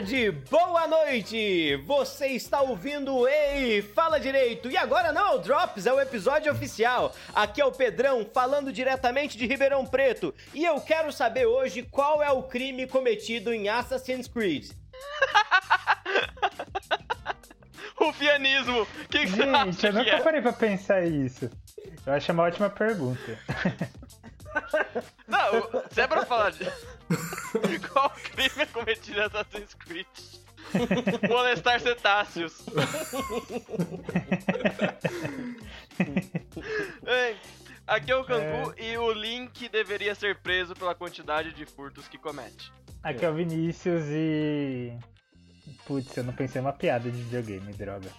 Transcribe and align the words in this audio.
tarde, 0.00 0.30
boa 0.50 0.86
noite! 0.86 1.76
Você 1.86 2.28
está 2.28 2.62
ouvindo 2.62 3.28
Ei, 3.28 3.82
fala 3.82 4.18
direito! 4.18 4.70
E 4.70 4.76
agora 4.76 5.12
não 5.12 5.26
é 5.26 5.30
o 5.34 5.38
Drops, 5.38 5.84
é 5.84 5.92
o 5.92 6.00
episódio 6.00 6.50
oficial. 6.50 7.14
Aqui 7.34 7.60
é 7.60 7.64
o 7.66 7.72
Pedrão 7.72 8.26
falando 8.32 8.72
diretamente 8.72 9.36
de 9.36 9.46
Ribeirão 9.46 9.84
Preto. 9.84 10.34
E 10.54 10.64
eu 10.64 10.80
quero 10.80 11.12
saber 11.12 11.44
hoje 11.44 11.82
qual 11.82 12.22
é 12.22 12.30
o 12.30 12.44
crime 12.44 12.86
cometido 12.86 13.52
em 13.52 13.68
Assassin's 13.68 14.26
Creed. 14.26 14.70
Rufianismo! 17.96 18.86
Que 19.10 19.18
que 19.20 19.26
você 19.28 19.42
Gente, 19.42 19.54
acha 19.54 19.88
eu 19.88 19.92
que 19.92 19.98
nunca 19.98 20.10
é? 20.16 20.22
parei 20.22 20.40
pra 20.40 20.52
pensar 20.54 21.04
isso. 21.04 21.50
Eu 22.06 22.12
acho 22.14 22.32
uma 22.32 22.44
ótima 22.44 22.70
pergunta. 22.70 23.38
Não, 25.26 25.82
se 25.90 26.00
é 26.00 26.06
pra 26.06 26.24
falar 26.24 26.50
de. 26.50 26.64
Qual 27.88 28.10
crime 28.10 28.50
é 28.58 28.66
cometido 28.66 29.18
em 29.18 29.22
Assassin's 29.22 29.74
Creed? 29.74 30.06
Molestar 31.28 31.80
cetáceos. 31.80 32.62
Bem, 37.02 37.36
aqui 37.86 38.10
é 38.12 38.16
o 38.16 38.24
Kangu 38.24 38.74
e 38.78 38.96
o 38.96 39.12
Link 39.12 39.68
deveria 39.68 40.14
ser 40.14 40.36
preso 40.36 40.74
pela 40.74 40.94
quantidade 40.94 41.52
de 41.52 41.66
furtos 41.66 42.06
que 42.06 42.18
comete. 42.18 42.72
Aqui 43.02 43.24
é 43.24 43.30
o 43.30 43.34
Vinícius 43.34 44.04
e. 44.08 44.96
Putz, 45.86 46.16
eu 46.16 46.24
não 46.24 46.32
pensei 46.32 46.60
uma 46.60 46.72
piada 46.72 47.10
de 47.10 47.22
videogame, 47.22 47.72
droga. 47.72 48.10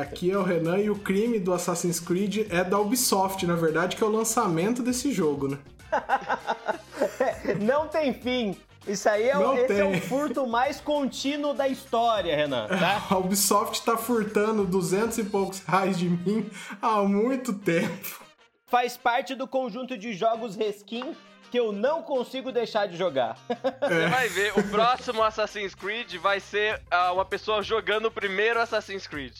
Aqui 0.00 0.30
é 0.30 0.36
o 0.36 0.42
Renan 0.42 0.78
e 0.78 0.90
o 0.90 0.96
crime 0.98 1.38
do 1.38 1.52
Assassin's 1.52 1.98
Creed 2.00 2.46
é 2.50 2.62
da 2.64 2.78
Ubisoft, 2.78 3.46
na 3.46 3.54
verdade, 3.54 3.96
que 3.96 4.02
é 4.02 4.06
o 4.06 4.10
lançamento 4.10 4.82
desse 4.82 5.12
jogo, 5.12 5.48
né? 5.48 5.58
Não 7.60 7.88
tem 7.88 8.12
fim. 8.12 8.56
Isso 8.86 9.08
aí 9.08 9.28
é, 9.28 9.36
o- 9.36 9.40
Não 9.40 9.54
esse 9.58 9.78
é 9.78 9.84
o 9.84 9.90
tem. 9.90 10.00
furto 10.00 10.46
mais 10.46 10.80
contínuo 10.80 11.52
da 11.52 11.68
história, 11.68 12.34
Renan, 12.34 12.66
tá? 12.68 13.02
A 13.10 13.18
Ubisoft 13.18 13.84
tá 13.84 13.96
furtando 13.96 14.64
200 14.64 15.18
e 15.18 15.24
poucos 15.24 15.60
reais 15.60 15.98
de 15.98 16.08
mim 16.08 16.48
há 16.80 17.02
muito 17.02 17.52
tempo. 17.52 18.22
Faz 18.66 18.96
parte 18.96 19.34
do 19.34 19.46
conjunto 19.46 19.96
de 19.96 20.12
jogos 20.14 20.54
reskin 20.56 21.14
que 21.50 21.58
eu 21.58 21.72
não 21.72 22.02
consigo 22.02 22.52
deixar 22.52 22.86
de 22.86 22.96
jogar. 22.96 23.36
Você 23.80 24.06
vai 24.08 24.28
ver, 24.28 24.52
o 24.58 24.62
próximo 24.68 25.22
Assassin's 25.22 25.74
Creed 25.74 26.16
vai 26.16 26.40
ser 26.40 26.80
ah, 26.90 27.12
uma 27.12 27.24
pessoa 27.24 27.62
jogando 27.62 28.06
o 28.06 28.10
primeiro 28.10 28.60
Assassin's 28.60 29.06
Creed. 29.06 29.34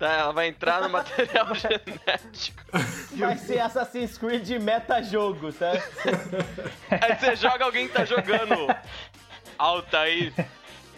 Tá, 0.00 0.14
ela 0.14 0.32
vai 0.32 0.48
entrar 0.48 0.80
no 0.80 0.88
material 0.88 1.48
genético. 1.54 2.62
Vai 3.12 3.36
ser 3.36 3.58
Assassin's 3.58 4.16
Creed 4.16 4.48
meta-jogo, 4.58 5.52
tá? 5.52 5.72
Aí 7.02 7.18
você 7.18 7.36
joga 7.36 7.66
alguém 7.66 7.86
que 7.86 7.92
tá 7.92 8.06
jogando. 8.06 8.74
Altair. 9.58 10.32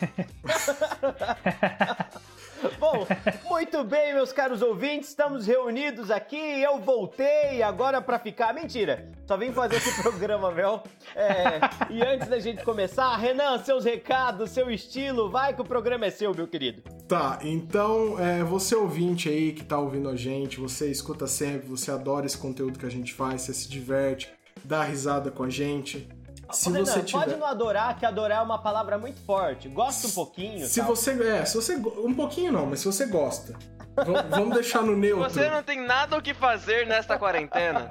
Bom, 2.79 3.07
muito 3.45 3.83
bem, 3.85 4.15
meus 4.15 4.33
caros 4.33 4.63
ouvintes, 4.63 5.09
estamos 5.09 5.47
reunidos 5.47 6.11
aqui. 6.11 6.37
Eu 6.37 6.79
voltei 6.79 7.63
agora 7.63 8.01
pra 8.01 8.19
ficar. 8.19 8.55
Mentira, 8.55 9.11
só 9.27 9.37
vim 9.37 9.53
fazer 9.53 9.77
esse 9.77 9.91
programa, 10.03 10.51
Vel. 10.51 10.83
É, 11.17 11.61
e 11.91 12.03
antes 12.03 12.29
da 12.29 12.39
gente 12.39 12.65
começar, 12.65 13.17
Renan, 13.17 13.59
seus 13.59 13.85
recados, 13.85 14.51
seu 14.51 14.71
estilo, 14.71 15.31
vai 15.31 15.55
que 15.55 15.61
o 15.61 15.65
programa 15.65 16.07
é 16.07 16.11
seu, 16.11 16.35
meu 16.35 16.47
querido. 16.47 16.83
Tá, 17.09 17.39
então 17.43 18.19
é, 18.19 18.43
você 18.45 18.75
ouvinte 18.75 19.29
aí 19.29 19.53
que 19.53 19.65
tá 19.65 19.79
ouvindo 19.79 20.09
a 20.09 20.17
gente, 20.17 20.61
você 20.61 20.91
escuta 20.91 21.27
sempre, 21.27 21.69
você 21.69 21.91
adora 21.91 22.27
esse 22.27 22.39
conteúdo 22.39 22.79
que 22.79 22.87
a 22.87 22.91
gente 22.91 23.13
faz, 23.13 23.43
você 23.43 23.55
se 23.55 23.69
diverte, 23.69 24.33
dá 24.65 24.83
risada 24.83 25.31
com 25.31 25.43
a 25.43 25.51
gente. 25.51 26.09
Se 26.53 26.71
Renan, 26.71 26.85
você 26.85 27.01
pode 27.01 27.25
tiver. 27.25 27.37
não 27.37 27.47
adorar, 27.47 27.99
que 27.99 28.07
adorar 28.07 28.39
é 28.39 28.43
uma 28.43 28.59
palavra 28.59 28.99
muito 28.99 29.21
forte. 29.25 29.69
Gosta 29.69 30.07
um 30.07 30.11
pouquinho. 30.11 30.67
Se 30.67 30.81
tal. 30.81 30.89
você. 30.95 31.11
É, 31.23 31.45
se 31.45 31.55
você. 31.55 31.77
Um 31.77 32.15
pouquinho 32.15 32.53
não, 32.53 32.67
mas 32.67 32.81
se 32.81 32.87
você 32.87 33.07
gosta. 33.07 33.53
v- 33.97 34.23
Vamos 34.31 34.55
deixar 34.55 34.83
no 34.83 34.95
neutro. 34.97 35.29
Você 35.31 35.49
não 35.51 35.63
tem 35.63 35.81
nada 35.85 36.17
o 36.17 36.23
que 36.23 36.33
fazer 36.35 36.87
nesta 36.87 37.19
quarentena? 37.19 37.91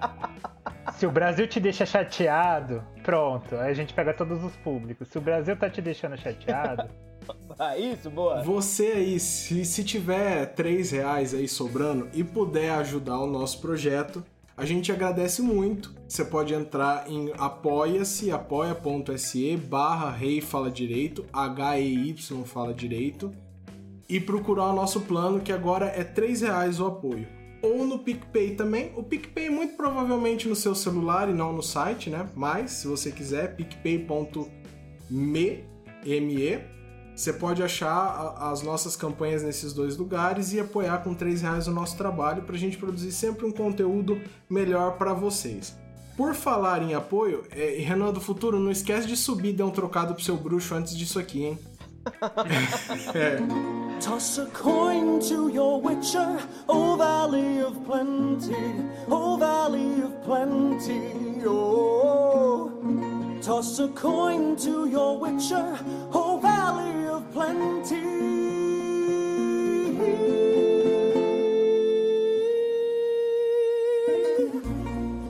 Se 0.97 1.05
o 1.05 1.11
Brasil 1.11 1.47
te 1.47 1.59
deixa 1.59 1.85
chateado, 1.85 2.83
pronto, 3.03 3.55
aí 3.55 3.69
a 3.71 3.73
gente 3.73 3.93
pega 3.93 4.13
todos 4.13 4.43
os 4.43 4.55
públicos. 4.57 5.07
Se 5.07 5.17
o 5.17 5.21
Brasil 5.21 5.55
tá 5.55 5.69
te 5.69 5.81
deixando 5.81 6.17
chateado, 6.17 6.89
Ah, 7.59 7.77
isso, 7.77 8.09
boa. 8.09 8.41
Você 8.43 8.87
aí, 8.87 9.19
se, 9.19 9.63
se 9.63 9.83
tiver 9.83 10.47
3 10.55 10.89
reais 10.91 11.33
aí 11.35 11.47
sobrando 11.47 12.09
e 12.13 12.23
puder 12.23 12.71
ajudar 12.71 13.19
o 13.19 13.27
nosso 13.27 13.61
projeto, 13.61 14.25
a 14.61 14.65
gente 14.65 14.91
agradece 14.91 15.41
muito. 15.41 15.91
Você 16.07 16.23
pode 16.23 16.53
entrar 16.53 17.09
em 17.09 17.33
apoia-se, 17.35 18.29
apoia.se 18.29 19.57
barra 19.57 20.11
Rei 20.11 20.39
Fala 20.39 20.69
Direito, 20.69 21.25
H-E-Y 21.33 22.43
Fala 22.45 22.71
Direito, 22.71 23.31
e 24.07 24.19
procurar 24.19 24.65
o 24.65 24.75
nosso 24.75 25.01
plano, 25.01 25.39
que 25.39 25.51
agora 25.51 25.87
é 25.87 26.03
3 26.03 26.41
reais 26.41 26.79
o 26.79 26.85
apoio. 26.85 27.27
Ou 27.63 27.87
no 27.87 27.97
PicPay 27.97 28.53
também. 28.53 28.91
O 28.95 29.01
PicPay 29.01 29.49
muito 29.49 29.75
provavelmente 29.75 30.47
no 30.47 30.55
seu 30.55 30.75
celular 30.75 31.27
e 31.27 31.33
não 31.33 31.51
no 31.51 31.63
site, 31.63 32.11
né? 32.11 32.29
Mas, 32.35 32.69
se 32.69 32.87
você 32.87 33.11
quiser, 33.11 33.55
picpay.me, 33.55 34.45
M-E, 36.05 36.59
você 37.15 37.33
pode 37.33 37.61
achar 37.61 38.35
as 38.39 38.61
nossas 38.61 38.95
campanhas 38.95 39.43
nesses 39.43 39.73
dois 39.73 39.97
lugares 39.97 40.53
e 40.53 40.59
apoiar 40.59 40.99
com 40.99 41.13
3 41.13 41.41
reais 41.41 41.67
o 41.67 41.71
nosso 41.71 41.97
trabalho 41.97 42.43
para 42.43 42.55
a 42.55 42.59
gente 42.59 42.77
produzir 42.77 43.11
sempre 43.11 43.45
um 43.45 43.51
conteúdo 43.51 44.19
melhor 44.49 44.97
para 44.97 45.13
vocês. 45.13 45.75
Por 46.17 46.33
falar 46.33 46.81
em 46.81 46.93
apoio, 46.93 47.43
é, 47.51 47.77
Renan 47.79 48.11
do 48.11 48.21
Futuro, 48.21 48.59
não 48.59 48.71
esquece 48.71 49.07
de 49.07 49.15
subir 49.15 49.49
e 49.49 49.53
dar 49.53 49.65
um 49.65 49.71
trocado 49.71 50.13
pro 50.13 50.23
seu 50.23 50.37
bruxo 50.37 50.75
antes 50.75 50.95
disso 50.95 51.19
aqui, 51.19 51.43
hein? 51.43 51.59
é. 53.13 53.37
Toss 54.03 54.39
a 54.39 54.45
coin 54.47 55.19
to 55.19 55.49
your 55.49 55.79
witcher, 55.79 56.39
O 56.67 56.97
Valley 56.97 57.63
of 57.63 57.79
Plenty, 57.81 58.55
O 59.07 59.37
Valley 59.37 60.03
of 60.03 60.15
Plenty, 60.25 61.45
oh. 61.47 63.20
Toss 63.41 63.79
a 63.79 63.87
coin 63.87 64.55
to 64.55 64.87
your 64.87 65.19
witcher, 65.19 65.73
O 66.13 66.39
Valley 66.39 67.07
of 67.09 67.25
Plenty. 67.33 68.21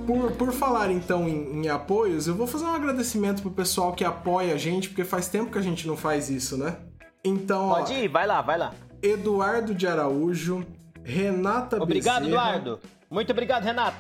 Por, 0.05 0.31
por 0.33 0.51
falar 0.51 0.91
então 0.91 1.25
em, 1.25 1.61
em 1.61 1.69
apoios, 1.69 2.27
eu 2.27 2.35
vou 2.35 2.45
fazer 2.45 2.65
um 2.65 2.73
agradecimento 2.73 3.41
pro 3.41 3.51
pessoal 3.51 3.93
que 3.93 4.03
apoia 4.03 4.55
a 4.55 4.57
gente, 4.57 4.89
porque 4.89 5.05
faz 5.05 5.29
tempo 5.29 5.49
que 5.49 5.57
a 5.57 5.61
gente 5.61 5.87
não 5.87 5.95
faz 5.95 6.29
isso, 6.29 6.57
né? 6.57 6.75
Então, 7.23 7.69
ó, 7.69 7.75
Pode 7.75 7.93
ir, 7.93 8.09
vai 8.09 8.27
lá, 8.27 8.41
vai 8.41 8.57
lá. 8.57 8.73
Eduardo 9.01 9.73
de 9.73 9.87
Araújo, 9.87 10.65
Renata 11.01 11.81
Obrigado, 11.81 12.25
Bezerra, 12.25 12.49
Eduardo. 12.57 12.79
Muito 13.09 13.31
obrigado, 13.31 13.63
Renato. 13.63 13.95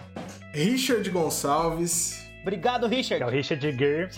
Richard 0.53 1.09
Gonçalves, 1.09 2.20
Obrigado, 2.41 2.85
é 2.85 2.87
o 2.87 2.89
Richard. 2.89 3.23
Richard 3.25 3.77
Gere. 3.77 4.09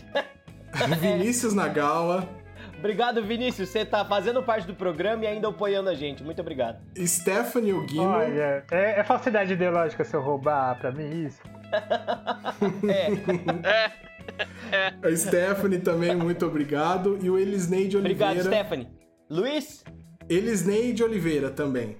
Vinícius 1.00 1.54
Nagawa, 1.54 2.28
Obrigado, 2.84 3.24
Vinícius. 3.24 3.70
Você 3.70 3.86
tá 3.86 4.04
fazendo 4.04 4.44
parte 4.44 4.68
do 4.68 4.74
programa 4.74 5.24
e 5.24 5.28
ainda 5.28 5.48
apoiando 5.48 5.90
a 5.90 5.96
gente. 5.96 6.22
Muito 6.22 6.42
obrigado. 6.42 6.84
Stephanie 6.98 7.72
Ogino, 7.72 8.04
Olha, 8.04 8.66
é, 8.70 9.00
é 9.00 9.04
falsidade 9.06 9.54
ideológica 9.54 10.04
se 10.04 10.14
eu 10.14 10.22
roubar 10.22 10.78
pra 10.78 10.92
mim 10.92 11.26
isso? 11.26 11.42
a 15.02 15.16
Stephanie 15.16 15.80
também, 15.80 16.14
muito 16.14 16.46
obrigado, 16.46 17.18
e 17.22 17.30
o 17.30 17.40
Elisneide 17.40 17.96
Obrigado, 17.96 18.32
Oliveira. 18.32 18.58
Stephanie. 18.58 18.90
Luiz 19.30 19.86
Elisneide 20.30 21.06
Oliveira 21.06 21.50
também. 21.50 21.96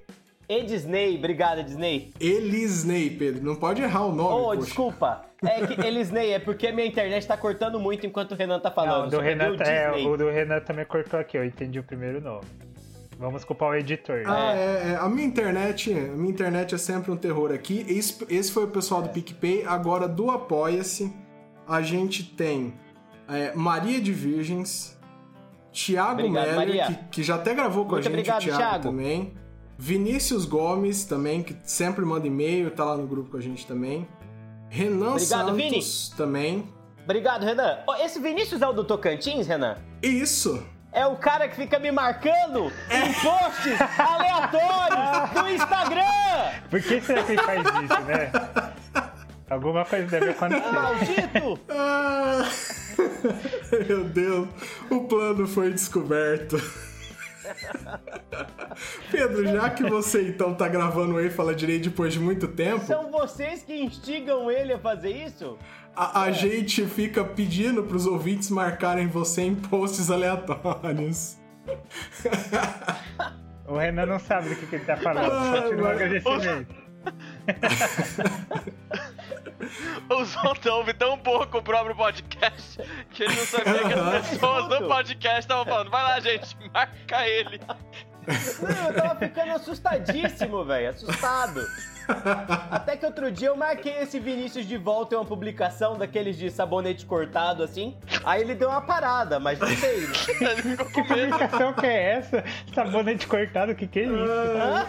E 0.60 0.66
Disney. 0.66 1.18
Obrigado, 1.18 1.64
Disney. 1.64 2.12
Elisnei, 2.20 3.10
Pedro, 3.10 3.44
não 3.44 3.56
pode 3.56 3.82
errar 3.82 4.06
o 4.06 4.14
nome, 4.16 4.30
Oh, 4.42 4.44
poxa. 4.50 4.62
desculpa. 4.62 5.22
É 5.44 5.68
que 5.68 5.82
Elisney, 5.86 6.32
é 6.32 6.40
porque 6.40 6.72
minha 6.72 6.88
internet 6.88 7.28
tá 7.28 7.36
cortando 7.36 7.80
muito 7.80 8.06
enquanto 8.06 8.32
o 8.32 8.36
Renan 8.36 8.60
tá 8.60 8.70
Não, 8.70 8.76
falando. 8.76 9.08
o 9.08 9.12
do 9.12 9.20
Renan, 9.20 9.56
deu 9.56 9.66
é, 9.66 9.92
o 10.08 10.16
do 10.18 10.30
Renan 10.30 10.60
também 10.62 10.86
cortou 10.86 11.20
aqui, 11.20 11.38
eu 11.38 11.44
entendi 11.46 11.80
o 11.80 11.84
primeiro 11.84 12.22
nome. 12.22 12.46
Vamos 13.20 13.44
culpar 13.46 13.70
o 13.70 13.76
editor. 13.76 14.18
né? 14.18 14.24
Ah, 14.28 14.54
é, 14.56 14.92
é, 14.94 14.96
a 15.00 15.08
minha 15.08 15.26
internet, 15.28 15.94
a 15.94 15.96
minha 16.16 16.30
internet 16.32 16.74
é 16.76 16.78
sempre 16.78 17.12
um 17.12 17.16
terror 17.18 17.52
aqui. 17.54 17.86
Esse, 17.88 18.26
esse 18.30 18.52
foi 18.52 18.64
o 18.66 18.68
pessoal 18.68 19.02
do 19.02 19.10
PicPay. 19.10 19.64
Agora 19.66 20.08
do 20.08 20.32
Apoia-se, 20.32 21.14
a 21.68 21.82
gente 21.82 22.24
tem 22.24 22.74
é, 23.30 23.54
Maria 23.54 24.02
de 24.02 24.12
Virgens, 24.12 25.00
Thiago 25.72 26.22
Obrigado, 26.22 26.56
Meller, 26.58 26.88
que, 26.88 26.96
que 27.12 27.24
já 27.24 27.36
até 27.36 27.54
gravou 27.54 27.86
com 27.86 27.92
Muito 27.94 28.08
a 28.08 28.12
gente, 28.12 28.30
obrigado, 28.30 28.42
o 28.42 28.46
Thiago, 28.46 28.60
Thiago. 28.62 28.84
também. 28.84 29.34
Vinícius 29.78 30.46
Gomes 30.46 31.06
também, 31.06 31.44
que 31.44 31.56
sempre 31.64 32.06
manda 32.06 32.28
e-mail, 32.28 32.72
tá 32.72 32.86
lá 32.86 32.98
no 32.98 33.08
grupo 33.08 33.32
com 33.32 33.38
a 33.38 33.42
gente 33.42 33.66
também. 33.66 34.08
Renan 34.70 35.12
Obrigado, 35.12 35.50
Santos 35.50 35.56
Vini. 35.56 36.18
também. 36.18 36.70
Obrigado, 37.04 37.44
Renan. 37.44 37.80
Oh, 37.88 37.96
esse 37.96 38.20
Vinícius 38.20 38.62
é 38.62 38.68
o 38.68 38.74
do 38.74 38.84
Tocantins, 38.84 39.46
Renan? 39.46 39.78
Isso! 40.02 40.64
É 40.92 41.06
o 41.08 41.16
cara 41.18 41.48
que 41.48 41.56
fica 41.56 41.80
me 41.80 41.92
marcando 41.92 42.72
em 42.90 43.14
posts 43.14 43.82
aleatórios 43.98 45.32
do 45.34 45.50
Instagram! 45.50 46.62
Por 46.70 46.82
que 46.82 47.02
será 47.02 47.24
que 47.24 47.32
ele 47.32 47.42
faz 47.42 47.62
isso, 47.62 48.02
né? 48.02 48.32
Alguma 49.50 49.84
coisa 49.86 50.08
deve 50.08 50.30
acontecer. 50.30 50.72
Maldito! 50.72 51.60
Ah, 51.70 52.48
Meu 53.88 54.04
Deus, 54.06 54.48
o 54.90 55.02
plano 55.02 55.48
foi 55.48 55.72
descoberto. 55.72 56.58
Pedro, 59.12 59.46
já 59.46 59.70
que 59.70 59.84
você 59.84 60.30
então 60.30 60.54
tá 60.54 60.68
gravando 60.68 61.16
o 61.16 61.20
Ei 61.20 61.30
Fala 61.30 61.54
Direito 61.54 61.90
depois 61.90 62.14
de 62.14 62.20
muito 62.20 62.48
tempo, 62.48 62.86
São 62.86 63.12
vocês 63.12 63.64
que 63.64 63.76
instigam 63.76 64.50
ele 64.50 64.74
a 64.74 64.80
fazer 64.80 65.12
isso? 65.12 65.58
a, 65.96 66.24
a 66.24 66.32
gente 66.32 66.86
fica 66.88 67.24
pedindo 67.24 67.84
pros 67.84 68.08
ouvintes 68.08 68.50
marcarem 68.50 69.08
você 69.08 69.44
em 69.44 69.56
posts 69.56 70.10
aleatórios. 70.10 71.38
O 73.66 73.78
Renan 73.78 74.06
não 74.06 74.20
sabe 74.20 74.50
do 74.50 74.56
que, 74.58 74.68
que 74.68 74.76
ele 74.76 74.84
tá 74.84 74.98
falando. 74.98 75.32
Ah, 75.32 75.62
Continua 75.62 75.92
agradecimento. 75.92 76.76
O 80.10 80.24
Zonta 80.26 80.74
ouve 80.74 80.94
tão 80.94 81.18
pouco 81.18 81.58
o 81.60 81.64
próprio 81.64 81.96
podcast 81.96 82.82
que 83.12 83.24
ele 83.24 83.36
não 83.36 83.46
sabia 83.46 83.84
que 83.88 83.94
as 83.94 84.30
pessoas 84.30 84.68
do 84.68 84.88
podcast 84.88 85.40
estavam 85.40 85.66
falando. 85.66 85.90
Vai 85.90 86.04
lá, 86.04 86.20
gente, 86.20 86.56
marca 86.74 87.28
ele. 87.28 87.60
Não, 88.62 88.88
eu 88.88 88.94
tava 88.94 89.16
ficando 89.20 89.52
assustadíssimo, 89.52 90.64
velho. 90.64 90.90
Assustado. 90.90 91.62
Até 92.70 92.98
que 92.98 93.06
outro 93.06 93.32
dia 93.32 93.48
eu 93.50 93.56
marquei 93.56 93.94
esse 94.02 94.20
Vinícius 94.20 94.66
de 94.66 94.78
volta 94.78 95.16
em 95.16 95.18
uma 95.18 95.26
publicação 95.26 95.98
daqueles 95.98 96.38
de 96.38 96.50
sabonete 96.50 97.06
cortado 97.06 97.64
assim. 97.64 97.98
Aí 98.26 98.42
ele 98.42 98.56
deu 98.56 98.70
uma 98.70 98.82
parada, 98.82 99.40
mas 99.40 99.60
não 99.60 99.68
sei. 99.70 100.02
né? 100.08 100.56
Que 100.62 101.02
publicação 101.02 101.74
que 101.74 101.86
é 101.86 102.14
essa? 102.16 102.44
Sabonete 102.74 103.26
cortado, 103.28 103.72
o 103.72 103.76
que 103.76 103.88
que 103.88 104.00
é 104.00 104.04
isso? 104.04 104.14
Hã? 104.16 104.86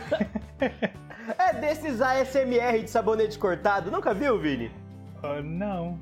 É 1.38 1.54
desses 1.54 2.00
ASMR 2.00 2.82
de 2.82 2.90
sabonete 2.90 3.38
cortado. 3.38 3.90
Nunca 3.90 4.12
viu, 4.12 4.38
Vini? 4.38 4.70
Oh, 5.22 5.42
não. 5.42 5.98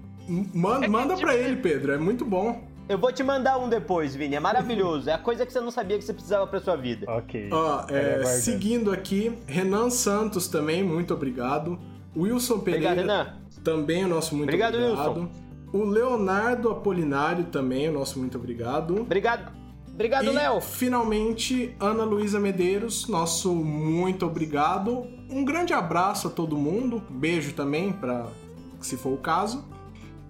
Manda, 0.54 0.88
manda 0.88 1.16
pra 1.16 1.36
ele, 1.36 1.56
Pedro, 1.56 1.92
é 1.92 1.98
muito 1.98 2.24
bom. 2.24 2.64
Eu 2.88 2.98
vou 2.98 3.12
te 3.12 3.22
mandar 3.22 3.58
um 3.58 3.68
depois, 3.68 4.14
Vini. 4.14 4.34
É 4.34 4.40
maravilhoso. 4.40 5.08
É 5.08 5.14
a 5.14 5.18
coisa 5.18 5.46
que 5.46 5.52
você 5.52 5.60
não 5.60 5.70
sabia 5.70 5.96
que 5.98 6.04
você 6.04 6.12
precisava 6.12 6.46
pra 6.46 6.60
sua 6.60 6.76
vida. 6.76 7.10
Ok. 7.10 7.48
Ó, 7.52 7.84
é, 7.88 8.24
seguindo 8.24 8.92
aqui, 8.92 9.38
Renan 9.46 9.88
Santos 9.90 10.48
também, 10.48 10.82
muito 10.82 11.14
obrigado. 11.14 11.78
Wilson 12.16 12.58
Pereira, 12.60 12.90
Obrigado, 12.92 13.06
Renan. 13.06 13.36
também 13.64 14.04
o 14.04 14.08
nosso 14.08 14.34
muito 14.36 14.48
Obrigado, 14.48 14.74
obrigado. 14.74 15.30
O 15.72 15.84
Leonardo 15.84 16.70
Apolinário 16.70 17.44
também, 17.44 17.88
o 17.88 17.92
nosso 17.92 18.18
muito 18.18 18.36
obrigado. 18.36 19.00
Obrigado. 19.00 19.61
Obrigado, 19.94 20.24
e 20.24 20.30
Léo. 20.30 20.60
finalmente, 20.60 21.76
Ana 21.78 22.04
Luísa 22.04 22.40
Medeiros, 22.40 23.06
nosso 23.08 23.54
muito 23.54 24.24
obrigado. 24.26 25.06
Um 25.30 25.44
grande 25.44 25.72
abraço 25.72 26.28
a 26.28 26.30
todo 26.30 26.56
mundo, 26.56 27.02
beijo 27.10 27.52
também, 27.52 27.92
para 27.92 28.26
se 28.80 28.96
for 28.96 29.12
o 29.12 29.18
caso. 29.18 29.64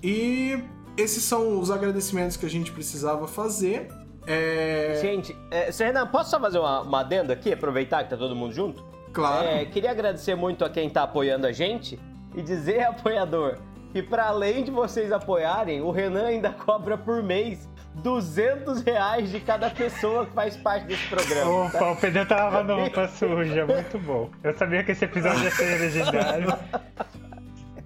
E 0.02 0.58
esses 0.96 1.22
são 1.22 1.58
os 1.58 1.70
agradecimentos 1.70 2.36
que 2.36 2.44
a 2.44 2.50
gente 2.50 2.72
precisava 2.72 3.26
fazer. 3.28 3.88
É, 4.26 4.98
Gente, 5.00 5.36
é, 5.50 5.70
Renan, 5.70 6.06
posso 6.06 6.30
só 6.30 6.40
fazer 6.40 6.58
uma, 6.58 6.80
uma 6.82 7.00
adenda 7.00 7.32
aqui? 7.32 7.52
Aproveitar 7.52 8.04
que 8.04 8.10
tá 8.10 8.16
todo 8.16 8.34
mundo 8.36 8.52
junto? 8.52 8.84
claro. 9.12 9.46
É, 9.46 9.64
queria 9.66 9.90
agradecer 9.90 10.34
muito 10.34 10.64
a 10.64 10.70
quem 10.70 10.88
tá 10.88 11.02
apoiando 11.02 11.46
a 11.46 11.52
gente 11.52 11.98
e 12.34 12.42
dizer, 12.42 12.82
apoiador, 12.86 13.58
que 13.92 14.02
para 14.02 14.26
além 14.26 14.64
de 14.64 14.70
vocês 14.70 15.12
apoiarem, 15.12 15.80
o 15.82 15.90
Renan 15.90 16.26
ainda 16.26 16.50
cobra 16.64 16.96
por 16.96 17.22
mês 17.22 17.68
200 17.96 18.82
reais 18.82 19.30
de 19.30 19.40
cada 19.40 19.70
pessoa 19.70 20.26
que 20.26 20.32
faz 20.32 20.56
parte 20.56 20.86
desse 20.86 21.06
programa. 21.08 21.70
tá? 21.70 21.78
Opa, 21.78 21.90
o 21.92 21.96
Pedro 21.96 22.26
tá 22.26 22.36
lavando 22.36 22.74
roupa 22.74 23.08
suja, 23.08 23.66
muito 23.66 23.98
bom. 23.98 24.30
Eu 24.42 24.56
sabia 24.56 24.82
que 24.82 24.92
esse 24.92 25.04
episódio 25.04 25.44
ia 25.44 25.50
ser 25.50 25.78
legendário. 25.78 26.46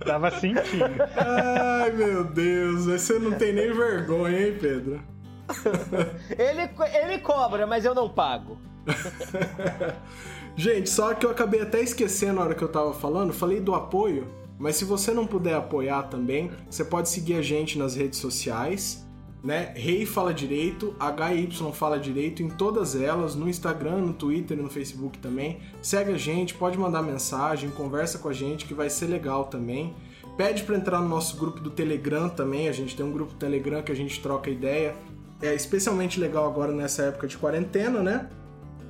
Tava 0.05 0.31
sentindo. 0.31 1.03
Ai, 1.17 1.91
meu 1.91 2.25
Deus, 2.25 2.87
você 2.87 3.19
não 3.19 3.33
tem 3.33 3.53
nem 3.53 3.73
vergonha, 3.73 4.47
hein, 4.47 4.59
Pedro? 4.61 5.03
Ele, 6.39 6.69
ele 6.95 7.19
cobra, 7.19 7.67
mas 7.67 7.85
eu 7.85 7.95
não 7.95 8.09
pago. 8.09 8.59
Gente, 10.57 10.89
só 10.89 11.13
que 11.15 11.27
eu 11.27 11.31
acabei 11.31 11.61
até 11.61 11.81
esquecendo 11.81 12.35
na 12.35 12.43
hora 12.43 12.55
que 12.55 12.63
eu 12.63 12.69
tava 12.69 12.95
falando, 12.95 13.33
falei 13.33 13.61
do 13.61 13.75
apoio, 13.75 14.27
mas 14.59 14.77
se 14.77 14.85
você 14.85 15.13
não 15.13 15.27
puder 15.27 15.55
apoiar 15.55 16.05
também, 16.05 16.51
você 16.71 16.85
pode 16.85 17.09
seguir 17.09 17.35
a 17.35 17.43
gente 17.43 17.79
nas 17.79 17.95
redes 17.95 18.19
sociais, 18.19 19.06
né? 19.47 19.73
Rei 19.77 20.05
Fala 20.05 20.35
Direito, 20.35 20.97
HY 20.99 21.73
Fala 21.73 22.01
Direito 22.01 22.43
em 22.43 22.49
todas 22.49 22.97
elas, 22.97 23.37
no 23.37 23.49
Instagram, 23.49 23.99
no 23.99 24.13
Twitter 24.13 24.61
no 24.61 24.69
Facebook 24.69 25.19
também. 25.19 25.61
Segue 25.81 26.11
a 26.11 26.19
gente, 26.19 26.53
pode 26.53 26.77
mandar 26.77 27.01
mensagem, 27.01 27.71
conversa 27.71 28.19
com 28.19 28.29
a 28.29 28.33
gente 28.33 28.65
que 28.65 28.75
vai 28.75 28.91
ser 28.91 29.07
legal 29.07 29.45
também. 29.45 29.95
Pede 30.37 30.65
pra 30.65 30.77
entrar 30.77 31.01
no 31.01 31.09
nosso 31.09 31.37
grupo 31.37 31.61
do 31.61 31.71
Telegram 31.71 32.29
também, 32.29 32.69
a 32.69 32.73
gente 32.73 32.97
tem 32.97 33.07
um 33.07 33.13
grupo 33.13 33.35
do 33.35 33.39
Telegram 33.39 33.83
que 33.83 33.93
a 33.93 33.95
gente 33.95 34.21
troca 34.21 34.51
ideia. 34.51 34.97
É 35.41 35.55
especialmente 35.55 36.19
legal 36.19 36.45
agora 36.45 36.73
nessa 36.73 37.05
época 37.05 37.29
de 37.29 37.39
quarentena, 37.39 38.03
né? 38.03 38.29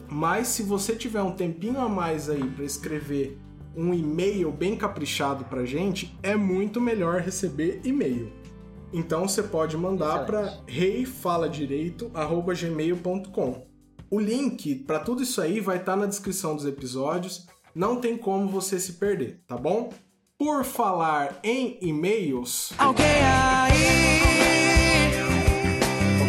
Mas 0.09 0.49
se 0.49 0.63
você 0.63 0.97
tiver 0.97 1.21
um 1.21 1.33
tempinho 1.33 1.79
a 1.81 1.89
mais 1.89 2.31
aí 2.31 2.43
para 2.43 2.65
escrever 2.65 3.39
um 3.77 3.93
e-mail 3.93 4.51
bem 4.51 4.75
caprichado 4.75 5.45
pra 5.45 5.67
gente, 5.67 6.17
é 6.23 6.35
muito 6.35 6.81
melhor 6.81 7.21
receber 7.21 7.83
e-mail. 7.85 8.46
Então 8.93 9.27
você 9.29 9.43
pode 9.43 9.77
mandar 9.77 10.25
para 10.27 10.59
reifaladireito@gmail.com. 10.67 13.67
O 14.11 14.21
link 14.21 14.75
para 14.77 15.01
tudo 15.01 15.23
isso 15.23 15.41
aí 15.41 15.61
vai 15.61 15.79
estar 15.79 15.97
na 15.97 16.07
descrição 16.07 16.55
dos 16.55 16.65
episódios. 16.65 17.47
Não 17.75 18.01
tem 18.01 18.17
como 18.17 18.49
você 18.49 18.79
se 18.79 18.93
perder, 18.95 19.43
tá 19.47 19.57
bom? 19.57 19.91
Por 20.39 20.65
falar 20.65 21.39
em 21.43 21.79
e-mails, 21.81 22.73
Alguém 22.79 23.07
aí 23.07 24.21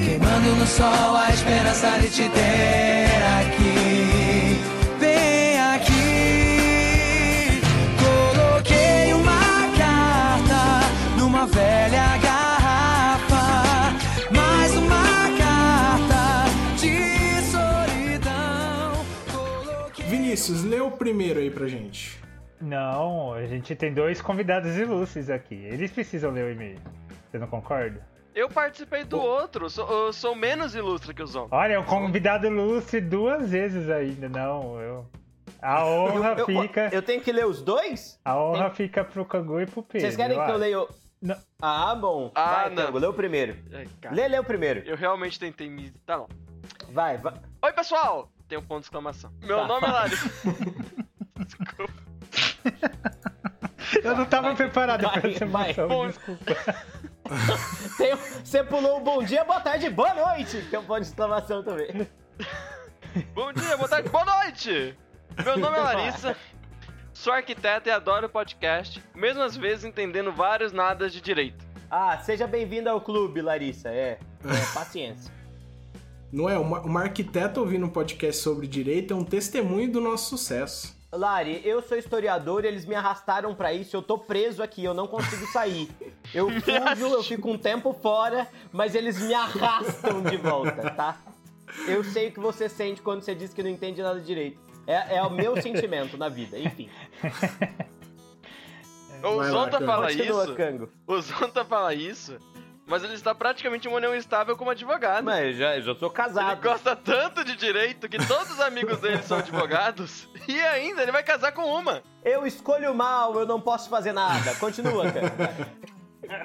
Queimando 0.06 0.56
no 0.56 0.66
sol 0.66 1.16
a 1.16 1.30
esperança 1.30 2.00
de 2.00 2.10
te 2.10 2.28
ter 2.30 3.22
aqui 3.40 3.57
Vinícius, 20.38 20.64
lê 20.64 20.80
o 20.80 20.92
primeiro 20.92 21.40
aí 21.40 21.50
pra 21.50 21.66
gente. 21.68 22.22
Não, 22.62 23.34
a 23.34 23.48
gente 23.48 23.76
tem 23.76 23.92
dois 23.92 24.22
convidados 24.22 24.78
ilustres 24.78 25.32
aqui. 25.32 25.56
Eles 25.56 25.90
precisam 25.92 26.30
ler 26.30 26.46
o 26.46 26.52
e-mail. 26.52 26.78
Você 27.32 27.40
não 27.40 27.48
concorda? 27.48 28.08
Eu 28.36 28.48
participei 28.48 29.04
do 29.04 29.20
outro, 29.20 29.68
sou, 29.68 29.90
eu 29.90 30.14
sou 30.14 30.36
menos 30.36 30.76
ilustre 30.76 31.12
que 31.12 31.24
o 31.24 31.26
Zonta. 31.28 31.56
Olha, 31.56 31.80
o 31.80 31.84
convidado 31.84 32.46
ilustre 32.46 33.02
duas 33.02 33.50
vezes 33.50 33.90
ainda. 33.90 34.30
Não, 34.30 34.80
eu. 34.80 35.08
A 35.60 35.84
honra 35.84 36.34
Eu- 36.38 36.38
eu- 36.38 36.46
fica. 36.46 36.90
Eu 36.94 37.02
tenho 37.02 37.20
que 37.20 37.32
ler 37.32 37.48
os 37.48 37.64
dois? 37.64 38.20
A 38.24 38.40
honra 38.40 38.70
fica 38.70 39.04
pro 39.04 39.26
Cangu 39.26 39.60
e 39.60 39.66
pro 39.66 39.82
Pedro. 39.82 40.02
Vocês 40.02 40.16
querem 40.16 40.38
que 40.40 40.52
eu 40.52 40.58
leia 40.58 40.82
o... 40.82 40.88
Não. 41.20 41.36
Ah, 41.60 41.96
bom. 41.96 42.32
Ah, 42.36 42.54
vai, 42.54 42.70
não. 42.70 42.86
Tango, 42.86 43.00
lê 43.00 43.08
o 43.08 43.14
primeiro. 43.14 43.56
Ai, 43.74 43.88
Lê, 44.12 44.28
lê 44.28 44.38
o 44.38 44.44
primeiro. 44.44 44.82
Eu 44.86 44.96
realmente 44.96 45.40
tentei 45.40 45.68
me. 45.68 45.90
Tá 46.06 46.20
bom. 46.20 46.28
Vai, 46.92 47.18
vai. 47.18 47.34
Oi, 47.64 47.74
pessoal! 47.74 48.30
Tem 48.48 48.58
um 48.58 48.62
ponto 48.64 48.80
de 48.82 48.86
exclamação. 48.86 49.32
Meu 49.42 49.58
Tá. 49.58 49.68
nome 49.68 49.88
é 49.88 49.92
Larissa. 49.92 50.30
Desculpa. 51.46 51.94
Eu 54.04 54.16
não 54.18 54.26
tava 54.26 54.54
preparado 54.56 55.02
vai, 55.04 55.22
pra 55.22 55.30
essa 55.32 55.46
vai. 55.46 55.72
emoção, 55.72 56.08
desculpa. 56.08 56.46
Tem- 57.98 58.16
Você 58.16 58.64
pulou 58.64 59.00
um 59.00 59.04
bom 59.04 59.24
dia, 59.24 59.44
boa 59.44 59.60
tarde, 59.60 59.90
boa 59.90 60.14
noite. 60.14 60.62
Tem 60.70 60.80
um 60.80 60.84
ponto 60.84 61.02
de 61.02 61.08
exclamação 61.08 61.64
também. 61.64 62.08
Bom 63.34 63.52
dia, 63.54 63.76
boa 63.78 63.90
tarde, 63.90 64.10
boa 64.10 64.26
noite! 64.26 64.98
Meu 65.44 65.58
nome 65.58 65.78
é 65.78 65.82
Larissa, 65.82 66.36
sou 67.14 67.32
arquiteta 67.34 67.90
e 67.90 67.92
adoro 67.92 68.28
podcast, 68.30 69.04
mesmo 69.16 69.42
às 69.42 69.56
vezes 69.56 69.86
entendendo 69.86 70.32
vários 70.32 70.72
nadas 70.72 71.12
de 71.14 71.22
direito. 71.22 71.66
Ah, 71.90 72.18
seja 72.20 72.46
bem-vindo 72.48 72.90
ao 72.90 73.00
clube, 73.02 73.42
Larissa. 73.42 73.90
É, 73.90 74.20
é 74.44 74.74
paciência. 74.74 75.34
Não 76.32 76.50
é? 76.50 76.58
Uma, 76.58 76.82
uma 76.82 77.02
arquiteta 77.04 77.60
ouvindo 77.60 77.86
um 77.86 77.90
podcast 77.90 78.42
sobre 78.42 78.68
direito 78.68 79.14
é 79.14 79.18
um 79.18 79.24
testemunho 79.24 79.92
do 79.92 80.02
nosso 80.02 80.30
sucesso. 80.30 80.96
Lari, 81.12 81.62
eu 81.64 81.82
sou 81.82 81.98
historiador 81.98 82.66
e 82.66 82.68
eles 82.68 82.86
me 82.86 82.94
arrastaram 82.94 83.56
pra 83.56 83.72
isso. 83.74 83.96
Eu 83.96 84.02
tô 84.02 84.18
preso 84.18 84.62
aqui, 84.62 84.84
eu 84.84 84.94
não 84.94 85.08
consigo 85.08 85.46
sair. 85.48 85.90
Eu 86.34 86.50
fujo, 86.62 87.14
eu 87.14 87.24
fico 87.24 87.50
um 87.50 87.58
tempo 87.58 87.94
fora, 87.94 88.48
mas 88.74 88.94
eles 88.94 89.20
me 89.22 89.34
arrastam 89.34 90.22
de 90.22 90.36
volta, 90.36 90.90
tá? 90.92 91.18
Eu 91.88 92.04
sei 92.04 92.28
o 92.28 92.32
que 92.32 92.40
você 92.40 92.68
sente 92.68 93.02
quando 93.02 93.22
você 93.22 93.34
diz 93.34 93.54
que 93.54 93.64
não 93.64 93.70
entende 93.70 94.02
nada 94.02 94.20
direito. 94.20 94.60
É, 94.86 95.18
é 95.18 95.24
o 95.24 95.30
meu 95.30 95.62
sentimento 95.62 96.18
na 96.18 96.28
vida, 96.28 96.58
enfim. 96.60 96.90
O 99.24 99.44
Zonta 99.44 99.80
fala 99.82 100.08
Continua, 100.08 100.44
isso, 100.44 100.56
Cango. 100.56 100.90
o 101.08 101.22
Zonta 101.22 101.66
fala 101.66 101.94
isso, 101.94 102.38
mas 102.88 103.04
ele 103.04 103.14
está 103.14 103.36
praticamente 103.36 103.88
em 103.88 103.92
uma 103.92 103.98
união 103.98 104.16
estável 104.16 104.56
como 104.58 104.72
advogado. 104.72 105.24
Mas 105.24 105.46
eu 105.48 105.54
já, 105.54 105.76
eu 105.76 105.82
já 105.84 105.96
sou 105.96 106.08
Ele 106.08 106.16
casado. 106.16 106.62
gosta 106.62 106.96
tanto 106.96 107.44
de 107.44 107.56
direito 107.56 108.08
que 108.10 108.18
todos 108.26 108.50
os 108.52 108.60
amigos 108.62 109.00
dele 109.00 109.22
são 109.24 109.38
advogados 109.40 110.28
e 110.48 110.60
ainda 110.62 111.04
ele 111.04 111.12
vai 111.12 111.22
casar 111.24 111.52
com 111.52 111.64
uma. 111.66 112.02
Eu 112.24 112.48
escolho 112.48 112.96
mal, 112.96 113.38
eu 113.38 113.46
não 113.46 113.60
posso 113.62 113.90
fazer 113.90 114.14
nada. 114.14 114.56
Continua, 114.56 115.12
cara. 115.12 115.68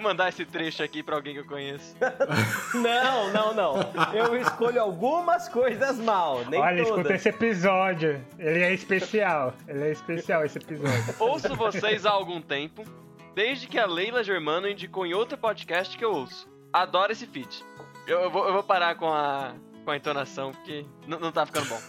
mandar 0.00 0.28
esse 0.28 0.44
trecho 0.44 0.82
aqui 0.82 1.02
pra 1.02 1.16
alguém 1.16 1.34
que 1.34 1.40
eu 1.40 1.44
conheço. 1.46 1.96
Não, 2.74 3.32
não, 3.32 3.52
não. 3.54 3.74
Eu 4.14 4.36
escolho 4.36 4.80
algumas 4.80 5.48
coisas 5.48 5.98
mal, 5.98 6.40
nem 6.48 6.60
Olha, 6.60 6.80
escuta 6.82 7.02
todas. 7.02 7.16
esse 7.20 7.28
episódio. 7.28 8.24
Ele 8.38 8.62
é 8.62 8.72
especial. 8.72 9.52
Ele 9.68 9.84
é 9.88 9.90
especial 9.92 10.44
esse 10.44 10.58
episódio. 10.58 11.14
Ouço 11.18 11.54
vocês 11.56 12.06
há 12.06 12.10
algum 12.10 12.40
tempo, 12.40 12.84
desde 13.34 13.66
que 13.66 13.78
a 13.78 13.86
Leila 13.86 14.22
Germano 14.22 14.68
indicou 14.68 15.06
em 15.06 15.14
outro 15.14 15.38
podcast 15.38 15.96
que 15.96 16.04
eu 16.04 16.12
ouço. 16.12 16.48
Adoro 16.72 17.12
esse 17.12 17.26
feat. 17.26 17.64
Eu, 18.06 18.20
eu 18.20 18.30
vou, 18.30 18.46
eu 18.46 18.52
vou 18.52 18.62
parar 18.62 18.94
com 18.96 19.08
a, 19.08 19.54
com 19.84 19.90
a 19.90 19.96
entonação, 19.96 20.52
porque 20.52 20.86
não 21.06 21.32
tá 21.32 21.46
ficando 21.46 21.68
bom. 21.68 21.80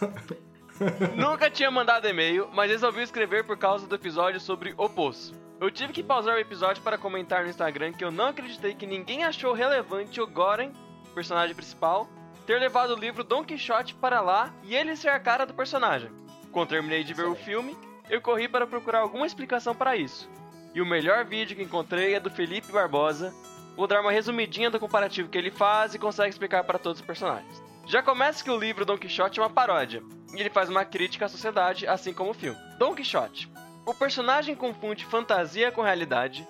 Nunca 1.16 1.50
tinha 1.50 1.70
mandado 1.70 2.08
e-mail, 2.08 2.48
mas 2.52 2.70
resolvi 2.70 3.02
escrever 3.02 3.44
por 3.44 3.56
causa 3.56 3.86
do 3.86 3.94
episódio 3.94 4.40
sobre 4.40 4.74
o 4.76 4.88
Poço. 4.88 5.34
Eu 5.60 5.70
tive 5.70 5.92
que 5.92 6.02
pausar 6.02 6.34
o 6.34 6.40
episódio 6.40 6.82
para 6.82 6.98
comentar 6.98 7.44
no 7.44 7.50
Instagram 7.50 7.92
que 7.92 8.04
eu 8.04 8.10
não 8.10 8.26
acreditei 8.26 8.74
que 8.74 8.86
ninguém 8.86 9.24
achou 9.24 9.52
relevante 9.52 10.20
o 10.20 10.26
Goren, 10.26 10.72
personagem 11.14 11.54
principal, 11.54 12.08
ter 12.44 12.58
levado 12.58 12.90
o 12.90 12.98
livro 12.98 13.22
Don 13.24 13.44
Quixote 13.44 13.94
para 13.94 14.20
lá 14.20 14.52
e 14.64 14.74
ele 14.74 14.96
ser 14.96 15.08
a 15.08 15.20
cara 15.20 15.46
do 15.46 15.54
personagem. 15.54 16.10
Quando 16.50 16.70
terminei 16.70 17.04
de 17.04 17.14
ver 17.14 17.26
o 17.26 17.36
filme, 17.36 17.76
eu 18.10 18.20
corri 18.20 18.48
para 18.48 18.66
procurar 18.66 19.00
alguma 19.00 19.26
explicação 19.26 19.74
para 19.74 19.96
isso. 19.96 20.28
E 20.74 20.82
o 20.82 20.86
melhor 20.86 21.24
vídeo 21.24 21.56
que 21.56 21.62
encontrei 21.62 22.14
é 22.14 22.20
do 22.20 22.28
Felipe 22.28 22.72
Barbosa. 22.72 23.32
Vou 23.76 23.86
dar 23.86 24.00
uma 24.00 24.10
resumidinha 24.10 24.70
do 24.70 24.80
comparativo 24.80 25.28
que 25.28 25.38
ele 25.38 25.50
faz 25.50 25.94
e 25.94 25.98
consegue 25.98 26.30
explicar 26.30 26.64
para 26.64 26.80
todos 26.80 27.00
os 27.00 27.06
personagens. 27.06 27.62
Já 27.86 28.02
começa 28.02 28.42
que 28.42 28.50
o 28.50 28.58
livro 28.58 28.84
Don 28.84 28.98
Quixote 28.98 29.38
é 29.38 29.42
uma 29.42 29.50
paródia, 29.50 30.02
e 30.34 30.40
ele 30.40 30.50
faz 30.50 30.68
uma 30.68 30.84
crítica 30.84 31.26
à 31.26 31.28
sociedade, 31.28 31.86
assim 31.86 32.12
como 32.12 32.30
o 32.30 32.34
filme. 32.34 32.58
Don 32.78 32.94
Quixote. 32.94 33.48
O 33.86 33.94
personagem 33.94 34.56
confunde 34.56 35.04
fantasia 35.04 35.70
com 35.70 35.82
realidade. 35.82 36.46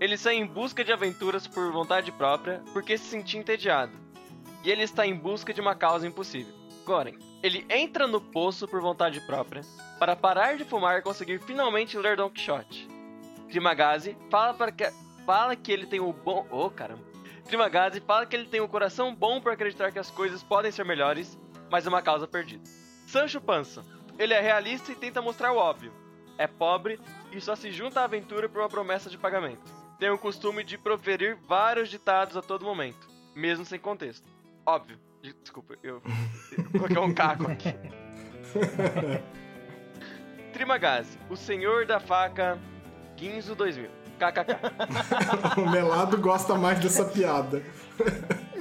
Ele 0.00 0.16
sai 0.16 0.36
em 0.36 0.46
busca 0.46 0.82
de 0.82 0.92
aventuras 0.92 1.46
por 1.46 1.70
vontade 1.70 2.10
própria, 2.10 2.62
porque 2.72 2.98
se 2.98 3.04
sentia 3.04 3.38
entediado. 3.38 3.92
E 4.64 4.70
ele 4.70 4.82
está 4.82 5.06
em 5.06 5.14
busca 5.14 5.52
de 5.52 5.60
uma 5.60 5.74
causa 5.74 6.06
impossível. 6.06 6.54
Goren. 6.84 7.16
Ele 7.42 7.64
entra 7.68 8.08
no 8.08 8.20
poço 8.20 8.66
por 8.66 8.80
vontade 8.80 9.20
própria, 9.20 9.62
para 10.00 10.16
parar 10.16 10.56
de 10.56 10.64
fumar 10.64 10.98
e 10.98 11.02
conseguir 11.02 11.38
finalmente 11.40 11.96
ler 11.96 12.16
Don 12.16 12.30
Quixote. 12.30 12.97
Trimagazi 13.48 14.16
fala 14.30 14.54
para 14.54 14.72
que 14.72 14.90
fala 15.24 15.56
que 15.56 15.72
ele 15.72 15.86
tem 15.86 16.00
o 16.00 16.12
bom, 16.12 16.46
oh 16.50 16.70
caramba. 16.70 17.02
Trimagazi 17.44 18.00
fala 18.00 18.26
que 18.26 18.36
ele 18.36 18.46
tem 18.46 18.60
um 18.60 18.68
coração 18.68 19.14
bom 19.14 19.40
por 19.40 19.52
acreditar 19.52 19.90
que 19.90 19.98
as 19.98 20.10
coisas 20.10 20.42
podem 20.42 20.70
ser 20.70 20.84
melhores, 20.84 21.38
mas 21.70 21.86
é 21.86 21.88
uma 21.88 22.02
causa 22.02 22.26
perdida. 22.26 22.62
Sancho 23.06 23.40
Panza. 23.40 23.84
Ele 24.18 24.34
é 24.34 24.40
realista 24.40 24.92
e 24.92 24.96
tenta 24.96 25.22
mostrar 25.22 25.52
o 25.52 25.56
óbvio. 25.56 25.92
É 26.36 26.46
pobre 26.46 27.00
e 27.32 27.40
só 27.40 27.56
se 27.56 27.70
junta 27.70 28.00
à 28.00 28.04
aventura 28.04 28.48
por 28.48 28.60
uma 28.60 28.68
promessa 28.68 29.08
de 29.08 29.16
pagamento. 29.16 29.62
Tem 29.98 30.10
o 30.10 30.18
costume 30.18 30.62
de 30.62 30.76
proferir 30.76 31.36
vários 31.46 31.88
ditados 31.88 32.36
a 32.36 32.42
todo 32.42 32.64
momento, 32.64 33.08
mesmo 33.34 33.64
sem 33.64 33.78
contexto. 33.78 34.28
Óbvio. 34.66 34.98
De- 35.22 35.34
Desculpa, 35.42 35.74
eu 35.82 36.02
eu 36.52 36.64
coloquei 36.72 36.98
um 36.98 37.14
caco 37.14 37.50
aqui. 37.50 37.74
Trimagazi, 40.52 41.18
o 41.28 41.36
senhor 41.36 41.86
da 41.86 42.00
faca 42.00 42.58
Guinzo 43.18 43.54
2000. 43.56 43.90
KKK. 44.18 45.58
o 45.60 45.68
Melado 45.70 46.16
gosta 46.18 46.54
mais 46.54 46.78
dessa 46.78 47.04
piada. 47.04 47.62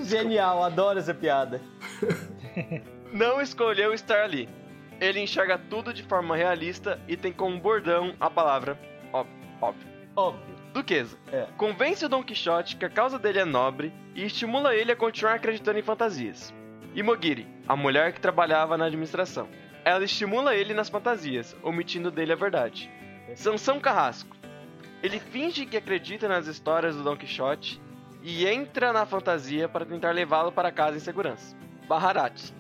Genial, 0.02 0.64
adoro 0.64 1.00
essa 1.00 1.14
piada. 1.14 1.62
Não 3.14 3.40
escolheu 3.40 3.94
estar 3.94 4.24
ali. 4.24 4.50
Ele 5.00 5.20
enxerga 5.20 5.58
tudo 5.58 5.94
de 5.94 6.02
forma 6.04 6.36
realista 6.36 7.00
e 7.08 7.16
tem 7.16 7.32
como 7.32 7.60
bordão 7.60 8.16
a 8.20 8.30
palavra 8.30 8.80
óbvio. 9.14 9.36
óbvio. 9.62 9.88
Óbvio. 10.16 10.56
Duquesa. 10.74 11.18
É. 11.32 11.48
Convence 11.56 12.04
o 12.06 12.10
Don 12.10 12.24
Quixote 12.24 12.76
que 12.76 12.86
a 12.86 12.90
causa 12.90 13.20
dele 13.20 13.40
é 13.40 13.46
nobre 13.46 13.94
e 14.16 14.26
estimula 14.26 14.76
ele 14.76 14.92
a 14.92 14.96
continuar 14.96 15.36
acreditando 15.36 15.78
em 15.78 15.84
fantasias. 15.84 16.54
E 16.96 17.04
Mogiri, 17.04 17.48
a 17.68 17.76
mulher 17.76 18.12
que 18.14 18.20
trabalhava 18.20 18.78
na 18.78 18.86
administração. 18.86 19.48
Ela 19.86 20.04
estimula 20.04 20.56
ele 20.56 20.74
nas 20.74 20.90
fantasias, 20.90 21.56
omitindo 21.62 22.10
dele 22.10 22.34
a 22.34 22.36
verdade. 22.36 22.90
Sansão 23.36 23.80
Carrasco. 23.80 24.37
Ele 25.08 25.22
finge 25.22 25.66
que 25.66 25.78
acredita 25.78 26.28
nas 26.28 26.48
histórias 26.48 26.94
do 26.94 27.02
Don 27.02 27.16
Quixote 27.16 27.82
e 28.22 28.46
entra 28.46 28.92
na 28.92 29.06
fantasia 29.06 29.70
para 29.70 29.86
tentar 29.86 30.12
levá-lo 30.12 30.52
para 30.52 30.70
casa 30.70 30.98
em 30.98 31.00
segurança. 31.00 31.56
Baharati, 31.88 32.54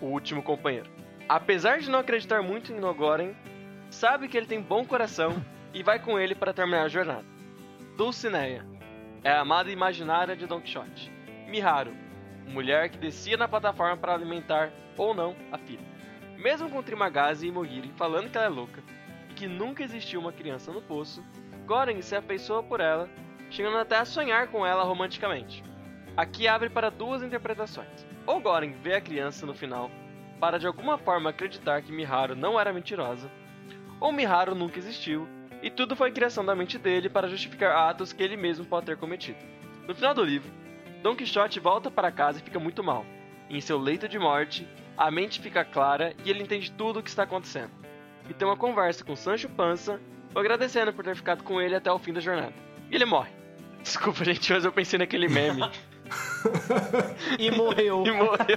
o 0.00 0.06
último 0.06 0.40
companheiro. 0.40 0.88
Apesar 1.28 1.80
de 1.80 1.90
não 1.90 1.98
acreditar 1.98 2.40
muito 2.40 2.72
em 2.72 2.78
Nogoren, 2.78 3.34
sabe 3.90 4.28
que 4.28 4.36
ele 4.36 4.46
tem 4.46 4.62
bom 4.62 4.84
coração 4.84 5.44
e 5.74 5.82
vai 5.82 5.98
com 5.98 6.16
ele 6.20 6.36
para 6.36 6.54
terminar 6.54 6.84
a 6.84 6.88
jornada. 6.88 7.24
Dulcinea 7.96 8.64
é 9.24 9.32
a 9.32 9.40
amada 9.40 9.68
imaginária 9.68 10.36
de 10.36 10.46
Don 10.46 10.60
Quixote. 10.60 11.10
Miharu, 11.48 11.96
mulher 12.46 12.90
que 12.90 12.98
descia 12.98 13.36
na 13.36 13.48
plataforma 13.48 13.96
para 13.96 14.14
alimentar 14.14 14.70
ou 14.96 15.12
não 15.12 15.34
a 15.50 15.58
filha. 15.58 15.84
Mesmo 16.36 16.70
com 16.70 16.80
Trimagazi 16.80 17.48
e 17.48 17.50
Mogiri 17.50 17.92
falando 17.96 18.30
que 18.30 18.38
ela 18.38 18.46
é 18.46 18.50
louca 18.50 18.84
e 19.28 19.34
que 19.34 19.48
nunca 19.48 19.82
existiu 19.82 20.20
uma 20.20 20.30
criança 20.30 20.70
no 20.70 20.80
poço, 20.80 21.24
Goren 21.68 22.00
se 22.00 22.16
afeiçoa 22.16 22.62
por 22.62 22.80
ela, 22.80 23.10
chegando 23.50 23.76
até 23.76 23.98
a 23.98 24.06
sonhar 24.06 24.48
com 24.48 24.64
ela 24.64 24.84
romanticamente. 24.84 25.62
Aqui 26.16 26.48
abre 26.48 26.70
para 26.70 26.90
duas 26.90 27.22
interpretações. 27.22 28.06
Ou 28.26 28.40
Goren 28.40 28.72
vê 28.82 28.94
a 28.94 29.02
criança 29.02 29.44
no 29.44 29.52
final 29.52 29.90
para 30.40 30.58
de 30.58 30.66
alguma 30.66 30.96
forma 30.96 31.28
acreditar 31.28 31.82
que 31.82 31.92
Miharu 31.92 32.34
não 32.34 32.58
era 32.58 32.72
mentirosa, 32.72 33.30
ou 34.00 34.10
Miharu 34.10 34.54
nunca 34.54 34.78
existiu 34.78 35.28
e 35.62 35.68
tudo 35.68 35.94
foi 35.94 36.10
criação 36.10 36.42
da 36.42 36.54
mente 36.54 36.78
dele 36.78 37.10
para 37.10 37.28
justificar 37.28 37.76
atos 37.90 38.14
que 38.14 38.22
ele 38.22 38.36
mesmo 38.36 38.64
pode 38.64 38.86
ter 38.86 38.96
cometido. 38.96 39.38
No 39.86 39.94
final 39.94 40.14
do 40.14 40.24
livro, 40.24 40.50
Don 41.02 41.14
Quixote 41.14 41.60
volta 41.60 41.90
para 41.90 42.10
casa 42.10 42.38
e 42.38 42.42
fica 42.42 42.58
muito 42.58 42.82
mal. 42.82 43.04
Em 43.50 43.60
seu 43.60 43.76
leito 43.76 44.08
de 44.08 44.18
morte, 44.18 44.66
a 44.96 45.10
mente 45.10 45.38
fica 45.38 45.66
clara 45.66 46.14
e 46.24 46.30
ele 46.30 46.42
entende 46.42 46.72
tudo 46.72 47.00
o 47.00 47.02
que 47.02 47.10
está 47.10 47.24
acontecendo. 47.24 47.72
E 48.26 48.32
tem 48.32 48.48
uma 48.48 48.56
conversa 48.56 49.04
com 49.04 49.14
Sancho 49.14 49.50
Panza, 49.50 50.00
o 50.38 50.40
agradecendo 50.40 50.92
por 50.92 51.04
ter 51.04 51.16
ficado 51.16 51.42
com 51.42 51.60
ele 51.60 51.74
até 51.74 51.90
o 51.90 51.98
fim 51.98 52.12
da 52.12 52.20
jornada. 52.20 52.54
E 52.90 52.94
ele 52.94 53.04
morre. 53.04 53.32
Desculpa, 53.82 54.24
gente, 54.24 54.52
mas 54.52 54.64
eu 54.64 54.72
pensei 54.72 54.98
naquele 54.98 55.28
meme. 55.28 55.62
E 57.38 57.50
morreu. 57.50 58.02
e 58.06 58.10
morreu. 58.12 58.56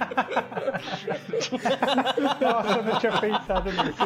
Nossa, 2.40 2.78
eu 2.78 2.82
não 2.82 2.98
tinha 2.98 3.20
pensado 3.20 3.70
nisso. 3.70 4.02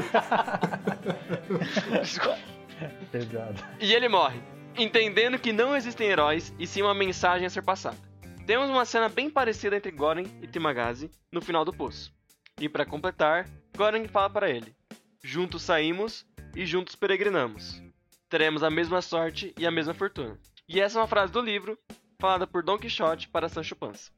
Desculpa. 2.00 2.38
Pesado. 3.12 3.64
E 3.78 3.94
ele 3.94 4.08
morre, 4.08 4.42
entendendo 4.76 5.38
que 5.38 5.52
não 5.52 5.76
existem 5.76 6.08
heróis 6.08 6.52
e 6.58 6.66
sim 6.66 6.82
uma 6.82 6.92
mensagem 6.94 7.46
a 7.46 7.50
ser 7.50 7.62
passada. 7.62 7.96
Temos 8.46 8.68
uma 8.68 8.84
cena 8.84 9.08
bem 9.08 9.30
parecida 9.30 9.76
entre 9.76 9.92
Goren 9.92 10.26
e 10.42 10.48
Timagazi 10.48 11.08
no 11.30 11.40
final 11.40 11.64
do 11.64 11.72
poço. 11.72 12.12
E 12.60 12.68
para 12.68 12.84
completar, 12.84 13.48
Goren 13.76 14.08
fala 14.08 14.28
para 14.28 14.50
ele: 14.50 14.74
Juntos 15.22 15.62
saímos 15.62 16.26
e 16.56 16.64
juntos 16.64 16.96
peregrinamos. 16.96 17.82
Teremos 18.28 18.62
a 18.62 18.70
mesma 18.70 19.02
sorte 19.02 19.54
e 19.58 19.66
a 19.66 19.70
mesma 19.70 19.92
fortuna. 19.92 20.38
E 20.66 20.80
essa 20.80 20.98
é 20.98 21.02
uma 21.02 21.06
frase 21.06 21.32
do 21.32 21.40
livro, 21.40 21.78
falada 22.18 22.46
por 22.46 22.62
Don 22.62 22.78
Quixote 22.78 23.28
para 23.28 23.48
Sancho 23.48 23.76
Panza. 23.76 24.10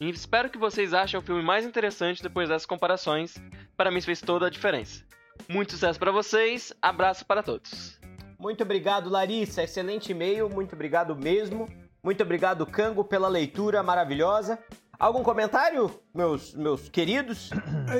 E 0.00 0.08
espero 0.08 0.48
que 0.48 0.56
vocês 0.56 0.94
achem 0.94 1.18
o 1.18 1.22
filme 1.22 1.42
mais 1.42 1.66
interessante 1.66 2.22
depois 2.22 2.48
dessas 2.48 2.64
comparações. 2.64 3.34
Para 3.76 3.90
mim 3.90 4.00
fez 4.00 4.20
toda 4.20 4.46
a 4.46 4.50
diferença. 4.50 5.04
Muito 5.48 5.72
sucesso 5.72 5.98
para 5.98 6.12
vocês, 6.12 6.72
abraço 6.80 7.26
para 7.26 7.42
todos. 7.42 8.00
Muito 8.38 8.62
obrigado, 8.62 9.10
Larissa. 9.10 9.62
Excelente 9.62 10.12
e-mail. 10.12 10.48
Muito 10.48 10.74
obrigado 10.74 11.14
mesmo. 11.14 11.68
Muito 12.02 12.22
obrigado, 12.22 12.64
Cango, 12.64 13.04
pela 13.04 13.28
leitura 13.28 13.82
maravilhosa. 13.82 14.58
Algum 15.00 15.22
comentário, 15.22 15.90
meus, 16.14 16.54
meus 16.54 16.88
queridos? 16.90 17.48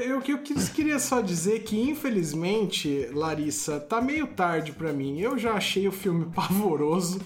Eu, 0.04 0.20
eu 0.22 0.38
quis- 0.42 0.68
queria 0.68 0.98
só 0.98 1.22
dizer 1.22 1.60
que, 1.64 1.80
infelizmente, 1.80 3.06
Larissa, 3.14 3.80
tá 3.80 4.02
meio 4.02 4.26
tarde 4.26 4.72
pra 4.72 4.92
mim. 4.92 5.18
Eu 5.18 5.38
já 5.38 5.54
achei 5.54 5.88
o 5.88 5.92
filme 5.92 6.26
pavoroso. 6.34 7.18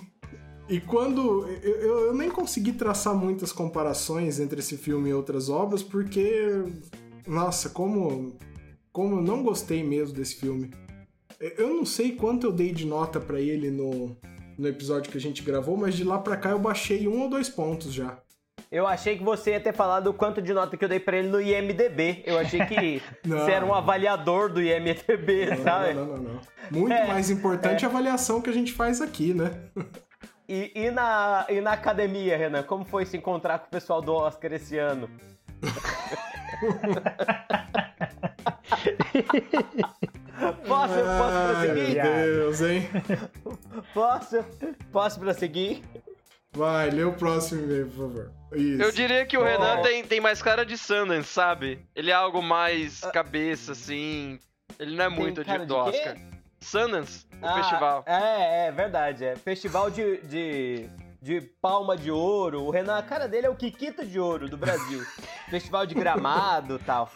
E 0.68 0.78
quando. 0.80 1.46
Eu, 1.48 1.74
eu- 1.80 1.98
eu 2.06 2.14
nem 2.14 2.30
consegui 2.30 2.72
traçar 2.72 3.14
muitas 3.16 3.52
comparações 3.52 4.38
entre 4.38 4.60
esse 4.60 4.76
filme 4.76 5.10
e 5.10 5.14
outras 5.14 5.48
obras, 5.48 5.82
porque. 5.82 6.62
Nossa, 7.26 7.68
como. 7.68 8.36
Como 8.92 9.16
eu 9.16 9.22
não 9.22 9.42
gostei 9.42 9.82
mesmo 9.82 10.14
desse 10.14 10.36
filme. 10.36 10.70
Eu- 11.40 11.50
Eu 11.66 11.74
não 11.74 11.84
sei 11.84 12.12
quanto 12.14 12.46
eu 12.46 12.52
dei 12.52 12.72
de 12.72 12.86
nota 12.86 13.18
pra 13.18 13.40
ele 13.40 13.72
no, 13.72 14.16
no 14.56 14.68
episódio 14.68 15.10
que 15.10 15.18
a 15.18 15.20
gente 15.20 15.42
gravou, 15.42 15.76
mas 15.76 15.96
de 15.96 16.04
lá 16.04 16.16
pra 16.18 16.36
cá 16.36 16.50
eu 16.50 16.60
baixei 16.60 17.08
um 17.08 17.22
ou 17.22 17.28
dois 17.28 17.48
pontos 17.48 17.92
já. 17.92 18.18
Eu 18.74 18.88
achei 18.88 19.16
que 19.16 19.22
você 19.22 19.52
ia 19.52 19.60
ter 19.60 19.72
falado 19.72 20.08
o 20.08 20.12
quanto 20.12 20.42
de 20.42 20.52
nota 20.52 20.76
que 20.76 20.84
eu 20.84 20.88
dei 20.88 20.98
pra 20.98 21.16
ele 21.16 21.28
no 21.28 21.40
IMDB. 21.40 22.24
Eu 22.26 22.36
achei 22.36 22.58
que 22.66 23.00
Não. 23.24 23.38
você 23.38 23.52
era 23.52 23.64
um 23.64 23.72
avaliador 23.72 24.52
do 24.52 24.60
IMDB, 24.60 25.56
sabe? 25.62 25.94
Não, 25.94 26.06
não, 26.06 26.16
não, 26.16 26.22
não. 26.34 26.40
Muito 26.72 26.92
É, 26.92 27.06
mais 27.06 27.30
importante 27.30 27.84
a 27.84 27.88
avaliação 27.88 28.42
que 28.42 28.50
a 28.50 28.52
gente 28.52 28.72
faz 28.72 29.00
aqui, 29.00 29.32
né? 29.32 29.52
E, 30.48 30.72
e 30.74 30.90
na, 30.90 31.46
e 31.48 31.60
na 31.60 31.70
academia, 31.70 32.36
Renan, 32.36 32.64
como 32.64 32.84
foi 32.84 33.06
se 33.06 33.16
encontrar 33.16 33.60
com 33.60 33.68
o 33.68 33.70
pessoal 33.70 34.02
do 34.02 34.12
Oscar 34.12 34.52
esse 34.52 34.76
ano? 34.76 35.08
posso, 40.66 40.94
posso 40.94 41.48
prosseguir? 41.48 42.00
Ai, 42.00 42.26
meu 42.26 42.34
Deus, 42.40 42.60
hein? 42.60 42.88
Posso? 43.94 44.44
Posso 44.92 45.20
prosseguir? 45.20 45.82
Vai, 46.54 46.90
lê 46.90 47.02
o 47.04 47.12
próximo 47.12 47.62
e-mail, 47.64 47.87
por 47.88 47.96
favor. 48.08 48.32
Isso. 48.54 48.82
Eu 48.82 48.92
diria 48.92 49.26
que 49.26 49.37
o 49.37 49.40
Oh. 49.40 49.44
Renan 49.44 49.82
tem, 49.82 50.04
tem 50.04 50.20
mais 50.20 50.40
cara 50.40 50.64
de 50.64 50.78
Sundance, 50.78 51.28
sabe? 51.28 51.84
Ele 51.94 52.11
é 52.11 52.14
algo 52.14 52.40
mais 52.40 53.02
Ah. 53.02 53.11
cabeça, 53.11 53.73
assim. 53.73 54.38
Ele 54.78 54.96
não 54.96 55.04
é 55.04 55.08
Tem 55.08 55.18
muito 55.18 55.40
de, 55.42 55.46
cara 55.46 55.66
do? 55.66 55.75
Oscar. 55.76 56.16
Sundance, 56.61 57.26
o 57.42 57.46
Ah, 57.46 57.54
festival. 57.56 58.04
É, 58.06 58.68
é 58.68 58.73
verdade. 58.73 59.25
É 59.25 59.37
festival 59.37 59.90
de, 59.90 60.18
de, 60.23 60.88
de 61.20 61.40
palma 61.61 61.96
de 61.96 62.11
ouro. 62.11 62.62
O 62.62 62.70
Renan, 62.70 62.96
a 62.96 63.02
cara 63.02 63.26
dele 63.28 63.46
é 63.46 63.50
o 63.50 63.56
Kikita 63.56 64.06
de 64.06 64.18
ouro 64.20 64.49
do 64.49 64.56
Brasil. 64.56 65.02
festival 65.50 65.84
de 65.87 65.94
gramado 65.94 66.76
e 66.76 66.84
tal. 66.84 67.11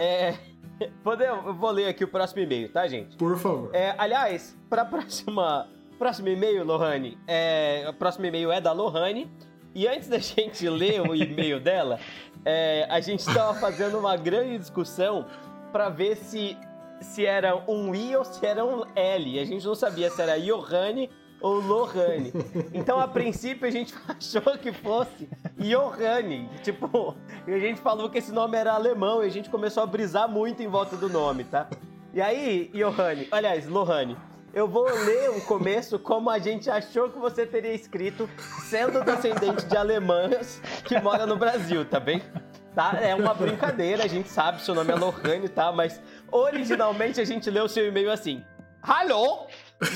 É. 0.00 0.34
Podemos, 1.04 1.46
eu 1.46 1.54
vou 1.54 1.70
ler 1.70 1.86
aqui 1.86 2.02
o 2.02 2.08
próximo 2.08 2.40
e-mail, 2.42 2.68
tá, 2.72 2.88
gente? 2.88 3.16
Por 3.16 3.38
favor. 3.38 3.70
É, 3.72 3.94
aliás, 3.98 4.56
para 4.68 4.84
próxima 4.84 5.68
próximo 6.02 6.28
e-mail, 6.28 6.64
Lohane, 6.64 7.16
é, 7.28 7.86
o 7.88 7.92
próximo 7.92 8.26
e-mail 8.26 8.50
é 8.50 8.60
da 8.60 8.72
Lohane. 8.72 9.30
E 9.72 9.86
antes 9.86 10.08
da 10.08 10.18
gente 10.18 10.68
ler 10.68 11.00
o 11.00 11.14
e-mail 11.14 11.60
dela, 11.60 12.00
é, 12.44 12.88
a 12.90 13.00
gente 13.00 13.20
estava 13.20 13.54
fazendo 13.54 14.00
uma 14.00 14.16
grande 14.16 14.58
discussão 14.58 15.24
para 15.72 15.88
ver 15.88 16.16
se 16.16 16.56
se 17.00 17.26
era 17.26 17.56
um 17.68 17.92
I 17.94 18.16
ou 18.16 18.24
se 18.24 18.44
era 18.44 18.64
um 18.64 18.84
L. 18.94 19.38
A 19.38 19.44
gente 19.44 19.64
não 19.64 19.74
sabia 19.74 20.10
se 20.10 20.20
era 20.20 20.40
Johanne 20.40 21.08
ou 21.40 21.60
Lohane. 21.60 22.32
Então, 22.72 22.98
a 22.98 23.06
princípio, 23.06 23.66
a 23.66 23.70
gente 23.70 23.94
achou 24.06 24.58
que 24.58 24.72
fosse 24.72 25.28
Johanne. 25.56 26.48
Tipo, 26.62 27.16
a 27.46 27.58
gente 27.58 27.80
falou 27.80 28.08
que 28.08 28.18
esse 28.18 28.32
nome 28.32 28.56
era 28.56 28.72
alemão 28.72 29.22
e 29.22 29.26
a 29.26 29.30
gente 29.30 29.50
começou 29.50 29.82
a 29.84 29.86
brisar 29.86 30.28
muito 30.28 30.62
em 30.62 30.68
volta 30.68 30.96
do 30.96 31.08
nome, 31.08 31.44
tá? 31.44 31.68
E 32.12 32.20
aí, 32.20 32.70
Johanne, 32.72 33.26
aliás, 33.32 33.68
Lohane, 33.68 34.16
eu 34.54 34.68
vou 34.68 34.84
ler 34.84 35.30
o 35.30 35.40
começo 35.42 35.98
como 35.98 36.28
a 36.28 36.38
gente 36.38 36.68
achou 36.68 37.08
que 37.08 37.18
você 37.18 37.46
teria 37.46 37.72
escrito, 37.72 38.28
sendo 38.68 39.02
descendente 39.02 39.64
de 39.64 39.76
alemãs 39.76 40.60
que 40.84 41.00
mora 41.00 41.26
no 41.26 41.36
Brasil, 41.36 41.84
tá 41.84 41.98
bem? 41.98 42.22
Tá? 42.74 42.98
É 43.00 43.14
uma 43.14 43.34
brincadeira, 43.34 44.04
a 44.04 44.08
gente 44.08 44.28
sabe, 44.28 44.62
seu 44.62 44.74
nome 44.74 44.92
é 44.92 44.94
Lohane, 44.94 45.48
tá? 45.48 45.72
Mas 45.72 46.00
originalmente 46.30 47.20
a 47.20 47.24
gente 47.24 47.50
leu 47.50 47.64
o 47.64 47.68
seu 47.68 47.86
e-mail 47.86 48.10
assim. 48.10 48.44
Alô, 48.82 49.46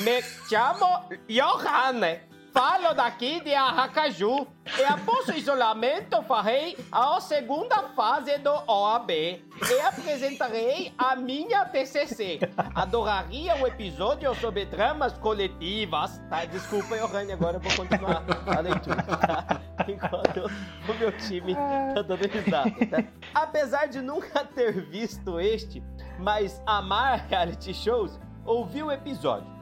me 0.02 0.22
chamo 0.48 1.08
Johanne. 1.28 2.20
Falo 2.56 2.94
daqui 2.94 3.38
de 3.40 3.54
Aracaju. 3.54 4.46
E 4.78 4.82
após 4.82 5.28
o 5.28 5.32
isolamento, 5.32 6.22
farei 6.22 6.74
a 6.90 7.20
segunda 7.20 7.82
fase 7.90 8.38
do 8.38 8.50
OAB 8.66 9.10
e 9.10 9.80
apresentarei 9.86 10.90
a 10.96 11.14
minha 11.14 11.66
TCC. 11.66 12.38
Adoraria 12.74 13.56
um 13.56 13.66
episódio 13.66 14.34
sobre 14.36 14.64
dramas 14.64 15.12
coletivas. 15.18 16.18
Tá, 16.30 16.46
desculpa, 16.46 16.96
Johanne, 16.96 17.32
agora 17.32 17.58
eu 17.58 17.60
vou 17.60 17.76
continuar 17.76 18.24
a 18.46 18.60
leitura. 18.60 19.04
Enquanto 19.86 20.50
o 20.88 20.94
meu 20.94 21.12
time 21.18 21.54
tá 21.54 22.00
dando 22.00 22.26
risada. 22.26 22.70
Tá? 22.70 23.04
Apesar 23.34 23.84
de 23.84 24.00
nunca 24.00 24.46
ter 24.46 24.80
visto 24.86 25.38
este, 25.38 25.82
mas 26.18 26.62
amar 26.64 27.26
reality 27.28 27.74
shows, 27.74 28.18
ouvi 28.46 28.82
o 28.82 28.90
episódio. 28.90 29.54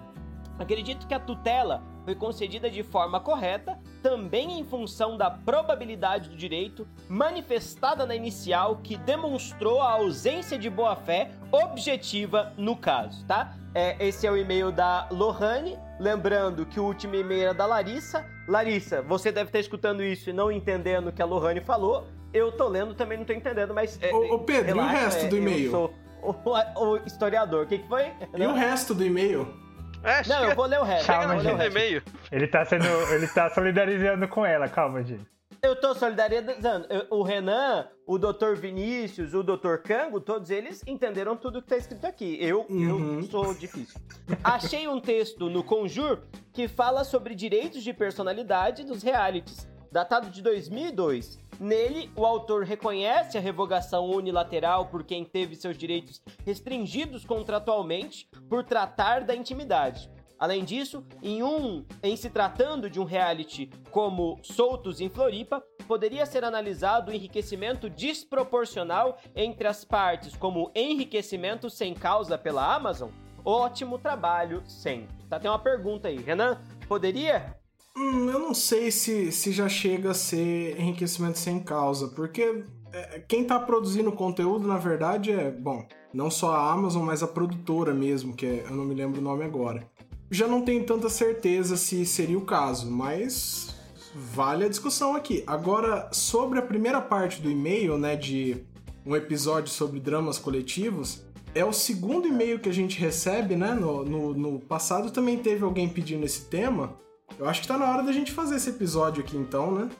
Acredito 0.60 1.08
que 1.08 1.14
a 1.14 1.18
tutela 1.18 1.92
foi 2.04 2.14
concedida 2.14 2.70
de 2.70 2.82
forma 2.82 3.18
correta, 3.18 3.78
também 4.02 4.58
em 4.58 4.64
função 4.64 5.17
da 5.17 5.30
probabilidade 5.30 6.28
do 6.28 6.36
direito 6.36 6.86
manifestada 7.08 8.04
na 8.04 8.14
inicial 8.14 8.80
que 8.82 8.97
demonstrou 8.97 9.80
a 9.80 9.93
ausência 9.93 10.58
de 10.58 10.69
boa-fé 10.69 11.30
objetiva 11.50 12.52
no 12.56 12.76
caso, 12.76 13.25
tá? 13.26 13.56
É, 13.75 13.97
esse 14.06 14.26
é 14.26 14.30
o 14.30 14.36
e-mail 14.36 14.71
da 14.71 15.08
Lohane, 15.10 15.76
lembrando 15.99 16.64
que 16.64 16.78
o 16.78 16.84
último 16.84 17.14
e-mail 17.17 17.43
era 17.45 17.54
da 17.54 17.67
Larissa. 17.67 18.25
Larissa, 18.47 19.02
você 19.02 19.32
deve 19.32 19.49
estar 19.49 19.58
escutando 19.58 20.02
isso 20.02 20.30
e 20.30 20.32
não 20.32 20.52
entendendo 20.52 21.08
o 21.08 21.12
que 21.12 21.21
a 21.21 21.25
Lohane 21.26 21.60
falou. 21.60 22.06
Eu 22.32 22.52
tô 22.52 22.69
lendo 22.69 22.95
também 22.95 23.19
não 23.19 23.25
tô 23.25 23.32
entendendo, 23.32 23.73
mas... 23.75 23.99
é, 24.02 24.12
Ô, 24.12 24.34
ô, 24.34 24.38
Pedro, 24.40 24.71
e 24.71 24.73
o 24.73 24.76
relaxa, 24.76 24.99
resto 24.99 25.25
é, 25.25 25.28
do 25.28 25.36
eu 25.36 25.43
e-mail? 25.43 25.71
sou 25.71 25.95
O, 26.23 26.34
o 26.95 26.97
historiador, 26.99 27.64
o 27.64 27.67
que, 27.67 27.78
que 27.78 27.88
foi? 27.88 28.12
E 28.36 28.47
o 28.47 28.52
resto 28.52 28.95
do 28.95 29.04
e-mail? 29.04 29.63
É, 30.04 30.17
Não, 30.19 30.25
chega, 30.25 30.50
eu 30.52 30.54
vou 30.56 30.67
ler 30.67 30.80
o 30.80 30.84
resto. 30.84 31.06
chega 31.06 31.19
Calma, 31.26 31.43
no 31.43 31.62
e-mail. 31.62 32.02
Ele 32.30 32.47
tá 32.47 32.64
sendo. 32.64 32.84
Ele 33.12 33.26
tá 33.26 33.49
solidarizando 33.50 34.28
com 34.28 34.45
ela, 34.45 34.69
calma, 34.69 35.02
gente. 35.02 35.25
Eu 35.62 35.75
tô 35.80 35.95
solidarizando. 35.95 36.86
Eu- 36.90 37.06
O 37.10 37.23
Renan, 37.23 37.88
o 38.06 38.19
Dr. 38.19 38.54
Vinícius, 38.54 39.32
o 39.32 39.43
Dr. 39.43 39.76
Cango, 39.82 40.21
todos 40.21 40.50
eles 40.50 40.82
entenderam 40.86 41.36
tudo 41.36 41.62
que 41.62 41.69
tá 41.69 41.76
escrito 41.78 42.06
aqui. 42.06 42.36
Eu, 42.38 42.67
Uhum. 42.69 43.21
eu 43.21 43.23
sou 43.25 43.54
difícil. 43.54 43.99
Achei 44.43 44.86
um 44.86 45.00
texto 45.00 45.49
no 45.49 45.64
Conjur 45.64 46.19
que 46.52 46.69
fala 46.69 47.02
sobre 47.02 47.34
direitos 47.34 47.82
de 47.82 47.95
personalidade 47.95 48.84
dos 48.84 49.02
realities, 49.02 49.67
datado 49.95 50.28
de 50.28 50.43
2002. 50.43 51.39
Nele, 51.61 52.11
o 52.17 52.26
autor 52.26 52.65
reconhece 52.65 53.39
a 53.39 53.41
revogação 53.41 54.11
unilateral 54.11 54.87
por 54.87 55.04
quem 55.04 55.25
teve 55.25 55.54
seus 55.54 55.78
direitos 55.78 56.21
restringidos 56.45 57.25
contratualmente 57.25 58.28
por 58.49 58.65
tratar 58.65 59.23
da 59.23 59.37
intimidade. 59.37 60.11
Além 60.37 60.65
disso, 60.65 61.07
em 61.23 61.45
um, 61.45 61.87
em 62.02 62.17
se 62.17 62.28
tratando 62.28 62.91
de 62.91 62.99
um 62.99 63.04
reality 63.04 63.71
como 63.93 64.37
Soltos 64.43 65.00
em 65.00 65.09
Floripa, 65.09 65.63
poderia 65.87 66.26
ser 66.26 66.43
analisado 66.43 67.13
o 67.13 67.15
enriquecimento 67.15 67.89
desproporcional 67.89 69.17
entre 69.33 69.69
as 69.69 69.85
partes, 69.85 70.37
como 70.37 70.73
enriquecimento 70.75 71.71
sem 71.71 71.95
causa 71.95 72.37
pela 72.37 72.75
Amazon. 72.75 73.11
Ótimo 73.45 73.97
trabalho 73.97 74.61
sempre. 74.67 75.25
Tá, 75.30 75.39
tem 75.39 75.49
uma 75.49 75.59
pergunta 75.61 76.09
aí, 76.09 76.17
Renan. 76.17 76.61
Poderia? 76.89 77.63
Hum, 77.97 78.28
eu 78.28 78.39
não 78.41 78.52
sei 78.52 78.91
se, 78.91 79.30
se 79.30 79.52
já 79.52 79.69
chega 79.69 80.11
a 80.11 80.15
ser 80.15 80.78
enriquecimento 80.80 81.39
sem 81.39 81.61
causa, 81.61 82.09
porque 82.09 82.65
é, 82.93 83.21
quem 83.28 83.45
tá 83.45 83.59
produzindo 83.59 84.11
conteúdo, 84.11 84.67
na 84.67 84.78
verdade, 84.78 85.30
é, 85.30 85.50
bom, 85.50 85.87
não 86.13 86.30
só 86.30 86.54
a 86.54 86.73
Amazon, 86.73 87.04
mas 87.04 87.23
a 87.23 87.28
produtora 87.28 87.95
mesmo, 87.95 88.35
que 88.35 88.47
é, 88.47 88.65
eu 88.69 88.75
não 88.75 88.85
me 88.85 88.95
lembro 88.95 89.21
o 89.21 89.25
nome 89.25 89.45
agora. 89.45 89.89
Já 90.30 90.49
não 90.49 90.63
tenho 90.63 90.85
tanta 90.85 91.09
certeza 91.09 91.76
se 91.76 92.04
seria 92.04 92.39
o 92.39 92.45
caso, 92.45 92.91
mas 92.91 93.75
vale 94.15 94.65
a 94.65 94.69
discussão 94.69 95.15
aqui. 95.15 95.45
Agora, 95.47 96.09
sobre 96.13 96.59
a 96.59 96.63
primeira 96.63 97.00
parte 97.00 97.41
do 97.41 97.50
e-mail, 97.50 97.97
né, 97.97 98.17
de 98.17 98.65
um 99.07 99.15
episódio 99.15 99.71
sobre 99.71 100.00
dramas 100.00 100.39
coletivos, 100.39 101.25
é 101.54 101.65
o 101.65 101.73
segundo 101.73 102.26
e-mail 102.26 102.59
que 102.59 102.69
a 102.69 102.73
gente 102.73 102.99
recebe, 102.99 103.54
né? 103.54 103.75
No, 103.75 104.04
no, 104.04 104.35
no 104.35 104.59
passado 104.59 105.11
também 105.11 105.39
teve 105.39 105.63
alguém 105.63 105.89
pedindo 105.89 106.25
esse 106.25 106.47
tema. 106.47 106.99
Eu 107.39 107.49
acho 107.49 107.60
que 107.63 107.69
tá 107.69 107.76
na 107.78 107.91
hora 107.91 108.02
da 108.02 108.13
gente 108.13 108.32
fazer 108.32 108.56
esse 108.56 108.71
episódio 108.71 109.23
aqui, 109.23 109.37
então, 109.37 109.73
né? 109.73 109.91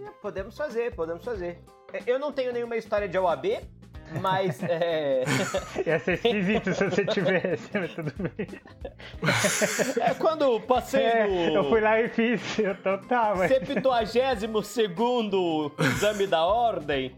É, 0.00 0.08
Podemos 0.20 0.56
fazer, 0.56 0.94
podemos 0.94 1.24
fazer. 1.24 1.58
É, 1.92 2.00
Eu 2.06 2.18
não 2.18 2.32
tenho 2.32 2.52
nenhuma 2.52 2.76
história 2.76 3.08
de 3.08 3.16
OAB, 3.18 3.46
mas 4.20 4.62
é, 4.62 5.24
Ia 5.86 5.98
ser 5.98 6.14
esquisito 6.14 6.74
se 6.74 6.84
você 6.84 7.04
tivesse, 7.06 7.70
mas 7.72 7.94
tudo 7.94 8.12
bem. 8.18 8.46
é 10.02 10.14
quando 10.14 10.60
passei 10.60 11.02
É, 11.02 11.26
no 11.26 11.54
eu 11.54 11.68
fui 11.70 11.80
lá 11.80 12.00
e 12.00 12.08
fiz, 12.08 12.58
eu 12.58 12.74
tô 12.76 12.98
tá, 12.98 13.34
mas. 13.36 13.50
72 13.50 14.66
segundo 14.66 15.72
exame 15.78 16.26
da 16.26 16.44
ordem. 16.44 17.14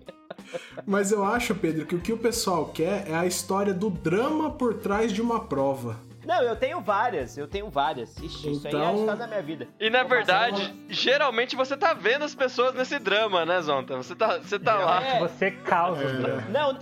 Mas 0.84 1.10
eu 1.10 1.24
acho, 1.24 1.54
Pedro, 1.54 1.86
que 1.86 1.94
o 1.96 2.00
que 2.00 2.12
o 2.12 2.18
pessoal 2.18 2.66
quer 2.66 3.08
é 3.08 3.14
a 3.14 3.26
história 3.26 3.74
do 3.74 3.90
drama 3.90 4.50
por 4.50 4.74
trás 4.74 5.12
de 5.12 5.20
uma 5.20 5.40
prova. 5.44 5.96
Não, 6.26 6.42
eu 6.42 6.56
tenho 6.56 6.80
várias, 6.80 7.38
eu 7.38 7.46
tenho 7.46 7.70
várias. 7.70 8.16
Ixi, 8.18 8.50
isso 8.50 8.66
aí 8.66 8.74
é 8.74 8.76
a 8.76 8.80
Então- 8.80 8.94
história 8.96 9.16
da 9.20 9.26
minha 9.28 9.42
vida. 9.42 9.68
E 9.78 9.88
na 9.88 10.02
verdade, 10.02 10.60
uma- 10.62 10.74
geralmente 10.92 11.54
você 11.54 11.76
tá 11.76 11.94
vendo 11.94 12.24
as 12.24 12.34
pessoas 12.34 12.74
nesse 12.74 12.98
drama, 12.98 13.46
né, 13.46 13.60
Zonta? 13.62 13.96
Você 13.96 14.14
tá, 14.16 14.38
você 14.38 14.58
tá 14.58 14.74
lá. 14.74 15.02
É. 15.04 15.18
Você 15.20 15.52
causa 15.52 16.04
o 16.04 16.12
drama. 16.18 16.42
Não, 16.48 16.78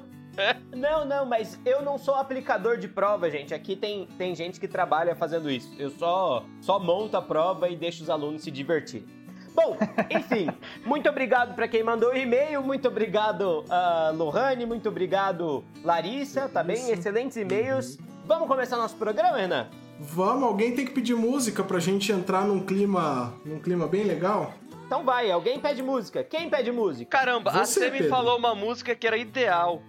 não, 0.74 1.04
não, 1.04 1.26
mas 1.26 1.60
eu 1.64 1.82
não 1.82 1.98
sou 1.98 2.14
aplicador 2.14 2.78
de 2.78 2.88
prova, 2.88 3.30
gente. 3.30 3.52
Aqui 3.54 3.76
tem, 3.76 4.06
tem 4.18 4.34
gente 4.34 4.58
que 4.58 4.66
trabalha 4.66 5.14
fazendo 5.14 5.50
isso. 5.50 5.72
Eu 5.78 5.90
só, 5.90 6.44
só 6.60 6.78
monto 6.78 7.16
a 7.16 7.22
prova 7.22 7.68
e 7.68 7.76
deixo 7.76 8.02
os 8.02 8.10
alunos 8.10 8.42
se 8.42 8.50
divertirem. 8.50 9.06
Bom, 9.54 9.76
enfim, 10.10 10.48
muito 10.84 11.08
obrigado 11.08 11.54
para 11.54 11.68
quem 11.68 11.82
mandou 11.84 12.10
o 12.12 12.16
e-mail, 12.16 12.60
muito 12.62 12.88
obrigado, 12.88 13.60
uh, 13.68 14.16
Lohane, 14.16 14.66
muito 14.66 14.88
obrigado, 14.88 15.64
Larissa, 15.84 16.48
tá 16.48 16.64
bem? 16.64 16.90
Excelentes 16.90 17.36
e-mails. 17.36 17.96
Vamos 18.26 18.48
começar 18.48 18.76
nosso 18.76 18.96
programa, 18.96 19.36
Renan? 19.36 19.66
Vamos, 20.00 20.44
alguém 20.44 20.74
tem 20.74 20.84
que 20.84 20.90
pedir 20.92 21.14
música 21.14 21.62
pra 21.62 21.78
gente 21.78 22.10
entrar 22.10 22.44
num 22.44 22.60
clima, 22.60 23.34
num 23.44 23.58
clima 23.60 23.86
bem 23.86 24.04
legal? 24.04 24.52
Então 24.86 25.04
vai, 25.04 25.30
alguém 25.30 25.58
pede 25.60 25.82
música. 25.82 26.24
Quem 26.24 26.48
pede 26.50 26.72
música? 26.72 27.10
Caramba, 27.18 27.50
a 27.50 27.64
Você, 27.64 27.80
Você 27.80 27.84
me 27.90 27.98
Pedro. 27.98 28.08
falou 28.10 28.36
uma 28.38 28.54
música 28.54 28.94
que 28.94 29.06
era 29.06 29.16
ideal. 29.16 29.82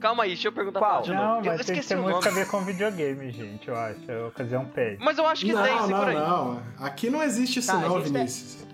Calma 0.00 0.22
aí, 0.22 0.30
deixa 0.30 0.48
eu 0.48 0.52
perguntar 0.52 0.78
Qual? 0.80 1.02
pra 1.02 1.14
Não, 1.14 1.34
novo. 1.36 1.46
Eu 1.46 1.52
mas 1.52 1.66
tem 1.66 1.74
que 1.74 1.80
esqueci 1.80 1.88
ter 1.88 1.94
o 1.96 1.98
nome. 2.02 2.14
música 2.14 2.30
a 2.30 2.34
ver 2.34 2.48
com 2.48 2.60
videogame, 2.62 3.30
gente, 3.30 3.68
eu 3.68 3.76
acho. 3.76 4.00
A 4.10 4.28
ocasião 4.28 4.64
pede. 4.64 5.02
Mas 5.04 5.18
eu 5.18 5.26
acho 5.26 5.44
que 5.44 5.52
não, 5.52 5.62
tem, 5.62 5.74
não, 5.76 5.86
segura 5.86 6.06
aí. 6.08 6.14
não. 6.16 6.62
Aqui 6.78 7.10
não 7.10 7.22
existe 7.22 7.58
isso 7.58 7.68
Tá, 7.70 7.74
a 7.74 7.80
não, 7.82 7.96
gente 7.98 8.04
tem- 8.04 8.12
Vinícius. 8.14 8.66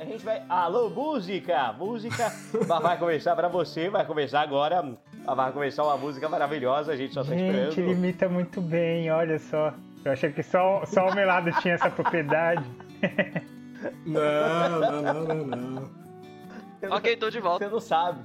A 0.00 0.04
gente 0.04 0.24
vai. 0.24 0.42
Alô, 0.48 0.90
música! 0.90 1.72
Música! 1.78 2.32
vai 2.82 2.98
começar 2.98 3.36
pra 3.36 3.46
você, 3.46 3.88
vai 3.88 4.04
começar 4.04 4.40
agora. 4.40 4.98
Vai 5.24 5.52
começar 5.52 5.84
uma 5.84 5.96
música 5.96 6.28
maravilhosa, 6.28 6.92
a 6.92 6.96
gente 6.96 7.14
só 7.14 7.22
tá 7.22 7.30
Gente, 7.30 7.42
ele 7.42 7.68
esperando. 7.68 7.92
imita 7.92 8.28
muito 8.28 8.60
bem, 8.60 9.10
olha 9.10 9.38
só. 9.38 9.72
Eu 10.04 10.12
achei 10.12 10.32
que 10.32 10.42
só, 10.42 10.84
só 10.84 11.08
o 11.08 11.14
Melado 11.14 11.50
tinha 11.60 11.74
essa 11.74 11.88
propriedade. 11.90 12.64
Não, 14.06 14.80
não, 14.80 15.02
não, 15.02 15.24
não, 15.44 15.56
não. 15.56 15.90
Ok, 16.96 17.16
tô 17.16 17.30
de 17.30 17.40
volta. 17.40 17.64
Você 17.64 17.72
não 17.72 17.80
sabe. 17.80 18.20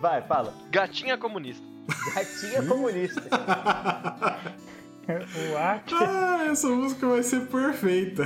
Vai, 0.00 0.22
fala. 0.22 0.54
Gatinha 0.70 1.18
comunista. 1.18 1.66
Gatinha 2.14 2.62
comunista. 2.62 3.20
O 5.08 5.56
Aki. 5.58 5.94
Ah, 5.94 6.46
essa 6.52 6.68
música 6.68 7.08
vai 7.08 7.22
ser 7.24 7.40
perfeita. 7.48 8.22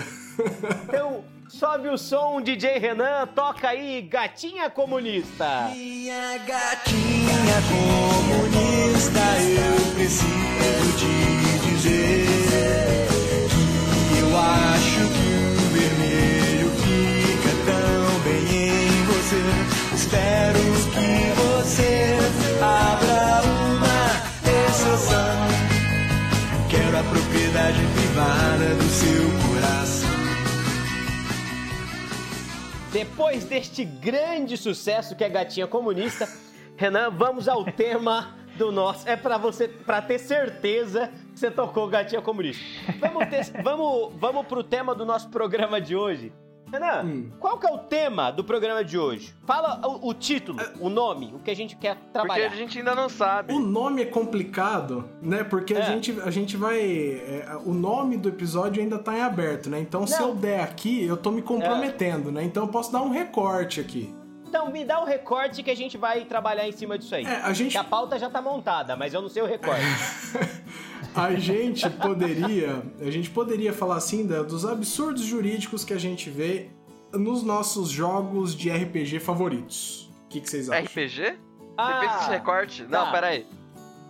Então, 0.86 1.24
sobe 1.58 1.88
o 1.88 1.96
som, 1.96 2.40
DJ 2.42 2.78
Renan, 2.78 3.28
toca 3.28 3.68
aí, 3.68 4.02
Gatinha 4.02 4.68
Comunista. 4.68 5.68
Minha 5.72 6.38
gatinha 6.38 7.62
comunista, 7.70 9.20
eu 9.40 9.94
preciso 9.94 10.98
te 10.98 11.14
dizer 11.68 12.26
que 14.10 14.18
eu 14.18 14.36
acho 14.36 15.00
que 15.14 15.28
o 15.60 15.66
vermelho 15.70 16.70
fica 16.82 17.52
tão 17.66 18.04
bem 18.24 18.42
em 18.50 19.04
você. 19.04 19.42
Espero 19.94 20.58
que 20.92 21.33
Depois 32.94 33.44
deste 33.44 33.84
grande 33.84 34.56
sucesso 34.56 35.16
que 35.16 35.24
é 35.24 35.28
Gatinha 35.28 35.66
Comunista, 35.66 36.28
Renan, 36.76 37.10
vamos 37.10 37.48
ao 37.48 37.64
tema 37.74 38.36
do 38.56 38.70
nosso. 38.70 39.08
É 39.08 39.16
pra 39.16 39.36
você, 39.36 39.66
para 39.66 40.00
ter 40.00 40.20
certeza 40.20 41.10
que 41.32 41.40
você 41.40 41.50
tocou 41.50 41.88
Gatinha 41.88 42.22
Comunista. 42.22 42.64
Vamos, 43.00 43.26
ter, 43.26 43.62
vamos, 43.64 44.12
vamos 44.14 44.46
pro 44.46 44.62
tema 44.62 44.94
do 44.94 45.04
nosso 45.04 45.28
programa 45.28 45.80
de 45.80 45.96
hoje. 45.96 46.32
Renan, 46.72 47.04
Hum. 47.04 47.30
qual 47.38 47.58
que 47.58 47.66
é 47.66 47.70
o 47.70 47.78
tema 47.78 48.30
do 48.30 48.42
programa 48.42 48.84
de 48.84 48.98
hoje? 48.98 49.32
Fala 49.46 49.80
o, 49.86 50.08
o 50.08 50.14
título, 50.14 50.58
o 50.80 50.88
nome, 50.88 51.32
o 51.34 51.38
que 51.38 51.50
a 51.50 51.54
gente 51.56 51.76
quer 51.76 51.94
Porque 51.96 52.12
trabalhar. 52.12 52.50
a 52.50 52.56
gente 52.56 52.78
ainda 52.78 52.94
não 52.94 53.08
sabe. 53.08 53.52
O 53.52 53.60
nome 53.60 54.02
é 54.02 54.06
complicado, 54.06 55.08
né? 55.22 55.44
Porque 55.44 55.74
a, 55.74 55.78
É. 55.80 55.82
gente, 55.82 56.18
a 56.24 56.30
gente 56.30 56.56
vai. 56.56 56.80
é, 56.80 57.46
o 57.64 57.72
nome 57.72 58.16
do 58.16 58.28
episódio 58.28 58.82
ainda 58.82 58.98
tá 58.98 59.16
em 59.16 59.20
aberto, 59.22 59.70
né? 59.70 59.78
Então, 59.78 60.06
se 60.06 60.18
Não. 60.20 60.30
eu 60.30 60.34
der 60.34 60.62
aqui, 60.62 61.04
eu 61.04 61.16
tô 61.16 61.30
me 61.30 61.42
comprometendo, 61.42 62.32
né? 62.32 62.42
Então, 62.42 62.64
eu 62.64 62.68
posso 62.68 62.90
dar 62.92 63.02
um 63.02 63.10
recorte 63.10 63.80
aqui. 63.80 64.12
Então 64.54 64.70
me 64.70 64.84
dá 64.84 65.00
o 65.00 65.04
recorte 65.04 65.64
que 65.64 65.70
a 65.72 65.74
gente 65.74 65.98
vai 65.98 66.24
trabalhar 66.24 66.68
em 66.68 66.70
cima 66.70 66.96
disso 66.96 67.12
aí. 67.12 67.24
É, 67.24 67.40
a 67.42 67.52
gente- 67.52 67.72
Que 67.72 67.76
a 67.78 67.82
pauta 67.82 68.16
já 68.16 68.30
tá 68.30 68.40
montada, 68.40 68.94
mas 68.94 69.12
eu 69.12 69.20
não 69.20 69.28
sei 69.28 69.42
o 69.42 69.46
recorte. 69.46 69.82
A 71.12 71.32
gente 71.34 71.88
poderia. 71.90 72.82
A 73.00 73.10
gente 73.10 73.30
poderia 73.30 73.72
falar 73.72 73.96
assim 73.96 74.26
da- 74.26 74.42
dos 74.42 74.64
absurdos 74.66 75.22
jurídicos 75.22 75.84
que 75.84 75.92
a 75.92 75.98
gente 75.98 76.28
vê 76.28 76.70
nos 77.12 77.44
nossos 77.44 77.88
jogos 77.88 78.52
de 78.54 78.68
RPG 78.68 79.20
favoritos. 79.20 80.10
O 80.24 80.28
que, 80.28 80.40
que 80.40 80.50
vocês 80.50 80.68
acham? 80.68 80.84
RPG? 80.84 81.10
Você 81.22 81.36
Ah, 81.78 82.00
fez 82.00 82.14
esse 82.22 82.30
recorte? 82.30 82.82
Não, 82.82 83.04
tá. 83.06 83.10
peraí. 83.12 83.46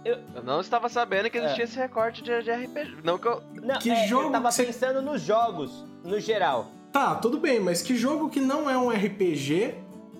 Eu- 0.02 0.18
Eu 0.35 0.42
não 0.42 0.61
estava 0.61 0.88
sabendo 0.88 1.28
que 1.28 1.37
existia 1.38 1.64
É. 1.64 1.66
esse 1.66 1.78
recorte 1.78 2.22
de, 2.22 2.42
de 2.42 2.50
RPG. 2.50 2.96
Não 3.04 3.18
que 3.18 3.28
eu. 3.28 3.42
Não, 3.62 3.78
Que 3.78 3.90
é, 3.90 4.07
jogo 4.07 4.28
eu 4.28 4.33
tava 4.33 4.48
que 4.48 4.54
você- 4.54 4.64
pensando 4.64 5.02
nos 5.02 5.20
jogos, 5.20 5.85
no 6.02 6.18
geral. 6.20 6.70
Tá, 6.90 7.14
tudo 7.16 7.38
bem, 7.38 7.61
mas 7.61 7.83
que 7.83 7.94
jogo 7.96 8.30
que 8.30 8.40
não 8.40 8.70
é 8.70 8.78
um 8.78 8.88
RPG 8.90 9.74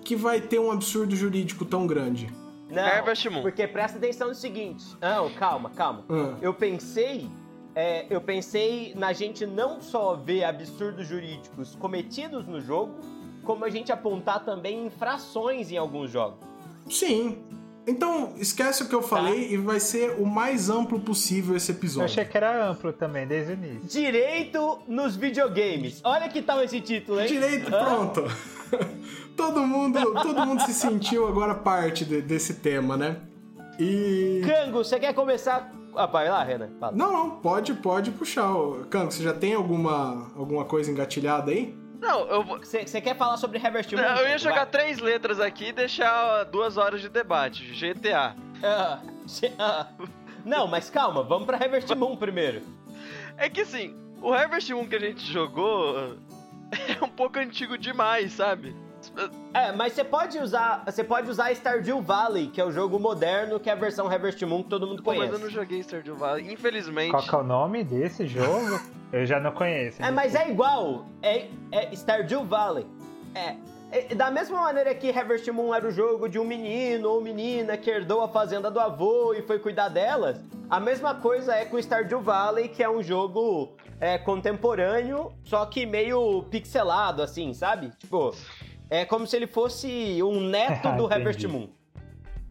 que 0.05 0.15
vai 0.15 0.39
ter 0.39 0.59
um 0.59 0.71
absurdo 0.71 1.15
jurídico 1.15 1.65
tão 1.65 1.85
grande? 1.85 2.29
Não, 2.69 2.83
Harvest 2.83 3.29
Moon. 3.29 3.41
porque 3.41 3.67
presta 3.67 3.97
atenção 3.97 4.29
no 4.29 4.35
seguinte. 4.35 4.85
Não, 5.01 5.29
calma, 5.31 5.69
calma. 5.71 6.03
Ah. 6.09 6.35
Eu 6.41 6.53
pensei, 6.53 7.29
é, 7.75 8.05
eu 8.09 8.21
pensei 8.21 8.93
na 8.95 9.11
gente 9.13 9.45
não 9.45 9.81
só 9.81 10.15
ver 10.15 10.43
absurdos 10.43 11.07
jurídicos 11.07 11.75
cometidos 11.75 12.45
no 12.47 12.61
jogo, 12.61 12.93
como 13.43 13.65
a 13.65 13.69
gente 13.69 13.91
apontar 13.91 14.43
também 14.45 14.85
infrações 14.85 15.71
em 15.71 15.77
alguns 15.77 16.09
jogos. 16.11 16.39
Sim. 16.89 17.37
Então, 17.87 18.33
esquece 18.37 18.81
o 18.81 18.89
que 18.89 18.95
eu 18.95 19.01
Tá. 19.01 19.07
falei 19.09 19.53
e 19.53 19.57
vai 19.57 19.79
ser 19.79 20.15
o 20.19 20.25
mais 20.25 20.71
amplo 20.71 20.99
possível 20.99 21.55
esse 21.55 21.71
Eu 21.71 21.75
episódio. 21.77 22.05
achei 22.05 22.25
que 22.25 22.35
era 22.35 22.67
amplo 22.67 22.91
também, 22.91 23.27
desde 23.27 23.51
o 23.51 23.53
início. 23.53 23.81
Direito 23.87 24.79
nos 24.87 25.15
videogames. 25.15 26.01
Olha 26.03 26.27
que 26.27 26.41
tal 26.41 26.63
esse 26.63 26.81
título, 26.81 27.21
hein? 27.21 27.27
Direito, 27.27 27.69
pronto. 27.69 28.23
todo 29.35 29.61
mundo, 29.65 29.99
todo 30.21 30.45
mundo 30.45 30.61
se 30.61 30.73
sentiu 30.73 31.27
agora 31.27 31.53
parte 31.55 32.03
de- 32.05 32.21
desse 32.21 32.55
tema, 32.55 32.95
né? 32.97 33.17
E 33.79 34.41
Cango, 34.45 34.83
você 34.83 34.99
quer 34.99 35.13
começar? 35.13 35.71
Ah, 35.95 36.05
vai 36.05 36.29
lá, 36.29 36.43
Renan. 36.43 36.69
Fala. 36.79 36.91
não, 36.95 37.11
não, 37.13 37.29
pode, 37.39 37.73
pode 37.75 38.11
puxar. 38.11 38.49
Cango, 38.89 39.11
você 39.11 39.23
já 39.23 39.33
tem 39.33 39.53
alguma 39.53 40.31
alguma 40.35 40.65
coisa 40.65 40.91
engatilhada 40.91 41.51
aí? 41.51 41.75
Não, 42.01 42.21
eu 42.27 42.43
vou. 42.43 42.59
Você 42.59 43.01
quer 43.01 43.15
falar 43.17 43.37
sobre 43.37 43.57
Moon? 43.95 43.95
Não, 44.01 44.17
eu 44.17 44.27
ia 44.29 44.37
jogar 44.37 44.63
Vai. 44.63 44.71
três 44.71 44.99
letras 44.99 45.39
aqui 45.39 45.69
e 45.69 45.73
deixar 45.73 46.43
duas 46.45 46.77
horas 46.77 47.01
de 47.01 47.09
debate. 47.09 47.63
GTA. 47.73 48.35
Ah, 48.63 48.99
ah. 49.59 49.87
Não, 50.45 50.67
mas 50.67 50.89
calma, 50.89 51.23
vamos 51.23 51.45
pra 51.45 51.57
Harvest 51.57 51.89
Moon 51.95 52.15
primeiro. 52.15 52.61
É 53.37 53.49
que 53.49 53.61
assim, 53.61 53.95
o 54.21 54.31
Harvest 54.33 54.71
Moon 54.73 54.87
que 54.87 54.95
a 54.95 54.99
gente 54.99 55.25
jogou 55.31 55.97
é 55.97 57.03
um 57.03 57.09
pouco 57.09 57.39
antigo 57.39 57.77
demais, 57.77 58.33
sabe? 58.33 58.75
É, 59.53 59.71
mas 59.71 59.93
você 59.93 60.03
pode 60.03 60.37
usar, 60.37 60.83
você 60.85 61.03
pode 61.03 61.29
usar 61.29 61.51
Stardew 61.53 62.01
Valley, 62.01 62.47
que 62.47 62.59
é 62.59 62.65
o 62.65 62.71
jogo 62.71 62.99
moderno, 62.99 63.59
que 63.59 63.69
é 63.69 63.73
a 63.73 63.75
versão 63.75 64.07
Harvest 64.07 64.43
Moon 64.45 64.63
que 64.63 64.69
todo 64.69 64.85
mundo 64.85 65.01
Pô, 65.01 65.11
mas 65.11 65.19
conhece. 65.19 65.35
eu 65.35 65.39
não 65.39 65.49
joguei 65.49 65.79
Stardew 65.81 66.15
Valley, 66.15 66.51
infelizmente. 66.51 67.11
Qual 67.11 67.23
que 67.23 67.33
é 67.33 67.37
o 67.37 67.43
nome 67.43 67.83
desse 67.83 68.27
jogo? 68.27 68.79
Eu 69.13 69.25
já 69.25 69.39
não 69.39 69.51
conheço. 69.51 70.03
É, 70.03 70.11
mas 70.11 70.35
é 70.35 70.49
igual, 70.49 71.05
é, 71.21 71.47
é 71.71 71.95
Stardew 71.95 72.43
Valley. 72.43 72.85
É, 73.33 73.55
é, 73.91 74.15
da 74.15 74.29
mesma 74.29 74.59
maneira 74.59 74.93
que 74.93 75.09
Harvest 75.09 75.49
Moon 75.51 75.73
era 75.73 75.87
o 75.87 75.91
jogo 75.91 76.27
de 76.27 76.37
um 76.37 76.43
menino 76.43 77.09
ou 77.09 77.21
menina 77.21 77.77
que 77.77 77.89
herdou 77.89 78.21
a 78.21 78.27
fazenda 78.27 78.69
do 78.69 78.79
avô 78.79 79.33
e 79.33 79.41
foi 79.41 79.59
cuidar 79.59 79.89
delas, 79.89 80.41
a 80.69 80.79
mesma 80.79 81.15
coisa 81.15 81.53
é 81.53 81.63
com 81.63 81.79
Stardew 81.79 82.21
Valley, 82.21 82.67
que 82.67 82.83
é 82.83 82.89
um 82.89 83.01
jogo 83.01 83.75
é, 83.99 84.17
contemporâneo, 84.17 85.31
só 85.43 85.65
que 85.65 85.85
meio 85.85 86.43
pixelado, 86.43 87.21
assim, 87.21 87.53
sabe? 87.53 87.91
Tipo, 87.97 88.35
é 88.89 89.05
como 89.05 89.25
se 89.27 89.35
ele 89.35 89.47
fosse 89.47 90.21
um 90.23 90.41
neto 90.41 90.83
do 90.95 91.05
Entendi. 91.05 91.13
Harvest 91.13 91.47
Moon, 91.47 91.69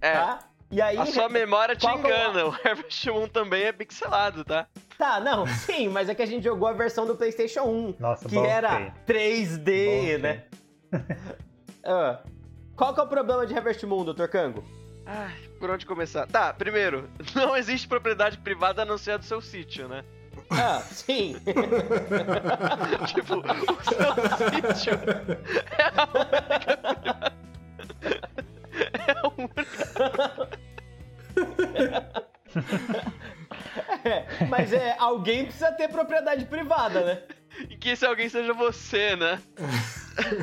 é, 0.00 0.12
tá? 0.12 0.38
E 0.70 0.80
aí, 0.80 0.98
a 0.98 1.06
sua 1.06 1.28
memória 1.28 1.76
te 1.76 1.86
é 1.86 1.92
o- 1.94 1.98
engana. 1.98 2.46
O 2.46 2.50
Harvest 2.64 3.06
Moon 3.10 3.28
também 3.28 3.62
é 3.64 3.72
pixelado, 3.72 4.44
tá? 4.44 4.66
Tá, 4.98 5.20
não, 5.20 5.46
sim, 5.46 5.88
mas 5.88 6.08
é 6.08 6.14
que 6.14 6.22
a 6.22 6.26
gente 6.26 6.42
jogou 6.44 6.68
a 6.68 6.72
versão 6.72 7.04
do 7.06 7.16
PlayStation 7.16 7.62
1, 7.62 7.96
Nossa, 7.98 8.28
que 8.28 8.38
era 8.38 8.76
tempo. 8.76 8.92
3D, 9.06 10.16
Bom 10.16 10.22
né? 10.22 10.44
Ah, 11.86 12.20
qual 12.76 12.94
que 12.94 13.00
é 13.00 13.02
o 13.02 13.06
problema 13.06 13.46
de 13.46 13.54
Harvest 13.54 13.84
Moon, 13.84 14.04
Dr. 14.04 14.26
Kango? 14.26 14.64
Ai, 15.04 15.34
por 15.60 15.68
onde 15.70 15.84
começar? 15.84 16.26
Tá, 16.26 16.52
primeiro, 16.54 17.10
não 17.34 17.54
existe 17.56 17.86
propriedade 17.86 18.38
privada 18.38 18.82
a 18.82 18.84
não 18.84 18.96
ser 18.96 19.12
a 19.12 19.16
do 19.18 19.24
seu 19.24 19.40
sítio, 19.40 19.86
né? 19.88 20.02
Ah, 20.50 20.80
sim. 20.80 21.36
tipo, 23.06 23.34
o 23.38 23.84
seu 23.84 24.74
sítio 24.74 24.92
é 29.06 29.12
a 29.12 29.28
única. 29.36 30.58
É, 34.04 34.44
mas 34.46 34.72
é, 34.72 34.94
alguém 34.98 35.44
precisa 35.44 35.72
ter 35.72 35.88
propriedade 35.88 36.44
privada, 36.44 37.00
né? 37.00 37.22
E 37.70 37.76
que 37.76 37.90
esse 37.90 38.04
alguém 38.04 38.28
seja 38.28 38.52
você, 38.52 39.16
né? 39.16 39.40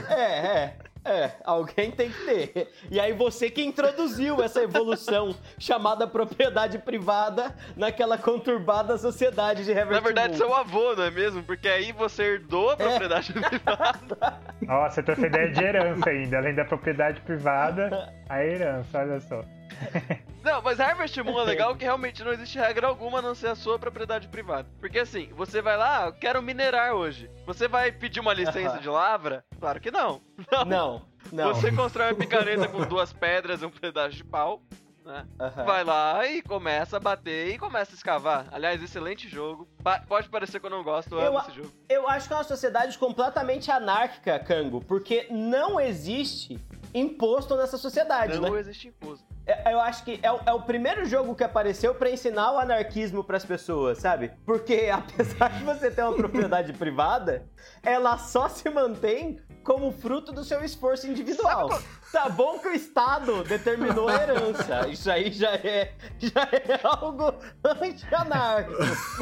É, 0.10 0.48
é. 0.48 0.78
É, 1.04 1.32
alguém 1.44 1.90
tem 1.90 2.12
que 2.12 2.26
ter. 2.26 2.72
E 2.92 3.00
aí 3.00 3.12
você 3.12 3.50
que 3.50 3.64
introduziu 3.64 4.42
essa 4.42 4.62
evolução 4.62 5.36
chamada 5.58 6.06
propriedade 6.06 6.78
privada 6.78 7.56
naquela 7.76 8.20
conturbada 8.20 8.98
sociedade 9.00 9.64
de 9.66 9.72
Harvest 9.72 9.94
Na 9.96 10.00
verdade, 10.00 10.34
Moon. 10.34 10.38
seu 10.38 10.54
avô, 10.54 10.96
não 10.96 11.06
é 11.06 11.12
mesmo? 11.12 11.42
Porque 11.42 11.68
aí 11.68 11.92
você 11.92 12.24
herdou 12.36 12.70
a 12.70 12.78
propriedade 12.78 13.34
privada. 13.34 14.40
Nossa, 14.62 15.00
eu 15.00 15.06
trouxe 15.06 15.26
ideia 15.26 15.52
de 15.52 15.64
herança 15.64 16.10
ainda, 16.10 16.38
além 16.38 16.54
da 16.54 16.66
propriedade 16.66 17.20
privada, 17.22 18.14
a 18.30 18.46
herança, 18.46 19.00
olha 19.00 19.20
só. 19.22 19.44
Não, 20.44 20.60
mas 20.62 20.80
Harvest 20.80 21.22
Moon 21.22 21.40
é 21.40 21.44
legal 21.44 21.76
que 21.76 21.84
realmente 21.84 22.24
não 22.24 22.32
existe 22.34 22.58
regra 22.58 22.88
alguma 22.88 23.20
a 23.20 23.22
não 23.22 23.36
ser 23.36 23.48
a 23.48 23.56
sua 23.56 23.78
propriedade 23.78 24.28
privada. 24.28 24.68
Porque 24.80 24.98
assim, 24.98 25.30
você 25.36 25.62
vai 25.62 25.78
lá, 25.78 26.08
ah, 26.08 26.12
quero 26.12 26.42
minerar 26.42 26.94
hoje. 26.96 27.30
Você 27.46 27.68
vai 27.68 27.92
pedir 27.92 28.20
uma 28.20 28.34
licença 28.34 28.80
de 28.80 28.90
lavra? 28.90 29.46
Claro 29.60 29.80
que 29.80 29.92
não. 29.92 30.20
Não. 30.52 30.66
Não, 30.66 31.02
não. 31.32 31.54
Você 31.54 31.72
constrói 31.72 32.08
uma 32.08 32.16
picareta 32.18 32.68
com 32.68 32.84
duas 32.86 33.14
pedras 33.14 33.62
e 33.62 33.66
um 33.66 33.70
pedaço 33.70 34.16
de 34.16 34.24
pau. 34.24 34.64
Né? 35.06 35.26
Aham. 35.40 35.64
Vai 35.64 35.84
lá 35.84 36.28
e 36.28 36.42
começa 36.42 36.98
a 36.98 37.00
bater 37.00 37.50
e 37.54 37.58
começa 37.60 37.92
a 37.92 37.96
escavar. 37.96 38.48
Aliás, 38.52 38.82
excelente 38.82 39.30
jogo. 39.30 39.68
Pa- 39.84 40.04
pode 40.08 40.28
parecer 40.30 40.60
que 40.60 40.66
eu 40.66 40.70
não 40.72 40.84
gosto, 40.84 41.14
eu 41.16 41.22
Eu 41.22 41.28
amo 41.28 41.40
esse 41.40 41.52
jogo. 41.56 41.72
Eu 41.88 42.08
acho 42.10 42.28
que 42.28 42.34
é 42.34 42.38
uma 42.38 42.44
sociedade 42.44 42.98
completamente 42.98 43.70
anárquica, 43.72 44.40
Kango, 44.40 44.82
porque 44.82 45.28
não 45.30 45.80
existe 45.80 46.60
imposto 46.94 47.56
nessa 47.56 47.78
sociedade, 47.78 48.40
Não 48.40 48.52
né? 48.52 48.60
existe 48.60 48.88
imposto. 48.90 49.26
É- 49.46 49.74
eu 49.74 49.80
acho 49.80 50.04
que 50.04 50.20
é 50.22 50.32
o, 50.32 50.40
é 50.46 50.54
o 50.54 50.62
primeiro 50.62 51.06
jogo 51.06 51.36
que 51.36 51.44
apareceu 51.44 51.94
pra 51.96 52.10
ensinar 52.10 52.52
o 52.54 52.60
anarquismo 52.60 53.24
pras 53.24 53.46
pessoas, 53.46 53.98
sabe? 53.98 54.32
Porque 54.46 54.90
apesar 54.94 55.50
de 55.50 55.64
você 55.64 55.90
ter 55.92 56.04
uma 56.04 56.16
propriedade 56.16 56.74
privada, 56.74 57.46
ela 57.84 58.18
só 58.18 58.48
se 58.48 58.70
mantém 58.70 59.40
como 59.64 59.92
fruto 59.92 60.32
do 60.32 60.44
seu 60.44 60.64
esforço 60.64 61.08
individual. 61.08 61.70
Tá 62.12 62.28
bom 62.28 62.58
que 62.58 62.68
o 62.68 62.74
Estado 62.74 63.44
determinou 63.44 64.10
a 64.10 64.16
herança. 64.16 64.88
Isso 64.88 65.10
aí 65.10 65.32
já 65.32 65.54
é, 65.54 65.94
já 66.20 66.42
é 66.52 66.80
algo 66.84 67.34
anti-anárquico. 67.64 68.80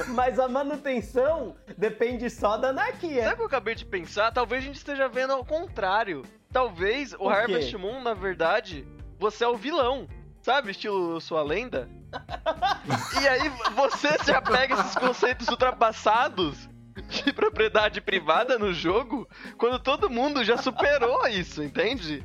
Mas 0.10 0.40
a 0.40 0.48
manutenção 0.48 1.56
depende 1.78 2.30
só 2.30 2.58
da 2.58 2.70
anarquia. 2.70 3.24
Sabe 3.24 3.34
o 3.34 3.38
que 3.38 3.42
eu 3.44 3.48
acabei 3.48 3.76
de 3.76 3.86
pensar? 3.86 4.32
Talvez 4.32 4.64
a 4.64 4.68
gente 4.68 4.78
esteja 4.78 5.08
vendo 5.08 5.34
ao 5.34 5.44
contrário. 5.46 6.24
Talvez 6.52 7.14
o 7.14 7.26
O? 7.26 7.30
Harvest 7.30 7.76
Moon, 7.78 8.02
na 8.02 8.14
verdade, 8.14 8.88
você 9.20 9.44
é 9.44 9.48
o 9.48 9.58
vilão. 9.58 10.08
Sabe, 10.42 10.72
estilo 10.72 11.20
sua 11.20 11.44
lenda? 11.44 11.90
e 13.22 13.28
aí 13.28 13.50
você 13.76 14.10
já 14.26 14.42
pega 14.42 14.74
esses 14.80 14.96
conceitos 14.96 15.48
ultrapassados 15.50 16.70
de 17.08 17.32
propriedade 17.32 18.02
privada 18.02 18.58
no 18.58 18.74
jogo 18.74 19.28
quando 19.58 19.80
todo 19.80 20.10
mundo 20.10 20.44
já 20.44 20.58
superou 20.58 21.28
isso, 21.28 21.62
entende? 21.62 22.24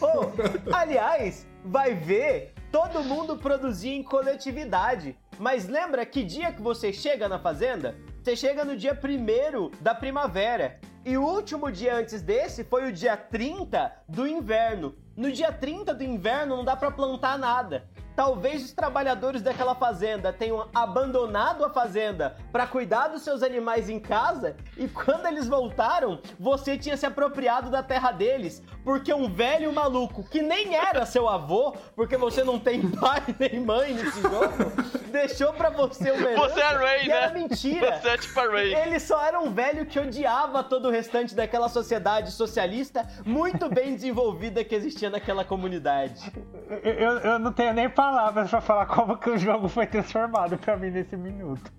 Oh, 0.00 0.74
aliás, 0.74 1.46
vai 1.64 1.94
ver, 1.94 2.52
todo 2.70 3.02
mundo 3.02 3.36
produzia 3.36 3.94
em 3.94 4.02
coletividade. 4.02 5.16
Mas 5.38 5.68
lembra 5.68 6.06
que 6.06 6.24
dia 6.24 6.52
que 6.52 6.62
você 6.62 6.92
chega 6.92 7.28
na 7.28 7.38
fazenda? 7.38 7.94
Você 8.22 8.34
chega 8.34 8.64
no 8.64 8.76
dia 8.76 8.98
1 8.98 9.82
da 9.82 9.94
primavera. 9.94 10.80
E 11.04 11.16
o 11.16 11.22
último 11.22 11.70
dia 11.70 11.94
antes 11.94 12.22
desse 12.22 12.64
foi 12.64 12.88
o 12.88 12.92
dia 12.92 13.16
30 13.16 13.92
do 14.08 14.26
inverno. 14.26 14.96
No 15.16 15.30
dia 15.30 15.52
30 15.52 15.94
do 15.94 16.02
inverno 16.02 16.56
não 16.56 16.64
dá 16.64 16.74
pra 16.74 16.90
plantar 16.90 17.38
nada. 17.38 17.88
Talvez 18.16 18.64
os 18.64 18.72
trabalhadores 18.72 19.42
daquela 19.42 19.74
fazenda 19.74 20.32
tenham 20.32 20.66
abandonado 20.74 21.62
a 21.62 21.68
fazenda 21.68 22.34
para 22.50 22.66
cuidar 22.66 23.08
dos 23.08 23.20
seus 23.20 23.42
animais 23.42 23.90
em 23.90 24.00
casa 24.00 24.56
e 24.74 24.88
quando 24.88 25.26
eles 25.26 25.46
voltaram, 25.46 26.18
você 26.40 26.78
tinha 26.78 26.96
se 26.96 27.04
apropriado 27.04 27.70
da 27.70 27.82
terra 27.82 28.12
deles, 28.12 28.62
porque 28.82 29.12
um 29.12 29.30
velho 29.30 29.70
maluco 29.70 30.24
que 30.24 30.40
nem 30.40 30.74
era 30.74 31.04
seu 31.04 31.28
avô, 31.28 31.76
porque 31.94 32.16
você 32.16 32.42
não 32.42 32.58
tem 32.58 32.88
pai 32.88 33.22
nem 33.38 33.60
mãe 33.60 33.92
nesse 33.92 34.22
jogo, 34.22 34.72
deixou 35.12 35.52
pra 35.52 35.68
você 35.68 36.10
uma 36.10 36.30
herança 36.30 36.48
Você 36.48 36.60
é 36.60 36.72
Ray, 36.72 37.06
e 37.06 37.10
era 37.10 37.28
né? 37.28 37.34
mentira. 37.40 38.00
Você 38.00 38.08
é 38.08 38.16
tipo 38.16 38.40
a 38.40 38.44
Ray. 38.50 38.74
Ele 38.74 38.98
só 38.98 39.22
era 39.22 39.38
um 39.38 39.52
velho 39.52 39.84
que 39.84 40.00
odiava 40.00 40.64
todo 40.64 40.88
o 40.88 40.90
restante 40.90 41.34
daquela 41.34 41.68
sociedade 41.68 42.30
socialista 42.32 43.06
muito 43.26 43.68
bem 43.68 43.94
desenvolvida 43.94 44.64
que 44.64 44.74
existia 44.74 45.10
naquela 45.10 45.44
comunidade. 45.44 46.32
Eu, 46.68 47.18
eu- 47.18 47.38
não 47.38 47.52
tenho 47.52 47.72
nem 47.72 47.88
palavras 47.88 48.50
pra 48.50 48.60
falar 48.60 48.86
como 48.86 49.16
que 49.16 49.30
o 49.30 49.38
jogo 49.38 49.68
foi 49.68 49.86
transformado 49.86 50.58
pra 50.58 50.76
mim 50.76 50.90
nesse 50.90 51.16
minuto. 51.16 51.70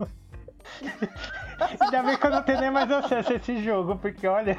Ainda 1.82 2.04
bem 2.04 2.18
que 2.18 2.26
eu 2.26 2.30
não 2.32 2.44
tenho 2.44 2.62
nem 2.62 2.72
mais 2.72 2.92
acesso 2.92 3.32
a 3.34 3.36
esse 3.36 3.64
jogo, 3.64 3.96
porque 3.98 4.28
olha. 4.28 4.58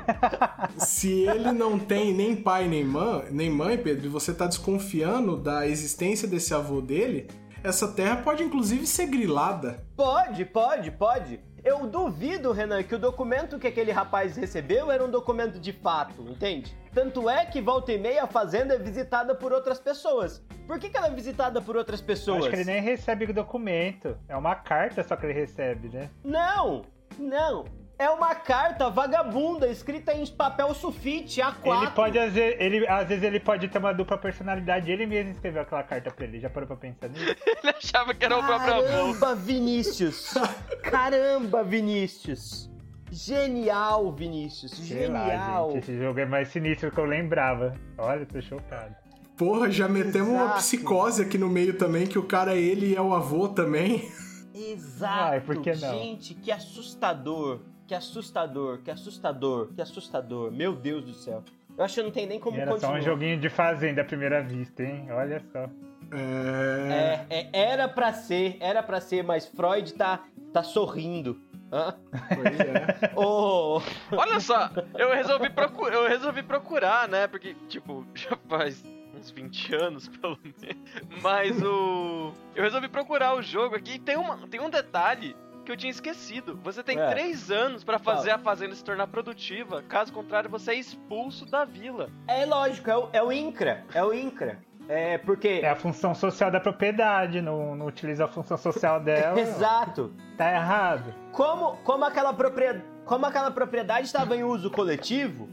Se 0.77 1.27
ele 1.29 1.53
não 1.53 1.79
tem 1.79 2.13
nem 2.13 2.35
pai 2.37 2.67
nem 2.67 2.85
mãe, 2.85 3.25
nem 3.31 3.51
mãe, 3.51 3.79
Pedro, 3.79 4.07
e 4.07 4.09
você 4.09 4.33
tá 4.35 4.47
desconfiando 4.47 5.37
da 5.37 5.67
existência 5.67 6.27
desse 6.27 6.53
avô 6.55 6.81
dele, 6.81 7.29
essa 7.63 7.89
terra 7.89 8.17
pode 8.17 8.43
inclusive 8.43 8.87
ser 8.87 9.07
grilada. 9.07 9.85
Pode, 9.97 10.45
pode, 10.45 10.91
pode. 10.91 11.41
Eu 11.65 11.87
duvido, 11.87 12.53
Renan, 12.53 12.83
que 12.83 12.95
o 12.95 12.99
documento 12.99 13.59
que 13.59 13.67
aquele 13.67 13.91
rapaz 13.93 14.37
recebeu 14.37 14.91
era 14.91 15.05
um 15.05 15.11
documento 15.11 15.59
de 15.59 15.73
fato, 15.73 16.23
entende? 16.23 16.75
Tanto 16.99 17.31
é 17.31 17.47
que 17.47 17.61
volta 17.61 17.93
e 17.93 17.97
meia 17.97 18.25
a 18.25 18.27
fazenda 18.27 18.75
é 18.75 18.79
visitada 18.79 19.33
por 19.33 19.53
outras 19.53 19.79
pessoas. 19.79 20.43
Por 20.67 20.81
que, 20.81 20.91
que 20.91 20.97
ela 20.97 21.07
é 21.07 21.11
visitada 21.11 21.63
por 21.63 21.77
outras 21.77 22.01
Eu 22.01 22.07
pessoas? 22.07 22.39
acho 22.41 22.51
que 22.51 22.57
ele 22.57 22.65
nem 22.65 22.83
recebe 22.83 23.25
o 23.25 23.33
documento. 23.33 24.19
É 24.29 24.37
uma 24.37 24.57
carta 24.57 25.05
só 25.05 25.15
que 25.15 25.25
ele 25.25 25.33
recebe, 25.33 25.89
né? 25.91 26.11
Não, 26.25 26.83
não. 27.17 27.67
É 27.97 28.11
uma 28.11 28.35
carta 28.35 28.91
vagabunda 28.91 29.69
escrita 29.69 30.13
em 30.13 30.27
papel 30.27 30.75
sulfite 30.75 31.41
A4. 31.41 31.83
Ele 31.83 31.91
pode, 31.93 32.19
às 32.19 32.33
vezes, 32.33 32.57
ele, 32.59 32.89
às 32.89 33.07
vezes 33.07 33.23
ele 33.23 33.39
pode 33.39 33.69
ter 33.69 33.79
uma 33.79 33.95
dupla 33.95 34.19
personalidade. 34.19 34.91
Ele 34.91 35.07
mesmo 35.07 35.31
escreveu 35.31 35.63
aquela 35.63 35.85
carta 35.85 36.11
pra 36.11 36.25
ele. 36.25 36.41
Já 36.41 36.51
parou 36.51 36.67
pra 36.67 36.77
pensar 36.77 37.09
nisso? 37.11 37.25
Ele 37.63 37.71
achava 37.77 38.13
que 38.13 38.25
era 38.25 38.37
o 38.37 38.45
próprio 38.45 38.75
avô. 38.75 38.83
Caramba, 38.83 39.35
Vinícius! 39.37 40.35
Caramba, 40.83 41.63
Vinícius! 41.63 42.69
Genial, 43.11 44.13
Vinícius! 44.13 44.73
Sei 44.73 45.09
lá, 45.09 45.25
Genial! 45.27 45.71
gente. 45.73 45.79
Esse 45.79 45.99
jogo 45.99 46.21
é 46.21 46.27
mais 46.27 46.49
sinistro 46.49 46.91
do 46.91 46.95
que 46.95 47.01
eu 47.01 47.05
lembrava. 47.05 47.75
Olha, 47.97 48.25
tô 48.27 48.41
chocado. 48.41 48.95
Porra, 49.37 49.71
já 49.71 49.89
metemos 49.89 50.29
uma 50.31 50.45
Exato. 50.45 50.59
psicose 50.59 51.23
aqui 51.23 51.39
no 51.39 51.49
meio 51.49 51.79
também, 51.79 52.07
que 52.07 52.19
o 52.19 52.25
cara, 52.25 52.55
ele 52.57 52.95
é 52.95 53.01
o 53.01 53.15
avô 53.15 53.49
também. 53.49 54.11
Exato! 54.55 55.33
Ai, 55.33 55.41
por 55.41 55.61
que 55.61 55.73
não? 55.75 55.99
Gente, 55.99 56.35
que 56.35 56.51
assustador! 56.51 57.61
Que 57.87 57.95
assustador, 57.95 58.79
que 58.83 58.91
assustador, 58.91 59.69
que 59.75 59.81
assustador! 59.81 60.51
Meu 60.53 60.75
Deus 60.75 61.05
do 61.05 61.15
céu! 61.15 61.43
Eu 61.77 61.85
acho 61.85 61.95
que 61.95 62.03
não 62.03 62.11
tem 62.11 62.27
nem 62.27 62.41
como 62.41 62.57
E 62.57 62.61
era 62.61 62.73
só 62.73 62.75
continuar. 62.77 62.99
um 62.99 63.03
joguinho 63.03 63.39
de 63.39 63.49
fazenda 63.49 64.03
à 64.03 64.05
primeira 64.05 64.43
vista, 64.43 64.83
hein? 64.83 65.07
Olha 65.11 65.41
só. 65.53 65.71
É... 66.11 67.25
É, 67.31 67.39
é, 67.39 67.49
era 67.53 67.89
pra 67.89 68.13
ser, 68.13 68.57
era 68.61 68.83
pra 68.83 69.01
ser, 69.01 69.23
mas 69.23 69.47
Freud 69.47 69.95
tá, 69.95 70.25
tá 70.53 70.63
sorrindo. 70.63 71.41
Hã? 71.73 71.95
Pois 72.35 72.61
é. 72.61 73.13
Ô, 73.17 73.81
Olha 74.13 74.41
só, 74.41 74.71
eu 74.99 75.13
resolvi, 75.13 75.51
procu 75.51 75.87
eu 75.89 76.09
resolvi 76.09 76.43
procurar, 76.43 77.09
né? 77.09 77.27
Porque, 77.27 77.55
tipo, 77.69 78.07
já 78.15 78.37
faz 78.49 78.83
uns 79.15 79.31
20 79.31 79.75
anos, 79.75 80.09
pelo 80.19 80.39
menos. 80.43 81.23
Mas 81.23 81.63
o. 81.63 82.33
Eu 82.55 82.63
resolvi 82.63 82.89
procurar 82.89 83.35
o 83.35 83.43
jogo 83.43 83.75
aqui 83.77 83.95
e 83.95 83.99
tem, 83.99 84.17
uma, 84.17 84.39
tem 84.49 84.61
um 84.61 84.71
detalhe 84.71 85.37
que 85.65 85.71
eu 85.73 85.77
tinha 85.77 85.91
esquecido. 85.91 86.59
Você 86.65 86.83
tem 86.83 86.99
É. 86.99 87.11
3 87.11 87.51
anos 87.51 87.85
pra 87.85 87.99
fazer 87.99 88.31
Fala. 88.31 88.41
a 88.41 88.45
fazenda 88.45 88.75
se 88.75 88.83
tornar 88.83 89.07
produtiva. 89.09 89.83
Caso 89.83 90.11
contrário, 90.13 90.49
você 90.49 90.71
é 90.73 90.75
expulso 90.77 91.45
da 91.45 91.65
vila. 91.67 92.09
é 92.27 92.47
lógico, 92.47 92.91
é 92.91 92.97
o, 92.97 93.09
é 93.13 93.23
o 93.23 93.31
INCRA, 93.31 93.85
é 93.93 94.03
o 94.03 94.15
INCRA. 94.15 94.59
É 94.89 95.19
porque... 95.19 95.61
É 95.63 95.69
a 95.69 95.77
função 95.77 96.15
social 96.15 96.51
da 96.51 96.59
propriedade, 96.59 97.43
não, 97.43 97.77
não 97.77 97.87
utiliza 97.87 98.25
a 98.25 98.29
função 98.29 98.57
social 98.57 98.99
dela. 99.05 99.39
Exato. 99.39 100.13
Tá 100.37 100.51
errado. 100.51 101.15
Como, 101.31 101.77
como, 101.85 102.05
aquela 102.05 102.33
propriedade, 102.33 102.85
como 103.05 103.27
aquela 103.27 103.51
propriedade 103.51 104.07
estava 104.07 104.35
em 104.35 104.43
uso 104.43 104.71
coletivo, 104.71 105.49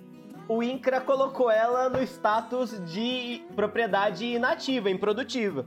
o 0.47 0.63
INCRA 0.63 1.01
colocou 1.01 1.51
ela 1.51 1.89
no 1.89 2.01
status 2.03 2.81
de 2.91 3.43
propriedade 3.55 4.25
inativa, 4.25 4.89
improdutiva. 4.89 5.65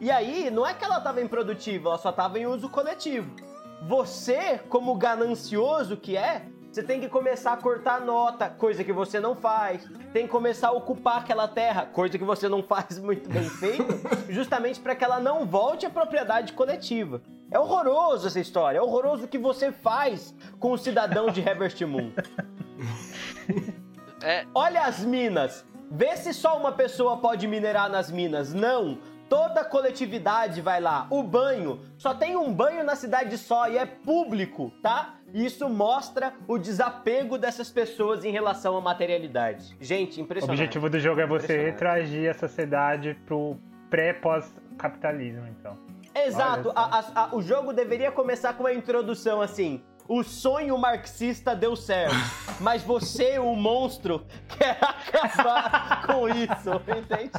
E 0.00 0.10
aí, 0.10 0.48
não 0.50 0.64
é 0.64 0.74
que 0.74 0.84
ela 0.84 0.98
estava 0.98 1.20
improdutiva, 1.20 1.88
ela 1.88 1.98
só 1.98 2.10
estava 2.10 2.38
em 2.38 2.46
uso 2.46 2.68
coletivo. 2.68 3.34
Você, 3.82 4.60
como 4.68 4.94
ganancioso 4.94 5.96
que 5.96 6.16
é, 6.16 6.42
você 6.70 6.82
tem 6.82 7.00
que 7.00 7.08
começar 7.08 7.52
a 7.54 7.56
cortar 7.56 8.00
nota, 8.00 8.48
coisa 8.48 8.84
que 8.84 8.92
você 8.92 9.18
não 9.18 9.34
faz. 9.34 9.88
Tem 10.12 10.26
que 10.26 10.28
começar 10.30 10.68
a 10.68 10.72
ocupar 10.72 11.18
aquela 11.18 11.48
terra, 11.48 11.86
coisa 11.86 12.18
que 12.18 12.24
você 12.24 12.48
não 12.48 12.62
faz 12.66 12.98
muito 12.98 13.28
bem 13.28 13.48
feito, 13.48 13.84
justamente 14.28 14.78
para 14.78 14.94
que 14.94 15.04
ela 15.04 15.18
não 15.18 15.46
volte 15.46 15.86
à 15.86 15.90
propriedade 15.90 16.52
coletiva. 16.52 17.22
É 17.50 17.58
horroroso 17.58 18.26
essa 18.26 18.38
história, 18.38 18.78
é 18.78 18.82
horroroso 18.82 19.24
o 19.24 19.28
que 19.28 19.38
você 19.38 19.72
faz 19.72 20.34
com 20.60 20.72
o 20.72 20.78
cidadão 20.78 21.30
de 21.30 21.46
Harvest 21.48 21.84
Moon. 21.84 22.12
É, 24.20 24.44
Olha 24.52 24.82
as 24.82 24.98
minas. 24.98 25.64
Vê 25.90 26.16
se 26.16 26.34
só 26.34 26.58
uma 26.58 26.72
pessoa 26.72 27.18
pode 27.18 27.46
minerar 27.46 27.88
nas 27.88 28.10
minas. 28.10 28.52
Não. 28.52 28.98
Toda 29.28 29.60
a 29.60 29.64
coletividade 29.64 30.60
vai 30.60 30.80
lá. 30.80 31.06
O 31.10 31.22
banho. 31.22 31.80
Só 31.98 32.14
tem 32.14 32.36
um 32.36 32.52
banho 32.52 32.82
na 32.82 32.96
cidade 32.96 33.36
só 33.36 33.68
e 33.68 33.76
é 33.76 33.84
público, 33.84 34.72
tá? 34.82 35.16
Isso 35.34 35.68
mostra 35.68 36.32
o 36.46 36.56
desapego 36.58 37.36
dessas 37.36 37.70
pessoas 37.70 38.24
em 38.24 38.30
relação 38.30 38.76
à 38.76 38.80
materialidade. 38.80 39.76
Gente, 39.80 40.18
O 40.18 40.22
impressionante. 40.24 40.58
objetivo 40.58 40.88
do 40.88 40.98
jogo 40.98 41.20
é 41.20 41.26
você 41.26 41.64
retroagir 41.66 42.30
a 42.30 42.34
sociedade 42.34 43.14
pro 43.26 43.56
pré-pós-capitalismo, 43.90 45.46
então. 45.48 45.76
Exato. 46.14 46.72
A- 46.74 46.98
a- 46.98 47.22
a- 47.24 47.34
o 47.36 47.42
jogo 47.42 47.72
deveria 47.72 48.10
começar 48.10 48.52
com 48.54 48.62
uma 48.64 48.72
introdução 48.72 49.40
assim. 49.40 49.82
O 50.08 50.22
sonho 50.24 50.78
marxista 50.78 51.54
deu 51.54 51.76
certo, 51.76 52.14
mas 52.60 52.82
você, 52.82 53.38
o 53.38 53.54
monstro, 53.54 54.24
quer 54.58 54.78
acabar 54.80 56.06
com 56.06 56.26
isso, 56.26 56.70
entende? 56.96 57.32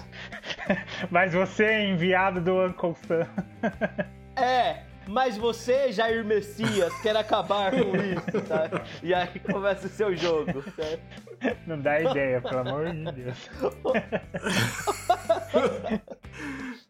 Mas 1.10 1.34
você 1.34 1.64
é 1.64 1.90
enviado 1.90 2.40
do 2.40 2.64
Uncle 2.64 2.96
Sam. 3.08 3.28
É, 4.42 4.84
mas 5.06 5.36
você, 5.36 5.92
Jair 5.92 6.24
Messias, 6.24 6.94
quer 7.02 7.14
acabar 7.18 7.72
com 7.72 7.94
isso, 7.98 8.48
sabe? 8.48 8.82
E 9.04 9.14
aí 9.14 9.38
começa 9.38 9.88
o 9.88 9.90
seu 9.90 10.16
jogo, 10.16 10.64
certo? 10.78 11.58
Não 11.68 11.78
dá 11.78 12.00
ideia, 12.00 12.40
pelo 12.40 12.60
amor 12.60 12.90
de 12.90 13.12
Deus. 13.12 13.50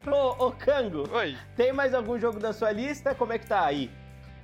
Ô, 0.05 0.45
ô, 0.45 0.51
Kango, 0.51 1.09
oi. 1.11 1.35
tem 1.55 1.73
mais 1.73 1.95
algum 1.95 2.19
jogo 2.19 2.39
da 2.39 2.53
sua 2.53 2.71
lista? 2.71 3.15
Como 3.15 3.33
é 3.33 3.39
que 3.39 3.47
tá 3.47 3.65
aí? 3.65 3.89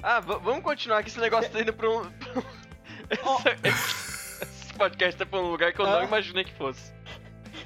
Ah, 0.08 0.20
vamos 0.20 0.62
continuar 0.62 1.02
que 1.02 1.10
esse 1.10 1.20
negócio 1.20 1.52
tá 1.52 1.60
indo 1.62 1.74
pra 1.74 1.89
um. 1.89 2.02
Esse- 3.63 4.44
Esse 4.44 4.74
podcast 4.78 5.18
tá 5.18 5.26
pra 5.26 5.39
um 5.39 5.50
lugar 5.50 5.74
que 5.74 5.80
eu 5.82 5.86
não 5.88 5.98
Ah. 6.00 6.04
imaginei 6.04 6.44
que 6.44 6.54
fosse. 6.54 6.94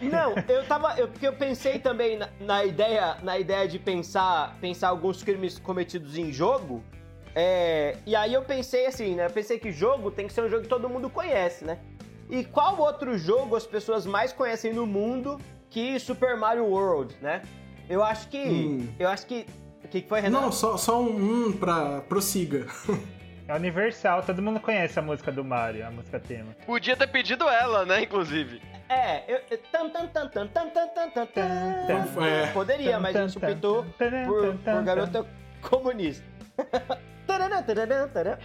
Não, 0.02 0.34
eu 0.48 0.66
tava. 0.66 0.98
Eu, 0.98 1.10
porque 1.10 1.28
eu 1.28 1.34
pensei 1.34 1.80
também 1.80 2.18
na, 2.18 2.30
na 2.40 2.64
ideia, 2.64 3.18
na 3.24 3.38
ideia 3.38 3.68
de 3.68 3.78
pensar, 3.78 4.56
pensar 4.62 4.88
alguns 4.88 5.22
crimes 5.22 5.60
cometidos 5.60 6.18
em 6.18 6.32
jogo. 6.32 6.82
É, 7.36 7.98
e 8.06 8.16
aí 8.16 8.34
eu 8.34 8.42
pensei 8.44 8.86
assim, 8.86 9.16
né? 9.16 9.26
Eu 9.26 9.32
pensei 9.32 9.60
que 9.60 9.70
jogo 9.72 10.10
tem 10.10 10.26
que 10.26 10.32
ser 10.34 10.42
um 10.44 10.50
jogo 10.50 10.64
que 10.64 10.70
todo 10.70 10.88
mundo 10.88 11.10
conhece, 11.10 11.66
né? 11.66 11.78
E 12.30 12.46
qual 12.46 12.80
outro 12.80 13.18
jogo 13.18 13.56
as 13.58 13.66
pessoas 13.68 14.06
mais 14.06 14.32
conhecem 14.32 14.72
no 14.74 14.86
mundo 14.86 15.40
que 15.70 16.00
Super 16.00 16.38
Mario 16.38 16.66
World, 16.66 17.16
né? 17.22 17.42
Eu 17.90 18.02
acho 18.02 18.30
que. 18.30 18.38
Hum. 18.40 18.88
Eu 18.98 19.10
acho 19.10 19.26
que. 19.26 19.46
O 19.90 19.92
que 19.92 20.02
que 20.04 20.08
foi, 20.08 20.22
Renato? 20.22 20.46
Não, 20.46 20.52
só, 20.52 20.78
só 20.78 21.02
um, 21.02 21.48
um 21.48 21.52
pra 21.52 22.02
prossiga. 22.02 22.68
É 23.48 23.56
universal, 23.56 24.22
todo 24.22 24.40
mundo 24.40 24.60
conhece 24.60 25.00
a 25.00 25.02
música 25.02 25.32
do 25.32 25.44
Mario, 25.44 25.88
a 25.88 25.90
música 25.90 26.20
tema. 26.20 26.56
Podia 26.64 26.96
ter 26.96 27.08
pedido 27.08 27.50
ela, 27.50 27.84
né, 27.84 28.04
inclusive. 28.04 28.62
É, 28.88 29.24
eu, 29.28 29.58
tan, 29.72 29.90
tan, 29.90 30.06
tan, 30.06 30.28
tan, 30.28 30.48
tan, 30.48 30.70
tan, 30.70 31.10
tan, 31.10 31.26
tan. 31.26 31.42
É. 32.24 32.52
Poderia, 32.54 33.00
mas 33.00 33.16
a 33.16 33.28
gente 33.28 33.44
optou 33.44 33.84
por, 34.28 34.56
por 34.58 34.84
garota 34.84 35.26
comunista. 35.68 36.24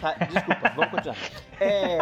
Tá, 0.00 0.14
desculpa, 0.24 0.72
vamos 0.74 0.90
continuar. 0.92 1.16
É, 1.60 1.98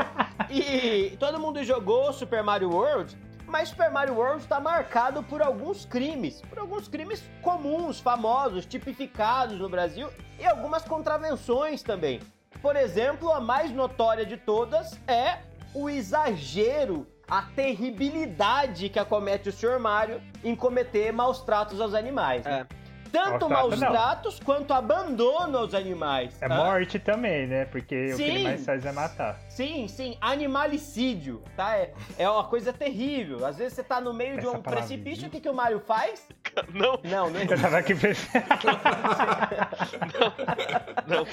e 0.48 1.16
todo 1.18 1.40
mundo 1.40 1.64
jogou 1.64 2.12
Super 2.12 2.44
Mario 2.44 2.70
World, 2.70 3.16
mas 3.46 3.68
Super 3.68 3.90
Mario 3.90 4.14
World 4.14 4.42
está 4.42 4.60
marcado 4.60 5.22
por 5.22 5.42
alguns 5.42 5.84
crimes, 5.84 6.40
por 6.42 6.58
alguns 6.58 6.88
crimes 6.88 7.22
comuns, 7.42 8.00
famosos, 8.00 8.66
tipificados 8.66 9.58
no 9.58 9.68
Brasil 9.68 10.08
e 10.38 10.46
algumas 10.46 10.84
contravenções 10.84 11.82
também. 11.82 12.20
Por 12.60 12.76
exemplo, 12.76 13.32
a 13.32 13.40
mais 13.40 13.70
notória 13.72 14.24
de 14.24 14.36
todas 14.36 14.98
é 15.06 15.38
o 15.74 15.88
exagero, 15.88 17.06
a 17.28 17.42
terribilidade 17.42 18.88
que 18.88 18.98
acomete 18.98 19.48
o 19.48 19.52
Sr. 19.52 19.78
Mario 19.78 20.20
em 20.44 20.54
cometer 20.54 21.12
maus 21.12 21.40
tratos 21.42 21.80
aos 21.80 21.94
animais. 21.94 22.44
né? 22.44 22.66
Tanto 23.12 23.48
Maus 23.48 23.78
tratos, 23.78 24.38
não. 24.38 24.46
quanto 24.46 24.72
abandono 24.72 25.58
aos 25.58 25.74
animais. 25.74 26.34
É 26.40 26.48
tá? 26.48 26.56
morte 26.56 26.98
também, 26.98 27.46
né? 27.46 27.66
Porque 27.66 28.14
o 28.14 28.16
que 28.16 28.22
ele 28.22 28.38
Sim. 28.38 28.44
mais 28.44 28.64
faz 28.64 28.86
é 28.86 28.92
matar. 28.92 29.38
Sim, 29.50 29.86
sim, 29.86 30.16
animalicídio, 30.20 31.42
tá? 31.54 31.76
É, 31.76 31.92
é 32.18 32.28
uma 32.28 32.44
coisa 32.44 32.72
terrível. 32.72 33.44
Às 33.44 33.58
vezes 33.58 33.74
você 33.74 33.84
tá 33.84 34.00
no 34.00 34.14
meio 34.14 34.38
de 34.38 34.46
Essa 34.46 34.56
um 34.56 34.62
palavra 34.62 34.86
precipício, 34.86 35.28
o 35.28 35.30
que, 35.30 35.40
que 35.40 35.48
o 35.48 35.54
Mario 35.54 35.80
faz? 35.80 36.26
Não, 36.72 36.98
Não, 37.04 37.30
não 37.30 37.40
Eu 37.40 37.60
tava 37.60 37.78
aqui 37.78 37.94
pensando. 37.94 38.44
não. 41.06 41.26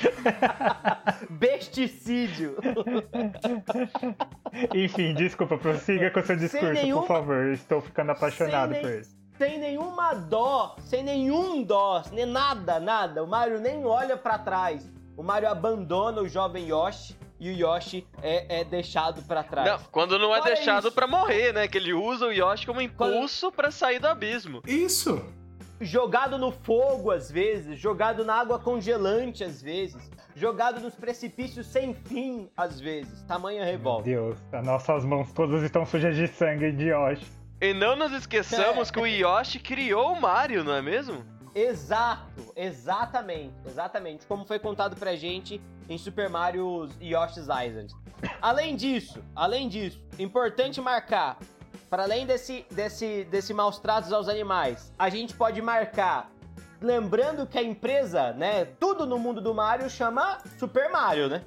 Besticídio. 1.29 2.55
Enfim, 4.73 5.13
desculpa, 5.15 5.57
prossiga 5.57 6.09
com 6.11 6.19
o 6.19 6.23
seu 6.23 6.35
discurso, 6.37 6.73
nenhuma- 6.73 7.01
por 7.01 7.07
favor. 7.07 7.35
Eu 7.47 7.53
estou 7.53 7.81
ficando 7.81 8.11
apaixonado 8.11 8.71
nem- 8.71 8.81
por 8.81 8.91
isso. 8.91 9.18
Sem 9.39 9.57
nenhuma 9.57 10.13
dó, 10.13 10.75
sem 10.81 11.01
nenhum 11.01 11.63
dó, 11.63 12.03
nem 12.11 12.25
nada, 12.25 12.77
nada. 12.77 13.23
O 13.23 13.27
Mario 13.27 13.57
nem 13.61 13.85
olha 13.85 14.17
pra 14.17 14.37
trás. 14.37 14.91
O 15.15 15.23
Mario 15.23 15.47
abandona 15.47 16.19
o 16.21 16.27
jovem 16.27 16.67
Yoshi 16.67 17.15
e 17.39 17.49
o 17.49 17.55
Yoshi 17.55 18.05
é, 18.21 18.59
é 18.59 18.63
deixado 18.65 19.21
pra 19.23 19.41
trás. 19.41 19.65
Não, 19.65 19.79
quando 19.93 20.19
não 20.19 20.35
é 20.35 20.41
Olha 20.41 20.43
deixado 20.55 20.87
isso. 20.87 20.91
pra 20.91 21.07
morrer, 21.07 21.53
né? 21.53 21.69
Que 21.69 21.77
ele 21.77 21.93
usa 21.93 22.25
o 22.27 22.33
Yoshi 22.33 22.65
como 22.65 22.81
impulso 22.81 23.49
pra 23.49 23.71
sair 23.71 23.97
do 23.97 24.09
abismo. 24.09 24.61
Isso! 24.67 25.23
jogado 25.81 26.37
no 26.37 26.51
fogo 26.51 27.09
às 27.09 27.31
vezes, 27.31 27.79
jogado 27.79 28.25
na 28.25 28.35
água 28.35 28.59
congelante 28.59 29.45
às 29.45 29.61
vezes, 29.61 30.11
jogado 30.35 30.81
nos 30.81 30.93
precipícios 30.93 31.67
sem 31.67 31.93
fim 31.93 32.49
às 32.57 32.81
vezes. 32.81 33.21
Tamanha 33.23 33.61
Meu 33.63 33.71
revolta. 33.71 34.03
Deus, 34.03 34.37
as 34.51 34.65
nossas 34.65 35.05
mãos 35.05 35.31
todas 35.31 35.63
estão 35.63 35.85
sujas 35.85 36.17
de 36.17 36.27
sangue 36.27 36.73
de 36.73 36.89
Yoshi. 36.89 37.38
E 37.61 37.73
não 37.73 37.95
nos 37.95 38.11
esqueçamos 38.13 38.89
É. 38.89 38.91
que 38.93 38.99
o 38.99 39.05
Yoshi 39.05 39.59
criou 39.59 40.13
o 40.13 40.21
Mario, 40.21 40.63
não 40.63 40.73
é 40.73 40.81
mesmo? 40.81 41.25
Exato, 41.53 42.53
exatamente, 42.55 43.53
exatamente, 43.65 44.25
como 44.25 44.45
foi 44.45 44.59
contado 44.59 44.95
pra 44.95 45.15
gente 45.15 45.59
em 45.89 45.97
Super 45.97 46.29
Mario 46.29 46.87
Yoshi's 47.01 47.47
Island. 47.47 47.93
Além 48.41 48.75
disso, 48.75 49.21
além 49.35 49.67
disso, 49.67 49.99
importante 50.17 50.79
marcar, 50.79 51.37
para 51.89 52.03
além 52.03 52.25
desse, 52.25 52.65
desse, 52.71 53.23
desse 53.25 53.53
maus 53.53 53.79
tratos 53.79 54.13
aos 54.13 54.29
animais, 54.29 54.93
a 54.97 55.09
gente 55.09 55.33
pode 55.33 55.59
marcar, 55.61 56.31
lembrando 56.79 57.47
que 57.47 57.57
a 57.57 57.63
empresa, 57.63 58.31
né, 58.33 58.65
tudo 58.79 59.05
no 59.05 59.17
mundo 59.17 59.41
do 59.41 59.53
Mario 59.53 59.89
chama 59.89 60.37
Super 60.57 60.89
Mario, 60.89 61.27
né? 61.27 61.43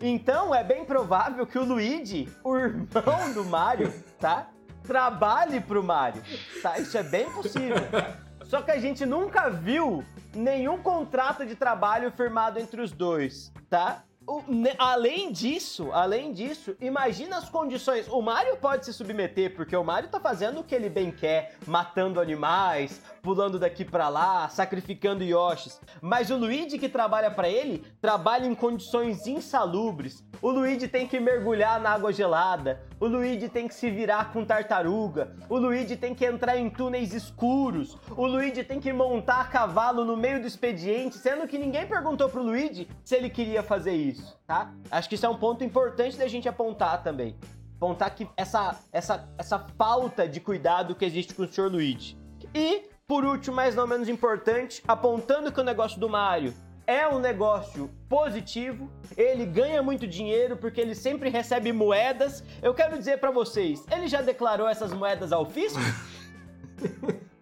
Então 0.00 0.54
é 0.54 0.64
bem 0.64 0.84
provável 0.84 1.46
que 1.46 1.58
o 1.58 1.64
Luigi, 1.64 2.28
o 2.42 2.56
irmão 2.56 3.32
do 3.34 3.44
Mario, 3.44 3.92
tá? 4.18 4.48
Trabalhe 4.86 5.60
pro 5.60 5.82
Mario, 5.82 6.22
tá? 6.62 6.78
Isso 6.78 6.96
é 6.96 7.02
bem 7.02 7.30
possível. 7.30 7.76
Só 8.44 8.60
que 8.62 8.70
a 8.70 8.78
gente 8.78 9.06
nunca 9.06 9.48
viu 9.48 10.04
nenhum 10.34 10.78
contrato 10.78 11.46
de 11.46 11.54
trabalho 11.54 12.10
firmado 12.12 12.58
entre 12.58 12.80
os 12.80 12.92
dois, 12.92 13.50
tá? 13.70 14.04
O- 14.26 14.42
ne- 14.46 14.74
além 14.78 15.32
disso, 15.32 15.90
além 15.92 16.32
disso, 16.32 16.76
imagina 16.80 17.38
as 17.38 17.48
condições. 17.48 18.06
O 18.08 18.20
Mario 18.22 18.56
pode 18.56 18.84
se 18.84 18.92
submeter, 18.92 19.54
porque 19.56 19.74
o 19.76 19.82
Mario 19.84 20.08
tá 20.08 20.20
fazendo 20.20 20.60
o 20.60 20.64
que 20.64 20.74
ele 20.74 20.88
bem 20.88 21.10
quer, 21.10 21.56
matando 21.66 22.20
animais, 22.20 23.00
pulando 23.24 23.58
daqui 23.58 23.86
pra 23.86 24.10
lá, 24.10 24.50
sacrificando 24.50 25.24
Yoshis. 25.24 25.80
Mas 26.02 26.28
o 26.30 26.36
Luigi 26.36 26.78
que 26.78 26.90
trabalha 26.90 27.30
pra 27.30 27.48
ele, 27.48 27.82
trabalha 27.98 28.46
em 28.46 28.54
condições 28.54 29.26
insalubres. 29.26 30.22
O 30.42 30.50
Luigi 30.50 30.86
tem 30.86 31.06
que 31.06 31.18
mergulhar 31.18 31.80
na 31.80 31.90
água 31.90 32.12
gelada. 32.12 32.82
O 33.00 33.06
Luigi 33.06 33.48
tem 33.48 33.66
que 33.66 33.74
se 33.74 33.90
virar 33.90 34.30
com 34.30 34.44
tartaruga. 34.44 35.34
O 35.48 35.56
Luigi 35.56 35.96
tem 35.96 36.14
que 36.14 36.26
entrar 36.26 36.58
em 36.58 36.68
túneis 36.68 37.14
escuros. 37.14 37.96
O 38.10 38.26
Luigi 38.26 38.62
tem 38.62 38.78
que 38.78 38.92
montar 38.92 39.40
a 39.40 39.44
cavalo 39.44 40.04
no 40.04 40.18
meio 40.18 40.42
do 40.42 40.46
expediente, 40.46 41.16
sendo 41.16 41.48
que 41.48 41.56
ninguém 41.56 41.86
perguntou 41.86 42.28
pro 42.28 42.42
Luigi 42.42 42.86
se 43.02 43.16
ele 43.16 43.30
queria 43.30 43.62
fazer 43.62 43.94
isso, 43.94 44.38
tá? 44.46 44.70
Acho 44.90 45.08
que 45.08 45.14
isso 45.14 45.24
é 45.24 45.28
um 45.30 45.38
ponto 45.38 45.64
importante 45.64 46.18
da 46.18 46.28
gente 46.28 46.46
apontar 46.46 47.02
também. 47.02 47.38
Apontar 47.78 48.14
que 48.14 48.28
essa, 48.36 48.78
essa, 48.92 49.26
essa 49.38 49.66
falta 49.78 50.28
de 50.28 50.40
cuidado 50.40 50.94
que 50.94 51.06
existe 51.06 51.34
com 51.34 51.44
o 51.44 51.48
Sr. 51.48 51.70
Luigi. 51.70 52.18
E, 52.54 52.82
por 53.06 53.24
último, 53.24 53.56
mas 53.56 53.74
não 53.74 53.86
menos 53.86 54.08
importante, 54.08 54.82
apontando 54.88 55.52
que 55.52 55.60
o 55.60 55.64
negócio 55.64 56.00
do 56.00 56.08
Mario 56.08 56.54
é 56.86 57.06
um 57.06 57.18
negócio 57.18 57.90
positivo, 58.08 58.90
ele 59.16 59.46
ganha 59.46 59.82
muito 59.82 60.06
dinheiro 60.06 60.56
porque 60.56 60.80
ele 60.80 60.94
sempre 60.94 61.30
recebe 61.30 61.72
moedas. 61.72 62.42
Eu 62.62 62.74
quero 62.74 62.98
dizer 62.98 63.18
pra 63.18 63.30
vocês, 63.30 63.84
ele 63.90 64.06
já 64.06 64.20
declarou 64.20 64.68
essas 64.68 64.92
moedas 64.92 65.32
ao 65.32 65.46
fisco? 65.46 65.80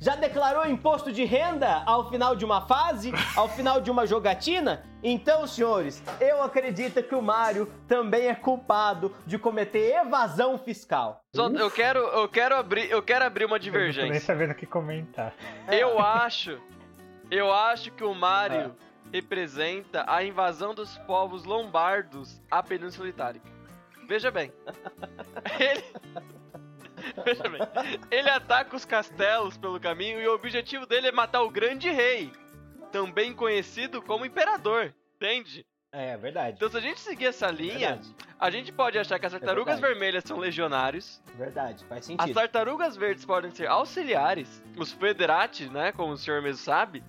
Já 0.00 0.16
declarou 0.16 0.66
imposto 0.66 1.10
de 1.12 1.24
renda 1.24 1.82
ao 1.86 2.10
final 2.10 2.36
de 2.36 2.44
uma 2.44 2.60
fase, 2.66 3.12
ao 3.36 3.48
final 3.48 3.80
de 3.80 3.90
uma 3.90 4.06
jogatina? 4.06 4.84
Então, 5.02 5.46
senhores, 5.46 6.02
eu 6.20 6.42
acredito 6.42 7.02
que 7.02 7.14
o 7.14 7.22
Mario 7.22 7.70
também 7.88 8.26
é 8.28 8.34
culpado 8.34 9.14
de 9.26 9.38
cometer 9.38 9.94
evasão 9.94 10.58
fiscal. 10.58 11.22
Só- 11.34 11.48
eu 11.48 11.70
quero, 11.70 11.98
eu 12.00 12.28
quero 12.28 12.56
abrir, 12.56 12.90
eu 12.90 13.02
quero 13.02 13.24
abrir 13.24 13.44
uma 13.44 13.56
Eu 13.56 13.60
não 13.62 13.70
tô 13.72 13.78
nem 13.78 13.90
divergência. 13.90 14.20
sabendo 14.20 14.52
o 14.52 14.54
que 14.54 14.66
comentar. 14.66 15.32
Eu 15.68 15.98
acho, 15.98 16.58
eu 17.30 17.52
acho 17.52 17.90
que 17.92 18.04
o 18.04 18.14
Mario 18.14 18.74
É. 19.12 19.16
representa 19.16 20.04
a 20.06 20.22
invasão 20.24 20.74
dos 20.74 20.98
povos 20.98 21.44
lombardos 21.44 22.40
à 22.50 22.62
Península 22.62 23.08
Itálica. 23.08 23.48
Veja 24.06 24.30
bem. 24.30 24.52
Ele 25.58 25.84
Veja 27.24 27.42
bem. 27.48 27.60
Ele 28.10 28.30
ataca 28.30 28.74
os 28.76 28.84
castelos 28.84 29.56
pelo 29.56 29.78
caminho 29.80 30.20
e 30.20 30.26
o 30.28 30.34
objetivo 30.34 30.86
dele 30.86 31.08
é 31.08 31.12
matar 31.12 31.42
o 31.42 31.50
grande 31.50 31.90
rei, 31.90 32.32
também 32.92 33.32
conhecido 33.32 34.00
como 34.02 34.24
imperador. 34.24 34.94
Entende? 35.16 35.64
É 35.92 36.16
verdade. 36.16 36.56
Então, 36.56 36.68
se 36.68 36.76
a 36.76 36.80
gente 36.80 36.98
seguir 36.98 37.26
essa 37.26 37.46
linha, 37.52 37.90
Verdade, 38.00 38.14
a 38.40 38.50
gente 38.50 38.72
pode 38.72 38.98
achar 38.98 39.16
que 39.18 39.26
as 39.26 39.32
tartarugas 39.32 39.78
verdade. 39.78 39.94
vermelhas 39.94 40.24
são 40.26 40.38
legionários, 40.38 41.22
verdade, 41.36 41.84
faz 41.84 42.00
as 42.00 42.06
sentido. 42.06 42.34
tartarugas 42.34 42.96
verdes 42.96 43.24
podem 43.24 43.52
ser 43.52 43.68
auxiliares, 43.68 44.60
os 44.76 44.90
federati, 44.90 45.68
né, 45.68 45.92
como 45.92 46.12
o 46.12 46.16
senhor 46.16 46.42
mesmo 46.42 46.58
sabe, 46.64 47.04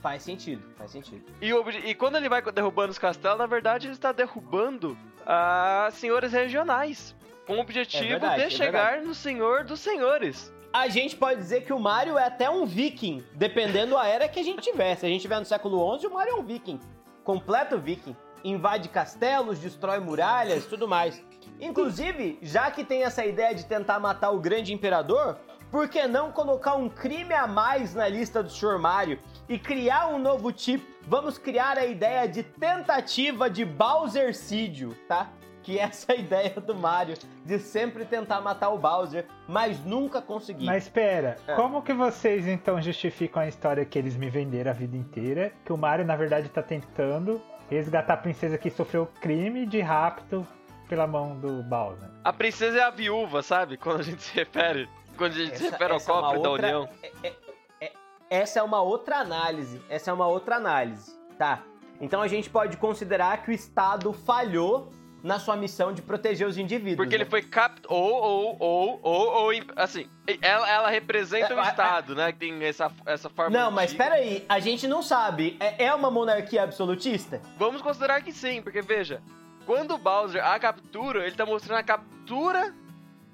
Faz 0.00 0.22
sentido, 0.22 0.62
faz 0.76 0.90
sentido. 0.92 1.24
e, 1.40 1.50
e 1.90 1.94
quando 1.94 2.16
ele 2.16 2.28
vai 2.28 2.40
derrubando 2.42 2.90
os 2.90 2.98
castelos, 2.98 3.38
na 3.38 3.46
verdade 3.46 3.86
ele 3.86 3.94
está 3.94 4.10
derrubando 4.12 4.96
ah, 5.24 5.88
senhores 5.92 6.32
regionais, 6.32 7.14
com 7.48 7.54
o 7.54 7.60
objetivo 7.60 8.04
É 8.04 8.08
verdade, 8.08 8.36
de 8.36 8.42
é 8.42 8.50
chegar 8.50 9.00
no 9.00 9.14
senhor 9.14 9.64
dos 9.64 9.80
senhores. 9.80 10.52
A 10.70 10.86
gente 10.88 11.16
pode 11.16 11.40
dizer 11.40 11.62
que 11.62 11.72
o 11.72 11.80
Mario 11.80 12.18
é 12.18 12.26
até 12.26 12.50
um 12.50 12.66
viking, 12.66 13.24
dependendo 13.34 13.94
da 13.94 14.06
era 14.06 14.28
que 14.28 14.38
a 14.38 14.42
gente 14.42 14.60
tiver. 14.60 14.94
Se 14.96 15.06
a 15.06 15.08
gente 15.08 15.22
tiver 15.22 15.38
no 15.38 15.46
século 15.46 15.98
XI, 15.98 16.06
o 16.06 16.12
Mario 16.12 16.32
é 16.32 16.34
um 16.34 16.44
viking. 16.44 16.78
Completo 17.24 17.78
viking. 17.78 18.14
Invade 18.44 18.90
castelos, 18.90 19.58
destrói 19.58 19.98
muralhas, 19.98 20.66
tudo 20.66 20.86
mais. 20.86 21.24
Inclusive, 21.58 22.38
já 22.42 22.70
que 22.70 22.84
tem 22.84 23.02
essa 23.02 23.24
ideia 23.24 23.54
de 23.54 23.64
tentar 23.64 23.98
matar 23.98 24.30
o 24.30 24.38
grande 24.38 24.74
imperador, 24.74 25.38
por 25.70 25.88
que 25.88 26.06
não 26.06 26.30
colocar 26.30 26.74
um 26.74 26.88
crime 26.88 27.32
a 27.32 27.46
mais 27.46 27.94
na 27.94 28.06
lista 28.06 28.42
do 28.42 28.50
Sr. 28.50 28.78
Mario, 28.78 29.18
e 29.48 29.58
criar 29.58 30.08
um 30.08 30.18
novo 30.18 30.52
tipo. 30.52 30.86
Vamos 31.06 31.38
criar 31.38 31.78
a 31.78 31.86
ideia 31.86 32.28
de 32.28 32.42
tentativa 32.42 33.48
de 33.48 33.64
Bowsercídio, 33.64 34.94
tá? 35.08 35.30
Que 35.68 35.78
é 35.78 35.82
essa 35.82 36.14
ideia 36.16 36.54
do 36.58 36.74
Mario 36.74 37.14
de 37.44 37.58
sempre 37.58 38.06
tentar 38.06 38.40
matar 38.40 38.70
o 38.70 38.78
Bowser, 38.78 39.26
mas 39.46 39.84
nunca 39.84 40.22
conseguir. 40.22 40.64
Mas 40.64 40.84
espera, 40.84 41.36
É. 41.46 41.54
como 41.56 41.82
que 41.82 41.92
vocês 41.92 42.46
então 42.46 42.80
justificam 42.80 43.42
a 43.42 43.46
história 43.46 43.84
que 43.84 43.98
eles 43.98 44.16
me 44.16 44.30
venderam 44.30 44.70
a 44.70 44.74
vida 44.74 44.96
inteira? 44.96 45.52
Que 45.66 45.70
o 45.72 45.76
Mario, 45.76 46.06
na 46.06 46.16
verdade, 46.16 46.48
tá 46.48 46.62
tentando 46.62 47.38
resgatar 47.68 48.14
a 48.14 48.16
princesa 48.16 48.56
que 48.56 48.70
sofreu 48.70 49.06
crime 49.20 49.66
de 49.66 49.82
rapto 49.82 50.46
pela 50.88 51.06
mão 51.06 51.38
do 51.38 51.62
Bowser. 51.64 52.08
A 52.24 52.32
princesa 52.32 52.78
é 52.78 52.82
a 52.82 52.88
viúva, 52.90 53.42
sabe? 53.42 53.76
Quando 53.76 54.00
a 54.00 54.02
gente 54.04 54.22
se 54.22 54.34
refere. 54.34 54.88
Quando 55.18 55.32
a 55.32 55.34
gente 55.34 55.58
se 55.58 55.64
Essa- 55.66 55.72
refere 55.72 55.92
ao 55.92 55.98
é 55.98 56.02
cofre 56.02 56.42
da 56.42 56.48
outra- 56.48 56.66
União. 56.66 56.88
é- 57.02 57.12
é- 57.28 57.34
é- 57.82 57.92
essa 58.30 58.60
é 58.60 58.62
uma 58.62 58.80
outra 58.80 59.16
análise. 59.18 59.82
Essa 59.90 60.12
é 60.12 60.14
uma 60.14 60.28
outra 60.28 60.56
análise, 60.56 61.14
tá? 61.36 61.62
Então 62.00 62.22
a 62.22 62.28
gente 62.28 62.48
pode 62.48 62.78
considerar 62.78 63.42
que 63.42 63.50
o 63.50 63.52
Estado 63.52 64.14
falhou 64.14 64.90
na 65.22 65.38
sua 65.38 65.56
missão 65.56 65.92
de 65.92 66.00
proteger 66.02 66.46
os 66.46 66.56
indivíduos. 66.56 66.96
Porque 66.96 67.14
ele 67.14 67.24
né? 67.24 67.30
foi 67.30 67.42
capt... 67.42 67.82
Ou, 67.88 68.12
ou, 68.12 68.56
ou, 68.60 69.00
ou, 69.02 69.26
ou... 69.44 69.52
im- 69.52 69.66
Assim, 69.76 70.08
ela, 70.40 70.68
ela 70.70 70.88
representa 70.90 71.54
o 71.54 71.58
É, 71.58 71.64
é, 71.64 71.68
Estado, 71.68 72.14
né? 72.14 72.32
Que 72.32 72.38
tem 72.38 72.62
essa, 72.64 72.90
essa 73.04 73.28
forma 73.28 73.56
Não, 73.58 73.70
mas 73.70 73.90
antiga. 73.90 74.04
peraí, 74.04 74.44
a 74.48 74.58
gente 74.60 74.86
não 74.86 75.02
sabe. 75.02 75.56
É, 75.58 75.86
é 75.86 75.94
uma 75.94 76.10
monarquia 76.10 76.62
absolutista? 76.62 77.40
Vamos 77.58 77.82
considerar 77.82 78.22
que 78.22 78.32
sim, 78.32 78.62
porque 78.62 78.80
veja... 78.82 79.20
Quando 79.66 79.92
o 79.94 79.98
Bowser 79.98 80.42
a 80.42 80.58
captura, 80.58 81.26
ele 81.26 81.36
tá 81.36 81.44
mostrando 81.44 81.78
a 81.80 81.82
captura 81.82 82.74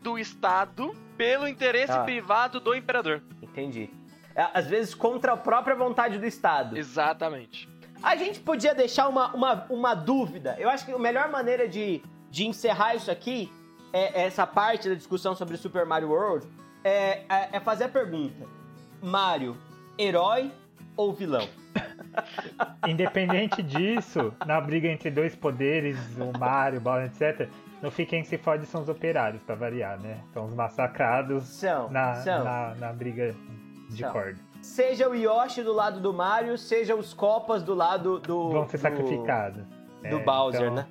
do 0.02 0.18
Estado 0.18 0.92
pelo 1.16 1.46
interesse 1.46 1.92
Tá. 1.92 2.02
privado 2.02 2.58
do 2.58 2.74
Imperador. 2.74 3.22
Entendi. 3.40 3.88
É, 4.34 4.48
Às 4.52 4.66
vezes 4.66 4.96
contra 4.96 5.34
a 5.34 5.36
própria 5.36 5.76
vontade 5.76 6.18
do 6.18 6.26
Estado. 6.26 6.76
Exatamente. 6.76 7.68
A 8.04 8.16
gente 8.16 8.38
podia 8.38 8.74
deixar 8.74 9.08
uma, 9.08 9.34
uma, 9.34 9.66
uma 9.70 9.94
dúvida. 9.94 10.54
Eu 10.58 10.68
acho 10.68 10.84
que 10.84 10.92
a 10.92 10.98
melhor 10.98 11.30
maneira 11.30 11.66
de, 11.66 12.02
de 12.30 12.46
encerrar 12.46 12.94
isso 12.94 13.10
aqui, 13.10 13.50
é, 13.94 14.26
essa 14.26 14.46
parte 14.46 14.90
da 14.90 14.94
discussão 14.94 15.34
sobre 15.34 15.56
Super 15.56 15.86
Mario 15.86 16.10
World, 16.10 16.46
é, 16.84 17.22
é, 17.28 17.48
é 17.52 17.60
fazer 17.60 17.84
a 17.84 17.88
pergunta: 17.88 18.46
Mario, 19.02 19.56
herói 19.98 20.52
ou 20.94 21.14
vilão? 21.14 21.48
Independente 22.86 23.62
disso, 23.62 24.34
na 24.44 24.60
briga 24.60 24.88
entre 24.88 25.10
dois 25.10 25.34
poderes, 25.34 25.96
o 26.18 26.38
Mario, 26.38 26.80
o 26.80 26.82
Bowser, 26.82 27.06
etc., 27.06 27.48
no 27.80 27.90
fim 27.90 28.04
quem 28.04 28.22
se 28.22 28.36
fode 28.36 28.66
são 28.66 28.82
os 28.82 28.88
operários, 28.88 29.42
pra 29.42 29.54
variar, 29.54 29.98
né? 29.98 30.20
São 30.32 30.44
os 30.44 30.54
massacrados 30.54 31.44
São, 31.44 31.90
na, 31.90 32.14
são. 32.16 32.44
na, 32.44 32.74
na 32.74 32.92
briga 32.92 33.34
de 33.90 34.00
São. 34.00 34.12
corda. 34.12 34.53
Seja 34.64 35.08
o 35.10 35.14
Yoshi 35.14 35.62
do 35.62 35.74
lado 35.74 36.00
do 36.00 36.10
Mario, 36.12 36.56
seja 36.56 36.96
os 36.96 37.12
Copas 37.12 37.62
do 37.62 37.74
lado 37.74 38.18
do. 38.18 38.48
Vão 38.50 38.66
ser 38.66 38.78
do- 38.78 38.80
sacrificados. 38.80 39.62
Do 40.08 40.16
É, 40.16 40.24
Bowser, 40.24 40.62
então, 40.62 40.74
né? 40.74 40.86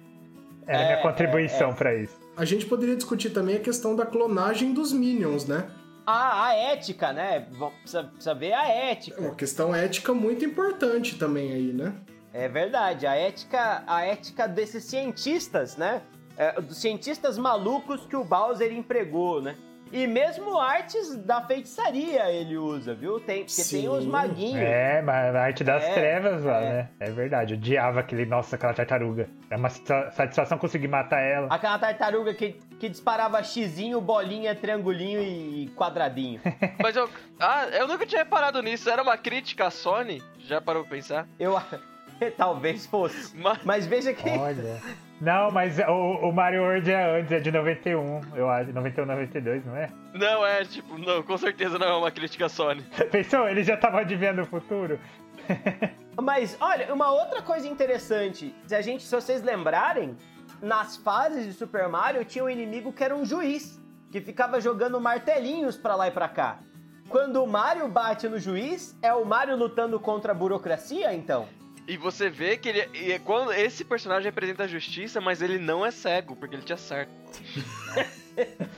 Era 0.67 0.77
a 0.77 0.81
É, 0.83 0.85
minha 0.91 1.01
contribuição 1.01 1.71
é, 1.71 1.73
pra 1.73 1.95
isso. 1.95 2.15
A 2.37 2.45
gente 2.45 2.67
poderia 2.67 2.95
discutir 2.95 3.31
também 3.31 3.55
a 3.55 3.59
questão 3.59 3.95
da 3.95 4.05
clonagem 4.05 4.73
dos 4.73 4.93
Minions, 4.93 5.47
né? 5.47 5.67
Ah, 6.05 6.45
a 6.49 6.53
ética, 6.55 7.11
né? 7.13 7.47
Vamos- 7.53 7.73
Precisa, 7.79 8.03
precisa 8.03 8.35
ver 8.35 8.53
a 8.53 8.67
É 8.69 8.91
ética. 8.91 9.19
uma 9.19 9.33
questão 9.35 9.73
ética 9.73 10.13
muito 10.13 10.45
importante 10.45 11.17
também 11.17 11.51
aí, 11.51 11.73
né? 11.73 11.93
É 12.31 12.47
verdade, 12.47 13.07
a 13.07 13.15
ética, 13.15 13.83
a 13.87 14.03
ética 14.05 14.47
desses 14.47 14.83
cientistas, 14.83 15.77
né? 15.77 16.03
É, 16.37 16.61
dos 16.61 16.77
cientistas 16.77 17.37
malucos 17.39 18.05
que 18.05 18.15
o 18.15 18.23
Bowser 18.23 18.71
empregou, 18.71 19.41
né? 19.41 19.55
E 19.93 20.07
mesmo 20.07 20.59
artes 20.59 21.15
da 21.17 21.39
feitiçaria 21.43 22.27
ele 22.31 22.57
usa, 22.57 22.95
viu? 22.95 23.19
Tem, 23.19 23.45
porque 23.45 23.55
tem 23.57 23.63
Sim. 23.81 23.87
os 23.89 24.03
maguinhos. 24.07 24.59
É, 24.59 25.03
mas 25.03 25.35
a 25.35 25.41
arte 25.43 25.63
das 25.63 25.83
É, 25.83 25.93
trevas 25.93 26.43
lá, 26.43 26.57
é. 26.61 26.69
né? 26.73 26.89
É 26.99 27.11
verdade. 27.11 27.53
Eu 27.53 27.57
odiava 27.59 27.99
aquele, 27.99 28.25
nossa, 28.25 28.55
aquela 28.55 28.73
tartaruga. 28.73 29.29
É 29.51 29.55
uma 29.55 29.69
sa- 29.69 30.09
satisfação 30.09 30.57
conseguir 30.57 30.87
matar 30.87 31.19
ela. 31.21 31.47
Aquela 31.53 31.77
tartaruga 31.77 32.33
que, 32.33 32.53
que 32.79 32.89
disparava 32.89 33.43
xizinho, 33.43 34.01
bolinha, 34.01 34.55
triangulinho 34.55 35.21
e 35.21 35.69
quadradinho. 35.75 36.41
Mas 36.81 36.95
eu... 36.95 37.07
Ah, 37.39 37.67
eu 37.67 37.87
nunca 37.87 38.03
tinha 38.07 38.23
reparado 38.23 38.63
nisso. 38.63 38.89
Era 38.89 39.03
uma 39.03 39.15
crítica 39.15 39.67
à 39.67 39.69
Sony? 39.69 40.23
Já 40.39 40.59
parou 40.59 40.81
pra 40.83 40.91
pensar? 40.97 41.27
Eu 41.39 41.55
talvez 42.35 42.87
fosse. 42.87 43.37
Mas... 43.37 43.59
Mas 43.63 43.85
veja 43.85 44.11
que 44.11 44.27
Olha. 44.27 44.81
Não, 45.23 45.49
mas 45.51 45.79
o, 45.79 46.27
o 46.27 46.33
Mario 46.33 46.63
World 46.63 46.91
é 46.91 47.19
antes, 47.19 47.31
é 47.31 47.39
de 47.39 47.49
91, 47.49 48.19
eu 48.35 48.49
acho. 48.49 48.73
91, 48.73 49.05
92, 49.05 49.65
não 49.65 49.73
é? 49.73 49.89
Não, 50.13 50.45
é, 50.45 50.65
tipo, 50.65 50.97
não, 50.97 51.23
com 51.23 51.37
certeza 51.37 51.79
não 51.79 51.87
é 51.87 51.93
uma 51.93 52.11
crítica 52.11 52.49
Sony. 52.49 52.81
Pensou? 53.09 53.47
Ele 53.47 53.63
já 53.63 53.77
tava 53.77 54.01
adivinhando 54.01 54.41
o 54.41 54.45
futuro? 54.45 54.99
Mas, 56.21 56.57
olha, 56.59 56.93
uma 56.93 57.09
outra 57.09 57.41
coisa 57.41 57.65
interessante, 57.65 58.53
se 58.67 58.75
a 58.75 58.81
gente, 58.81 59.03
se 59.03 59.15
vocês 59.15 59.41
lembrarem, 59.41 60.17
nas 60.61 60.97
fases 60.97 61.45
de 61.45 61.53
Super 61.53 61.87
Mario 61.87 62.25
tinha 62.25 62.43
um 62.43 62.49
inimigo 62.49 62.91
que 62.91 63.03
era 63.03 63.15
um 63.15 63.23
juiz, 63.23 63.81
que 64.11 64.19
ficava 64.19 64.59
jogando 64.59 64.99
martelinhos 64.99 65.77
pra 65.77 65.95
lá 65.95 66.09
e 66.09 66.11
pra 66.11 66.27
cá. 66.27 66.59
Quando 67.07 67.41
o 67.41 67.47
Mario 67.47 67.87
bate 67.87 68.27
no 68.27 68.37
juiz, 68.37 68.97
é 69.01 69.13
o 69.13 69.23
Mario 69.23 69.55
lutando 69.55 69.97
contra 70.01 70.33
a 70.33 70.35
burocracia, 70.35 71.13
então? 71.13 71.47
E 71.87 71.97
você 71.97 72.29
vê 72.29 72.57
que 72.57 72.69
ele. 72.69 72.89
e 72.93 73.19
quando 73.19 73.51
esse 73.51 73.83
personagem 73.83 74.25
representa 74.25 74.63
a 74.63 74.67
justiça, 74.67 75.19
mas 75.19 75.41
ele 75.41 75.57
não 75.57 75.85
é 75.85 75.91
cego, 75.91 76.35
porque 76.35 76.55
ele 76.55 76.63
te 76.63 76.73
acerta. 76.73 77.11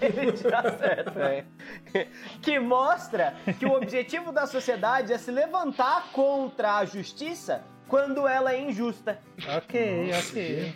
Ele 0.01 0.34
tá 0.34 0.64
certo, 0.78 1.18
é. 1.18 1.45
Que 2.41 2.60
mostra 2.60 3.34
que 3.58 3.66
o 3.66 3.72
objetivo 3.72 4.34
da 4.34 4.45
sociedade 4.45 5.14
é 5.14 5.18
se 5.18 5.32
levantar 5.32 6.12
contra 6.12 6.80
a 6.80 6.86
justiça 6.86 7.64
quando 7.88 8.28
ela 8.28 8.53
é 8.53 8.60
injusta. 8.60 9.18
Ok, 9.58 10.12
ok. 10.14 10.76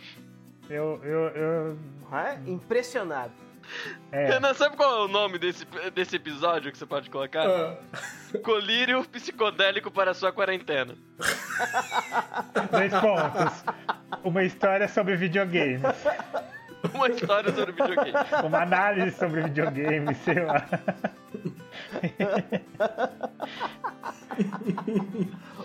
Eu, 0.69 1.03
eu, 1.03 1.19
eu. 1.29 1.79
É? 2.13 2.39
Impressionado. 2.49 3.33
É, 4.11 4.25
Renan, 4.33 4.53
sabe 4.53 4.75
qual 4.75 5.01
é 5.01 5.05
o 5.05 5.07
nome 5.07 5.37
desse, 5.37 5.65
desse 5.93 6.15
episódio 6.15 6.71
que 6.71 6.77
você 6.77 6.85
pode 6.85 7.09
colocar? 7.09 7.45
Ah, 7.47 7.77
Colírio 8.43 9.03
psicodélico 9.05 9.89
para 9.91 10.13
sua 10.13 10.31
quarentena. 10.31 10.95
dois 12.71 12.91
pontos. 12.93 13.63
Uma 14.23 14.43
história 14.43 14.87
sobre 14.87 15.15
videogames. 15.15 15.81
Uma 16.93 17.09
história 17.09 17.51
sobre 17.53 17.71
videogame. 17.71 18.13
Uma 18.47 18.61
análise 18.61 19.17
sobre 19.17 19.41
videogames, 19.41 20.17
sei 20.19 20.43
lá. 20.45 20.65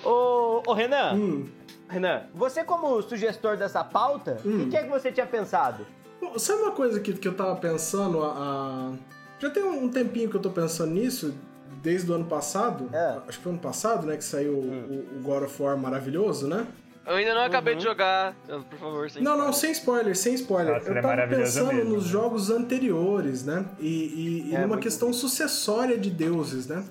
Ô, 0.04 0.62
ô 0.66 0.72
Renan, 0.72 1.14
hum. 1.14 1.48
Renan, 1.88 2.22
você 2.34 2.64
como 2.64 3.00
sugestor 3.02 3.56
dessa 3.56 3.84
pauta, 3.84 4.38
o 4.44 4.48
Hum. 4.48 4.70
que 4.70 4.76
é 4.76 4.82
que 4.82 4.88
você 4.88 5.12
tinha 5.12 5.26
pensado? 5.26 5.86
Bom, 6.34 6.38
Sabe 6.38 6.62
uma 6.62 6.72
coisa 6.72 6.98
que, 6.98 7.12
que 7.12 7.28
eu 7.28 7.34
tava 7.34 7.54
pensando? 7.56 8.22
A, 8.24 8.28
a- 8.28 8.92
Já 9.38 9.50
tem 9.50 9.62
um 9.62 9.88
tempinho 9.88 10.28
que 10.28 10.36
eu 10.36 10.40
tô 10.42 10.50
pensando 10.50 10.90
nisso, 10.92 11.32
desde 11.82 12.10
o 12.10 12.14
ano 12.14 12.24
passado. 12.24 12.88
É. 12.92 13.18
Acho 13.28 13.38
que 13.38 13.44
foi 13.44 13.52
ano 13.52 13.60
passado, 13.60 14.04
né? 14.06 14.16
Que 14.16 14.24
saiu 14.24 14.52
o, 14.54 15.06
o 15.18 15.22
God 15.22 15.44
of 15.44 15.62
War 15.62 15.76
maravilhoso, 15.78 16.48
né? 16.48 16.66
Eu 17.06 17.14
ainda 17.16 17.34
não 17.34 17.42
acabei 17.42 17.74
Uhum. 17.74 17.78
de 17.78 17.84
jogar. 17.84 18.34
Por 18.70 18.78
favor, 18.78 19.10
sem 19.10 19.22
Não, 19.22 19.32
não, 19.36 19.50
spoiler. 19.50 19.54
sem 19.60 19.72
spoiler, 19.72 20.16
sem 20.16 20.34
spoiler. 20.34 20.74
Nossa, 20.74 20.88
eu 20.88 20.92
é 20.92 21.02
tava 21.02 21.08
maravilhoso 21.08 21.52
pensando 21.60 21.72
mesmo, 21.76 21.94
nos 21.94 22.04
né? 22.06 22.10
jogos 22.10 22.50
anteriores, 22.50 23.44
né? 23.44 23.64
E, 23.78 23.86
e, 23.86 24.50
e 24.50 24.56
É, 24.56 24.62
numa 24.62 24.78
questão 24.78 25.12
sucessória 25.12 25.96
de 25.98 26.10
deuses, 26.10 26.66
né? 26.66 26.82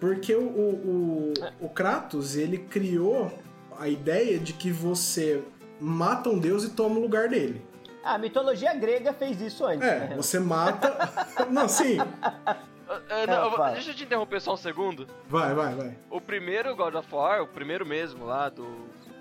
Porque 0.00 0.34
o, 0.34 0.40
o, 0.42 1.32
o, 1.60 1.66
o 1.66 1.68
Kratos, 1.68 2.36
ele 2.36 2.58
criou 2.58 3.32
a 3.78 3.88
ideia 3.88 4.38
de 4.38 4.52
que 4.52 4.70
você 4.70 5.42
mata 5.80 6.30
um 6.30 6.38
deus 6.38 6.62
e 6.64 6.70
toma 6.70 6.96
o 6.98 7.02
lugar 7.02 7.28
dele. 7.28 7.60
Ah, 8.06 8.14
a 8.14 8.18
mitologia 8.18 8.72
grega 8.74 9.12
fez 9.12 9.40
isso 9.40 9.64
antes, 9.66 9.86
É, 9.86 10.08
né? 10.08 10.16
você 10.16 10.38
mata. 10.38 10.96
Não, 11.50 11.68
sim. 11.68 11.98
Ah, 12.00 13.26
não, 13.26 13.72
deixa 13.72 13.90
eu 13.90 13.94
te 13.94 14.04
interromper 14.04 14.40
só 14.40 14.54
um 14.54 14.56
segundo. 14.56 15.08
Vai, 15.28 15.52
vai, 15.54 15.74
vai. 15.74 15.98
O 16.08 16.20
primeiro 16.20 16.74
God 16.76 16.94
of 16.94 17.12
War, 17.12 17.42
o 17.42 17.46
primeiro 17.48 17.84
mesmo 17.84 18.24
lá 18.24 18.48
do 18.48 18.64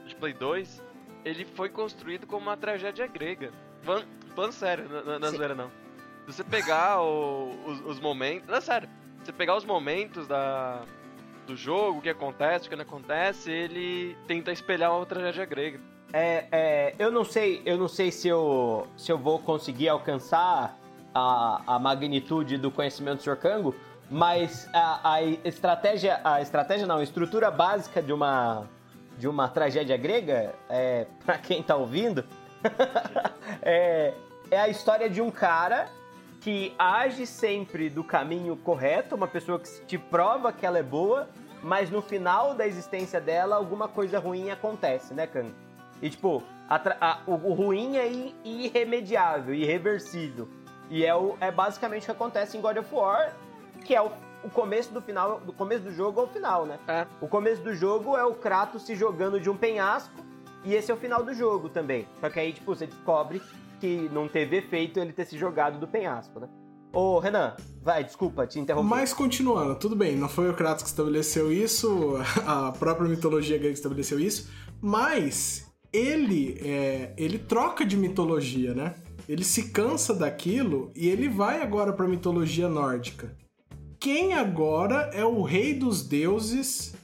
de 0.05 0.15
Play 0.15 0.33
2, 0.33 0.83
ele 1.25 1.45
foi 1.45 1.67
construído 1.69 2.27
como 2.27 2.43
uma 2.43 2.55
tragédia 2.55 3.07
grega. 3.07 3.51
Falando, 3.81 4.51
sério, 4.51 4.88
não, 4.88 5.27
é 5.27 5.31
zoeira 5.31 5.55
não. 5.55 5.69
Se 6.27 6.33
você 6.33 6.43
pegar 6.43 7.01
o- 7.01 7.55
os, 7.65 7.81
os 7.86 7.99
momentos. 7.99 8.47
Não, 8.47 8.57
é 8.57 8.61
sério. 8.61 8.88
Se 9.19 9.25
você 9.25 9.31
pegar 9.31 9.55
os 9.55 9.65
momentos 9.65 10.27
da, 10.27 10.83
do 11.47 11.55
jogo, 11.55 11.97
o 11.97 12.01
que 12.03 12.09
acontece, 12.09 12.67
o 12.67 12.69
que 12.69 12.75
não 12.75 12.83
acontece, 12.83 13.49
ele 13.51 14.15
tenta 14.27 14.51
espelhar 14.51 14.95
uma 14.95 15.05
tragédia 15.07 15.45
grega. 15.45 15.79
É, 16.18 16.45
é, 16.49 16.95
eu 16.97 17.11
não 17.11 17.26
sei, 17.26 17.61
eu 17.66 17.78
não 17.78 17.89
sei 17.89 18.09
se 18.09 18.30
eu, 18.30 18.88
se 18.95 19.11
eu 19.11 19.18
vou 19.18 19.38
conseguir 19.38 19.89
alcançar 19.89 20.80
a, 21.13 21.61
a 21.68 21.78
magnitude 21.78 22.57
do 22.57 22.72
conhecimento 22.72 23.18
do 23.18 23.24
Sr. 23.24 23.36
Kango, 23.36 23.76
mas 24.09 24.66
a, 24.74 25.16
a 25.16 25.22
estratégia, 25.22 26.22
a 26.24 26.41
estratégia 26.41 26.88
não, 26.88 26.99
a 26.99 27.03
estrutura 27.03 27.51
básica 27.51 28.01
de 28.01 28.13
uma 28.13 28.66
de 29.18 29.28
uma 29.28 29.49
tragédia 29.49 29.97
grega, 29.97 30.55
é, 30.70 31.05
para 31.26 31.38
quem 31.38 31.61
tá 31.61 31.76
ouvindo, 31.76 32.24
é, 33.61 34.13
é 34.49 34.57
a 34.57 34.70
história 34.70 35.09
de 35.09 35.22
um 35.22 35.30
cara 35.30 35.89
que 36.39 36.74
age 36.80 37.26
sempre 37.26 37.89
do 37.89 38.05
caminho 38.05 38.55
correto, 38.55 39.16
uma 39.16 39.28
pessoa 39.28 39.59
que 39.59 39.86
te 39.86 39.97
prova 39.97 40.53
que 40.53 40.66
ela 40.66 40.80
é 40.80 40.84
boa, 40.84 41.28
mas 41.61 41.89
no 41.89 42.01
final 42.01 42.53
da 42.53 42.66
existência 42.66 43.20
dela, 43.20 43.57
alguma 43.57 43.89
coisa 43.89 44.18
ruim 44.18 44.49
acontece, 44.49 45.13
né, 45.13 45.28
Kang? 45.28 45.64
E 46.02 46.10
tipo, 46.10 46.43
a 46.70 46.76
a- 47.00 47.20
o, 47.26 47.34
o 47.34 47.54
ruim 47.54 47.96
é 47.98 48.12
irremediável, 48.43 49.54
irreversível. 49.54 50.48
E 50.89 51.06
é, 51.06 51.16
o, 51.16 51.36
é 51.41 51.52
basicamente 51.52 52.04
o 52.04 52.06
que 52.06 52.12
acontece 52.12 52.58
em 52.58 52.62
God 52.62 52.78
of 52.78 52.93
War, 52.93 53.36
que 53.84 53.96
é 53.96 54.02
o, 54.02 54.12
o 54.43 54.50
começo 54.50 54.93
do 54.93 55.02
final, 55.02 55.39
do 55.39 55.52
começo 55.54 55.84
do 55.84 55.91
jogo 55.91 56.20
ao 56.22 56.28
final, 56.28 56.66
né? 56.66 56.80
É. 56.88 57.08
O 57.22 57.28
começo 57.28 57.62
do 57.64 57.74
jogo 57.74 58.16
é 58.16 58.24
o 58.24 58.34
Kratos 58.36 58.84
se 58.84 58.96
jogando 58.96 59.39
de 59.39 59.50
um 59.50 59.58
penhasco, 59.58 60.14
e 60.64 60.74
esse 60.76 60.91
é 60.91 60.93
o 60.93 60.98
final 60.98 61.24
do 61.24 61.34
jogo 61.34 61.70
também. 61.70 62.08
Só 62.20 62.30
que 62.30 62.39
aí, 62.39 62.54
tipo, 62.54 62.76
você 62.76 62.86
descobre 62.86 63.41
que 63.80 64.10
não 64.12 64.28
teve 64.28 64.58
efeito 64.58 65.00
ele 65.00 65.12
ter 65.12 65.26
se 65.26 65.38
jogado 65.38 65.80
do 65.80 65.88
penhasco, 65.88 66.39
né? 66.39 66.48
Ô, 66.93 67.20
Renan, 67.20 67.56
vai, 67.82 68.04
desculpa 68.04 68.48
te 68.48 68.58
interromper. 68.60 68.88
Mas 68.89 69.14
continuando, 69.14 69.76
tudo 69.76 69.96
bem, 69.96 70.16
não 70.16 70.30
foi 70.30 70.50
o 70.50 70.54
Kratos 70.54 70.84
que 70.84 70.89
estabeleceu 70.89 71.52
isso, 71.52 72.14
a 72.48 72.72
própria 72.72 73.10
mitologia 73.10 73.58
grega 73.58 73.74
estabeleceu 73.74 74.20
isso, 74.20 74.50
mas 74.82 75.64
ele 75.96 76.60
é, 76.62 77.14
ele 77.18 77.39
troca 77.39 77.86
de 77.86 77.96
mitologia, 77.96 78.74
né? 78.74 78.96
Ele 79.28 79.43
se 79.43 79.70
cansa 79.70 80.14
daquilo 80.14 80.91
e 80.96 81.08
ele 81.08 81.30
vai 81.30 81.62
agora 81.62 81.93
pra 81.93 82.08
mitologia 82.08 82.68
nórdica. 82.68 83.36
Quem 84.00 84.34
agora 84.34 85.10
é 85.14 85.26
o 85.26 85.41
rei 85.41 85.74
dos 85.74 86.08
deuses 86.08 86.96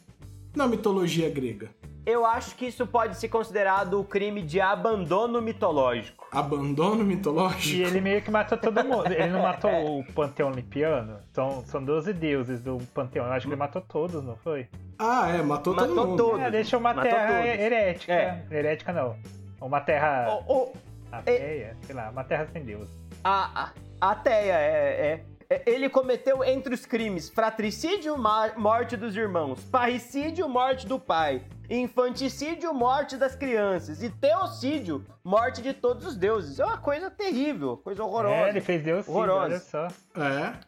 na 0.55 0.67
mitologia 0.67 1.29
grega? 1.29 1.69
Eu 2.05 2.25
acho 2.25 2.55
que 2.55 2.65
isso 2.65 2.85
pode 2.85 3.15
ser 3.17 3.29
considerado 3.29 3.99
o 3.99 4.03
crime 4.03 4.41
de 4.41 4.59
abandono 4.59 5.39
mitológico. 5.41 6.27
Abandono 6.31 7.03
mitológico? 7.03 7.75
E 7.75 7.83
ele 7.83 8.01
meio 8.01 8.21
que 8.21 8.31
matou 8.31 8.57
todo 8.57 8.83
mundo. 8.83 9.05
Ele 9.11 9.27
não 9.27 9.43
matou 9.43 9.99
o 9.99 10.03
panteão 10.13 10.49
olimpiano? 10.49 11.19
São, 11.31 11.63
são 11.65 11.83
12 11.83 12.11
deuses 12.13 12.61
do 12.61 12.79
panteão. 12.93 13.25
Eu 13.27 13.31
acho 13.31 13.45
que 13.45 13.53
ele 13.53 13.59
matou 13.59 13.81
todos, 13.81 14.23
não 14.23 14.35
foi? 14.35 14.67
Ah, 15.03 15.29
é, 15.29 15.41
matou, 15.41 15.73
todo 15.75 15.89
Matou 15.89 16.07
mundo. 16.07 16.17
todos. 16.23 16.41
É, 16.41 16.51
deixou 16.51 16.79
uma 16.79 16.93
Matou 16.93 17.09
terra 17.11 17.27
todos. 17.41 17.45
herética. 17.59 18.13
É. 18.13 18.45
Herética 18.51 18.93
não. 18.93 19.15
Uma 19.59 19.81
terra 19.81 20.41
O- 20.47 20.53
o- 20.53 20.73
ateia, 21.11 21.75
sei 21.81 21.95
lá, 21.95 22.09
uma 22.11 22.23
terra 22.23 22.47
sem 22.53 22.63
Deus. 22.63 22.87
a, 23.23 23.63
a, 23.63 24.11
a 24.11 24.15
Teia 24.15 24.53
é, 24.53 25.23
é- 25.49 25.55
é- 25.55 25.61
Ele 25.65 25.89
cometeu 25.89 26.43
entre 26.43 26.73
os 26.73 26.85
crimes 26.85 27.29
fratricídio, 27.29 28.15
morte 28.57 28.95
dos 28.95 29.15
irmãos, 29.17 29.59
parricídio, 29.65 30.47
morte 30.47 30.87
do 30.87 30.97
pai, 30.99 31.41
infanticídio, 31.69 32.73
morte 32.73 33.17
das 33.17 33.35
crianças 33.35 34.01
e 34.01 34.09
teocídio, 34.09 35.03
morte 35.23 35.61
de 35.61 35.73
todos 35.73 36.05
os 36.05 36.15
deuses. 36.15 36.59
É 36.59 36.65
uma 36.65 36.77
coisa 36.77 37.09
terrível, 37.11 37.77
coisa 37.77 38.03
horrorosa. 38.03 38.35
É, 38.35 38.49
ele 38.49 38.61
fez 38.61 38.81
Deus 38.83 39.05
sim, 39.05 39.11
Horrorosa. 39.11 39.43
olha 39.45 39.59
só. 39.59 39.87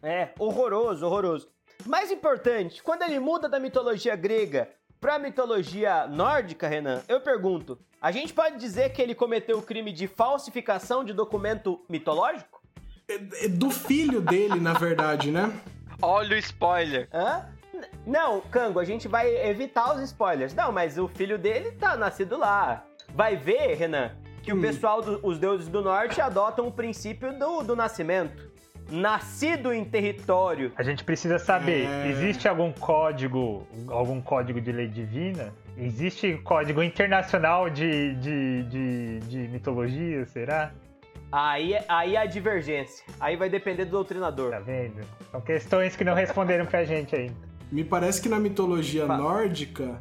É, 0.04 0.12
É, 0.22 0.30
horroroso, 0.38 1.06
horroroso. 1.06 1.50
Mais 1.86 2.12
importante, 2.12 2.82
quando 2.84 3.04
ele 3.04 3.20
muda 3.20 3.48
da 3.50 3.60
mitologia 3.60 4.16
grega 4.16 4.70
pra 5.00 5.20
mitologia 5.20 6.08
nórdica, 6.08 6.68
Renan, 6.68 7.02
eu 7.08 7.20
pergunto: 7.22 7.78
a 8.02 8.12
gente 8.12 8.34
pode 8.34 8.58
dizer 8.58 8.92
que 8.94 9.02
ele 9.02 9.16
cometeu 9.16 9.58
o 9.58 9.62
crime 9.62 9.92
de 9.92 10.08
falsificação 10.08 11.04
de 11.04 11.14
documento 11.14 11.84
mitológico? 11.90 12.62
É 13.08 13.48
do 13.48 13.70
filho 13.70 14.22
dele, 14.22 14.60
na 14.60 14.74
verdade, 14.74 15.30
né? 15.30 15.52
Olha 16.02 16.36
o 16.36 16.40
spoiler. 16.40 17.08
Hã? 17.14 17.46
Não, 18.06 18.40
Cango, 18.42 18.80
a 18.80 18.86
gente 18.86 19.08
vai 19.10 19.36
evitar 19.50 19.94
os 19.96 20.02
spoilers. 20.04 20.54
Não, 20.54 20.72
mas 20.72 20.98
o 20.98 21.08
filho 21.08 21.38
dele 21.38 21.72
tá 21.72 21.98
nascido 21.98 22.38
lá. 22.38 22.86
Vai 23.14 23.36
ver, 23.36 23.76
Renan, 23.76 24.12
que 24.42 24.54
o 24.54 24.56
Hum. 24.56 24.62
pessoal, 24.62 25.02
do- 25.02 25.20
os 25.22 25.38
deuses 25.38 25.68
do 25.68 25.82
norte 25.82 26.22
adotam 26.22 26.68
o 26.68 26.72
princípio 26.72 27.38
do, 27.38 27.62
do 27.64 27.76
nascimento. 27.76 28.53
Nascido 28.92 29.74
em 29.74 29.84
território 29.84 30.72
A 30.76 30.84
gente 30.84 31.04
precisa 31.04 31.40
saber, 31.40 31.86
É. 31.88 32.10
existe 32.10 32.48
algum 32.48 32.72
código, 32.72 33.66
algum 33.88 34.22
código 34.22 34.62
de 34.62 34.72
lei 34.72 34.88
divina? 34.88 35.54
Existe 35.78 36.38
código 36.44 36.84
internacional 36.84 37.70
de, 37.70 38.14
de, 38.16 38.64
de, 38.64 39.20
de 39.22 39.38
mitologia, 39.50 40.26
será? 40.26 40.72
Aí, 41.32 41.76
aí 41.88 42.16
é 42.16 42.20
a 42.20 42.26
divergência. 42.28 43.04
Aí 43.20 43.36
vai 43.36 43.50
depender 43.50 43.86
do 43.86 43.92
doutrinador. 43.92 44.52
Tá 44.52 44.60
vendo? 44.60 45.02
São 45.32 45.42
questões 45.42 45.96
que 45.96 46.04
não 46.04 46.14
responderam 46.14 46.66
pra 46.66 46.84
gente 46.84 47.16
ainda. 47.16 47.34
Me 47.72 47.84
parece 47.84 48.22
que 48.22 48.30
na 48.30 48.38
mitologia 48.40 49.08
Fala. 49.08 49.24
nórdica, 49.24 50.00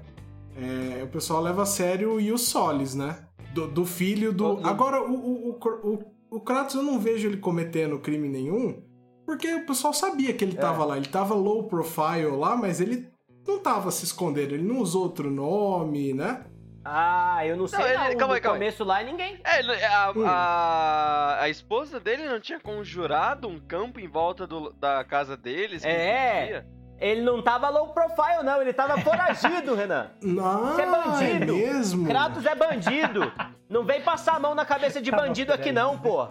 é, 0.55 1.03
o 1.03 1.07
pessoal 1.07 1.41
leva 1.41 1.63
a 1.63 1.67
sério 1.67 2.13
o 2.13 2.21
Ius 2.21 2.49
Solis, 2.49 2.95
né? 2.95 3.17
Do, 3.55 3.67
do 3.67 3.87
filho 3.87 4.31
do. 4.31 4.61
Agora, 4.67 5.01
o, 5.03 5.15
o, 5.15 5.51
o, 5.53 5.91
o, 5.95 6.05
o 6.37 6.41
Kratos 6.41 6.75
eu 6.75 6.83
não 6.83 6.99
vejo 6.99 7.29
ele 7.29 7.37
cometendo 7.37 7.99
crime 7.99 8.29
nenhum, 8.29 8.83
porque 9.27 9.55
o 9.55 9.67
pessoal 9.67 9.93
sabia 9.93 10.33
que 10.33 10.45
ele 10.45 10.57
É. 10.57 10.61
tava 10.61 10.85
lá. 10.85 10.97
Ele 10.97 11.09
tava 11.09 11.35
low 11.35 11.69
profile 11.69 12.27
lá, 12.37 12.57
mas 12.57 12.81
ele 12.81 13.09
não 13.47 13.59
tava 13.61 13.91
se 13.91 14.05
escondendo, 14.05 14.55
ele 14.55 14.63
não 14.63 14.79
usou 14.79 15.03
outro 15.05 15.31
nome, 15.31 16.13
né? 16.15 16.45
Ah, 16.85 17.47
eu 17.47 17.57
não 17.57 17.69
sei. 17.69 17.79
Não, 17.79 17.87
ele- 17.87 17.97
não. 17.97 18.03
calma 18.17 18.27
no 18.27 18.33
aí, 18.35 18.41
calma 18.41 18.57
aí. 18.57 18.61
começo 18.61 18.83
lá 18.85 19.03
ninguém. 19.05 19.39
É, 19.45 19.87
a, 19.87 20.11
Hum. 20.11 20.25
a, 20.27 21.39
a 21.43 21.49
esposa 21.49 22.01
dele 22.01 22.29
não 22.29 22.41
tinha 22.41 22.59
conjurado 22.59 23.47
um 23.47 23.61
campo 23.61 24.01
em 24.01 24.09
volta 24.09 24.47
do- 24.49 24.73
da 24.73 25.05
casa 25.05 25.37
deles? 25.37 25.83
que 25.83 25.89
É. 25.89 26.65
Ele 27.03 27.21
não 27.21 27.43
tava 27.43 27.69
low 27.69 27.89
profile, 27.89 28.45
não. 28.45 28.63
Ele 28.63 28.73
tava 28.73 28.97
foragido, 28.99 29.75
Renan. 29.75 30.11
Não, 30.23 30.67
Você 30.69 30.83
é 30.83 30.87
bandido. 30.87 31.53
É 31.53 31.57
mesmo? 31.57 32.07
Kratos 32.07 32.47
é 32.47 32.55
bandido. 32.55 33.33
Não 33.69 33.85
vem 33.85 34.01
passar 34.03 34.37
a 34.37 34.39
mão 34.39 34.55
na 34.55 34.65
cabeça 34.65 35.03
de 35.03 35.11
Tava 35.11 35.25
bandido 35.25 35.53
aqui, 35.53 35.73
não, 35.73 35.99
pô. 35.99 36.29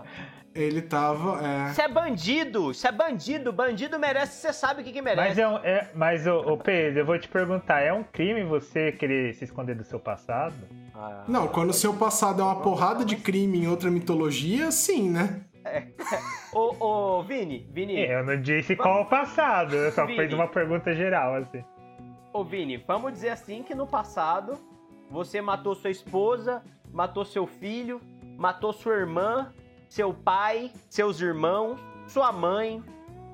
Ele 0.55 0.81
tava. 0.81 1.45
É. 1.45 1.71
Isso 1.71 1.81
é 1.81 1.87
bandido. 1.89 2.71
Isso 2.71 2.87
é 2.87 2.91
bandido. 2.91 3.51
Bandido 3.51 3.99
merece, 3.99 4.39
você 4.39 4.53
sabe 4.53 4.81
o 4.81 4.83
que, 4.83 4.93
que 4.93 5.01
merece. 5.01 5.27
Mas, 5.27 5.37
é 5.37 5.47
um, 5.47 5.57
é, 5.57 5.89
mas 5.93 6.25
ô, 6.25 6.39
ô, 6.39 6.57
Pedro, 6.57 6.99
eu 6.99 7.05
vou 7.05 7.19
te 7.19 7.27
perguntar, 7.27 7.81
é 7.81 7.91
um 7.91 8.03
crime 8.03 8.43
você 8.43 8.93
querer 8.93 9.33
se 9.33 9.43
esconder 9.43 9.75
do 9.75 9.83
seu 9.83 9.99
passado? 9.99 10.55
Ah. 10.95 11.23
Não, 11.27 11.47
quando 11.47 11.71
o 11.71 11.73
seu 11.73 11.93
passado 11.93 12.41
é 12.41 12.45
uma 12.45 12.61
porrada 12.61 13.03
de 13.03 13.17
crime 13.17 13.63
em 13.63 13.67
outra 13.67 13.91
mitologia, 13.91 14.71
sim, 14.71 15.09
né? 15.09 15.41
Ô, 16.53 16.75
ô, 17.19 17.23
Vini, 17.23 17.67
Vini, 17.71 17.95
É, 17.97 18.19
Eu 18.19 18.25
não 18.25 18.39
disse 18.41 18.75
qual 18.75 18.99
é 18.99 19.01
o 19.01 19.05
passado, 19.05 19.75
eu 19.75 19.91
só 19.91 20.05
Vini. 20.05 20.19
fiz 20.23 20.33
uma 20.33 20.47
pergunta 20.47 20.93
geral, 20.93 21.35
assim. 21.35 21.63
ô, 22.33 22.43
Vini, 22.43 22.77
vamos 22.77 23.13
dizer 23.13 23.29
assim 23.29 23.63
que 23.63 23.73
no 23.75 23.87
passado 23.87 24.57
você 25.09 25.41
matou 25.41 25.75
sua 25.75 25.89
esposa, 25.89 26.63
matou 26.91 27.23
seu 27.25 27.45
filho, 27.45 28.01
matou 28.37 28.73
sua 28.73 28.93
irmã, 28.95 29.53
seu 29.87 30.13
pai, 30.13 30.71
seus 30.89 31.19
irmãos, 31.21 31.79
sua 32.07 32.31
mãe, 32.31 32.81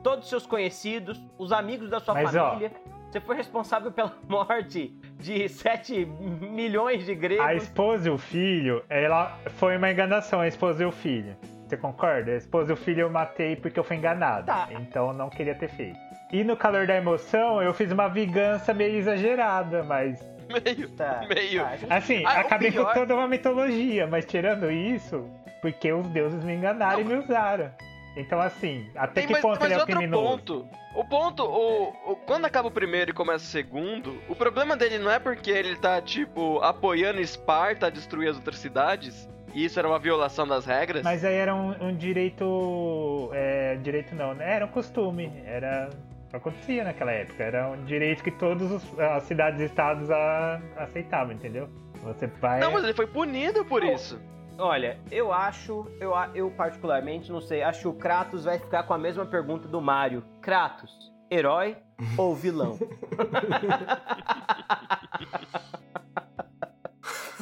todos 0.04 0.26
os 0.26 0.30
seus 0.30 0.46
conhecidos, 0.46 1.20
os 1.38 1.52
amigos 1.52 1.90
da 1.90 2.00
sua 2.00 2.14
Mas, 2.14 2.36
ó. 2.36 2.50
família. 2.52 2.72
Você 3.10 3.22
foi 3.22 3.36
responsável 3.38 3.90
pela 3.92 4.14
morte 4.28 4.94
de 5.18 5.48
7 5.48 6.06
milhões 6.06 7.06
de 7.06 7.14
A 7.14 7.16
gregos. 7.16 7.64
esposa 7.64 8.10
e 8.10 8.12
o 8.12 8.18
filho, 8.18 8.84
ela 8.90 9.38
foi 9.52 9.78
uma 9.78 9.90
enganação, 9.90 10.42
a 10.42 10.48
esposa 10.48 10.84
e 10.84 10.86
o 10.86 10.92
filho. 10.92 11.36
Você 11.68 11.76
concorda? 11.78 12.32
A 12.32 12.36
esposa 12.38 12.72
e 12.72 12.74
o 12.74 12.78
filho 12.78 13.02
eu 13.02 13.10
matei 13.10 13.56
porque 13.56 13.80
eu 13.80 13.84
fui 13.84 13.98
enganado. 13.98 14.46
Tá. 14.48 14.68
Então 14.72 15.08
eu 15.08 15.14
não 15.14 15.30
queria 15.30 15.54
ter 15.56 15.68
feito. 15.70 15.98
E 16.32 16.44
no 16.44 16.56
calor 16.56 16.88
da 16.88 16.96
emoção, 16.96 17.62
eu 17.62 17.74
fiz 17.74 17.92
uma 17.92 18.08
vingança 18.08 18.74
meio 18.74 18.98
exagerada, 18.98 19.84
mas. 19.84 20.20
Meio. 20.48 20.90
Tá, 20.92 21.26
Meio. 21.28 21.62
tá, 21.64 21.70
a 21.70 21.76
gente- 21.78 21.94
Assim, 21.94 22.24
Ah, 22.26 22.38
o 22.38 22.40
acabei 22.40 22.72
pior- 22.72 22.86
com 22.88 22.94
toda 22.94 23.16
uma 23.16 23.28
mitologia, 23.28 24.08
mas 24.08 24.26
tirando 24.26 24.72
isso, 24.72 25.30
porque 25.62 25.92
os 25.92 26.08
deuses 26.08 26.42
me 26.44 26.54
enganaram 26.54 27.02
Não. 27.04 27.12
e 27.12 27.16
me 27.18 27.24
usaram. 27.24 27.70
Então, 28.16 28.40
assim, 28.42 28.90
até 28.96 29.14
Tem 29.22 29.28
que 29.28 29.34
mais, 29.34 29.42
ponto 29.44 29.60
mais 29.60 29.72
ele 29.72 29.74
é 29.74 29.78
o 29.78 29.80
outro 29.82 29.96
criminoso? 29.96 30.24
ponto. 30.28 30.68
O 30.96 31.04
ponto, 31.06 31.44
o, 31.44 31.90
o- 32.12 32.16
quando 32.26 32.46
acaba 32.46 32.68
o 32.68 32.72
primeiro 32.72 33.12
e 33.12 33.14
começa 33.14 33.44
o 33.44 33.48
segundo, 33.48 34.20
o 34.28 34.36
problema 34.36 34.76
dele 34.76 34.98
não 34.98 35.12
é 35.12 35.20
porque 35.20 35.52
ele 35.52 35.76
tá, 35.76 36.02
tipo, 36.02 36.60
apoiando 36.64 37.20
Esparta 37.22 37.86
a 37.88 37.90
destruir 37.92 38.30
as 38.30 38.36
outras 38.38 38.58
cidades, 38.58 39.30
isso 39.54 39.80
era 39.80 39.88
uma 39.88 40.00
violação 40.00 40.48
das 40.48 40.66
regras. 40.66 41.04
Mas 41.04 41.24
aí 41.26 41.36
era 41.36 41.54
um, 41.56 41.88
um 41.90 41.96
direito. 41.96 43.30
É, 43.34 43.76
direito 43.78 44.14
não, 44.16 44.34
né? 44.34 44.56
Era 44.56 44.66
um 44.66 44.70
costume. 44.70 45.32
Era. 45.46 45.90
Acontecia 46.34 46.84
naquela 46.84 47.12
época. 47.12 47.42
Era 47.44 47.70
um 47.70 47.84
direito 47.86 48.24
que 48.24 48.32
todas 48.32 48.72
as 49.00 49.24
cidades 49.24 49.62
e 49.62 49.66
estados 49.66 50.10
a- 50.12 50.60
aceitavam, 50.78 51.34
entendeu? 51.34 51.70
Você 52.04 52.28
vai. 52.28 52.60
Não, 52.60 52.72
mas 52.72 52.84
ele 52.84 52.94
foi 52.94 53.08
punido 53.08 53.64
por 53.66 53.82
Não. 53.82 53.94
isso. 53.94 54.20
Olha, 54.60 54.98
eu 55.12 55.32
acho, 55.32 55.86
eu, 56.00 56.12
eu 56.34 56.50
particularmente, 56.50 57.32
não 57.32 57.40
sei, 57.40 57.62
acho 57.62 57.82
que 57.82 57.88
o 57.88 57.94
Kratos 57.94 58.46
vai 58.46 58.58
ficar 58.58 58.82
com 58.84 58.94
a 58.94 58.98
mesma 58.98 59.24
pergunta 59.26 59.68
do 59.68 59.80
Mario. 59.80 60.24
Kratos, 60.42 60.92
herói 61.30 61.78
ou 62.18 62.36
vilão? 62.36 62.78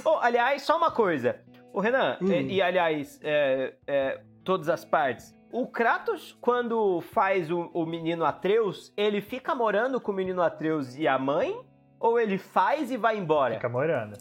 oh, 0.03 0.17
aliás, 0.21 0.63
só 0.63 0.77
uma 0.77 0.91
coisa. 0.91 1.39
O 1.75 1.81
Renan, 1.81 2.17
Hum. 2.21 2.27
e, 2.31 2.53
e, 2.55 2.61
aliás, 2.61 3.19
é, 3.21 3.73
é, 3.85 4.21
todas 4.45 4.69
as 4.69 4.85
partes. 4.85 5.35
O 5.51 5.67
Kratos, 5.67 6.37
quando 6.39 7.01
faz 7.01 7.51
o, 7.51 7.69
o 7.73 7.85
menino 7.85 8.23
Atreus, 8.23 8.93
ele 8.95 9.19
fica 9.21 9.53
morando 9.53 9.99
com 9.99 10.11
o 10.11 10.15
menino 10.15 10.41
Atreus 10.41 10.95
e 10.97 11.05
a 11.07 11.19
mãe? 11.19 11.53
Ou 11.99 12.19
ele 12.19 12.37
faz 12.37 12.91
e 12.91 12.97
vai 12.97 13.17
embora? 13.17 13.55
Fica 13.55 13.67
morando. 13.69 14.17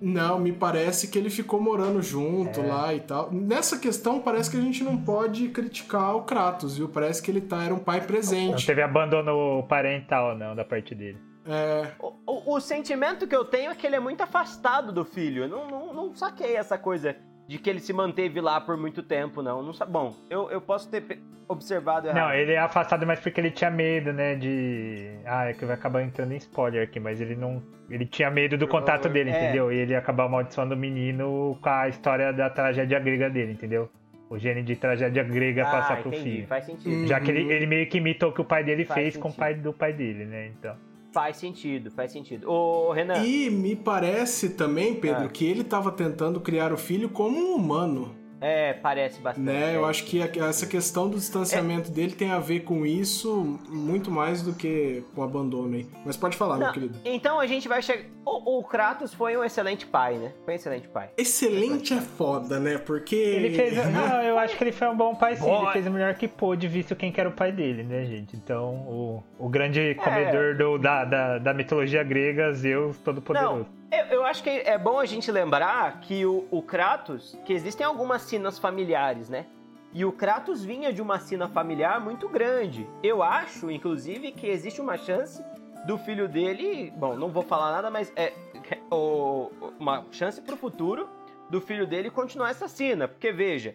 Não, 0.00 0.38
me 0.38 0.52
parece 0.52 1.08
que 1.10 1.18
ele 1.18 1.28
ficou 1.30 1.60
morando 1.60 2.00
junto 2.00 2.60
É. 2.60 2.66
lá 2.66 2.94
e 2.94 3.00
tal. 3.00 3.32
Nessa 3.32 3.78
questão, 3.78 4.20
parece 4.20 4.50
que 4.50 4.56
a 4.56 4.60
gente 4.60 4.84
não 4.84 4.96
pode 4.96 5.48
criticar 5.48 6.14
o 6.14 6.22
Kratos, 6.22 6.76
viu? 6.78 6.88
Parece 6.88 7.20
que 7.22 7.30
ele 7.30 7.40
tá, 7.40 7.64
era 7.64 7.74
um 7.74 7.78
pai 7.80 7.98
Não 8.00 8.06
presente. 8.06 8.64
teve 8.66 8.80
abandono 8.82 9.62
parental, 9.68 10.36
não, 10.36 10.54
da 10.54 10.64
parte 10.64 10.94
dele. 10.94 11.18
É, 11.48 11.88
O, 11.98 12.12
o- 12.26 12.54
o 12.56 12.60
sentimento 12.60 13.26
que 13.26 13.34
eu 13.34 13.44
tenho 13.44 13.70
é 13.70 13.74
que 13.74 13.86
ele 13.86 13.96
é 13.96 14.00
muito 14.00 14.20
afastado 14.22 14.92
do 14.92 15.04
filho. 15.04 15.44
Eu 15.44 15.48
não, 15.48 15.66
não, 15.68 15.94
não 15.94 16.14
saquei 16.14 16.56
essa 16.56 16.76
coisa 16.76 17.16
de 17.46 17.58
que 17.58 17.70
ele 17.70 17.80
se 17.80 17.92
manteve 17.92 18.40
lá 18.40 18.60
por 18.60 18.76
muito 18.76 19.02
tempo, 19.02 19.42
não. 19.42 19.62
não 19.62 19.72
Bom, 19.88 20.14
eu, 20.28 20.50
eu 20.50 20.60
posso 20.60 20.90
ter 20.90 21.20
observado 21.48 22.06
errado. 22.08 22.20
Não, 22.28 22.34
ele 22.34 22.52
é 22.52 22.58
afastado 22.58 23.06
mais 23.06 23.18
porque 23.20 23.40
ele 23.40 23.50
tinha 23.50 23.70
medo, 23.70 24.12
né, 24.12 24.34
de... 24.34 25.16
Ah, 25.24 25.46
é 25.46 25.54
que 25.54 25.64
vai 25.64 25.74
acabar 25.74 26.02
entrando 26.02 26.32
em 26.32 26.36
spoiler 26.36 26.82
aqui, 26.84 27.00
mas 27.00 27.22
ele 27.22 27.34
não... 27.34 27.62
Ele 27.88 28.04
tinha 28.04 28.30
medo 28.30 28.58
do 28.58 28.68
contato 28.68 29.08
dele, 29.08 29.30
É. 29.30 29.44
entendeu? 29.44 29.72
E 29.72 29.78
ele 29.78 29.92
ia 29.92 29.98
acabar 29.98 30.24
amaldiçoando 30.24 30.74
o 30.74 30.76
menino 30.76 31.58
com 31.62 31.68
a 31.70 31.88
história 31.88 32.34
da 32.34 32.50
tragédia 32.50 32.98
grega 33.00 33.30
dele, 33.30 33.52
entendeu? 33.52 33.88
O 34.28 34.36
gene 34.38 34.62
de 34.62 34.76
tragédia 34.76 35.22
grega 35.24 35.62
ah, 35.66 35.70
passar 35.70 36.02
pro 36.02 36.10
entendi, 36.10 36.30
filho. 36.32 36.46
faz 36.46 36.66
sentido. 36.66 37.06
Já 37.06 37.18
que 37.18 37.30
ele, 37.30 37.50
ele 37.50 37.64
meio 37.66 37.88
que 37.88 37.96
imitou 37.96 38.28
o 38.28 38.32
que 38.34 38.42
o 38.42 38.44
pai 38.44 38.62
dele 38.62 38.84
Faz 38.84 39.00
fez 39.00 39.16
com 39.16 39.28
o 39.28 39.30
sentido. 39.30 39.40
pai 39.40 39.54
do 39.54 39.72
pai 39.72 39.92
dele, 39.94 40.26
né? 40.26 40.48
Então. 40.48 40.76
Faz 41.18 41.36
sentido, 41.38 41.90
faz 41.90 42.12
sentido. 42.12 42.48
Ô, 42.48 42.92
Renan, 42.92 43.24
E 43.26 43.50
me 43.50 43.74
parece 43.74 44.50
também, 44.50 44.94
Pedro, 44.94 45.24
Ah. 45.24 45.28
que 45.28 45.44
ele 45.44 45.64
tava 45.64 45.90
tentando 45.90 46.40
criar 46.40 46.72
o 46.72 46.76
filho 46.76 47.08
como 47.08 47.36
um 47.36 47.56
humano. 47.56 48.14
É, 48.40 48.72
parece 48.72 49.20
bastante. 49.20 49.44
Né? 49.44 49.74
Eu 49.74 49.86
é. 49.86 49.90
acho 49.90 50.04
que 50.04 50.20
essa 50.40 50.66
questão 50.66 51.08
do 51.08 51.16
distanciamento 51.16 51.90
dele 51.90 52.12
tem 52.12 52.30
a 52.30 52.38
ver 52.38 52.60
com 52.60 52.84
isso 52.86 53.58
muito 53.68 54.10
mais 54.10 54.42
do 54.42 54.52
que 54.52 55.02
com 55.14 55.20
o 55.20 55.24
abandono 55.24 55.74
aí. 55.74 55.86
Mas 56.04 56.16
pode 56.16 56.36
falar, 56.36 56.56
meu 56.56 56.66
Não, 56.66 56.72
querido. 56.72 56.98
então 57.04 57.40
a 57.40 57.46
gente 57.46 57.68
vai 57.68 57.82
chegar. 57.82 58.04
O, 58.24 58.58
o 58.58 58.64
Kratos 58.64 59.14
foi 59.14 59.36
um 59.36 59.42
excelente 59.42 59.86
pai, 59.86 60.16
né? 60.18 60.32
Foi 60.44 60.52
um 60.52 60.56
excelente 60.56 60.86
pai. 60.88 61.08
Excelente 61.16 61.94
é 61.94 62.00
foda, 62.00 62.60
né? 62.60 62.76
Porque. 62.78 63.16
Ele 63.16 63.50
fez. 63.54 63.74
Não, 63.90 64.22
eu 64.22 64.38
acho 64.38 64.56
que 64.56 64.62
ele 64.64 64.72
foi 64.72 64.88
um 64.88 64.96
bom 64.96 65.14
pai 65.14 65.34
sim. 65.36 65.42
Boy. 65.44 65.62
Ele 65.62 65.72
fez 65.72 65.86
o 65.86 65.90
melhor 65.90 66.14
que 66.14 66.28
pôde, 66.28 66.68
visto 66.68 66.94
quem 66.94 67.10
que 67.10 67.18
era 67.20 67.28
o 67.28 67.32
pai 67.32 67.50
dele, 67.52 67.82
né, 67.82 68.04
gente? 68.04 68.36
Então, 68.36 68.74
o, 68.86 69.22
o 69.38 69.46
É. 69.46 69.50
grande 69.50 69.94
comedor 69.94 70.56
do- 70.56 70.78
da, 70.78 71.04
da, 71.04 71.38
da 71.38 71.54
mitologia 71.54 72.02
grega, 72.04 72.52
Zeus 72.52 72.98
Todo-Poderoso. 72.98 73.66
Eu, 73.90 74.04
eu 74.18 74.24
acho 74.24 74.42
que 74.42 74.50
é 74.50 74.76
bom 74.76 74.98
a 74.98 75.06
gente 75.06 75.30
lembrar 75.32 76.00
que 76.00 76.24
o, 76.26 76.46
o 76.50 76.60
Kratos, 76.62 77.36
que 77.44 77.52
existem 77.52 77.86
algumas 77.86 78.22
sinas 78.22 78.58
familiares, 78.58 79.28
né? 79.28 79.46
E 79.94 80.04
o 80.04 80.12
Kratos 80.12 80.62
vinha 80.62 80.92
de 80.92 81.00
uma 81.00 81.18
sina 81.18 81.48
familiar 81.48 81.98
muito 81.98 82.28
grande. 82.28 82.86
Eu 83.02 83.22
acho, 83.22 83.70
inclusive, 83.70 84.32
que 84.32 84.46
existe 84.46 84.80
uma 84.80 84.98
chance 84.98 85.42
do 85.86 85.96
filho 85.96 86.28
dele. 86.28 86.92
Bom, 86.96 87.16
não 87.16 87.30
vou 87.30 87.42
falar 87.42 87.72
nada, 87.72 87.90
mas 87.90 88.12
é 88.14 88.34
o- 88.92 89.50
uma 89.80 90.04
chance 90.12 90.40
pro 90.42 90.56
futuro 90.56 91.08
do 91.48 91.58
filho 91.60 91.86
dele 91.86 92.10
continuar 92.10 92.50
essa 92.50 92.68
sina. 92.68 93.08
Porque 93.08 93.32
veja, 93.32 93.74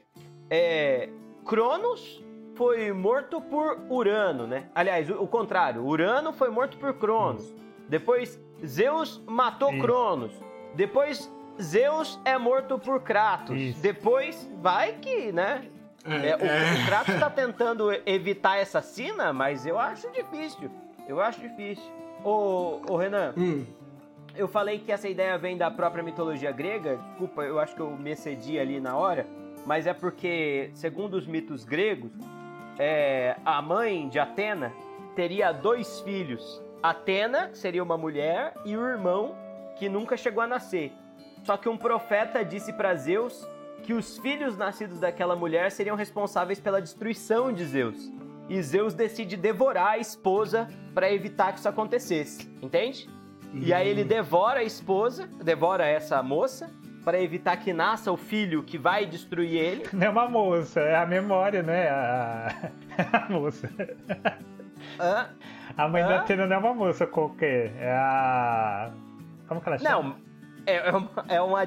é, 0.52 1.10
Cronos 1.44 2.24
foi 2.54 2.94
morto 2.94 3.42
por 3.42 3.80
Urano, 3.90 4.46
né? 4.46 4.70
Aliás, 4.76 5.10
o, 5.10 5.24
o 5.24 5.28
contrário, 5.28 5.84
Urano 5.84 6.32
foi 6.32 6.52
morto 6.52 6.78
por 6.78 6.94
Cronos. 6.94 7.52
Depois 7.90 8.40
Zeus 8.66 9.22
matou 9.28 9.72
Isso. 9.72 9.82
Cronos. 9.82 10.32
Depois 10.76 11.32
Zeus 11.62 12.20
é 12.26 12.38
morto 12.38 12.80
por 12.80 13.02
Kratos. 13.02 13.56
Isso. 13.60 13.82
Depois 13.82 14.50
vai 14.62 14.94
que, 14.94 15.32
né? 15.32 15.66
É, 16.06 16.30
É, 16.30 16.36
o, 16.36 16.46
é. 16.46 16.82
o 16.82 16.86
Kratos 16.86 17.16
tá 17.20 17.30
tentando 17.30 17.92
evitar 18.06 18.58
essa 18.58 18.82
cena, 18.82 19.32
mas 19.32 19.66
eu 19.66 19.78
acho 19.80 20.10
difícil. 20.12 20.70
Eu 21.08 21.22
acho 21.22 21.40
difícil. 21.42 21.84
Ô, 22.24 22.82
ô 22.90 22.96
Renan, 22.98 23.34
Hum, 23.38 23.66
eu 24.36 24.48
falei 24.48 24.80
que 24.80 24.92
essa 24.92 25.08
ideia 25.08 25.38
vem 25.38 25.58
da 25.58 25.70
própria 25.70 26.02
mitologia 26.04 26.52
grega. 26.52 26.98
Desculpa, 27.10 27.44
eu 27.44 27.60
acho 27.60 27.76
que 27.76 27.82
eu 27.82 27.92
me 27.92 28.12
excedi 28.12 28.58
ali 28.58 28.80
na 28.80 28.96
hora. 28.96 29.28
Mas 29.66 29.86
é 29.88 29.94
porque, 29.94 30.72
segundo 30.74 31.14
os 31.14 31.28
mitos 31.28 31.64
gregos, 31.64 32.12
é, 32.80 33.36
a 33.46 33.62
mãe 33.62 34.10
de 34.10 34.20
Atena 34.20 34.74
teria 35.16 35.52
dois 35.52 36.00
filhos. 36.02 36.63
Atena 36.84 37.50
seria 37.54 37.82
uma 37.82 37.98
mulher 37.98 38.54
e 38.66 38.76
o 38.76 38.86
irmão 38.86 39.38
que 39.78 39.88
nunca 39.88 40.18
chegou 40.18 40.44
a 40.44 40.48
nascer. 40.48 40.92
Só 41.46 41.56
que 41.56 41.70
um 41.70 41.78
profeta 41.78 42.44
disse 42.44 42.74
para 42.74 42.94
Zeus 42.94 43.48
que 43.84 43.94
os 43.94 44.18
filhos 44.18 44.58
nascidos 44.58 45.00
daquela 45.00 45.34
mulher 45.34 45.72
seriam 45.72 45.96
responsáveis 45.96 46.60
pela 46.60 46.82
destruição 46.82 47.54
de 47.54 47.64
Zeus. 47.64 48.12
E 48.50 48.62
Zeus 48.62 48.94
decide 48.94 49.38
devorar 49.38 49.92
a 49.92 49.98
esposa 49.98 50.68
para 50.94 51.10
evitar 51.10 51.54
que 51.54 51.60
isso 51.60 51.70
acontecesse. 51.70 52.52
Entende? 52.62 53.10
E 53.54 53.74
aí 53.74 53.88
ele 53.88 54.04
devora 54.04 54.60
a 54.60 54.64
esposa, 54.64 55.30
devora 55.42 55.86
essa 55.86 56.22
moça, 56.22 56.70
para 57.06 57.22
evitar 57.22 57.56
que 57.58 57.72
nasça 57.72 58.12
o 58.12 58.18
filho 58.18 58.62
que 58.62 58.78
vai 58.78 59.06
destruir 59.06 59.56
ele. 59.56 59.86
Não 59.94 60.08
é 60.08 60.10
uma 60.10 60.28
moça, 60.28 60.82
é 60.82 60.98
a 60.98 61.06
memória, 61.06 61.64
né? 61.64 61.88
A, 61.90 62.72
a 63.26 63.30
moça. 63.30 63.70
Hã? 65.00 65.30
A 65.78 65.88
mãe 65.88 66.04
Hã? 66.04 66.08
da 66.08 66.16
Atena 66.18 66.46
não 66.46 66.56
é 66.56 66.60
uma 66.60 66.74
moça 66.74 67.08
qualquer, 67.08 67.72
é 67.78 67.92
a. 67.92 68.92
Como 69.48 69.62
que 69.62 69.70
ela 69.70 69.78
chama? 69.78 70.02
Não, 70.04 70.16
é, 70.66 70.76
é 70.76 70.92
uma, 70.92 71.10
é 71.28 71.42
uma 71.42 71.64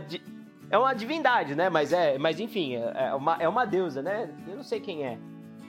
é 0.71 0.79
uma 0.79 0.95
divindade, 0.95 1.55
né? 1.55 1.69
Mas 1.69 1.93
é, 1.93 2.19
mas 2.19 2.41
enfim, 2.41 2.77
é 2.77 2.93
é 3.09 3.15
uma, 3.15 3.37
é 3.41 3.49
uma 3.49 3.65
deusa, 3.65 4.03
né? 4.03 4.29
Eu 4.49 4.57
não 4.57 4.63
sei 4.63 4.81
quem 4.81 5.05
é. 5.07 5.19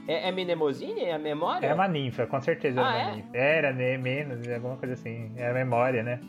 É, 0.08 0.30
é 0.30 0.32
Mnemosine? 0.32 1.02
É 1.04 1.14
a 1.14 1.20
memória? 1.20 1.68
É 1.68 1.74
uma 1.74 1.88
ninfa, 1.88 2.26
com 2.26 2.40
certeza 2.42 2.82
Ah, 2.82 2.96
era 2.96 3.04
uma 3.04 3.12
é? 3.12 3.16
ninfa. 3.16 3.38
Era, 3.38 3.74
né? 3.74 3.98
Menos, 3.98 4.48
alguma 4.48 4.78
coisa 4.78 4.94
assim. 4.94 5.32
Era 5.36 5.54
memória, 5.54 6.02
né? 6.02 6.20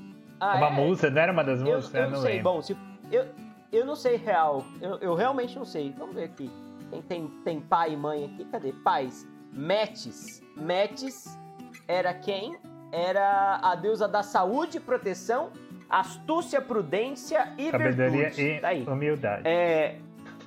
Ah, 0.40 0.56
uma 0.56 0.66
é? 0.66 0.70
musa, 0.70 1.10
não 1.10 1.22
era 1.22 1.32
uma 1.32 1.44
das 1.44 1.60
Eu, 1.60 1.66
musas? 1.76 1.94
eu 1.94 2.02
Eu 2.02 2.10
não 2.10 2.18
sei. 2.18 2.30
lembro. 2.36 2.52
Bom, 2.52 2.62
se, 2.62 2.76
eu, 3.10 3.26
eu 3.72 3.86
não 3.86 3.94
sei 3.94 4.16
real. 4.16 4.64
Eu, 4.82 4.98
eu 4.98 5.14
realmente 5.14 5.56
não 5.56 5.64
sei. 5.64 5.94
Vamos 5.96 6.14
ver 6.16 6.24
aqui. 6.24 6.50
Tem, 6.90 7.02
tem, 7.02 7.28
tem 7.44 7.60
pai 7.60 7.92
e 7.92 7.96
mãe 7.96 8.24
aqui. 8.24 8.44
Cadê? 8.46 8.72
Pais. 8.84 9.26
Metis. 9.52 10.42
Metis 10.58 11.38
era 11.86 12.12
quem? 12.14 12.56
Era 12.92 13.60
a 13.62 13.74
deusa 13.74 14.08
da 14.08 14.22
saúde, 14.22 14.80
proteção, 14.80 15.50
astúcia, 15.88 16.60
prudência 16.60 17.52
e 17.58 17.70
Sabedoria 17.70 18.30
virtudes. 18.30 18.38
e 18.38 18.60
Tá 18.60 18.68
aí. 18.68 18.84
humildade. 18.86 19.42
É. 19.46 19.96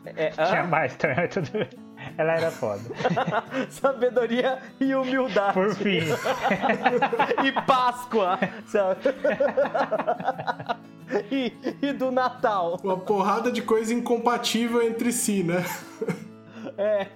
é 0.06 0.30
Tinha 0.30 0.64
mais 0.64 0.96
também, 0.96 1.18
mas 1.18 1.30
tudo. 1.34 1.92
Ela 2.18 2.34
era 2.34 2.50
foda. 2.50 2.82
Sabedoria 3.70 4.58
e 4.80 4.96
humildade. 4.96 5.54
Por 5.54 5.76
fim. 5.76 6.00
e 7.46 7.52
Páscoa. 7.62 8.40
sabe? 8.66 9.02
e, 11.32 11.54
e 11.82 11.94
do 11.94 12.12
Natal. 12.12 12.80
Uma 12.84 12.98
porrada 12.98 13.52
de 13.52 13.62
coisa 13.62 13.94
incompatível 13.94 14.82
entre 14.82 15.12
si, 15.12 15.44
né? 15.44 15.64
É. 16.82 17.08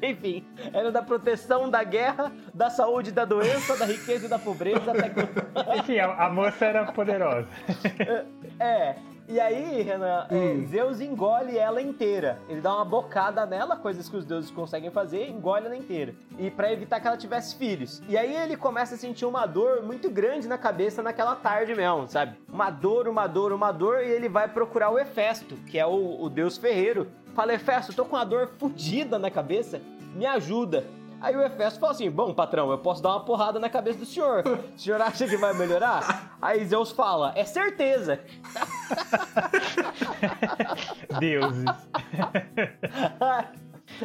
Enfim, 0.02 0.44
era 0.72 0.90
da 0.90 1.02
proteção 1.02 1.68
da 1.68 1.84
guerra, 1.84 2.32
da 2.54 2.70
saúde, 2.70 3.12
da 3.12 3.24
doença, 3.24 3.76
da 3.76 3.84
riqueza 3.84 4.26
e 4.26 4.28
da 4.28 4.38
pobreza. 4.38 4.90
Até 4.90 5.10
que... 5.10 5.20
Enfim, 5.78 5.98
a, 5.98 6.26
a 6.26 6.30
moça 6.30 6.64
era 6.64 6.90
poderosa. 6.92 7.48
É. 8.58 8.96
E 9.28 9.38
aí, 9.40 9.82
Renan, 9.82 10.26
é, 10.30 10.34
Hum. 10.34 10.66
Zeus 10.68 11.00
engole 11.00 11.58
ela 11.58 11.82
inteira. 11.82 12.38
Ele 12.48 12.60
dá 12.60 12.74
uma 12.74 12.84
bocada 12.84 13.44
nela, 13.44 13.76
coisas 13.76 14.08
que 14.08 14.16
os 14.16 14.24
deuses 14.24 14.50
conseguem 14.50 14.90
fazer, 14.90 15.28
engole 15.28 15.66
ela 15.66 15.76
inteira. 15.76 16.14
E 16.38 16.48
pra 16.50 16.72
evitar 16.72 17.00
que 17.00 17.06
ela 17.08 17.16
tivesse 17.16 17.56
filhos. 17.56 18.00
E 18.08 18.16
aí 18.16 18.34
ele 18.34 18.56
começa 18.56 18.94
a 18.94 18.98
sentir 18.98 19.26
uma 19.26 19.44
dor 19.44 19.82
muito 19.82 20.08
grande 20.08 20.46
na 20.48 20.56
cabeça 20.56 21.02
naquela 21.02 21.34
tarde 21.34 21.74
mesmo, 21.74 22.06
sabe? 22.08 22.38
Uma 22.48 22.70
dor, 22.70 23.08
uma 23.08 23.26
dor, 23.26 23.52
uma 23.52 23.72
dor, 23.72 23.98
e 24.02 24.08
ele 24.08 24.28
vai 24.28 24.46
procurar 24.48 24.90
o 24.90 24.98
Hefesto, 24.98 25.56
que 25.66 25.76
é 25.78 25.84
o, 25.84 26.22
o 26.22 26.30
deus 26.30 26.56
ferreiro. 26.56 27.08
Fala, 27.36 27.52
Hefesto, 27.52 27.92
tô 27.92 28.04
com 28.06 28.16
uma 28.16 28.24
dor 28.24 28.48
fodida 28.58 29.18
na 29.18 29.30
cabeça, 29.30 29.78
me 30.14 30.24
ajuda. 30.24 30.86
Aí 31.20 31.36
o 31.36 31.42
Hefesto 31.42 31.78
fala 31.78 31.92
assim: 31.92 32.10
Bom, 32.10 32.32
patrão, 32.32 32.70
eu 32.70 32.78
posso 32.78 33.02
dar 33.02 33.10
uma 33.10 33.20
porrada 33.20 33.58
na 33.58 33.68
cabeça 33.68 33.98
do 33.98 34.06
senhor. 34.06 34.42
O 34.74 34.78
senhor 34.78 35.00
acha 35.02 35.26
que 35.28 35.36
vai 35.36 35.52
melhorar? 35.54 36.36
Aí 36.40 36.64
Zeus 36.64 36.90
fala: 36.92 37.32
É 37.36 37.44
certeza. 37.44 38.20
Deuses. 41.20 41.64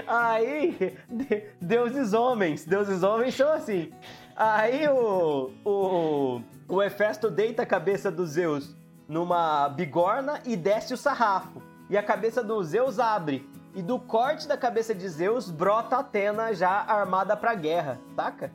Aí, 0.08 0.98
de- 1.10 1.44
deuses 1.60 2.14
homens, 2.14 2.66
deuses 2.66 3.02
homens 3.02 3.36
são 3.36 3.52
assim. 3.52 3.92
Aí 4.36 4.88
o, 4.88 5.52
o, 5.66 6.42
o 6.68 6.84
Hefesto 6.84 7.30
deita 7.32 7.64
a 7.64 7.66
cabeça 7.66 8.12
do 8.12 8.26
Zeus 8.26 8.76
numa 9.08 9.68
bigorna 9.70 10.40
e 10.46 10.56
desce 10.56 10.94
o 10.94 10.98
sarrafo. 10.98 11.62
E 11.92 11.98
a 11.98 12.02
cabeça 12.02 12.42
do 12.42 12.64
Zeus 12.64 13.00
abre. 13.00 13.46
E 13.76 13.82
do 13.82 14.00
corte 14.00 14.48
da 14.48 14.56
cabeça 14.56 14.96
de 14.96 15.06
Zeus 15.10 15.52
brota 15.52 15.98
Atena 15.98 16.54
já 16.54 16.70
armada 16.70 17.36
pra 17.36 17.54
guerra, 17.54 18.00
saca? 18.16 18.50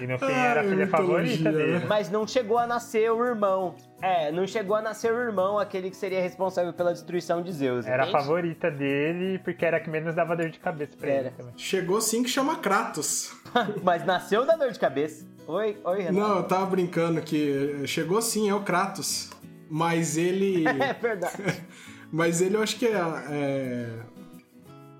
E 0.00 0.06
no 0.06 0.16
fim 0.16 0.30
era 0.30 0.60
a 0.60 0.64
filha 0.64 0.86
favorita 0.86 1.36
mitologia, 1.48 1.52
dele. 1.52 1.78
né? 1.80 1.86
Mas 1.88 2.08
não 2.08 2.24
chegou 2.24 2.56
a 2.56 2.68
nascer 2.68 3.10
o 3.10 3.24
irmão. 3.24 3.74
É, 4.00 4.30
não 4.30 4.46
chegou 4.46 4.76
a 4.76 4.80
nascer 4.82 5.12
o 5.12 5.18
irmão, 5.18 5.58
aquele 5.58 5.90
que 5.90 5.96
seria 5.96 6.20
responsável 6.22 6.72
pela 6.72 6.92
destruição 6.92 7.42
de 7.42 7.52
Zeus. 7.52 7.84
Era 7.84 8.04
a 8.04 8.08
entende? 8.08 8.24
favorita 8.24 8.70
dele, 8.70 9.40
porque 9.40 9.64
era 9.66 9.78
a 9.78 9.80
que 9.80 9.90
menos 9.90 10.14
dava 10.14 10.36
dor 10.36 10.50
de 10.50 10.60
cabeça 10.60 10.96
pra 10.96 11.08
ele 11.08 11.18
Era. 11.18 11.30
também. 11.32 11.52
Chegou 11.56 12.00
sim 12.00 12.22
que 12.22 12.30
chama 12.30 12.56
Kratos. 12.56 13.32
Mas 13.82 14.04
nasceu 14.06 14.46
da 14.46 14.54
dor 14.54 14.70
de 14.70 14.78
cabeça. 14.78 15.26
Oi, 15.48 15.76
oi, 15.82 16.02
Renato. 16.02 16.28
Não, 16.28 16.36
eu 16.36 16.44
tava 16.44 16.66
brincando 16.66 17.20
que 17.20 17.82
chegou 17.88 18.22
sim, 18.22 18.48
é 18.48 18.54
o 18.54 18.60
Kratos. 18.60 19.30
Mas 19.72 20.18
ele. 20.18 20.64
É 20.68 20.92
verdade. 20.92 21.34
Mas 22.12 22.42
ele 22.42 22.56
eu 22.56 22.62
acho 22.62 22.76
que 22.78 22.86
é. 22.86 23.00
é- 23.30 23.98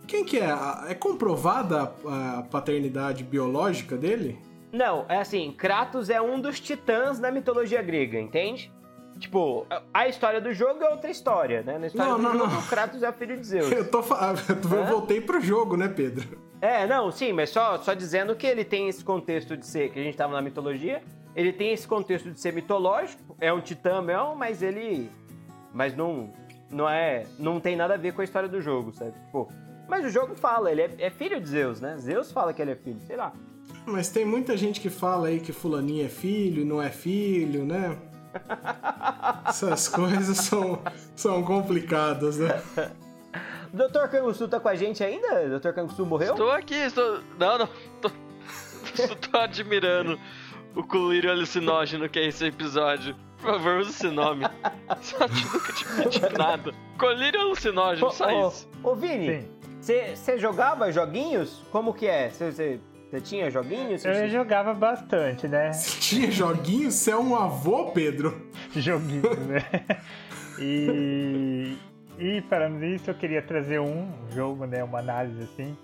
Quem 0.08 0.24
que 0.24 0.38
é? 0.40 0.48
É 0.88 0.94
comprovada 0.94 1.92
a, 2.06 2.42
paternidade 2.50 3.22
biológica 3.22 3.98
dele? 3.98 4.38
Não, 4.72 5.04
é 5.10 5.18
assim, 5.18 5.52
Kratos 5.52 6.08
é 6.08 6.22
um 6.22 6.40
dos 6.40 6.58
titãs 6.58 7.18
da 7.18 7.30
mitologia 7.30 7.82
grega, 7.82 8.18
entende? 8.18 8.72
Tipo, 9.18 9.66
a 9.92 10.08
história 10.08 10.40
do 10.40 10.54
jogo 10.54 10.82
é 10.82 10.88
outra 10.88 11.10
história, 11.10 11.62
né? 11.62 11.78
Na 11.78 11.86
história 11.88 12.10
Não, 12.10 12.16
do 12.16 12.22
não, 12.22 12.32
jogo, 12.32 12.46
não. 12.52 12.58
o 12.60 12.66
Kratos 12.66 13.02
é 13.02 13.10
o 13.10 13.12
filho 13.12 13.36
de 13.36 13.46
Zeus. 13.46 13.70
Eu 13.70 13.90
tô 13.90 13.98
eu 13.98 14.86
voltei 14.86 15.20
pro 15.20 15.38
jogo, 15.38 15.76
né, 15.76 15.86
Pedro? 15.88 16.38
É, 16.62 16.86
não, 16.86 17.12
sim, 17.12 17.30
mas 17.34 17.50
só, 17.50 17.76
só 17.76 17.92
dizendo 17.92 18.34
que 18.34 18.46
ele 18.46 18.64
tem 18.64 18.88
esse 18.88 19.04
contexto 19.04 19.54
de 19.54 19.66
ser, 19.66 19.90
que 19.90 20.00
a 20.00 20.02
gente 20.02 20.16
tava 20.16 20.32
na 20.32 20.40
mitologia, 20.40 21.02
ele 21.34 21.52
tem 21.52 21.72
esse 21.72 21.86
contexto 21.86 22.30
de 22.30 22.38
ser 22.38 22.52
mitológico, 22.52 23.36
é 23.40 23.52
um 23.52 23.60
titã 23.60 24.02
mesmo, 24.02 24.36
mas 24.36 24.62
ele. 24.62 25.10
Mas 25.72 25.96
não. 25.96 26.32
Não 26.70 26.88
é. 26.88 27.26
Não 27.38 27.60
tem 27.60 27.76
nada 27.76 27.94
a 27.94 27.96
ver 27.96 28.12
com 28.12 28.20
a 28.20 28.24
história 28.24 28.48
do 28.48 28.60
jogo, 28.60 28.92
sabe? 28.92 29.12
Tipo. 29.12 29.48
Mas 29.88 30.06
o 30.06 30.10
jogo 30.10 30.34
fala, 30.34 30.70
ele 30.70 30.82
é, 30.82 30.90
é 30.98 31.10
filho 31.10 31.40
de 31.40 31.48
Zeus, 31.48 31.80
né? 31.80 31.96
Zeus 31.98 32.32
fala 32.32 32.52
que 32.52 32.62
ele 32.62 32.70
é 32.70 32.76
filho, 32.76 33.00
sei 33.06 33.16
lá. 33.16 33.32
Mas 33.84 34.08
tem 34.08 34.24
muita 34.24 34.56
gente 34.56 34.80
que 34.80 34.88
fala 34.88 35.28
aí 35.28 35.40
que 35.40 35.52
fulaninho 35.52 36.06
é 36.06 36.08
filho, 36.08 36.64
não 36.64 36.80
é 36.80 36.88
filho, 36.88 37.64
né? 37.64 37.98
Essas 39.46 39.88
coisas 39.88 40.38
são, 40.38 40.80
são 41.14 41.42
complicadas, 41.42 42.38
né? 42.38 42.62
O 43.72 43.76
Dr. 43.76 44.08
Kangusu 44.10 44.48
tá 44.48 44.60
com 44.60 44.68
a 44.68 44.74
gente 44.74 45.02
ainda? 45.02 45.56
O 45.56 45.58
Dr. 45.58 45.72
Kangusu 45.72 46.06
morreu? 46.06 46.32
Estou 46.32 46.50
aqui, 46.50 46.74
estou. 46.74 47.20
Não, 47.38 47.58
não. 47.58 47.68
Tô, 48.96 49.14
tô 49.30 49.38
admirando 49.38 50.18
o 50.74 50.82
colírio 50.82 51.30
alucinógeno 51.30 52.08
que 52.08 52.18
é 52.18 52.26
esse 52.28 52.46
episódio. 52.46 53.14
Por 53.38 53.52
favor, 53.54 53.80
use 53.80 53.90
esse 53.90 54.08
nome. 54.08 54.44
Só 55.00 55.26
te 55.28 55.44
nunca 55.44 55.72
te 55.72 55.84
pedi 55.84 56.38
nada. 56.38 56.72
Colírio 56.98 57.40
alucinógeno, 57.40 58.10
só 58.12 58.26
Ô, 58.28 58.48
isso. 58.48 58.68
Ô, 58.84 58.94
Vini, 58.94 59.48
você 59.80 60.38
jogava 60.38 60.92
joguinhos? 60.92 61.60
Como 61.72 61.92
que 61.92 62.06
é? 62.06 62.30
Você 62.30 62.78
tinha 63.24 63.50
joguinhos? 63.50 64.04
Eu 64.04 64.14
Cê- 64.14 64.28
jogava 64.28 64.72
bastante, 64.72 65.48
né? 65.48 65.70
Tinha 65.98 66.30
joguinho? 66.30 66.90
Você 66.92 67.10
é 67.10 67.16
um 67.16 67.34
avô, 67.34 67.90
Pedro? 67.90 68.46
Joguinhos, 68.76 69.36
né? 69.48 69.64
E, 70.60 71.76
e 72.18 72.40
falando 72.42 72.78
nisso, 72.78 73.10
eu 73.10 73.14
queria 73.14 73.42
trazer 73.42 73.80
um 73.80 74.08
jogo, 74.32 74.66
né? 74.66 74.84
Uma 74.84 75.00
análise 75.00 75.42
assim. 75.42 75.76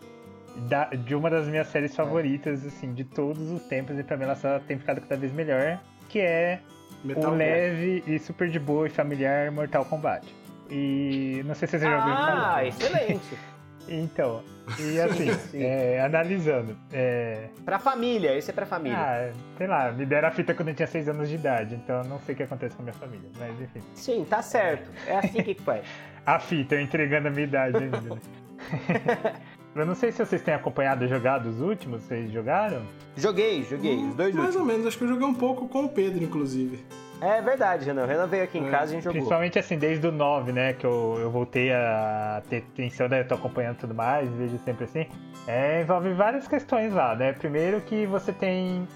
Da- 0.69 0.91
de 0.91 1.15
uma 1.15 1.29
das 1.31 1.47
minhas 1.47 1.67
séries 1.69 1.95
favoritas, 1.95 2.65
assim, 2.67 2.93
de 2.93 3.05
todos 3.05 3.51
os 3.51 3.63
tempos, 3.65 3.99
e 3.99 4.03
pra 4.03 4.17
mim 4.17 4.25
ela 4.25 4.35
só 4.37 4.59
tem 4.61 4.79
ficado 4.79 5.01
cada 5.01 5.17
vez 5.17 5.33
melhor, 5.33 5.79
que 6.09 6.21
é 6.21 6.61
Metal 7.05 7.33
o 7.33 7.35
leve 7.37 8.03
e 8.07 8.19
super 8.19 8.49
de 8.49 8.59
boa 8.59 8.87
e 8.87 8.91
familiar 8.91 9.51
Mortal 9.53 9.85
Kombat. 9.85 10.27
E 10.71 11.43
não 11.47 11.55
sei 11.55 11.67
se 11.69 11.79
você 11.79 11.89
já 11.89 11.97
ouviu 11.97 12.13
Ah, 12.13 12.25
falar. 12.27 12.67
excelente. 12.67 13.39
Então, 13.91 14.43
e 14.79 15.01
assim, 15.01 15.33
sim. 15.51 15.63
é, 15.65 16.03
analisando, 16.03 16.77
é, 16.93 17.49
pra 17.65 17.79
família, 17.79 18.37
esse 18.37 18.51
é 18.51 18.53
pra 18.53 18.67
família. 18.67 18.99
ah, 18.99 19.33
sei 19.57 19.67
lá, 19.67 19.91
me 19.93 20.05
deram 20.05 20.29
a 20.29 20.31
fita 20.31 20.53
quando 20.53 20.69
eu 20.69 20.75
tinha 20.75 20.87
6 20.87 21.09
anos 21.09 21.27
de 21.27 21.37
idade, 21.37 21.75
então 21.75 22.03
eu 22.03 22.05
não 22.05 22.19
sei 22.21 22.35
o 22.35 22.37
que 22.37 22.43
acontece 22.43 22.77
com 22.77 22.83
a 22.83 22.85
minha 22.85 22.93
família, 22.93 23.31
mas 23.39 23.59
enfim. 23.59 23.81
Sim, 23.95 24.27
tá 24.29 24.43
certo. 24.43 24.91
É 25.07 25.17
assim 25.17 25.43
que 25.43 25.55
faz. 25.65 25.87
A 26.27 26.39
fita, 26.39 26.75
eu 26.75 26.83
entregando 26.83 27.29
a 27.29 27.31
minha 27.31 27.45
idade 27.45 27.79
ainda. 27.79 28.19
eu 29.75 29.87
não 29.87 29.95
sei 29.95 30.11
se 30.13 30.25
vocês 30.25 30.43
têm 30.43 30.55
acompanhado 30.55 31.05
e 31.05 31.09
jogado 31.09 31.47
os 31.49 31.61
últimos, 31.61 32.03
vocês 32.03 32.31
jogaram? 32.33 32.83
Joguei, 33.17 33.63
joguei, 33.65 33.97
os 33.97 34.15
dois 34.15 34.35
Mais 34.35 34.55
ou 34.55 34.63
últimos. 34.63 34.67
menos, 34.67 34.87
acho 34.87 34.99
que 34.99 35.05
eu 35.05 35.09
joguei 35.09 35.27
um 35.27 35.35
pouco 35.35 35.69
com 35.69 35.85
o 35.85 35.89
Pedro, 35.89 36.23
inclusive. 36.23 36.85
É 37.21 37.43
verdade, 37.43 37.85
Renan. 37.85 38.05
O 38.05 38.07
Renan 38.07 38.27
veio 38.29 38.45
aqui 38.45 38.59
em 38.59 38.69
É, 38.69 38.71
casa 38.71 38.85
e 38.85 38.89
a 38.91 38.95
gente 38.95 39.05
jogou. 39.05 39.13
Principalmente 39.15 39.59
assim, 39.59 39.77
desde 39.77 40.07
o 40.07 40.13
9, 40.13 40.53
né? 40.53 40.73
Que 40.73 40.87
eu, 40.87 41.17
eu 41.21 41.31
voltei 41.31 41.73
a 41.73 42.41
ter 42.49 42.59
atenção, 42.73 43.09
né? 43.09 43.21
Eu 43.21 43.27
tô 43.27 43.35
acompanhando 43.35 43.77
tudo 43.79 43.93
mais, 43.95 44.31
vejo 44.31 44.57
sempre 44.65 44.85
assim. 44.85 45.07
É, 45.47 45.81
envolve 45.83 46.13
várias 46.15 46.47
questões 46.47 46.93
lá, 46.93 47.17
né? 47.17 47.33
Primeiro 47.33 47.81
que 47.81 48.07
você 48.07 48.33
tem 48.33 48.87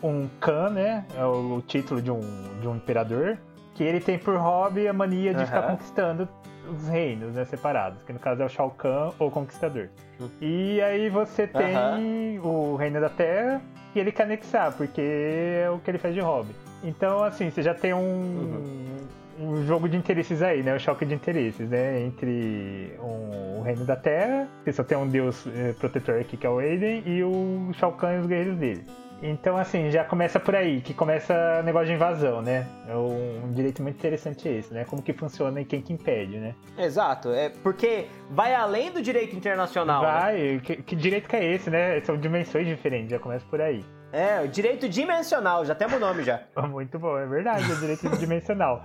um 0.00 0.28
Khan, 0.40 0.70
né? 0.70 1.04
É 1.16 1.24
o, 1.24 1.56
o 1.56 1.62
título 1.62 2.00
de 2.00 2.10
um, 2.12 2.20
de 2.60 2.68
um 2.68 2.76
imperador, 2.76 3.36
que 3.74 3.82
ele 3.82 3.98
tem 4.00 4.16
por 4.16 4.36
hobby 4.36 4.86
a 4.86 4.92
mania 4.92 5.34
de 5.34 5.44
ficar 5.44 5.58
Aham. 5.64 5.70
conquistando 5.72 6.28
os 6.72 6.88
reinos, 6.88 7.34
né? 7.34 7.44
Separados, 7.44 8.02
que 8.02 8.12
no 8.12 8.18
caso 8.18 8.42
é 8.42 8.44
o 8.44 8.48
Shao 8.48 8.70
Kahn 8.70 9.12
ou 9.18 9.30
Conquistador. 9.30 9.88
E 10.40 10.80
aí 10.80 11.08
você 11.08 11.46
tem 11.46 12.38
o 12.40 12.76
Reino 12.76 13.00
da 13.00 13.08
Terra 13.08 13.60
e 13.94 13.98
ele 14.00 14.12
quer 14.12 14.22
anexar, 14.24 14.72
porque 14.72 15.00
é 15.00 15.68
o 15.70 15.78
que 15.78 15.90
ele 15.90 15.98
faz 15.98 16.14
de 16.14 16.20
hobby. 16.20 16.54
Então, 16.84 17.22
assim, 17.22 17.50
você 17.50 17.62
já 17.62 17.74
tem 17.74 17.92
um, 17.94 18.96
um 19.38 19.64
jogo 19.66 19.88
de 19.88 19.96
interesses 19.96 20.42
aí, 20.42 20.62
né? 20.62 20.74
O 20.74 20.80
choque 20.80 21.04
de 21.04 21.14
interesses, 21.14 21.68
né? 21.68 22.00
Entre 22.02 22.94
um- 23.00 23.60
o 23.60 23.62
Reino 23.64 23.84
da 23.84 23.94
Terra, 23.94 24.48
que 24.64 24.72
só 24.72 24.82
tem 24.82 24.98
um 24.98 25.06
deus 25.06 25.46
eh, 25.46 25.72
protetor 25.78 26.18
aqui, 26.20 26.36
que 26.36 26.44
é 26.46 26.50
o 26.50 26.58
Aiden, 26.58 27.02
e 27.06 27.22
o 27.22 27.70
Shao 27.74 27.92
Kahn 27.92 28.16
e 28.16 28.18
os 28.18 28.26
guerreiros 28.26 28.56
dele. 28.58 28.84
Então, 29.22 29.56
assim, 29.56 29.88
já 29.88 30.04
começa 30.04 30.40
por 30.40 30.56
aí, 30.56 30.80
que 30.80 30.92
começa 30.92 31.32
o 31.60 31.62
negócio 31.62 31.86
de 31.86 31.92
invasão, 31.92 32.42
né? 32.42 32.66
É 32.88 32.96
um, 32.96 33.52
direito 33.52 33.80
muito 33.80 33.96
interessante 33.96 34.48
esse, 34.48 34.74
né? 34.74 34.84
Como 34.84 35.00
que 35.00 35.12
funciona 35.12 35.60
e 35.60 35.64
quem 35.64 35.80
que 35.80 35.92
impede, 35.92 36.38
né? 36.38 36.56
Exato, 36.76 37.30
é 37.30 37.48
porque 37.48 38.06
vai 38.30 38.52
além 38.52 38.90
do 38.90 39.00
direito 39.00 39.36
internacional. 39.36 40.02
né? 40.02 40.08
Vai, 40.08 40.60
que, 40.64 40.82
que 40.82 40.96
direito 40.96 41.28
que 41.28 41.36
é 41.36 41.54
esse, 41.54 41.70
né? 41.70 42.00
São 42.00 42.16
dimensões 42.16 42.66
diferentes, 42.66 43.10
já 43.10 43.20
começa 43.20 43.46
por 43.48 43.60
aí. 43.60 43.84
É, 44.12 44.40
o 44.40 44.48
direito 44.48 44.88
dimensional, 44.88 45.64
já 45.64 45.74
temos 45.74 45.94
o 45.94 46.00
nome 46.00 46.24
já. 46.24 46.42
Muito 46.68 46.98
bom, 46.98 47.16
é 47.16 47.24
verdade, 47.24 47.70
é 47.70 47.74
direito 47.76 48.08
dimensional. 48.18 48.84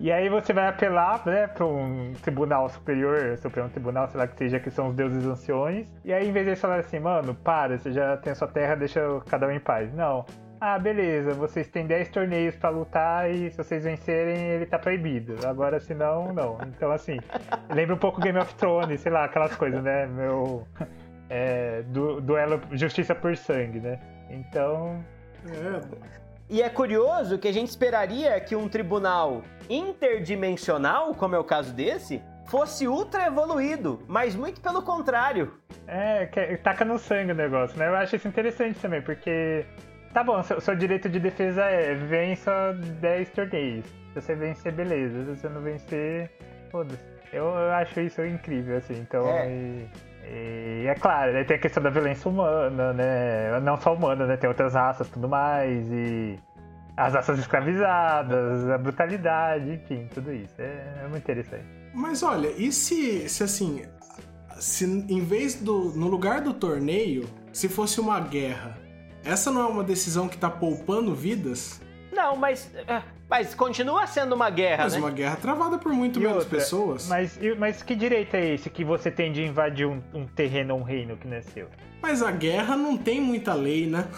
E 0.00 0.10
aí 0.10 0.30
você 0.30 0.54
vai 0.54 0.66
apelar, 0.66 1.22
né, 1.26 1.46
para 1.46 1.66
um 1.66 2.14
tribunal 2.22 2.70
superior, 2.70 3.36
Supremo 3.36 3.68
Tribunal, 3.68 4.08
sei 4.08 4.18
lá 4.18 4.26
que 4.26 4.34
seja, 4.34 4.58
que 4.58 4.70
são 4.70 4.88
os 4.88 4.94
deuses 4.94 5.26
anciões. 5.26 5.94
E 6.02 6.10
aí, 6.10 6.26
em 6.26 6.32
vez 6.32 6.46
de 6.46 6.52
eles 6.52 6.60
falarem 6.60 6.82
assim, 6.82 6.98
mano, 6.98 7.34
para, 7.34 7.76
você 7.78 7.92
já 7.92 8.16
tem 8.16 8.32
a 8.32 8.34
sua 8.34 8.48
terra, 8.48 8.74
deixa 8.76 9.02
cada 9.28 9.46
um 9.46 9.50
em 9.50 9.60
paz. 9.60 9.92
Não. 9.92 10.24
Ah, 10.58 10.78
beleza, 10.78 11.34
vocês 11.34 11.68
têm 11.68 11.86
10 11.86 12.08
torneios 12.08 12.56
pra 12.56 12.70
lutar 12.70 13.30
e 13.30 13.50
se 13.50 13.58
vocês 13.58 13.84
vencerem, 13.84 14.38
ele 14.48 14.64
tá 14.64 14.78
proibido. 14.78 15.36
Agora, 15.46 15.78
se 15.78 15.94
não, 15.94 16.32
não. 16.32 16.58
Então, 16.66 16.90
assim, 16.92 17.18
lembra 17.68 17.94
um 17.94 17.98
pouco 17.98 18.22
Game 18.22 18.38
of 18.38 18.54
Thrones, 18.54 19.02
sei 19.02 19.12
lá, 19.12 19.24
aquelas 19.24 19.54
coisas, 19.54 19.82
né? 19.82 20.06
Meu. 20.06 20.66
É, 21.32 21.82
du 21.82 22.20
duelo 22.20 22.60
justiça 22.72 23.14
por 23.14 23.36
sangue, 23.36 23.78
né? 23.78 24.00
Então, 24.28 25.00
É, 25.46 26.19
E 26.50 26.60
é 26.60 26.68
curioso 26.68 27.38
que 27.38 27.46
a 27.46 27.52
gente 27.52 27.68
esperaria 27.68 28.40
que 28.40 28.56
um 28.56 28.68
tribunal 28.68 29.44
interdimensional, 29.68 31.14
como 31.14 31.36
é 31.36 31.38
o 31.38 31.44
caso 31.44 31.72
desse, 31.72 32.20
fosse 32.46 32.88
ultra 32.88 33.24
evoluído, 33.24 34.02
mas 34.08 34.34
muito 34.34 34.60
pelo 34.60 34.82
contrário. 34.82 35.54
É, 35.86 36.26
que, 36.26 36.56
taca 36.56 36.84
no 36.84 36.98
sangue 36.98 37.30
o 37.30 37.36
negócio, 37.36 37.78
né? 37.78 37.86
Eu 37.86 37.94
acho 37.94 38.16
isso 38.16 38.26
interessante 38.26 38.80
também, 38.80 39.00
porque. 39.00 39.64
Tá 40.12 40.24
bom, 40.24 40.42
seu, 40.42 40.60
seu 40.60 40.74
direito 40.74 41.08
de 41.08 41.20
defesa 41.20 41.62
é 41.62 41.94
vença 41.94 42.72
10 43.00 43.30
torneios. 43.30 43.86
Se 43.86 44.20
você 44.20 44.34
vencer, 44.34 44.72
beleza. 44.72 45.24
Se 45.24 45.40
você 45.40 45.48
não 45.48 45.60
vencer, 45.60 46.32
foda-se. 46.72 46.98
Eu, 47.32 47.44
eu 47.44 47.72
acho 47.74 48.00
isso 48.00 48.24
incrível, 48.24 48.76
assim. 48.76 48.94
Então. 48.94 49.24
É. 49.28 49.48
E, 49.48 49.88
e 50.24 50.86
é 50.86 50.94
claro, 50.94 51.32
né, 51.32 51.44
tem 51.44 51.56
a 51.56 51.60
questão 51.60 51.82
da 51.82 51.90
violência 51.90 52.30
humana, 52.30 52.92
né? 52.92 53.60
Não 53.60 53.76
só 53.80 53.94
humana, 53.94 54.26
né? 54.26 54.36
Tem 54.36 54.48
outras 54.48 54.74
raças 54.74 55.06
e 55.06 55.10
tudo 55.10 55.28
mais. 55.28 55.86
E 55.90 56.38
as 56.96 57.14
raças 57.14 57.38
escravizadas, 57.38 58.68
a 58.68 58.78
brutalidade, 58.78 59.72
enfim, 59.72 60.08
tudo 60.12 60.32
isso. 60.32 60.54
É, 60.58 61.02
é 61.04 61.08
muito 61.08 61.22
interessante. 61.22 61.64
Mas 61.94 62.22
olha, 62.22 62.48
e 62.48 62.70
se, 62.70 63.28
se 63.28 63.42
assim, 63.42 63.84
se 64.58 64.84
em 64.84 65.24
vez 65.24 65.60
do, 65.60 65.92
no 65.96 66.08
lugar 66.08 66.40
do 66.40 66.54
torneio, 66.54 67.28
se 67.52 67.68
fosse 67.68 68.00
uma 68.00 68.20
guerra, 68.20 68.76
essa 69.24 69.50
não 69.50 69.62
é 69.62 69.66
uma 69.66 69.84
decisão 69.84 70.28
que 70.28 70.38
tá 70.38 70.50
poupando 70.50 71.14
vidas? 71.14 71.80
Não, 72.12 72.36
mas. 72.36 72.70
Mas 73.30 73.54
continua 73.54 74.06
sendo 74.08 74.34
uma 74.34 74.50
guerra, 74.50 74.84
Mas 74.84 74.94
né? 74.94 74.98
uma 74.98 75.10
guerra 75.12 75.36
travada 75.36 75.78
por 75.78 75.92
muito 75.92 76.18
E 76.18 76.22
menos 76.22 76.38
outra, 76.42 76.58
pessoas. 76.58 77.08
Mas... 77.08 77.38
Mas, 77.38 77.58
mas 77.58 77.82
que 77.82 77.94
direito 77.94 78.34
é 78.34 78.54
esse 78.54 78.68
que 78.68 78.84
você 78.84 79.08
tem 79.10 79.30
de 79.32 79.44
invadir 79.44 79.86
um, 79.86 80.02
um 80.12 80.26
terreno 80.26 80.74
ou 80.74 80.80
um 80.80 80.82
reino 80.82 81.16
que 81.16 81.28
não 81.28 81.36
é 81.36 81.42
seu? 81.42 81.68
a 82.02 82.30
guerra 82.32 82.76
não 82.76 82.96
tem 82.96 83.20
muita 83.20 83.54
lei, 83.54 83.86
né? 83.86 84.08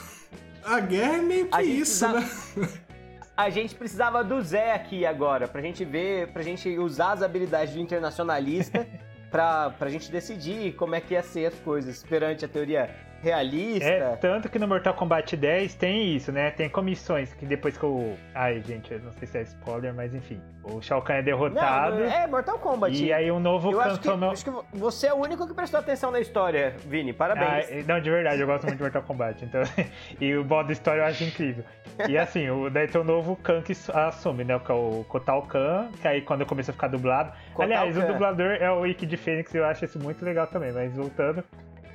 A 0.64 0.80
guerra 0.80 1.16
é 1.16 1.20
meio 1.20 1.46
que 1.48 1.54
A 1.54 1.62
gente 1.62 1.80
isso, 1.80 2.08
precisa- 2.10 2.62
né? 2.62 2.68
A 3.36 3.48
gente 3.50 3.74
precisava 3.74 4.22
do 4.22 4.40
Zé 4.42 4.72
aqui 4.72 5.04
agora, 5.06 5.48
pra 5.48 5.60
gente 5.62 5.84
ver, 5.86 6.28
pra 6.32 6.42
gente 6.42 6.78
usar 6.78 7.12
as 7.12 7.22
habilidades 7.22 7.74
do 7.74 7.80
internacionalista 7.80 8.86
pra, 9.30 9.70
pra 9.70 9.88
gente 9.88 10.12
decidir 10.12 10.74
como 10.74 10.94
é 10.94 11.00
que 11.00 11.14
ia 11.14 11.22
ser 11.22 11.46
as 11.46 11.54
coisas 11.60 12.02
perante 12.02 12.44
a 12.44 12.48
teoria 12.48 12.94
realista. 13.22 13.88
É, 13.88 14.16
tanto 14.16 14.48
que 14.48 14.58
no 14.58 14.66
Mortal 14.68 14.94
Kombat 14.94 15.36
10 15.36 15.74
tem 15.76 16.14
isso, 16.14 16.32
né? 16.32 16.50
Tem 16.50 16.68
comissões 16.68 17.32
que 17.32 17.46
depois 17.46 17.76
que 17.78 17.86
o. 17.86 18.16
Ai, 18.34 18.60
gente, 18.66 18.92
eu 18.92 19.00
não 19.00 19.12
sei 19.12 19.26
se 19.28 19.38
é 19.38 19.42
spoiler, 19.42 19.94
mas 19.94 20.14
enfim. 20.14 20.40
O 20.64 20.80
Shao 20.80 21.02
Kahn 21.02 21.14
é 21.14 21.18
Não, 21.18 21.24
derrotado. 21.24 22.04
é 22.04 22.26
Mortal 22.26 22.58
Kombat. 22.58 23.02
E 23.04 23.12
aí 23.12 23.30
um 23.32 23.40
novo 23.40 23.72
eu 23.72 23.80
acho 23.80 24.00
que, 24.00 24.08
acho 24.08 24.44
que 24.44 24.52
você 24.78 25.08
é 25.08 25.12
o 25.14 25.16
único 25.16 25.46
que 25.46 25.54
prestou 25.54 25.80
atenção 25.80 26.10
na 26.10 26.20
história, 26.20 26.74
Vini. 26.86 27.12
Parabéns. 27.12 27.66
Ah, 27.70 27.84
não, 27.86 28.00
de 28.00 28.10
verdade, 28.10 28.40
eu 28.40 28.46
gosto 28.46 28.64
muito 28.64 28.76
de 28.76 28.82
Mortal 28.82 29.02
Kombat. 29.02 29.44
Então, 29.44 29.62
e 30.20 30.34
o 30.36 30.44
modo 30.44 30.70
história 30.72 31.00
eu 31.00 31.06
acho 31.06 31.24
incrível. 31.24 31.64
E 32.08 32.16
assim, 32.16 32.48
o, 32.48 32.70
daí 32.70 32.86
tem 32.86 33.00
o 33.00 33.04
novo 33.04 33.34
Khan 33.36 33.60
que 33.62 33.74
su- 33.74 33.92
assume, 33.96 34.44
né? 34.44 34.58
Que 34.64 34.70
é 34.70 34.74
o 34.74 35.04
Kotal 35.08 35.42
Khan, 35.42 35.90
que 36.00 36.06
aí 36.06 36.22
quando 36.22 36.46
começa 36.46 36.70
a 36.70 36.74
ficar 36.74 36.88
dublado. 36.88 37.32
Kotal 37.52 37.64
Aliás, 37.64 37.96
Khan. 37.96 38.04
o 38.04 38.06
dublador 38.12 38.50
é 38.60 38.70
o 38.70 38.86
Ikki 38.86 39.04
de 39.06 39.16
Fênix, 39.16 39.52
eu 39.54 39.64
acho 39.64 39.84
isso 39.84 39.98
muito 39.98 40.24
legal 40.24 40.46
também, 40.46 40.72
mas 40.72 40.94
voltando. 40.94 41.42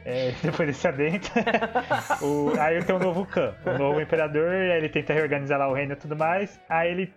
É, 0.08 0.32
depois 0.42 0.70
desse 0.70 0.88
adentro. 0.88 1.32
o, 2.24 2.58
aí 2.58 2.82
tem 2.82 2.96
um 2.96 3.00
novo 3.00 3.26
Khan, 3.26 3.54
um 3.66 3.78
novo 3.78 4.00
imperador, 4.00 4.54
ele 4.54 4.88
tenta 4.88 5.14
reorganizar 5.14 5.60
lá 5.60 5.68
o 5.68 5.74
reino 5.74 5.92
e 5.92 5.96
tudo 5.98 6.16
mais. 6.16 6.60
Aí 6.70 6.92
ele 6.92 7.14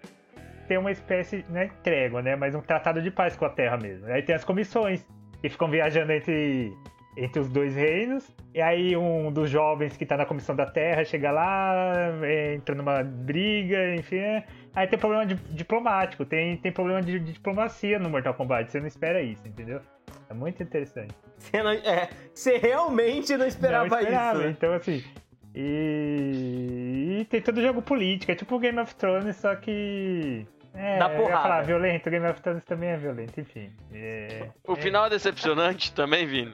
tem 0.67 0.77
uma 0.77 0.91
espécie, 0.91 1.45
não 1.49 1.61
é 1.61 1.71
trégua, 1.85 2.21
né? 2.21 2.35
Mas 2.35 2.55
um 2.55 2.61
tratado 2.61 3.01
de 3.01 3.11
paz 3.11 3.37
com 3.37 3.45
a 3.45 3.51
Terra 3.51 3.77
mesmo. 3.77 4.07
Aí 4.07 4.23
tem 4.23 4.35
as 4.35 4.43
comissões 4.43 5.07
que 5.41 5.49
ficam 5.49 5.71
viajando 5.71 6.13
entre, 6.13 6.73
entre 7.17 7.41
os 7.41 7.49
dois 7.49 7.77
reinos. 7.77 8.29
E 8.53 8.61
aí 8.61 8.97
um 8.97 9.31
dos 9.31 9.49
jovens 9.49 9.97
que 9.97 10.05
tá 10.05 10.17
na 10.17 10.27
comissão 10.27 10.57
da 10.57 10.67
Terra 10.67 11.05
chega 11.05 11.31
lá, 11.31 12.13
entra 12.55 12.75
numa 12.75 13.05
briga, 13.05 13.95
enfim. 13.95 14.19
é. 14.19 14.45
Aí 14.75 14.87
tem 14.87 14.99
problema 14.99 15.27
de- 15.27 15.35
diplomático, 15.55 16.25
tem, 16.25 16.57
tem 16.57 16.71
problema 16.71 17.03
de, 17.03 17.19
de 17.19 17.33
diplomacia 17.33 17.99
no 17.99 18.09
Mortal 18.09 18.35
Kombat. 18.35 18.71
Você 18.71 18.79
não 18.81 18.87
espera 18.87 19.21
isso, 19.23 19.47
entendeu? 19.47 19.81
É 20.29 20.35
muito 20.35 20.63
interessante. 20.63 21.13
Você, 21.37 21.63
não- 21.63 21.73
é, 21.73 22.09
você 22.33 22.57
realmente 22.59 23.37
não 23.37 23.47
esperava, 23.47 23.89
Não 23.89 23.99
esperava, 23.99 24.39
isso. 24.39 24.47
né? 24.47 24.55
Então, 24.57 24.73
assim. 24.75 25.03
E... 25.55 27.19
e 27.21 27.25
tem 27.27 27.41
todo 27.41 27.61
jogo 27.61 27.83
político, 27.83 28.31
é 28.31 28.35
tipo 28.35 28.59
Game 28.59 28.79
of 28.79 28.95
Thrones, 28.95 29.37
só 29.37 29.55
que. 29.57 30.47
É, 30.73 30.99
Dá 30.99 31.07
eu 31.09 31.13
ia 31.13 31.17
porrada. 31.19 31.43
falar 31.43 31.63
violento, 31.63 32.09
Game 32.09 32.27
of 32.29 32.41
Thrones 32.41 32.65
também 32.65 32.91
é 32.91 32.97
violento, 32.97 33.41
enfim. 33.41 33.73
É, 33.93 34.49
O 34.65 34.77
final 34.77 35.07
é 35.07 35.11
decepcionante 35.11 35.93
também, 35.93 36.25
Vini. 36.27 36.53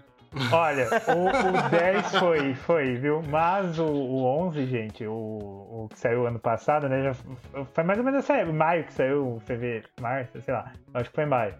Olha, 0.52 0.88
o, 1.08 1.28
o 1.28 1.70
10 1.70 2.16
foi, 2.18 2.54
foi, 2.54 2.94
viu? 2.96 3.22
Mas 3.28 3.78
o, 3.78 3.86
o 3.86 4.24
11, 4.46 4.66
gente, 4.66 5.06
o, 5.06 5.12
o 5.12 5.88
que 5.90 5.98
saiu 5.98 6.26
ano 6.26 6.38
passado, 6.38 6.88
né? 6.88 7.02
Já 7.02 7.14
foi 7.72 7.84
mais 7.84 7.98
ou 7.98 8.04
menos 8.04 8.18
essa 8.24 8.34
época, 8.34 8.52
maio 8.52 8.84
que 8.84 8.92
saiu, 8.92 9.40
fevereiro, 9.46 9.88
março, 10.00 10.40
sei 10.42 10.52
lá. 10.52 10.72
Acho 10.94 11.08
que 11.10 11.16
foi 11.16 11.26
maio. 11.26 11.54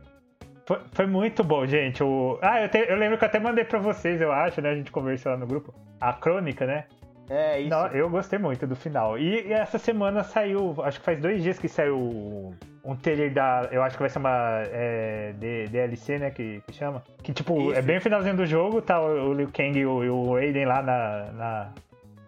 Foi, 0.67 0.81
foi 0.93 1.07
muito 1.07 1.43
bom, 1.45 1.65
gente. 1.65 2.03
O, 2.03 2.39
ah, 2.43 2.61
eu, 2.63 2.69
te- 2.69 2.87
eu 2.89 2.97
lembro 2.97 3.17
que 3.17 3.25
eu 3.25 3.29
até 3.29 3.39
mandei 3.39 3.65
pra 3.65 3.79
vocês, 3.79 4.21
eu 4.21 4.33
acho, 4.33 4.61
né? 4.61 4.71
A 4.71 4.75
gente 4.75 4.91
conversou 4.91 5.33
lá 5.33 5.39
no 5.39 5.47
grupo. 5.47 5.73
A 6.01 6.13
crônica, 6.13 6.67
né? 6.67 6.85
É, 7.31 7.61
isso. 7.61 7.71
Não, 7.71 7.87
eu 7.89 8.11
gostei 8.11 8.39
muito 8.39 8.67
do 8.67 8.77
final. 8.77 9.19
E, 9.19 9.47
e 9.49 9.53
essa 9.53 9.79
semana 9.79 10.23
saiu, 10.23 10.75
acho 10.83 10.99
que 11.01 11.05
faz 11.05 11.19
dois 11.21 11.43
dias 11.43 11.59
que 11.59 11.69
saiu 11.69 12.55
um 12.87 12.97
trailer 12.97 13.33
da. 13.33 13.69
Eu 13.73 13.83
acho 13.83 13.97
que 13.97 14.03
vai 14.03 14.09
ser 14.09 14.19
uma 14.19 14.63
é, 14.71 15.35
DLC, 15.71 16.19
né? 16.19 16.31
Que, 16.31 16.63
que 16.67 16.73
chama. 16.73 17.03
Que 17.23 17.33
tipo, 17.33 17.71
Isso. 17.71 17.75
é 17.79 17.83
bem 17.83 17.99
o 17.99 18.01
finalzinho 18.01 18.37
do 18.37 18.47
jogo, 18.47 18.81
tá 18.81 19.01
o, 19.01 19.31
o 19.31 19.35
Liu 19.35 19.51
Kang 19.53 19.77
e 19.77 19.85
o, 19.85 20.05
e 20.05 20.09
o 20.09 20.35
Raiden 20.35 20.65
lá 20.67 20.83
na. 20.83 21.33
na 21.33 21.73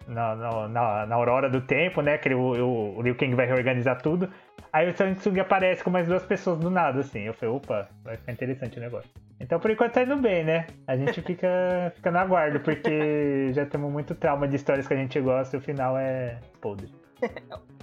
na, 0.07 0.35
na, 0.67 1.05
na- 1.05 1.15
aurora 1.15 1.47
do 1.47 1.61
tempo, 1.61 2.01
né? 2.01 2.17
Que 2.17 2.33
o, 2.33 2.39
o, 2.39 2.97
o 2.97 3.01
Liu 3.03 3.15
Kang 3.15 3.35
vai 3.35 3.45
reorganizar 3.45 4.01
tudo. 4.01 4.27
Aí 4.73 4.89
o 4.89 4.93
Samsung 4.97 5.39
aparece 5.39 5.83
com 5.83 5.91
mais 5.91 6.07
duas 6.07 6.23
pessoas 6.23 6.57
do 6.57 6.71
nada, 6.71 7.01
assim. 7.01 7.19
Eu 7.19 7.33
falei, 7.35 7.53
opa, 7.53 7.87
vai 8.03 8.17
ficar 8.17 8.31
interessante 8.31 8.79
o 8.79 8.81
negócio. 8.81 9.07
Então 9.39 9.59
por 9.59 9.69
enquanto 9.69 9.93
tá 9.93 10.01
indo 10.01 10.17
bem, 10.17 10.43
né? 10.43 10.65
A 10.87 10.97
gente 10.97 11.21
fica, 11.21 11.47
fica 11.95 12.09
no 12.09 12.17
aguardo, 12.17 12.59
porque 12.59 13.51
já 13.53 13.67
temos 13.67 13.91
muito 13.91 14.15
trauma 14.15 14.47
de 14.47 14.55
histórias 14.55 14.87
que 14.87 14.93
a 14.95 14.97
gente 14.97 15.19
gosta 15.21 15.55
e 15.55 15.59
o 15.59 15.61
final 15.61 15.95
é 15.95 16.37
podre. 16.59 16.89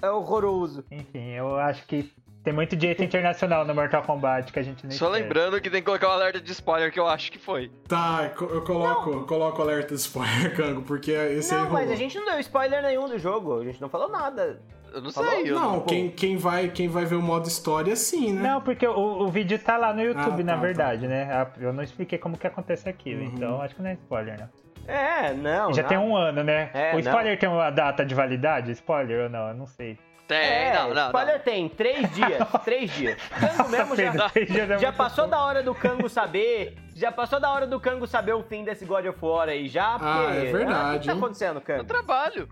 É 0.02 0.10
horroroso. 0.10 0.84
Enfim, 0.90 1.30
eu 1.30 1.56
acho 1.56 1.86
que 1.86 2.12
tem 2.46 2.52
muito 2.54 2.76
direito 2.76 3.02
internacional 3.02 3.64
no 3.64 3.74
Mortal 3.74 4.04
Kombat 4.04 4.52
que 4.52 4.58
a 4.60 4.62
gente 4.62 4.86
nem 4.86 4.96
Só 4.96 5.08
lembrando 5.08 5.60
que 5.60 5.68
tem 5.68 5.80
que 5.80 5.86
colocar 5.86 6.06
um 6.06 6.12
alerta 6.12 6.40
de 6.40 6.52
spoiler 6.52 6.92
que 6.92 7.00
eu 7.00 7.08
acho 7.08 7.32
que 7.32 7.40
foi. 7.40 7.72
Tá, 7.88 8.30
eu 8.40 8.62
coloco, 8.62 9.10
eu 9.10 9.26
coloco 9.26 9.60
alerta 9.60 9.88
de 9.96 10.00
spoiler, 10.00 10.54
Kango, 10.54 10.82
porque 10.82 11.10
esse 11.10 11.52
aí 11.52 11.60
Não, 11.62 11.70
mas 11.70 11.90
a 11.90 11.96
gente 11.96 12.16
não 12.16 12.24
deu 12.24 12.38
spoiler 12.38 12.80
nenhum 12.82 13.08
do 13.08 13.18
jogo. 13.18 13.58
A 13.58 13.64
gente 13.64 13.80
não 13.80 13.88
falou 13.88 14.08
nada. 14.08 14.62
Eu 14.94 15.02
não 15.02 15.10
Falou? 15.10 15.28
sei. 15.28 15.50
Eu 15.50 15.56
Não, 15.56 15.80
Pô. 15.80 15.86
quem, 15.86 16.08
quem, 16.08 16.36
vai, 16.36 16.68
quem 16.68 16.86
vai 16.88 17.04
ver 17.04 17.16
o 17.16 17.20
modo 17.20 17.48
história, 17.48 17.96
sim, 17.96 18.32
né? 18.32 18.42
Não, 18.48 18.60
porque 18.60 18.86
o, 18.86 18.92
o 19.22 19.26
vídeo 19.28 19.58
tá 19.58 19.76
lá 19.76 19.92
no 19.92 20.00
YouTube, 20.00 20.42
Ah, 20.42 20.44
na 20.44 20.54
tá, 20.54 20.60
verdade, 20.60 21.08
né? 21.08 21.24
A- 21.32 21.50
Eu 21.60 21.72
não 21.72 21.82
expliquei 21.82 22.16
como 22.16 22.38
que 22.38 22.46
acontece 22.46 22.88
aquilo, 22.88 23.22
Uhum. 23.22 23.32
então 23.34 23.60
acho 23.60 23.74
que 23.74 23.82
não 23.82 23.90
é 23.90 23.94
spoiler, 23.94 24.38
não. 24.38 24.48
É, 24.94 25.34
não. 25.34 25.72
Já 25.74 25.82
não. 25.82 25.88
tem 25.88 25.98
um 25.98 26.16
ano, 26.16 26.44
né? 26.44 26.70
É, 26.72 26.94
o 26.94 27.00
spoiler 27.00 27.36
tem 27.36 27.48
uma 27.48 27.70
data 27.70 28.06
de 28.06 28.14
validade? 28.14 28.70
Spoiler 28.70 29.24
ou 29.24 29.28
não? 29.28 29.48
Eu 29.48 29.54
não 29.54 29.66
sei. 29.66 29.98
Tem, 30.26 30.38
É, 30.38 30.74
não, 30.74 30.92
não, 30.92 31.06
spoiler 31.06 31.36
não. 31.36 31.44
tem. 31.44 31.68
Três 31.68 32.10
dias. 32.12 32.48
três 32.64 32.90
dias. 32.90 33.16
Kango 33.30 33.68
mesmo 33.70 33.94
já, 33.96 34.10
Pedro, 34.12 34.30
três 34.30 34.48
dias 34.48 34.70
é 34.70 34.78
já 34.78 34.86
muito 34.88 34.96
passou 34.96 35.26
da 35.28 35.40
hora 35.40 35.62
do 35.62 35.74
Kango 35.74 36.08
saber. 36.08 36.76
Já 36.96 37.12
passou 37.12 37.38
da 37.38 37.50
hora 37.52 37.66
do 37.66 37.78
Kango 37.78 38.06
saber 38.08 38.32
o 38.32 38.42
fim 38.42 38.64
desse 38.64 38.84
God 38.84 39.06
of 39.06 39.18
War 39.24 39.48
aí, 39.48 39.68
já. 39.68 39.92
Porque, 39.98 40.04
Ah, 40.06 40.34
é 40.34 40.52
verdade, 40.52 40.96
O 40.96 41.00
que 41.00 41.06
tá 41.06 41.12
acontecendo, 41.12 41.56
Eu 41.58 41.60
Kango? 41.62 41.84
trabalho. 41.84 42.48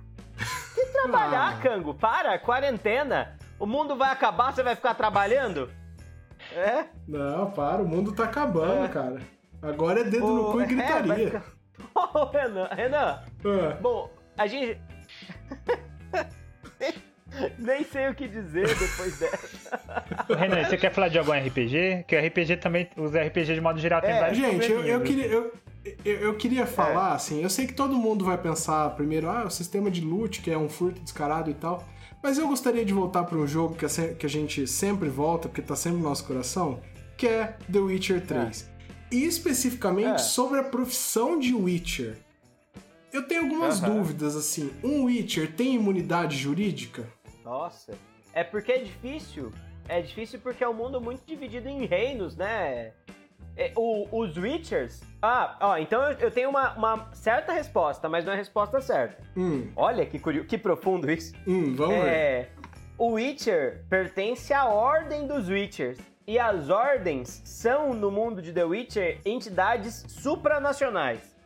Trabalhar, 0.92 1.54
Ah. 1.56 1.60
Kango. 1.62 1.94
Para, 1.94 2.38
quarentena. 2.38 3.36
O 3.58 3.66
mundo 3.66 3.96
vai 3.96 4.10
acabar, 4.10 4.52
você 4.52 4.62
vai 4.62 4.76
ficar 4.76 4.94
trabalhando? 4.94 5.70
É? 6.52 6.84
Não, 7.08 7.50
para, 7.50 7.82
o 7.82 7.88
mundo 7.88 8.12
tá 8.12 8.24
acabando, 8.24 8.84
É. 8.84 8.88
cara. 8.88 9.20
Agora 9.62 10.00
é 10.00 10.04
dedo 10.04 10.26
no 10.26 10.48
Ô, 10.50 10.52
cu 10.52 10.60
e 10.60 10.64
é, 10.64 10.66
gritaria. 10.66 11.16
ficar- 11.30 11.44
Ô, 12.14 12.24
Renan, 12.26 12.68
Renan, 12.70 13.18
Ah, 13.44 13.76
bom, 13.80 14.10
a 14.38 14.46
gente. 14.46 14.80
Nem 17.58 17.84
sei 17.84 18.08
o 18.08 18.14
que 18.14 18.28
dizer 18.28 18.66
depois 18.66 19.18
dessa. 19.18 19.48
Renan, 20.38 20.64
você 20.64 20.76
quer 20.76 20.92
falar 20.92 21.08
de 21.08 21.18
algum 21.18 21.32
RPG? 21.32 22.04
Que 22.06 22.16
o 22.16 22.26
RPG 22.26 22.56
também, 22.58 22.88
os 22.96 23.12
RPG 23.14 23.54
de 23.54 23.60
modo 23.60 23.78
geral 23.78 24.00
tem 24.00 24.10
É, 24.10 24.20
vários 24.20 24.38
Gente, 24.38 24.70
eu, 24.70 24.84
eu 24.84 25.00
queria. 25.02 25.26
Eu, 25.26 25.52
eu, 26.04 26.14
eu 26.20 26.34
queria 26.36 26.62
É. 26.62 26.66
falar, 26.66 27.12
assim, 27.14 27.42
eu 27.42 27.50
sei 27.50 27.66
que 27.66 27.74
todo 27.74 27.96
mundo 27.96 28.24
vai 28.24 28.38
pensar 28.38 28.90
primeiro, 28.90 29.28
ah, 29.28 29.44
o 29.44 29.50
sistema 29.50 29.90
de 29.90 30.00
loot, 30.00 30.40
que 30.40 30.50
é 30.50 30.56
um 30.58 30.68
furto 30.68 31.00
descarado 31.00 31.50
e 31.50 31.54
tal. 31.54 31.86
Mas 32.22 32.38
eu 32.38 32.48
gostaria 32.48 32.84
de 32.84 32.92
voltar 32.94 33.24
para 33.24 33.36
um 33.36 33.46
jogo 33.46 33.74
que 33.74 33.84
a, 33.84 33.88
que 34.14 34.24
a 34.24 34.28
gente 34.28 34.66
sempre 34.66 35.08
volta, 35.10 35.48
porque 35.48 35.60
tá 35.60 35.76
sempre 35.76 35.98
no 35.98 36.04
nosso 36.08 36.24
coração, 36.24 36.80
que 37.18 37.26
é 37.26 37.56
The 37.70 37.78
Witcher 37.78 38.24
3. 38.26 38.70
E 39.12 39.24
especificamente 39.26 40.14
É. 40.14 40.18
sobre 40.18 40.58
a 40.58 40.62
profissão 40.62 41.38
de 41.38 41.54
Witcher. 41.54 42.16
Eu 43.12 43.22
tenho 43.28 43.42
algumas 43.42 43.80
Aham. 43.82 43.94
dúvidas, 43.98 44.34
assim. 44.34 44.70
Um 44.82 45.04
Witcher 45.04 45.52
tem 45.52 45.74
imunidade 45.74 46.36
jurídica? 46.36 47.06
Nossa. 47.44 47.92
É 48.32 48.42
porque 48.42 48.72
é 48.72 48.78
difícil. 48.78 49.52
É 49.88 50.00
difícil 50.00 50.40
porque 50.40 50.64
é 50.64 50.68
um 50.68 50.72
mundo 50.74 51.00
muito 51.00 51.24
dividido 51.26 51.68
em 51.68 51.84
reinos, 51.84 52.36
né? 52.36 52.92
É, 53.56 53.70
o- 53.76 54.08
os 54.10 54.36
Witchers. 54.36 55.00
Ah, 55.22 55.56
ó, 55.60 55.76
então 55.76 56.02
eu, 56.10 56.18
eu 56.18 56.30
tenho 56.30 56.48
uma, 56.50 56.72
uma 56.74 57.12
certa 57.12 57.52
resposta, 57.52 58.08
mas 58.08 58.24
não 58.24 58.32
é 58.32 58.34
a 58.34 58.38
resposta 58.38 58.80
certa. 58.80 59.22
Hum, 59.36 59.70
Olha 59.76 60.04
que 60.04 60.18
curioso, 60.18 60.48
que 60.48 60.58
profundo 60.58 61.08
isso. 61.10 61.32
hum, 61.46 61.74
vamos 61.76 62.02
ver. 62.02 62.08
É, 62.08 62.48
o 62.98 63.12
Witcher 63.12 63.84
pertence 63.88 64.52
à 64.52 64.64
ordem 64.66 65.26
dos 65.26 65.48
Witchers. 65.48 65.98
E 66.26 66.38
as 66.38 66.70
ordens 66.70 67.42
são, 67.44 67.92
no 67.92 68.10
mundo 68.10 68.40
de 68.40 68.50
The 68.50 68.64
Witcher, 68.64 69.20
entidades 69.26 70.04
supranacionais. 70.08 71.36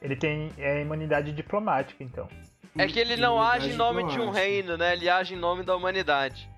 Ele 0.00 0.14
tem 0.14 0.50
é, 0.56 0.80
imunidade 0.80 1.32
diplomática, 1.32 2.02
então. 2.04 2.28
É 2.76 2.86
que 2.86 2.98
ele 2.98 3.16
não 3.16 3.40
age 3.40 3.70
em 3.70 3.74
nome 3.76 4.04
de 4.04 4.20
um 4.20 4.30
reino, 4.30 4.76
né? 4.76 4.92
Ele 4.92 5.08
age 5.08 5.34
em 5.34 5.38
nome 5.38 5.62
da 5.64 5.74
humanidade. 5.76 6.48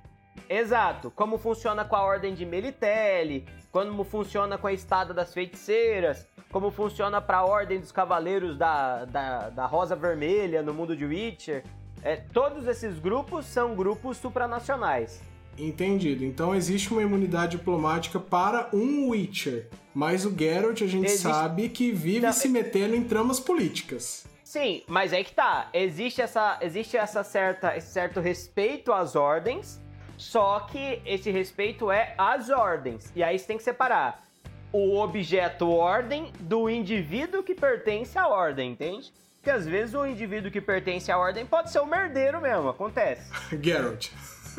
Exato. 0.49 1.11
Como 1.11 1.39
funciona 1.39 1.85
com 1.85 1.97
a 1.97 2.03
Ordem 2.03 2.35
de 2.35 2.45
Melitele, 2.45 3.47
como 3.71 4.05
funciona 4.05 4.59
com 4.59 4.67
a 4.67 4.73
Estada 4.73 5.15
das 5.15 5.33
Feiticeiras, 5.33 6.27
como 6.51 6.71
funciona 6.71 7.21
para 7.21 7.39
a 7.39 7.45
Ordem 7.45 7.81
dos 7.81 7.91
Cavaleiros 7.91 8.57
da, 8.59 9.05
da, 9.07 9.49
da 9.51 9.67
Rosa 9.67 9.97
Vermelha 9.97 10.63
no 10.63 10.75
mundo 10.75 10.95
de 10.95 11.05
Witcher. 11.07 11.65
É, 12.03 12.17
todos 12.17 12.67
esses 12.67 12.99
grupos 12.99 13.47
são 13.47 13.75
grupos 13.75 14.17
supranacionais. 14.19 15.23
Entendido. 15.57 16.25
Então 16.25 16.55
existe 16.55 16.93
uma 16.93 17.03
imunidade 17.03 17.57
diplomática 17.57 18.19
para 18.19 18.69
um 18.73 19.09
Witcher. 19.11 19.69
Mas 19.95 20.25
o 20.27 20.35
Geralt 20.37 20.83
a 20.83 20.87
gente 20.87 21.07
Existe- 21.07 21.23
sabe 21.23 21.69
que 21.69 21.93
vive 21.93 22.21
Não, 22.27 22.33
se 22.33 22.49
metendo 22.49 22.95
em 22.95 23.05
tramas 23.05 23.39
políticas. 23.39 24.27
Sim, 24.53 24.83
mas 24.87 25.15
é 25.15 25.25
que 25.25 25.33
tá. 25.33 25.71
Existe 25.73 26.21
essa, 26.21 26.59
existe 26.61 26.95
essa 26.95 27.25
certa, 27.25 27.75
esse 27.75 27.91
certo 27.91 28.21
respeito 28.21 28.93
às 28.93 29.17
ordens, 29.17 29.81
só 30.19 30.61
que 30.71 31.01
esse 31.07 31.31
respeito 31.31 31.91
é 31.91 32.15
às 32.19 32.51
ordens. 32.51 33.11
E 33.17 33.23
aí 33.23 33.39
você 33.39 33.47
tem 33.47 33.57
que 33.57 33.63
separar 33.63 34.23
o 34.71 34.99
objeto 34.99 35.71
ordem 35.71 36.31
do 36.39 36.69
indivíduo 36.69 37.43
que 37.43 37.55
pertence 37.55 38.19
à 38.19 38.29
ordem, 38.29 38.73
entende? 38.73 39.11
Porque 39.37 39.49
às 39.49 39.67
vezes 39.67 39.95
o 39.95 40.05
indivíduo 40.05 40.51
que 40.51 40.61
pertence 40.61 41.11
à 41.11 41.17
ordem 41.17 41.47
pode 41.47 41.73
ser 41.73 41.81
o 41.81 41.87
merdeiro 41.87 42.39
mesmo, 42.39 42.69
acontece. 42.69 43.33
Geralt. 43.59 44.11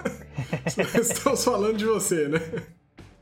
Estamos 0.99 1.45
falando 1.45 1.77
de 1.77 1.85
você, 1.85 2.27
né? 2.27 2.39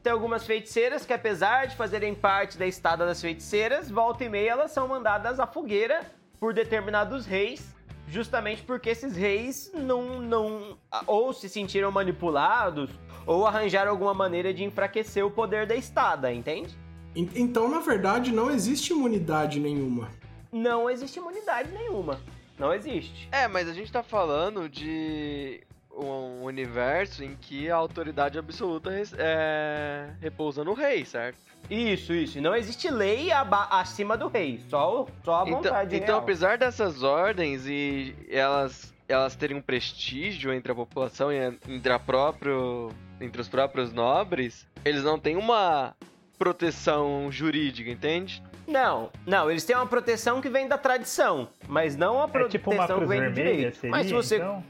Tem 0.01 0.13
algumas 0.13 0.45
feiticeiras 0.45 1.05
que, 1.05 1.11
apesar 1.11 1.67
de 1.67 1.75
fazerem 1.75 2.15
parte 2.15 2.57
da 2.57 2.65
estada 2.65 3.05
das 3.05 3.19
feiticeiras, 3.19 3.91
volta 3.91 4.23
e 4.23 4.29
meia 4.29 4.51
elas 4.51 4.71
são 4.71 4.87
mandadas 4.87 5.37
à 5.37 5.45
fogueira 5.45 6.09
por 6.41 6.55
determinados 6.55 7.27
reis, 7.27 7.63
justamente 8.07 8.63
porque 8.63 8.89
esses 8.89 9.15
reis 9.15 9.71
não, 9.75 10.19
não 10.19 10.75
ou 11.05 11.31
se 11.31 11.47
sentiram 11.47 11.91
manipulados 11.91 12.89
ou 13.27 13.45
arranjaram 13.45 13.91
alguma 13.91 14.13
maneira 14.15 14.51
de 14.51 14.63
enfraquecer 14.63 15.23
o 15.23 15.29
poder 15.29 15.67
da 15.67 15.75
estada, 15.75 16.33
entende? 16.33 16.75
En- 17.15 17.29
Então, 17.35 17.69
na 17.69 17.79
verdade, 17.79 18.31
não 18.33 18.49
existe 18.49 18.91
imunidade 18.91 19.59
nenhuma. 19.59 20.09
Não 20.51 20.89
existe 20.89 21.19
imunidade 21.19 21.69
nenhuma. 21.71 22.19
Não 22.57 22.73
existe. 22.73 23.29
É, 23.31 23.47
mas 23.47 23.69
a 23.69 23.73
gente 23.73 23.91
tá 23.91 24.01
falando 24.01 24.67
de. 24.67 25.61
Um 26.01 26.43
universo 26.43 27.23
em 27.23 27.35
que 27.35 27.69
a 27.69 27.75
autoridade 27.75 28.37
absoluta 28.39 28.91
é, 29.17 30.09
repousa 30.19 30.63
no 30.63 30.73
rei, 30.73 31.05
certo? 31.05 31.37
Isso, 31.69 32.11
isso. 32.13 32.37
E 32.39 32.41
não 32.41 32.55
existe 32.55 32.89
lei 32.89 33.29
acima 33.69 34.17
do 34.17 34.27
rei. 34.27 34.59
Só, 34.67 35.05
só 35.23 35.41
a 35.41 35.43
Então, 35.43 35.55
vontade 35.61 35.95
então 35.95 36.07
real. 36.07 36.19
apesar 36.19 36.57
dessas 36.57 37.03
ordens 37.03 37.67
e 37.67 38.15
elas, 38.29 38.91
elas 39.07 39.35
terem 39.35 39.55
um 39.57 39.61
prestígio 39.61 40.51
entre 40.51 40.71
a 40.71 40.75
população 40.75 41.31
e 41.31 41.37
entre, 41.67 41.93
a 41.93 41.99
próprio, 41.99 42.89
entre 43.19 43.39
os 43.39 43.47
próprios 43.47 43.93
nobres, 43.93 44.67
eles 44.83 45.03
não 45.03 45.19
têm 45.19 45.35
uma 45.37 45.95
proteção 46.39 47.31
jurídica, 47.31 47.89
entende? 47.91 48.41
Não, 48.67 49.11
não, 49.27 49.49
eles 49.51 49.63
têm 49.63 49.75
uma 49.75 49.85
proteção 49.85 50.41
que 50.41 50.49
vem 50.49 50.67
da 50.67 50.77
tradição, 50.77 51.47
mas 51.67 51.95
não 51.95 52.19
a 52.21 52.25
É 52.25 52.27
proteção 52.27 52.49
tipo 52.49 52.71
uma 52.73 52.87
que 52.87 52.93
vem 52.93 53.05
do 53.05 53.07
vermelha, 53.07 53.33
direito. 53.55 53.75
seria, 53.77 53.91
mas 53.91 54.07
se 54.07 54.13
você 54.13 54.37
então? 54.37 54.63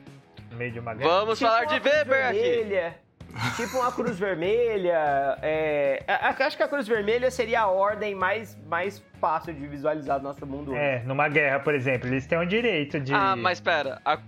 No 0.52 0.58
meio 0.58 0.72
de 0.72 0.80
uma 0.80 0.94
guerra? 0.94 1.10
Vamos 1.10 1.40
Tipo 1.40 1.50
falar 1.50 1.66
de 1.66 1.74
Weber 1.76 2.26
aqui. 2.28 2.40
vermelha, 2.40 2.96
Tipo 3.56 3.78
uma 3.78 3.92
cruz 3.94 4.20
vermelha. 4.20 5.38
É, 5.42 6.04
a- 6.06 6.28
a- 6.30 6.46
acho 6.46 6.58
que 6.58 6.64
a 6.64 6.68
cruz 6.68 6.86
vermelha 6.86 7.32
seria 7.32 7.62
a 7.62 7.68
ordem 7.68 8.14
mais, 8.14 8.58
mais 8.68 9.02
fácil 9.22 9.54
de 9.54 9.66
visualizar 9.68 10.20
do 10.20 10.24
nosso 10.24 10.46
mundo. 10.46 10.72
hoje. 10.72 10.80
É, 10.82 11.02
numa 11.06 11.30
guerra, 11.30 11.60
por 11.62 11.74
exemplo, 11.74 12.10
eles 12.10 12.28
têm 12.28 12.38
o 12.38 12.46
direito 12.46 13.00
de... 13.00 13.14
Ah, 13.14 13.36
mas 13.38 13.62
pera. 13.62 14.02
a- 14.04 14.20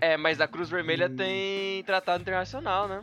é, 0.00 0.16
mas 0.16 0.40
a 0.40 0.46
Cruz 0.48 0.68
Vermelha 0.70 1.08
tem 1.08 1.82
tratado 1.84 2.22
internacional, 2.22 2.86
né? 2.88 3.00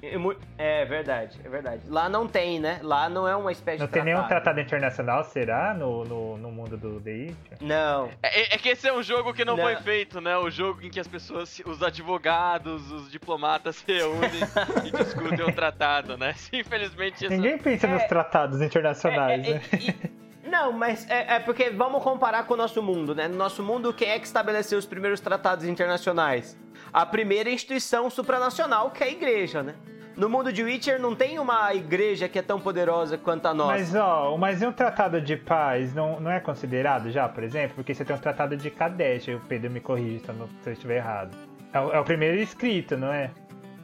É, 0.57 0.81
é 0.81 0.85
verdade, 0.85 1.39
é 1.43 1.49
verdade. 1.49 1.81
Lá 1.87 2.07
não 2.09 2.27
tem, 2.27 2.59
né? 2.59 2.79
Lá 2.83 3.09
não 3.09 3.27
é 3.27 3.35
uma 3.35 3.51
espécie 3.51 3.79
Não 3.79 3.87
de 3.87 3.93
tem 3.93 4.03
nenhum 4.03 4.23
tratado. 4.27 4.59
internacional, 4.59 5.23
será? 5.23 5.73
No, 5.73 6.03
no, 6.05 6.37
no 6.37 6.51
mundo 6.51 6.77
do 6.77 6.99
DI? 6.99 7.35
Não. 7.61 8.09
É, 8.21 8.55
é 8.55 8.57
que 8.57 8.69
esse 8.69 8.87
é 8.87 8.93
um 8.93 9.01
jogo 9.03 9.33
que 9.33 9.43
não, 9.45 9.55
Não. 9.57 9.63
foi 9.63 9.75
feito, 9.77 10.19
né? 10.21 10.37
O 10.37 10.49
jogo 10.49 10.81
em 10.83 10.89
que 10.89 10.99
as 10.99 11.07
pessoas, 11.07 11.61
os 11.65 11.81
advogados, 11.81 12.91
os 12.91 13.11
diplomatas 13.11 13.75
se 13.85 13.91
reúnem 13.91 14.29
e 14.85 14.91
discutem 14.91 15.41
o 15.45 15.51
tratado, 15.53 16.17
né? 16.17 16.35
Infelizmente 16.53 17.25
isso. 17.25 17.29
Ninguém 17.33 17.57
pensa 17.57 17.87
nos 17.87 18.01
É- 18.03 18.07
tratados 18.07 18.61
internacionais, 18.61 19.45
É, 19.45 19.49
é, 19.49 19.53
né? 19.55 19.61
e- 19.79 20.23
não, 20.49 20.71
mas 20.71 21.09
é, 21.09 21.35
é 21.35 21.39
porque 21.39 21.69
vamos 21.71 22.03
comparar 22.03 22.43
com 22.45 22.53
o 22.53 22.57
nosso 22.57 22.81
mundo, 22.83 23.15
né? 23.15 23.27
No 23.27 23.35
nosso 23.35 23.63
mundo, 23.63 23.93
quem 23.93 24.09
é 24.09 24.19
que 24.19 24.25
estabeleceu 24.25 24.77
os 24.77 24.85
primeiros 24.85 25.19
tratados 25.19 25.65
internacionais? 25.65 26.57
A 26.93 27.05
primeira 27.05 27.49
instituição 27.49 28.09
supranacional, 28.09 28.91
que 28.91 29.03
é 29.03 29.07
a 29.07 29.09
igreja, 29.11 29.63
né? 29.63 29.73
No 30.15 30.29
mundo 30.29 30.53
de 30.53 30.61
Witcher 30.63 31.01
não 31.01 31.15
tem 31.15 31.39
uma 31.39 31.73
igreja 31.73 32.29
que 32.29 32.37
é 32.37 32.41
tão 32.43 32.59
poderosa 32.59 33.17
quanto 33.17 33.47
a 33.47 33.53
nossa. 33.53 33.71
Mas, 33.71 33.95
ó, 33.95 34.37
mas 34.37 34.61
e 34.61 34.65
um 34.67 34.71
tratado 34.71 35.19
de 35.19 35.35
paz 35.35 35.91
não, 35.95 36.19
não 36.19 36.29
é 36.29 36.39
considerado 36.39 37.09
já, 37.09 37.27
por 37.27 37.43
exemplo? 37.43 37.73
Porque 37.77 37.95
você 37.95 38.05
tem 38.05 38.15
um 38.15 38.19
tratado 38.19 38.55
de 38.55 38.69
Kadesh, 38.69 39.29
o 39.29 39.39
Pedro 39.47 39.71
me 39.71 39.79
corrige 39.79 40.19
se 40.19 40.29
eu 40.29 40.35
não- 40.35 40.47
se 40.61 40.69
eu 40.69 40.73
estiver 40.73 40.97
errado. 40.97 41.35
É 41.73 41.79
o, 41.79 41.91
é 41.93 41.99
o 41.99 42.03
primeiro 42.03 42.37
escrito, 42.37 42.95
não 42.95 43.11
é? 43.11 43.31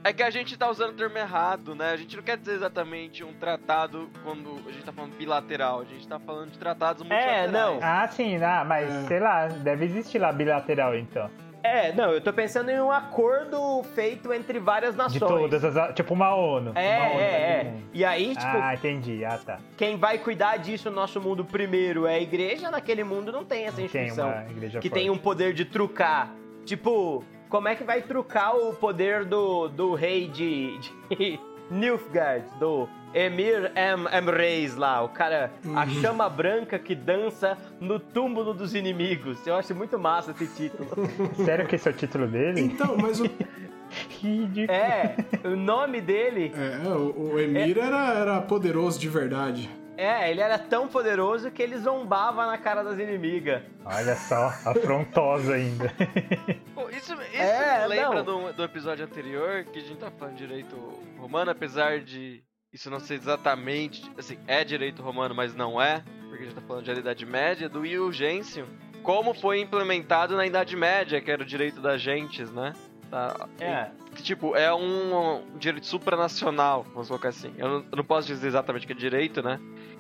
É 0.04 0.14
que 0.14 0.22
a 0.22 0.30
gente 0.30 0.56
tá 0.56 0.70
usando 0.70 0.92
o 0.92 0.94
termo 0.94 1.18
errado, 1.18 1.74
né? 1.74 1.92
A 1.92 1.98
gente 1.98 2.16
não 2.16 2.22
quer 2.24 2.38
dizer 2.38 2.54
exatamente 2.54 3.24
um 3.24 3.34
tratado 3.34 4.08
quando 4.24 4.52
a 4.68 4.72
gente 4.72 4.84
tá 4.86 4.94
falando 4.94 5.18
bilateral. 5.18 5.82
A 5.82 5.84
gente 5.86 6.08
tá 6.08 6.20
falando 6.20 6.52
de 6.52 6.60
tratados 6.60 7.02
multilaterais. 7.02 7.52
não. 7.52 7.80
Ah, 7.82 8.08
sim, 8.08 8.38
ah, 8.42 8.64
mas 8.66 8.88
É. 8.90 9.02
sei 9.08 9.20
lá, 9.20 9.48
deve 9.48 9.86
existir 9.86 10.20
lá 10.20 10.32
bilateral 10.32 10.96
então. 10.96 11.28
É, 11.62 11.92
não, 11.94 12.12
eu 12.12 12.22
tô 12.22 12.32
pensando 12.32 12.70
em 12.70 12.80
um 12.80 12.92
acordo 12.92 13.84
feito 13.96 14.32
entre 14.34 14.60
várias 14.60 14.96
nações. 14.96 15.14
De 15.14 15.20
todas 15.20 15.64
as. 15.64 15.94
Tipo 15.94 16.14
uma 16.14 16.34
ONU. 16.34 16.72
É, 16.76 16.98
uma 17.00 17.10
ONU 17.12 17.20
é, 17.20 17.24
é. 17.26 17.74
E 17.94 18.06
aí, 18.06 18.30
tipo, 18.36 18.58
Ah, 18.58 18.74
entendi. 18.74 19.26
Ah, 19.26 19.38
tá. 19.38 19.60
quem 19.78 19.98
vai 19.98 20.18
cuidar 20.18 20.58
disso 20.58 20.90
no 20.90 20.96
nosso 20.96 21.20
mundo 21.20 21.44
primeiro 21.44 22.06
é 22.08 22.16
a 22.16 22.20
igreja, 22.22 22.72
naquele 22.72 23.04
mundo 23.04 23.32
não 23.32 23.44
tem 23.44 23.66
essa 23.66 23.76
Tem 23.76 23.86
instituição. 23.86 24.30
uma 24.30 24.50
igreja 24.50 24.80
que 24.80 24.90
forte. 24.90 25.02
tem 25.02 25.10
um 25.10 25.18
poder 25.18 25.54
de 25.54 25.66
trucar. 25.66 26.34
Tipo, 26.66 27.24
como 27.50 27.68
é 27.68 27.76
que 27.76 27.84
vai 27.84 28.02
trucar 28.02 28.56
o 28.56 28.74
poder 28.74 29.26
do, 29.26 29.68
do 29.68 29.94
rei 29.96 30.28
de, 30.28 30.78
de 31.10 31.40
Nilfgaard, 31.70 32.46
do 32.60 32.88
Emir 33.14 33.72
Em, 33.76 34.18
Emreis 34.18 34.76
lá, 34.76 35.04
o 35.04 35.10
cara, 35.10 35.52
a 35.76 35.88
chama 35.88 36.30
branca 36.30 36.78
que 36.78 36.94
dança 36.96 37.58
no 37.80 38.00
túmulo 38.00 38.54
dos 38.54 38.76
inimigos. 38.76 39.46
Eu 39.46 39.56
acho 39.56 39.74
muito 39.76 39.98
massa 39.98 40.32
esse 40.32 40.48
título. 40.48 40.90
Sério 41.46 41.68
que 41.68 41.76
esse 41.76 41.88
é 41.88 41.92
o 41.92 41.96
título 41.96 42.28
dele? 42.28 42.62
Então, 42.62 42.96
mas 42.98 43.20
o, 43.20 43.26
Ridículo. 44.22 44.72
É, 44.72 45.16
o 45.44 45.56
nome 45.56 46.00
dele, 46.02 46.54
é, 46.56 46.88
o, 46.90 47.34
o 47.34 47.40
Emir 47.40 47.78
era, 47.78 48.14
era 48.14 48.42
poderoso 48.42 49.00
de 49.00 49.10
verdade. 49.10 49.70
É, 50.02 50.32
ele 50.32 50.42
era 50.42 50.58
tão 50.58 50.88
poderoso 50.88 51.52
que 51.52 51.62
ele 51.62 51.78
zombava 51.78 52.46
na 52.46 52.58
cara 52.58 52.84
das 52.84 52.98
inimigas. 53.00 53.62
Olha 53.86 54.16
só, 54.16 54.48
afrontoso 54.66 55.52
ainda. 55.52 55.92
Pô, 56.74 56.90
isso 56.90 57.14
isso 57.14 57.36
É, 57.36 57.82
me 57.82 57.88
lembra 57.88 58.24
do, 58.24 58.54
do 58.54 58.64
episódio 58.64 59.06
anterior, 59.06 59.66
que 59.66 59.80
a 59.80 59.82
gente 59.82 59.98
tá 59.98 60.10
falando 60.12 60.36
de 60.36 60.48
direito 60.48 60.76
romano, 61.18 61.52
apesar 61.52 62.00
de 62.00 62.44
isso 62.72 62.90
não 62.90 63.00
ser 63.00 63.16
exatamente. 63.16 64.10
Assim, 64.18 64.38
é 64.48 64.64
direito 64.64 65.02
romano, 65.02 65.34
mas 65.36 65.56
não 65.56 65.82
é, 65.82 66.04
porque 66.30 66.44
a 66.44 66.46
gente 66.46 66.56
tá 66.56 66.62
falando 66.62 66.84
de 66.86 66.92
Idade 66.92 67.26
Média, 67.26 67.68
do 67.68 67.86
Iugêncio. 67.86 68.66
Como 69.04 69.34
foi 69.34 69.62
implementado 69.62 70.36
na 70.36 70.46
Idade 70.46 70.76
Média, 70.76 71.20
que 71.22 71.32
era 71.32 71.42
o 71.42 71.46
direito 71.46 71.82
das 71.82 72.02
gentes, 72.02 72.52
né? 72.52 72.74
Tá, 73.10 73.48
É. 73.60 73.90
que, 74.16 74.22
tipo, 74.22 74.56
é 74.56 74.72
um 74.72 75.44
direito 75.58 75.88
supranacional, 75.88 76.86
vamos 76.94 77.08
colocar 77.08 77.30
assim. 77.30 77.52
Eu 77.58 77.68
não, 77.68 77.76
eu 77.92 77.98
não 77.98 78.04
posso 78.04 78.28
dizer 78.28 78.48
exatamente 78.48 78.86
que 78.86 78.94
é 78.94 78.96
direito, 78.96 79.42
né? 79.42 79.60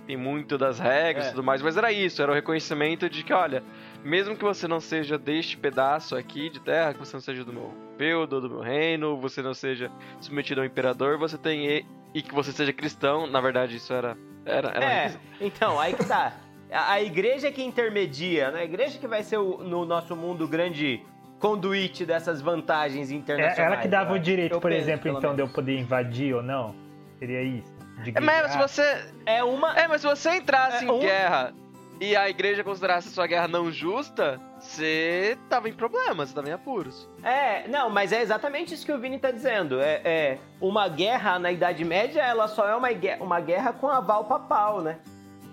Tem 0.09 0.17
muito 0.17 0.57
das 0.57 0.79
regras 0.79 1.25
e 1.25 1.27
É. 1.27 1.31
tudo 1.33 1.43
mais, 1.43 1.61
mas 1.61 1.77
era 1.77 1.91
isso, 1.91 2.19
era 2.19 2.31
o 2.31 2.33
reconhecimento 2.33 3.07
de 3.07 3.23
que, 3.23 3.31
olha, 3.31 3.61
mesmo 4.03 4.35
que 4.35 4.43
você 4.43 4.67
não 4.67 4.79
seja 4.79 5.19
deste 5.19 5.55
pedaço 5.55 6.15
aqui 6.15 6.49
de 6.49 6.59
terra, 6.59 6.93
que 6.95 6.99
você 6.99 7.15
não 7.15 7.21
seja 7.21 7.45
do 7.45 7.53
meu 7.53 7.71
feudo, 7.95 8.41
do 8.41 8.49
meu 8.49 8.59
reino, 8.59 9.15
você 9.17 9.43
não 9.43 9.53
seja 9.53 9.91
submetido 10.19 10.61
ao 10.61 10.65
imperador, 10.65 11.19
você 11.19 11.37
tem 11.37 11.67
e, 11.67 11.85
e 12.11 12.23
que 12.23 12.33
você 12.33 12.51
seja 12.51 12.73
cristão, 12.73 13.27
na 13.27 13.39
verdade 13.39 13.75
isso 13.75 13.93
era 13.93 14.17
era, 14.43 14.69
era 14.71 14.83
É, 14.83 15.11
então, 15.39 15.79
aí 15.79 15.93
que 15.93 16.03
tá. 16.03 16.33
A, 16.71 16.93
a 16.93 17.01
igreja 17.03 17.51
que 17.51 17.61
intermedia, 17.61 18.49
né? 18.49 18.61
A 18.61 18.65
igreja 18.65 18.97
que 18.97 19.05
vai 19.07 19.21
ser 19.21 19.37
o- 19.37 19.59
no 19.59 19.85
nosso 19.85 20.15
mundo 20.15 20.45
o 20.45 20.47
grande 20.47 21.03
conduíte 21.37 22.03
dessas 22.03 22.41
vantagens 22.41 23.11
É 23.11 23.13
internacionais. 23.13 23.73
ela 23.73 23.77
que 23.77 23.87
dava 23.87 24.13
o 24.13 24.15
acho. 24.15 24.23
direito, 24.23 24.53
Eu 24.55 24.59
por 24.59 24.71
penso, 24.71 24.81
exemplo, 24.81 25.07
então, 25.11 25.35
de 25.35 25.41
eu 25.41 25.45
menos. 25.45 25.51
poder 25.51 25.77
invadir 25.77 26.33
ou 26.33 26.41
não? 26.41 26.73
Seria 27.19 27.43
isso? 27.43 27.77
De 28.03 28.11
É, 28.15 28.19
mas 28.19 28.51
se 28.51 28.57
você 28.57 29.05
É 29.25 29.43
uma. 29.43 29.73
É, 29.77 29.87
mas 29.87 30.01
se 30.01 30.07
você 30.07 30.35
entrasse 30.35 30.85
É, 30.85 30.87
em 30.87 30.91
um- 30.91 30.99
guerra 30.99 31.53
e 31.99 32.15
a 32.15 32.29
igreja 32.29 32.63
considerasse 32.63 33.09
a 33.09 33.11
sua 33.11 33.27
guerra 33.27 33.47
não 33.47 33.69
justa, 33.71 34.39
você 34.57 35.37
tava 35.49 35.67
em 35.67 35.73
problemas, 35.73 36.29
você 36.29 36.35
tava 36.35 36.47
em 36.49 36.53
apuros. 36.53 37.09
É, 37.21 37.67
não, 37.67 37.89
mas 37.89 38.13
é 38.13 38.21
exatamente 38.21 38.73
isso 38.73 38.85
que 38.85 38.91
o 38.93 38.97
Vini 38.99 39.19
tá 39.19 39.31
dizendo. 39.31 39.81
É, 39.81 40.01
é, 40.05 40.37
uma 40.61 40.87
guerra 40.87 41.37
na 41.37 41.51
Idade 41.51 41.83
Média, 41.83 42.21
ela 42.21 42.47
só 42.47 42.67
é 42.67 42.73
uma, 42.75 42.87
uma 43.19 43.39
guerra 43.41 43.73
com 43.73 43.89
aval 43.89 44.23
papal, 44.25 44.81
né? 44.81 44.97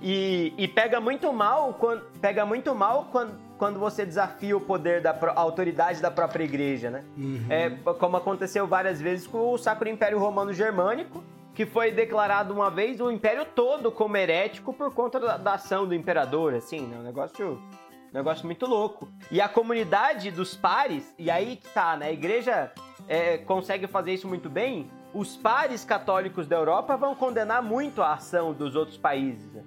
E, 0.01 0.53
e 0.57 0.69
pega 0.69 1.01
muito 1.01 1.33
mal 1.33 1.75
quando 1.75 2.03
pega 2.21 2.45
muito 2.47 2.75
mal 2.75 3.09
quando, 3.11 3.33
quando 3.59 3.81
você 3.81 4.05
desafia 4.05 4.57
o 4.57 4.61
poder 4.61 5.01
da 5.01 5.11
a 5.11 5.41
autoridade 5.41 6.01
da 6.03 6.11
própria 6.11 6.45
igreja, 6.45 6.91
né? 6.91 7.03
É 7.49 7.71
como 7.95 8.17
aconteceu 8.17 8.67
várias 8.67 9.01
vezes 9.01 9.27
com 9.27 9.53
o 9.53 9.59
Sacro 9.59 9.89
Império 9.89 10.19
Romano 10.19 10.53
Germânico, 10.53 11.25
que 11.57 11.65
foi 11.65 11.91
declarado 11.91 12.53
uma 12.53 12.71
vez 12.71 13.01
o 13.01 13.11
império 13.11 13.47
todo 13.47 13.91
como 13.91 14.15
herético 14.15 14.75
por 14.75 14.93
conta 14.93 15.19
da, 15.19 15.37
da 15.39 15.55
ação 15.55 15.89
do 15.89 15.95
imperador, 15.95 16.53
assim, 16.53 16.83
né? 16.83 16.99
Um 16.99 17.03
negócio 17.03 17.61
negócio 18.13 18.45
muito 18.45 18.67
louco. 18.67 19.09
E 19.31 19.41
a 19.41 19.49
comunidade 19.49 20.31
dos 20.31 20.55
pares, 20.55 21.15
e 21.19 21.31
aí 21.31 21.57
que 21.57 21.69
tá, 21.69 21.97
né? 21.97 22.09
A 22.09 22.13
igreja 22.13 22.71
é, 23.09 23.39
consegue 23.39 23.87
fazer 23.87 24.13
isso 24.13 24.29
muito 24.29 24.51
bem. 24.51 24.91
Os 25.15 25.35
pares 25.35 25.83
católicos 25.83 26.47
da 26.47 26.57
Europa 26.57 26.95
vão 26.95 27.15
condenar 27.15 27.63
muito 27.63 28.03
a 28.03 28.13
ação 28.13 28.53
dos 28.53 28.77
outros 28.77 28.99
países. 28.99 29.51
né? 29.51 29.65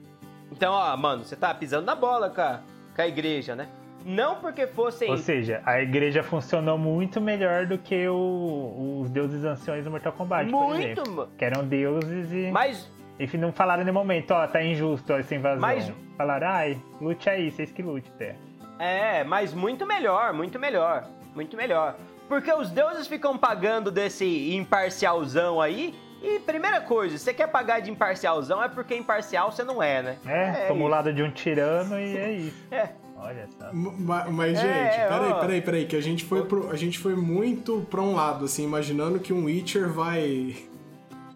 Então, 0.52 0.72
ó, 0.74 0.96
mano, 0.96 1.26
você 1.26 1.36
tá 1.36 1.52
pisando 1.56 1.88
na 1.88 1.96
bola 1.96 2.30
com 2.30 2.42
a, 2.42 2.62
com 2.96 3.02
a 3.02 3.08
igreja, 3.08 3.56
né? 3.56 3.68
Não 4.06 4.36
porque 4.38 4.66
fossem. 4.68 5.10
Ou 5.10 5.18
seja, 5.18 5.62
a 5.66 5.82
igreja 5.82 6.24
funcionou 6.24 6.78
muito 6.78 7.20
melhor 7.20 7.66
do 7.66 7.78
que 7.78 8.08
o- 8.08 9.00
os 9.02 9.10
deuses 9.10 9.44
anciões 9.44 9.84
do 9.84 9.92
Mortal 9.92 10.14
Kombat, 10.14 10.50
muito. 10.52 11.02
exemplo. 11.02 11.30
Que 11.38 11.46
eram 11.46 11.66
deuses 11.66 12.32
e, 12.32 12.50
Mas 12.52 12.90
e 13.20 13.38
não 13.38 13.52
falaram 13.52 13.84
no 13.84 13.92
momento, 13.94 14.32
ó, 14.32 14.48
tá 14.48 14.64
injusto 14.64 15.14
essa 15.14 15.36
invasão. 15.36 15.60
Mas- 15.62 15.92
Falaram, 16.18 16.48
ai, 16.50 16.78
lute 17.00 17.30
aí, 17.30 17.50
vocês 17.50 17.72
que 17.72 17.82
lute, 17.82 18.12
Terra. 18.12 18.36
É, 18.78 19.24
mas 19.24 19.54
muito 19.54 19.86
melhor, 19.86 20.34
muito 20.34 20.60
melhor, 20.60 21.06
muito 21.36 21.56
melhor. 21.56 21.96
Porque 22.28 22.52
os 22.54 22.70
deuses 22.70 23.08
ficam 23.08 23.38
pagando 23.38 23.90
desse 23.90 24.54
imparcialzão 24.56 25.62
aí. 25.62 25.94
E 26.22 26.40
primeira 26.40 26.82
coisa, 26.82 27.18
você 27.18 27.34
quer 27.34 27.48
pagar 27.48 27.80
de 27.80 27.90
imparcialzão 27.90 28.62
é 28.62 28.68
porque 28.68 28.94
imparcial 28.96 29.52
você 29.52 29.64
não 29.64 29.82
é, 29.82 30.02
né? 30.02 30.18
É, 30.26 30.68
tomou 30.68 30.88
o 30.88 30.90
lado 30.90 31.14
de 31.14 31.24
um 31.24 31.32
tirano 31.32 31.98
e 31.98 32.18
é 32.18 32.32
isso. 32.34 32.68
É. 32.72 32.90
Olha 33.20 33.48
só. 33.58 33.74
Ma- 33.74 34.26
Mas, 34.30 34.58
É, 34.58 34.62
gente, 34.92 35.08
peraí, 35.10 35.32
ó. 35.32 35.40
peraí, 35.40 35.62
peraí, 35.62 35.86
que 35.86 35.96
a 35.96 36.02
gente 36.02 36.24
foi 36.24 36.44
pro, 36.46 36.70
a 36.72 36.76
gente 36.76 36.98
foi 36.98 37.16
muito 37.16 37.86
pra 37.90 38.02
um 38.02 38.16
lado, 38.16 38.46
assim, 38.46 38.64
imaginando 38.64 39.20
que 39.20 39.34
um 39.34 39.46
Witcher 39.46 39.90
vai 39.92 40.56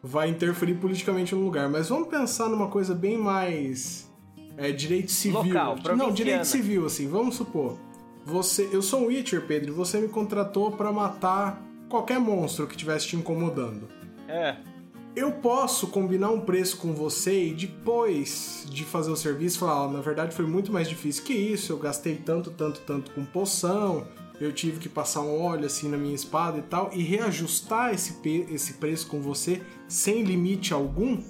vai 0.01 0.27
interferir 0.29 0.75
politicamente 0.75 1.33
no 1.33 1.41
lugar, 1.45 1.69
mas 1.69 1.87
vamos 1.87 2.09
pensar 2.09 2.49
numa 2.49 2.67
coisa 2.67 2.93
bem 2.93 3.17
mais 3.17 4.11
é, 4.57 4.69
direito 4.71 5.11
civil. 5.11 5.43
Local, 5.43 5.77
Não, 5.95 6.11
direito 6.11 6.45
civil, 6.45 6.85
assim, 6.85 7.07
vamos 7.07 7.35
supor. 7.35 7.77
Você, 8.25 8.69
eu 8.71 8.81
sou 8.81 9.01
um 9.01 9.05
Witcher, 9.07 9.41
Pedro, 9.45 9.69
e 9.69 9.73
você 9.73 9.99
me 9.99 10.07
contratou 10.09 10.71
pra 10.71 10.91
matar 10.91 11.61
qualquer 11.89 12.19
monstro 12.19 12.65
que 12.67 12.73
estivesse 12.73 13.07
te 13.07 13.15
incomodando. 13.15 13.87
É. 14.27 14.55
Eu 15.15 15.31
posso 15.31 15.87
combinar 15.89 16.31
um 16.31 16.41
preço 16.41 16.77
com 16.77 16.91
você 16.91 17.49
e 17.49 17.53
depois 17.53 18.65
de 18.67 18.83
fazer 18.83 19.11
o 19.11 19.15
serviço 19.15 19.59
falar, 19.59 19.87
na 19.91 20.01
verdade 20.01 20.35
foi 20.35 20.47
muito 20.47 20.71
mais 20.71 20.89
difícil 20.89 21.23
que 21.23 21.33
isso, 21.33 21.71
eu 21.71 21.77
gastei 21.77 22.15
tanto, 22.15 22.49
tanto, 22.49 22.81
tanto 22.81 23.11
com 23.11 23.23
poção, 23.23 24.07
eu 24.41 24.51
tive 24.51 24.79
que 24.79 24.89
passar 24.89 25.21
um 25.21 25.39
óleo 25.39 25.67
assim 25.67 25.87
na 25.87 25.97
minha 25.97 26.15
espada 26.15 26.57
e 26.57 26.61
tal, 26.63 26.89
e 26.91 27.03
reajustar 27.03 27.93
esse, 27.93 28.19
esse 28.49 28.73
preço 28.73 29.07
com 29.07 29.21
você 29.21 29.61
sem 29.87 30.23
limite 30.23 30.73
algum? 30.73 31.23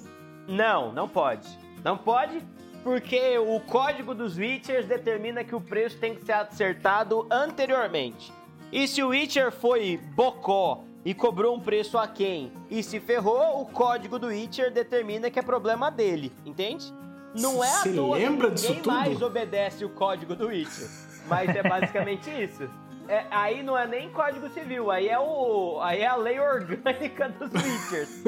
Não, 0.48 0.90
não 0.90 1.06
pode. 1.06 1.46
Não 1.84 1.98
pode, 1.98 2.42
porque 2.82 3.36
o 3.36 3.60
código 3.60 4.14
dos 4.14 4.38
Witchers 4.38 4.86
determina 4.86 5.44
que 5.44 5.54
o 5.54 5.60
preço 5.60 5.98
tem 5.98 6.14
que 6.14 6.24
ser 6.24 6.32
acertado 6.32 7.26
anteriormente. 7.30 8.32
E 8.72 8.88
se 8.88 9.02
o 9.02 9.08
Witcher 9.08 9.52
foi 9.52 10.00
bocó 10.16 10.84
e 11.04 11.12
cobrou 11.14 11.54
um 11.54 11.60
preço 11.60 11.98
a 11.98 12.06
quem 12.08 12.52
e 12.70 12.82
se 12.82 12.98
ferrou, 13.00 13.60
o 13.60 13.66
código 13.66 14.18
do 14.18 14.28
Witcher 14.28 14.72
determina 14.72 15.30
que 15.30 15.38
é 15.38 15.42
problema 15.42 15.90
dele, 15.90 16.32
entende? 16.46 16.92
Não 17.34 17.62
é 17.62 17.66
Você 17.66 17.90
à 17.90 17.94
toa 17.94 18.16
lembra 18.16 18.48
que 18.48 18.54
disso 18.54 18.68
ninguém 18.68 18.82
tudo? 18.82 18.94
mais 18.94 19.22
obedece 19.22 19.84
o 19.84 19.88
código 19.90 20.34
do 20.36 20.46
Witcher. 20.48 20.88
Mas 21.26 21.54
é 21.54 21.62
basicamente 21.62 22.30
isso. 22.42 22.68
É, 23.08 23.24
aí 23.30 23.62
não 23.62 23.76
é 23.76 23.86
nem 23.86 24.08
código 24.10 24.48
civil, 24.48 24.90
aí 24.90 25.08
é 25.08 25.18
o, 25.18 25.78
aí 25.82 26.00
é 26.00 26.06
a 26.06 26.16
lei 26.16 26.40
orgânica 26.40 27.28
dos 27.28 27.52
Witchers. 27.52 28.24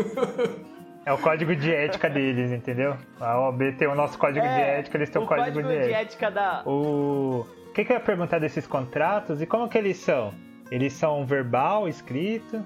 É 1.07 1.13
o 1.13 1.19
código 1.19 1.55
de 1.55 1.73
ética 1.73 2.11
deles, 2.11 2.51
entendeu? 2.51 2.97
A 3.21 3.39
OAB 3.41 3.77
tem 3.79 3.87
o 3.89 3.95
nosso 3.95 4.19
código 4.19 4.45
de 4.45 4.53
É, 4.53 4.81
ética, 4.81 4.99
eles 4.99 5.09
têm 5.09 5.23
o, 5.23 5.25
o 5.25 5.29
código, 5.29 5.63
de 5.63 5.73
ética. 5.73 5.97
ética 5.99 6.31
da, 6.31 6.63
O 6.67 7.47
o 7.69 7.73
que, 7.77 7.85
que 7.85 7.93
eu 7.93 7.97
ia 7.97 8.01
perguntar 8.03 8.39
desses 8.39 8.67
contratos 8.67 9.41
e 9.41 9.47
como 9.47 9.69
que 9.69 9.77
eles 9.79 9.99
são? 9.99 10.33
Eles 10.71 10.93
são 10.93 11.25
verbal, 11.27 11.89
escrito? 11.89 12.65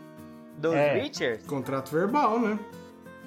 dos 0.56 0.74
É. 0.74 0.94
Witchers? 0.94 1.46
Contrato 1.46 1.90
verbal, 1.90 2.38
né? 2.38 2.58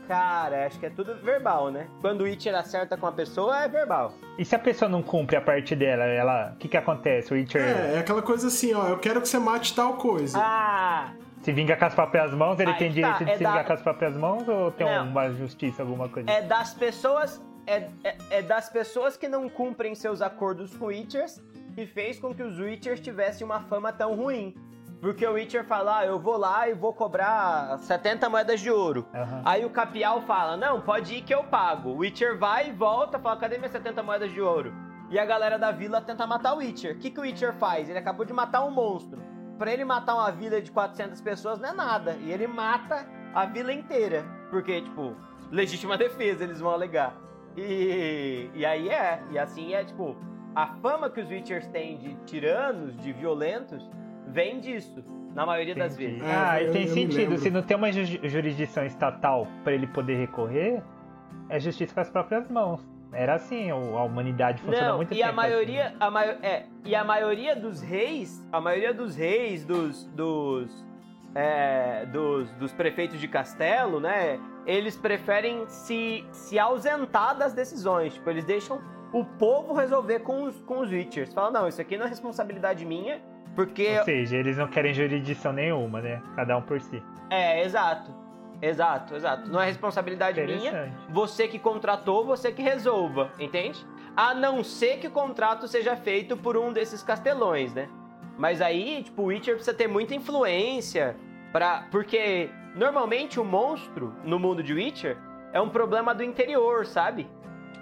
Cara, 0.07 0.67
acho 0.67 0.79
que 0.79 0.85
é 0.85 0.89
tudo 0.89 1.15
verbal, 1.15 1.71
né? 1.71 1.87
Quando 2.01 2.21
o 2.21 2.23
Witcher 2.25 2.53
acerta 2.53 2.95
com 2.97 3.07
a 3.07 3.11
pessoa, 3.11 3.63
é 3.63 3.67
verbal. 3.67 4.13
E 4.37 4.43
se 4.45 4.53
a 4.55 4.59
pessoa 4.59 4.87
não 4.89 5.01
cumpre 5.01 5.35
a 5.35 5.41
parte 5.41 5.75
dela, 5.75 6.03
ela, 6.03 6.51
o 6.53 6.57
que 6.57 6.67
que 6.67 6.77
acontece? 6.77 7.31
O 7.33 7.35
Witcher 7.35 7.61
É, 7.61 7.95
é 7.95 7.99
aquela 7.99 8.21
coisa 8.21 8.47
assim, 8.47 8.73
ó, 8.73 8.87
eu 8.89 8.99
quero 8.99 9.19
que 9.21 9.27
você 9.27 9.39
mate 9.39 9.73
tal 9.73 9.93
coisa. 9.95 10.37
Ah! 10.39 11.11
se 11.41 11.51
vinga 11.51 11.75
com 11.75 11.83
as 11.85 11.93
próprias 11.93 12.33
mãos, 12.33 12.57
ele 12.59 12.71
Aí 12.71 12.77
tem 12.77 12.87
tá, 12.89 12.93
direito 12.93 13.17
de 13.25 13.31
é 13.31 13.37
se 13.37 13.43
da- 13.43 13.49
vingar 13.49 13.65
com 13.65 13.73
as 13.73 13.81
próprias 13.81 14.15
mãos 14.15 14.47
ou 14.47 14.71
tem 14.71 14.87
Não. 14.87 15.07
uma 15.07 15.29
justiça, 15.31 15.81
alguma 15.81 16.07
coisa? 16.07 16.29
É 16.31 16.41
das 16.41 16.73
pessoas. 16.73 17.41
É, 17.67 17.87
é, 18.03 18.15
é 18.29 18.41
das 18.41 18.69
pessoas 18.69 19.17
que 19.17 19.27
não 19.27 19.49
cumprem 19.49 19.93
seus 19.95 20.21
acordos 20.21 20.73
com 20.77 20.85
Witchers 20.85 21.41
que 21.73 21.85
fez 21.85 22.19
com 22.19 22.33
que 22.33 22.43
os 22.43 22.59
Witchers 22.59 22.99
tivessem 22.99 23.45
uma 23.45 23.61
fama 23.61 23.91
tão 23.91 24.15
ruim. 24.15 24.55
Porque 25.01 25.27
o 25.27 25.33
Witcher 25.33 25.65
fala, 25.65 25.99
ah, 25.99 26.05
eu 26.05 26.17
vou 26.17 26.37
lá 26.37 26.69
e 26.69 26.73
vou 26.73 26.93
cobrar 26.93 27.77
70 27.79 28.29
moedas 28.29 28.61
de 28.61 28.71
ouro. 28.71 29.05
Aham. 29.13 29.41
Aí 29.43 29.65
o 29.65 29.69
Capial 29.69 30.21
fala, 30.21 30.55
não, 30.55 30.79
pode 30.79 31.15
ir 31.15 31.21
que 31.23 31.33
eu 31.33 31.43
pago. 31.43 31.89
O 31.89 31.97
Witcher 31.97 32.37
vai 32.37 32.69
e 32.69 32.71
volta, 32.71 33.19
fala, 33.19 33.35
cadê 33.35 33.57
minhas 33.57 33.73
70 33.73 34.01
moedas 34.01 34.31
de 34.31 34.39
ouro? 34.39 34.73
E 35.09 35.19
a 35.19 35.25
galera 35.25 35.59
da 35.59 35.71
vila 35.71 35.99
tenta 35.99 36.25
matar 36.25 36.53
o 36.53 36.59
Witcher. 36.59 36.95
O 36.95 36.99
que, 36.99 37.11
que 37.11 37.19
o 37.19 37.23
Witcher 37.23 37.53
faz? 37.55 37.89
Ele 37.89 37.99
acabou 37.99 38.25
de 38.25 38.31
matar 38.31 38.63
um 38.63 38.71
monstro. 38.71 39.21
Pra 39.57 39.73
ele 39.73 39.83
matar 39.83 40.15
uma 40.15 40.31
vila 40.31 40.61
de 40.61 40.71
400 40.71 41.19
pessoas 41.19 41.59
não 41.59 41.69
é 41.69 41.73
nada. 41.73 42.17
E 42.21 42.31
ele 42.31 42.47
mata 42.47 43.05
a 43.35 43.45
vila 43.45 43.73
inteira. 43.73 44.23
Porque, 44.49 44.81
tipo, 44.81 45.15
legítima 45.51 45.97
defesa 45.97 46.45
eles 46.45 46.61
vão 46.61 46.71
alegar. 46.71 47.13
E, 47.57 48.49
e 48.55 48.65
aí 48.65 48.87
é. 48.87 49.21
E 49.31 49.37
assim 49.37 49.73
é, 49.73 49.83
tipo, 49.83 50.15
a 50.55 50.67
fama 50.81 51.09
que 51.09 51.19
os 51.21 51.29
Witchers 51.29 51.67
têm 51.67 51.97
de 51.97 52.15
tiranos, 52.25 52.95
de 52.97 53.11
violentos, 53.13 53.89
vem 54.27 54.59
disso. 54.59 55.03
Na 55.33 55.47
maioria 55.47 55.73
das 55.73 55.95
Entendi. 55.95 56.17
vezes. 56.19 56.29
É, 56.29 56.35
ah, 56.35 56.61
e 56.61 56.65
eu- 56.67 56.71
tem 56.71 56.87
sentido. 56.87 57.37
Se 57.39 57.49
não 57.49 57.63
tem 57.63 57.75
uma 57.75 57.91
ju- 57.91 58.19
jurisdição 58.23 58.85
estatal 58.85 59.47
pra 59.63 59.73
ele 59.73 59.87
poder 59.87 60.15
recorrer, 60.15 60.83
é 61.49 61.59
justiça 61.59 61.91
com 61.91 61.99
as 62.01 62.09
próprias 62.11 62.47
mãos. 62.51 62.87
Era 63.11 63.33
assim, 63.35 63.71
a 63.71 63.75
humanidade 63.75 64.61
funciona 64.61 64.89
Não, 64.89 64.97
muito 64.97 65.11
e 65.13 65.17
tempo. 65.17 65.29
a 65.29 65.31
maioria, 65.31 65.85
assim. 65.87 65.95
a 65.99 66.11
maio, 66.11 66.31
é, 66.43 66.65
e 66.85 66.95
a 66.95 67.03
maioria 67.03 67.55
dos 67.55 67.81
reis, 67.81 68.47
a 68.51 68.61
maioria 68.61 68.93
dos 68.93 69.15
reis, 69.15 69.65
dos, 69.65 70.05
dos, 70.15 70.85
é, 71.33 72.05
dos, 72.07 72.51
dos 72.53 72.71
prefeitos 72.71 73.19
de 73.19 73.27
castelo, 73.27 73.99
né, 73.99 74.39
eles 74.67 74.95
preferem 74.95 75.63
se, 75.67 76.23
se 76.31 76.57
ausentar 76.59 77.35
das 77.37 77.53
decisões, 77.53 78.13
tipo, 78.13 78.29
eles 78.29 78.45
deixam 78.45 78.79
o 79.13 79.23
povo 79.23 79.73
resolver 79.73 80.19
com 80.19 80.43
os, 80.43 80.59
com 80.61 80.79
os 80.79 80.91
Witchers. 80.91 81.33
Falam, 81.33 81.51
não, 81.51 81.67
isso 81.67 81.79
aqui 81.79 81.95
não 81.95 82.05
é 82.05 82.09
responsabilidade 82.09 82.83
minha, 82.83 83.21
porque... 83.55 83.99
Ou 83.99 84.03
seja, 84.03 84.35
eles 84.35 84.57
não 84.57 84.67
querem 84.67 84.93
jurisdição 84.93 85.53
nenhuma, 85.53 86.01
né? 86.01 86.21
Cada 86.35 86.57
um 86.57 86.61
por 86.61 86.81
si. 86.81 87.01
É, 87.29 87.63
exato, 87.63 88.11
exato, 88.61 89.15
exato. 89.15 89.49
Não 89.49 89.61
é 89.61 89.67
responsabilidade 89.67 90.41
minha, 90.41 90.91
você 91.09 91.47
que 91.47 91.59
contratou, 91.59 92.25
você 92.25 92.51
que 92.51 92.63
resolva, 92.63 93.31
entende? 93.39 93.85
A 94.15 94.33
não 94.33 94.63
ser 94.63 94.97
que 94.97 95.07
o 95.07 95.11
contrato 95.11 95.67
seja 95.67 95.95
feito 95.95 96.35
por 96.35 96.57
um 96.57 96.73
desses 96.73 97.03
castelões, 97.03 97.73
né? 97.73 97.87
Mas 98.37 98.61
aí, 98.61 99.03
tipo, 99.03 99.21
o 99.21 99.25
Witcher 99.25 99.55
precisa 99.55 99.75
ter 99.75 99.87
muita 99.87 100.15
influência 100.15 101.15
para 101.51 101.83
porque 101.91 102.49
normalmente 102.75 103.39
o 103.39 103.45
monstro 103.45 104.13
no 104.23 104.39
mundo 104.39 104.63
de 104.63 104.73
Witcher 104.73 105.17
é 105.51 105.61
um 105.61 105.69
problema 105.69 106.15
do 106.15 106.23
interior, 106.23 106.85
sabe? 106.85 107.27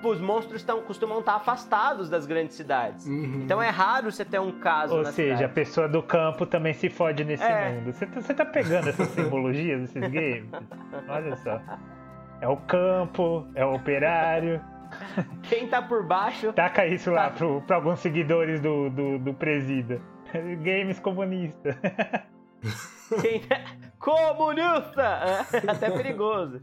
Os 0.04 0.20
monstros 0.20 0.64
tão, 0.64 0.82
costumam 0.82 1.20
estar 1.20 1.36
afastados 1.36 2.10
das 2.10 2.26
grandes 2.26 2.56
cidades. 2.56 3.06
Uhum. 3.06 3.42
Então 3.44 3.62
é 3.62 3.70
raro 3.70 4.12
você 4.12 4.26
ter 4.26 4.40
um 4.40 4.52
caso 4.60 4.96
Ou 4.98 5.06
seja, 5.06 5.34
a 5.34 5.38
cidade. 5.38 5.54
pessoa 5.54 5.88
do 5.88 6.02
campo 6.02 6.46
também 6.46 6.74
se 6.74 6.90
fode 6.90 7.24
nesse 7.24 7.44
É. 7.44 7.70
mundo. 7.72 7.94
Você 7.94 8.06
tá, 8.06 8.22
você 8.22 8.34
tá 8.34 8.46
pegando 8.46 8.90
essas 8.90 9.08
simbologias 9.14 9.82
desses 9.82 10.02
games? 10.12 10.50
Olha 11.08 11.36
só. 11.38 11.62
É 12.42 12.48
o 12.48 12.58
campo, 12.58 13.46
é 13.54 13.64
o 13.66 13.76
operário. 13.76 14.60
Quem 15.44 15.68
tá 15.68 15.82
por 15.82 16.04
baixo 16.06 16.52
Taca 16.52 16.86
isso 16.86 17.12
lá 17.12 17.30
Tá. 17.30 17.38
pro, 17.38 17.62
pra 17.62 17.76
alguns 17.78 18.00
seguidores 18.00 18.60
do, 18.60 18.90
do, 18.90 19.20
do 19.20 19.34
presida. 19.34 20.02
Games 20.64 21.00
comunista. 21.00 21.78
Quem 23.22 23.42
é 23.50 23.64
comunista! 24.00 25.20
É 25.68 25.72
até 25.72 25.90
perigoso. 25.92 26.62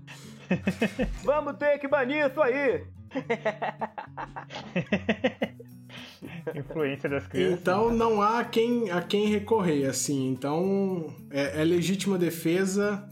Vamos 1.24 1.54
ter 1.56 1.78
que 1.78 1.86
banir 1.88 2.26
isso 2.26 2.40
aí! 2.42 2.84
Influência 6.54 7.08
das 7.08 7.26
crianças. 7.26 7.60
Então 7.60 7.90
não 7.90 8.22
há 8.22 8.44
quem, 8.44 8.90
a 8.90 9.00
quem 9.00 9.26
recorrer, 9.26 9.86
assim. 9.86 10.28
Então 10.28 11.14
é, 11.30 11.60
é 11.60 11.64
legítima 11.64 12.18
defesa. 12.18 13.08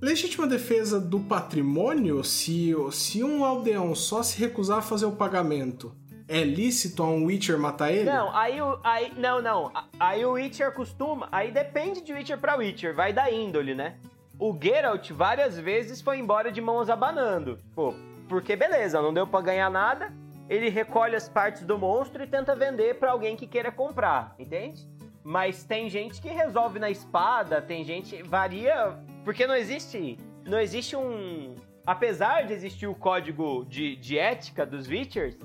Legítima 0.00 0.46
defesa 0.46 1.00
do 1.00 1.20
patrimônio, 1.20 2.24
se, 2.24 2.74
se 2.90 3.22
um 3.22 3.44
aldeão 3.44 3.94
só 3.94 4.22
se 4.22 4.38
recusar 4.38 4.78
a 4.78 4.82
fazer 4.82 5.06
o 5.06 5.12
pagamento, 5.12 5.94
é 6.26 6.42
lícito 6.42 7.02
a 7.02 7.06
um 7.06 7.26
Witcher 7.26 7.58
matar 7.58 7.92
ele? 7.92 8.04
Não, 8.04 8.34
aí 8.34 8.60
o. 8.60 8.78
Aí, 8.82 9.12
não, 9.16 9.40
não. 9.40 9.70
Aí 10.00 10.24
o 10.24 10.32
Witcher 10.32 10.72
costuma. 10.72 11.28
Aí 11.30 11.52
depende 11.52 12.00
de 12.00 12.12
Witcher 12.12 12.38
pra 12.38 12.56
Witcher, 12.56 12.94
vai 12.94 13.12
da 13.12 13.30
índole, 13.30 13.74
né? 13.74 13.96
O 14.38 14.56
Geralt 14.60 15.08
várias 15.12 15.56
vezes 15.56 16.00
foi 16.00 16.18
embora 16.18 16.50
de 16.50 16.60
mãos 16.60 16.90
abanando. 16.90 17.58
Pô, 17.74 17.94
porque 18.28 18.56
beleza, 18.56 19.00
não 19.00 19.12
deu 19.12 19.26
pra 19.26 19.40
ganhar 19.40 19.70
nada. 19.70 20.12
Ele 20.48 20.68
recolhe 20.68 21.16
as 21.16 21.28
partes 21.28 21.62
do 21.62 21.78
monstro 21.78 22.22
e 22.22 22.26
tenta 22.26 22.54
vender 22.54 22.98
pra 22.98 23.12
alguém 23.12 23.36
que 23.36 23.46
queira 23.46 23.72
comprar, 23.72 24.34
entende? 24.38 24.86
Mas 25.24 25.62
tem 25.64 25.88
gente 25.88 26.20
que 26.20 26.28
resolve 26.28 26.78
na 26.78 26.90
espada, 26.90 27.62
tem 27.62 27.84
gente. 27.84 28.22
Varia. 28.22 28.98
Porque 29.24 29.46
não 29.46 29.54
existe. 29.54 30.18
Não 30.44 30.60
existe 30.60 30.96
um. 30.96 31.54
Apesar 31.86 32.42
de 32.42 32.52
existir 32.52 32.86
o 32.86 32.94
código 32.94 33.64
de, 33.68 33.96
de 33.96 34.18
ética 34.18 34.66
dos 34.66 34.88
Witchers, 34.88 35.36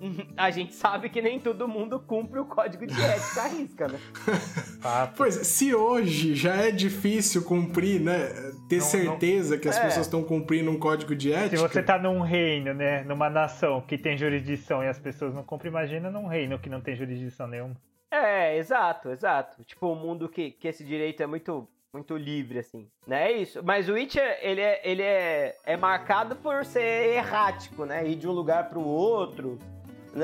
a 0.36 0.50
gente 0.50 0.74
sabe 0.74 1.08
que 1.08 1.20
nem 1.20 1.38
todo 1.40 1.66
mundo 1.68 1.98
cumpre 2.00 2.38
o 2.40 2.44
código 2.44 2.86
de 2.86 3.00
ética 3.00 3.42
à 3.42 3.48
risca, 3.48 3.88
né? 3.88 3.98
Pois 5.16 5.36
é, 5.36 5.44
se 5.44 5.74
hoje 5.74 6.34
já 6.34 6.54
é 6.54 6.70
difícil 6.70 7.42
cumprir, 7.44 8.00
né? 8.00 8.28
Ter 8.68 8.76
Não, 8.78 8.84
certeza 8.84 9.58
que 9.58 9.68
as 9.68 9.76
É. 9.76 9.82
pessoas 9.84 10.06
estão 10.06 10.22
cumprindo 10.22 10.70
um 10.70 10.78
código 10.78 11.14
de 11.14 11.28
Se 11.30 11.34
ética. 11.34 11.56
você 11.68 11.82
tá 11.82 11.98
num 11.98 12.20
reino, 12.20 12.72
né? 12.74 13.02
Numa 13.04 13.28
nação 13.28 13.80
que 13.80 13.98
tem 13.98 14.16
jurisdição 14.16 14.82
e 14.82 14.88
as 14.88 14.98
pessoas 14.98 15.34
não 15.34 15.42
cumprem, 15.42 15.70
imagina 15.70 16.10
num 16.10 16.26
reino 16.26 16.58
que 16.58 16.68
não 16.68 16.80
tem 16.80 16.94
jurisdição 16.96 17.46
nenhuma. 17.46 17.74
É, 18.10 18.56
exato, 18.56 19.10
exato. 19.10 19.62
Tipo, 19.64 19.88
um 19.92 19.96
mundo 19.96 20.28
que, 20.28 20.50
que 20.52 20.68
esse 20.68 20.82
direito 20.84 21.22
é 21.22 21.26
muito, 21.26 21.68
muito 21.92 22.16
livre, 22.16 22.58
assim. 22.60 22.88
Né? 23.06 23.32
É 23.32 23.36
isso. 23.36 23.60
Mas 23.62 23.88
o 23.88 23.92
Witcher, 23.92 24.38
ele, 24.40 24.60
é, 24.60 24.80
ele 24.82 25.02
é, 25.02 25.56
é 25.64 25.76
marcado 25.76 26.36
por 26.36 26.64
ser 26.64 27.14
errático, 27.16 27.84
né? 27.84 28.06
Ir 28.08 28.14
de 28.16 28.26
um 28.28 28.32
lugar 28.32 28.68
pro 28.70 28.80
outro. 28.80 29.58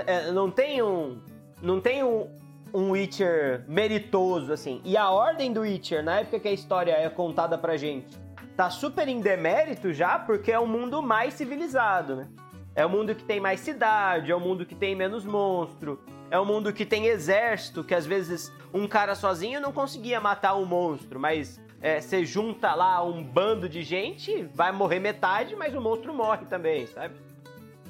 É, 0.06 0.30
Não 0.30 0.50
tem 0.50 0.82
um. 0.82 1.20
Não 1.62 1.80
tem 1.80 2.02
um, 2.02 2.28
um 2.72 2.90
Witcher 2.90 3.64
meritoso, 3.68 4.52
assim. 4.52 4.80
E 4.84 4.96
a 4.96 5.10
ordem 5.10 5.52
do 5.52 5.60
Witcher, 5.60 6.02
na 6.02 6.20
época 6.20 6.40
que 6.40 6.48
a 6.48 6.52
história 6.52 6.92
é 6.92 7.08
contada 7.08 7.56
pra 7.56 7.76
gente, 7.76 8.18
tá 8.56 8.68
super 8.70 9.08
em 9.08 9.20
demérito 9.20 9.92
já, 9.92 10.18
porque 10.18 10.52
é 10.52 10.60
um 10.60 10.66
mundo 10.66 11.02
mais 11.02 11.34
civilizado, 11.34 12.16
né? 12.16 12.28
É 12.74 12.84
um 12.84 12.88
mundo 12.88 13.14
que 13.14 13.22
tem 13.22 13.38
mais 13.40 13.60
cidade, 13.60 14.32
é 14.32 14.36
um 14.36 14.40
mundo 14.40 14.66
que 14.66 14.74
tem 14.74 14.96
menos 14.96 15.24
monstro, 15.24 16.00
é 16.28 16.38
um 16.40 16.44
mundo 16.44 16.72
que 16.72 16.84
tem 16.84 17.06
exército, 17.06 17.84
que 17.84 17.94
às 17.94 18.04
vezes 18.04 18.52
um 18.72 18.88
cara 18.88 19.14
sozinho 19.14 19.60
não 19.60 19.72
conseguia 19.72 20.20
matar 20.20 20.56
um 20.56 20.64
monstro, 20.64 21.20
mas 21.20 21.60
é, 21.80 22.00
você 22.00 22.24
junta 22.24 22.74
lá 22.74 23.02
um 23.04 23.22
bando 23.22 23.68
de 23.68 23.82
gente, 23.84 24.42
vai 24.52 24.72
morrer 24.72 24.98
metade, 24.98 25.54
mas 25.54 25.72
o 25.72 25.80
monstro 25.80 26.12
morre 26.12 26.46
também, 26.46 26.88
sabe? 26.88 27.14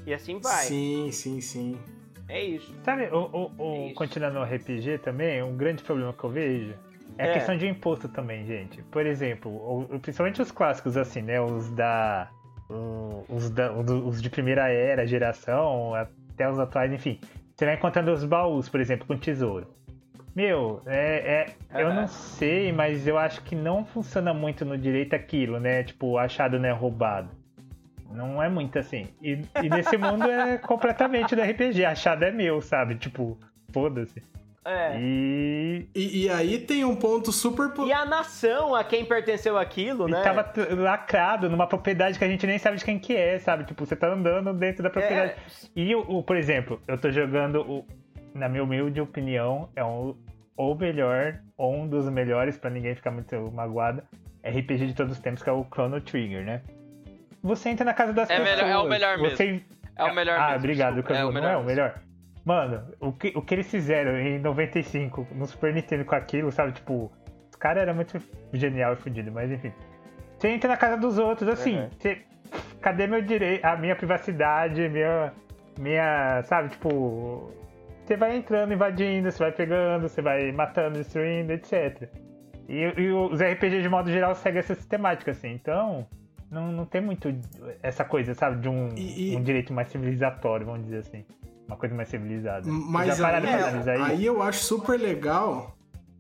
E 0.07 0.13
assim 0.13 0.39
vai. 0.39 0.67
Sim, 0.67 1.11
sim, 1.11 1.41
sim. 1.41 1.79
É 2.29 2.43
isso. 2.43 2.73
Sabe, 2.83 3.05
o, 3.13 3.19
o, 3.19 3.53
o- 3.59 3.91
É 3.91 3.95
continuando 3.95 4.39
no 4.39 4.45
RPG 4.45 4.99
também, 4.99 5.43
um 5.43 5.57
grande 5.57 5.83
problema 5.83 6.13
que 6.13 6.25
eu 6.25 6.31
vejo 6.31 6.75
é 7.19 7.25
a 7.25 7.27
É. 7.29 7.33
questão 7.35 7.57
de 7.57 7.67
imposto 7.67 8.09
também, 8.09 8.45
gente. 8.47 8.83
Por 8.85 9.05
exemplo, 9.07 9.51
o- 9.53 10.01
principalmente 10.01 10.41
os 10.41 10.51
clássicos, 10.51 10.97
assim, 10.97 11.23
né? 11.23 11.41
Os 11.41 11.71
da. 11.71 12.29
o- 12.71 13.25
Os, 13.29 13.51
da, 13.51 13.73
o 13.73 14.09
os 14.09 14.21
de 14.23 14.31
primeira 14.31 14.69
era, 14.69 15.07
geração, 15.07 15.95
até 15.95 16.49
os 16.49 16.59
atuais, 16.59 16.93
enfim. 16.93 17.21
Você 17.55 17.67
vai 17.67 17.75
encontrando 17.75 18.11
os 18.13 18.25
baús, 18.25 18.69
por 18.69 18.81
exemplo, 18.81 19.07
com 19.07 19.17
tesouro. 19.17 19.67
Meu, 20.35 20.83
é, 20.87 21.47
é- 21.73 21.81
eu 21.83 21.95
não 21.95 22.09
sei, 22.09 22.73
mas 22.73 23.07
eu 23.07 23.17
acho 23.17 23.41
que 23.43 23.55
não 23.55 23.85
funciona 23.85 24.35
muito 24.35 24.65
no 24.65 24.77
direito 24.77 25.15
aquilo, 25.15 25.61
né? 25.61 25.85
Tipo, 25.85 26.19
achado 26.19 26.59
não 26.59 26.69
é 26.69 26.73
roubado. 26.73 27.29
Não 28.15 28.43
é 28.43 28.49
muito 28.49 28.79
assim. 28.79 29.09
E, 29.23 29.41
e 29.63 29.69
nesse 29.69 29.97
mundo 29.97 30.25
é 30.31 30.57
completamente 30.59 31.35
do 31.35 31.43
RPG. 31.43 31.85
Achado 31.85 32.25
é 32.25 32.31
meu, 32.31 32.61
sabe? 32.63 32.95
Tipo, 32.95 33.37
foda-se. 33.73 34.23
É. 34.67 34.99
E, 34.99 35.87
E, 35.95 36.25
e 36.25 36.31
aí 36.31 36.59
tem 36.59 36.85
um 36.87 36.97
ponto 36.97 37.31
super. 37.31 37.71
E 37.87 37.93
a 37.93 38.07
nação 38.07 38.75
a 38.75 38.83
quem 38.83 39.05
pertenceu 39.05 39.59
aquilo, 39.59 40.09
e 40.09 40.13
né? 40.13 40.23
tava 40.23 40.51
lacrado 40.75 41.51
numa 41.51 41.67
propriedade 41.67 42.19
que 42.19 42.25
a 42.25 42.29
gente 42.29 42.47
nem 42.47 42.59
sabe 42.59 42.79
de 42.79 42.85
quem 42.85 42.99
que 42.99 43.15
é, 43.15 43.39
sabe? 43.39 43.65
Tipo, 43.65 43.85
você 43.85 43.95
tá 43.95 44.09
andando 44.09 44.55
dentro 44.55 44.83
da 44.83 44.89
propriedade. 44.89 45.33
É, 45.33 45.37
E, 45.77 45.95
o, 45.95 46.01
o- 46.19 46.23
por 46.23 46.37
exemplo, 46.37 46.81
eu 46.89 46.97
tô 46.97 47.11
jogando, 47.11 47.61
o, 47.61 47.85
na 48.35 48.49
minha 48.49 48.65
humilde 48.65 49.01
opinião, 49.03 49.69
é 49.77 49.85
um, 49.85 50.17
ou 50.57 50.75
melhor, 50.75 51.41
ou 51.59 51.75
um 51.75 51.87
dos 51.87 52.09
melhores, 52.09 52.57
pra 52.57 52.71
ninguém 52.71 52.95
ficar 52.95 53.11
muito 53.11 53.37
magoado, 53.53 54.03
RPG 54.43 54.87
de 54.87 54.95
todos 54.95 55.13
os 55.13 55.19
tempos, 55.19 55.43
que 55.43 55.51
é 55.51 55.53
o 55.53 55.67
Chrono 55.71 56.01
Trigger, 56.01 56.43
né? 56.43 56.63
Você 57.45 57.69
entra 57.69 57.85
na 57.85 57.95
casa 57.95 58.13
das 58.13 58.29
É 58.31 58.39
pessoas. 58.41 58.57
melhor- 58.57 58.71
é 58.71 58.79
o 58.79 58.89
melhor 58.89 59.19
mesmo. 59.19 59.37
você... 59.37 59.63
É 59.97 60.05
o 60.05 60.15
melhor 60.15 60.37
Ah, 60.39 60.45
mesmo, 60.47 60.57
obrigado, 60.59 60.95
desculpa, 60.95 61.15
é 61.21 61.23
o 61.25 61.27
Não 61.29 61.35
melhor 61.35 61.53
é 61.53 61.57
o 61.57 61.63
melhor? 61.65 61.95
Mano, 62.45 62.83
o 63.01 63.13
que, 63.13 63.33
o 63.37 63.41
que 63.43 63.55
eles 63.55 63.71
fizeram 63.71 64.19
em 64.19 64.39
95 64.41 65.27
no 65.33 65.47
Super 65.47 65.73
Nintendo 65.73 66.05
com 66.05 66.15
aquilo, 66.17 66.51
sabe? 66.51 66.73
Tipo, 66.73 67.13
os 67.49 67.57
caras 67.57 67.83
eram 67.85 67.95
muito 67.95 68.21
genial 68.53 68.95
e 68.95 68.97
fudido, 68.97 69.31
mas 69.31 69.51
enfim. 69.53 69.73
Você 70.37 70.49
entra 70.49 70.69
na 70.69 70.77
casa 70.77 70.97
dos 70.97 71.17
outros, 71.19 71.49
assim, 71.49 71.79
Uhum. 71.79 71.91
você- 71.97 72.23
cadê 72.81 73.07
meu 73.07 73.23
direito, 73.23 73.65
a 73.65 73.77
minha 73.77 73.95
privacidade, 73.95 74.89
minha, 74.89 75.33
minha, 75.79 76.43
sabe, 76.43 76.71
tipo, 76.71 77.53
você 78.05 78.17
vai 78.17 78.37
entrando, 78.37 78.73
invadindo, 78.75 79.31
você 79.31 79.39
vai 79.39 79.53
pegando, 79.53 80.09
você 80.09 80.21
vai 80.21 80.51
matando, 80.51 80.99
destruindo, 80.99 81.53
etc. 81.53 82.09
E, 82.69 82.93
e 83.01 83.13
os 83.13 83.41
RPG 83.41 83.81
de 83.81 83.89
modo 83.89 84.11
geral 84.11 84.35
seguem 84.35 84.59
essa 84.59 84.75
sistemática, 84.75 85.31
assim, 85.31 85.53
então 85.53 86.07
não, 86.55 86.73
não 86.73 86.87
tem 86.87 87.01
muito 87.01 87.29
essa 87.83 88.05
coisa, 88.05 88.33
sabe, 88.35 88.61
de 88.63 88.69
um, 88.69 88.89
E- 88.97 89.33
e- 89.33 89.37
um 89.37 89.43
direito 89.43 89.73
mais 89.73 89.89
civilizatório, 89.89 90.65
vamos 90.65 90.85
dizer 90.85 90.99
assim. 90.99 91.25
Uma 91.67 91.77
coisa 91.77 91.95
mais 91.95 92.09
civilizada. 92.09 92.67
Mas 92.71 93.21
aí, 93.21 93.35
analisar 93.37 93.95
isso? 93.97 94.05
aí 94.05 94.25
eu 94.25 94.43
acho 94.43 94.63
super 94.65 94.99
legal. 95.01 95.77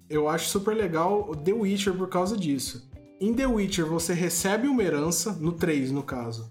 Eu 0.08 0.28
acho 0.28 0.48
super 0.48 0.74
legal 0.74 1.26
o 1.28 1.34
The 1.36 1.52
Witcher 1.52 1.94
por 1.94 2.08
causa 2.08 2.36
disso. 2.36 2.90
Em 3.20 3.32
The 3.32 3.46
Witcher 3.46 3.86
você 3.86 4.12
recebe 4.12 4.68
uma 4.68 4.82
herança, 4.82 5.32
no 5.32 5.52
3 5.52 5.90
no 5.92 6.02
caso. 6.02 6.50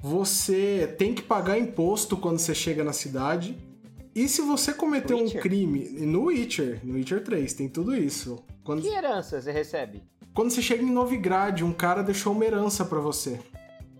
Você 0.00 0.94
tem 0.98 1.14
que 1.14 1.22
pagar 1.22 1.58
imposto 1.58 2.16
quando 2.16 2.38
você 2.38 2.54
chega 2.54 2.84
na 2.84 2.92
cidade. 2.92 3.56
E 4.14 4.28
se 4.28 4.40
você 4.40 4.72
cometer 4.72 5.14
um 5.14 5.28
crime. 5.28 5.88
No 6.06 6.24
Witcher, 6.26 6.80
no 6.84 6.94
Witcher 6.94 7.22
3, 7.22 7.52
tem 7.54 7.68
tudo 7.68 7.94
isso. 7.94 8.42
Quando, 8.64 8.82
Que 8.82 8.88
herança 8.88 9.40
você 9.40 9.52
recebe? 9.52 10.02
Quando 10.36 10.50
você 10.50 10.60
chega 10.60 10.82
em 10.82 10.92
Novigrad, 10.92 11.62
um 11.62 11.72
cara 11.72 12.02
deixou 12.02 12.34
uma 12.34 12.44
herança 12.44 12.84
pra 12.84 13.00
você. 13.00 13.40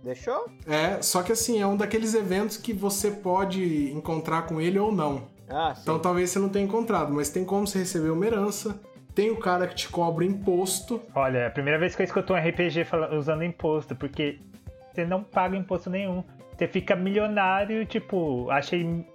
Deixou? 0.05 0.47
É, 0.67 1.01
só 1.01 1.23
que 1.23 1.33
assim, 1.33 1.63
é 1.63 1.67
um 1.67 1.79
daqueles 1.79 2.13
eventos 2.13 2.59
que 2.59 2.75
você 2.75 3.11
pode 3.11 3.91
encontrar 3.91 4.43
com 4.43 4.61
ele 4.61 4.79
ou 4.79 4.93
não. 4.93 5.23
Ah, 5.49 5.75
sim. 5.75 5.81
Então 5.81 5.99
talvez 5.99 6.29
você 6.29 6.39
não 6.39 6.51
tenha 6.51 6.67
encontrado, 6.67 7.11
mas 7.11 7.31
tem 7.31 7.43
como 7.43 7.67
você 7.67 7.79
receber 7.79 8.11
uma 8.11 8.27
herança. 8.27 8.79
Tem 9.15 9.31
o 9.31 9.39
cara 9.39 9.67
que 9.67 9.75
te 9.75 9.89
cobra 9.89 10.27
imposto. 10.27 11.01
Olha, 11.15 11.39
é 11.39 11.47
a 11.47 11.51
primeira 11.51 11.79
vez 11.79 11.97
que 11.97 12.03
eu 12.03 12.05
escuto 12.05 12.35
um 12.35 12.37
RPG 12.37 12.87
usando 13.19 13.43
imposto, 13.43 13.97
porque 13.97 14.39
você 14.93 15.07
não 15.07 15.23
paga 15.23 15.57
imposto 15.57 15.89
nenhum. 15.89 16.23
Você 16.55 16.69
fica 16.69 16.95
milionário, 16.95 17.87
tipo, 17.87 18.51
achei 18.51 19.07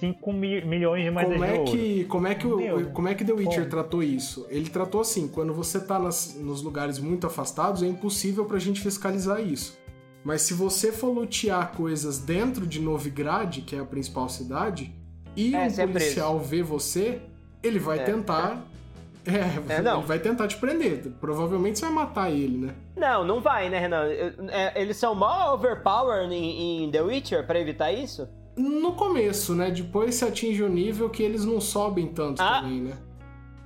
5 0.00 0.32
mi- 0.32 0.64
milhões 0.64 1.04
de 1.04 1.10
moedas 1.10 1.32
Como 1.34 1.44
de 1.44 1.50
é, 1.50 1.58
ouro. 1.58 1.70
que, 1.70 2.04
como, 2.06 2.26
é 2.26 2.34
que 2.34 2.46
o, 2.46 2.90
como 2.90 3.08
é 3.08 3.14
que 3.14 3.24
The 3.24 3.32
Witcher 3.32 3.58
como? 3.60 3.70
tratou 3.70 4.02
isso? 4.02 4.46
Ele 4.48 4.68
tratou 4.68 5.00
assim: 5.02 5.28
quando 5.28 5.52
você 5.54 5.78
tá 5.78 5.98
nas- 5.98 6.34
nos 6.40 6.62
lugares 6.62 6.98
muito 6.98 7.26
afastados, 7.26 7.82
é 7.82 7.86
impossível 7.86 8.44
pra 8.44 8.58
gente 8.58 8.80
fiscalizar 8.80 9.40
isso. 9.40 9.78
Mas 10.24 10.42
se 10.42 10.52
você 10.54 10.90
for 10.92 11.08
lutear 11.10 11.72
coisas 11.72 12.18
dentro 12.18 12.66
de 12.66 12.80
Novigrad, 12.80 13.58
que 13.62 13.76
é 13.76 13.78
a 13.80 13.84
principal 13.84 14.28
cidade, 14.28 14.92
e 15.36 15.54
É, 15.54 15.58
um 15.60 15.62
é 15.62 15.86
policial 15.86 16.38
ver 16.38 16.62
você, 16.62 17.20
ele 17.62 17.78
vai 17.78 17.98
É, 17.98 18.02
tentar. 18.04 18.66
É, 19.26 19.30
É, 19.78 19.82
não. 19.82 19.98
ele 19.98 20.06
vai 20.06 20.18
tentar 20.18 20.48
te 20.48 20.56
prender. 20.56 21.02
Provavelmente 21.20 21.78
você 21.78 21.84
vai 21.86 21.94
matar 21.94 22.30
ele, 22.30 22.56
né? 22.66 22.74
Não, 22.96 23.22
não 23.24 23.40
vai, 23.40 23.68
né, 23.68 23.78
Renan? 23.78 24.06
É, 24.50 24.80
Eles 24.80 24.96
são 24.96 25.14
mó 25.14 25.54
overpower 25.54 26.30
em, 26.32 26.84
em 26.84 26.90
The 26.90 27.02
Witcher 27.02 27.46
pra 27.46 27.58
evitar 27.60 27.92
isso? 27.92 28.26
No 28.60 28.92
começo, 28.92 29.54
né? 29.54 29.70
Depois 29.70 30.14
você 30.16 30.24
atinge 30.26 30.62
o 30.62 30.68
nível 30.68 31.08
que 31.08 31.22
eles 31.22 31.44
não 31.44 31.60
sobem 31.60 32.06
tanto 32.08 32.40
Ah. 32.42 32.60
também, 32.60 32.80
né? 32.80 32.92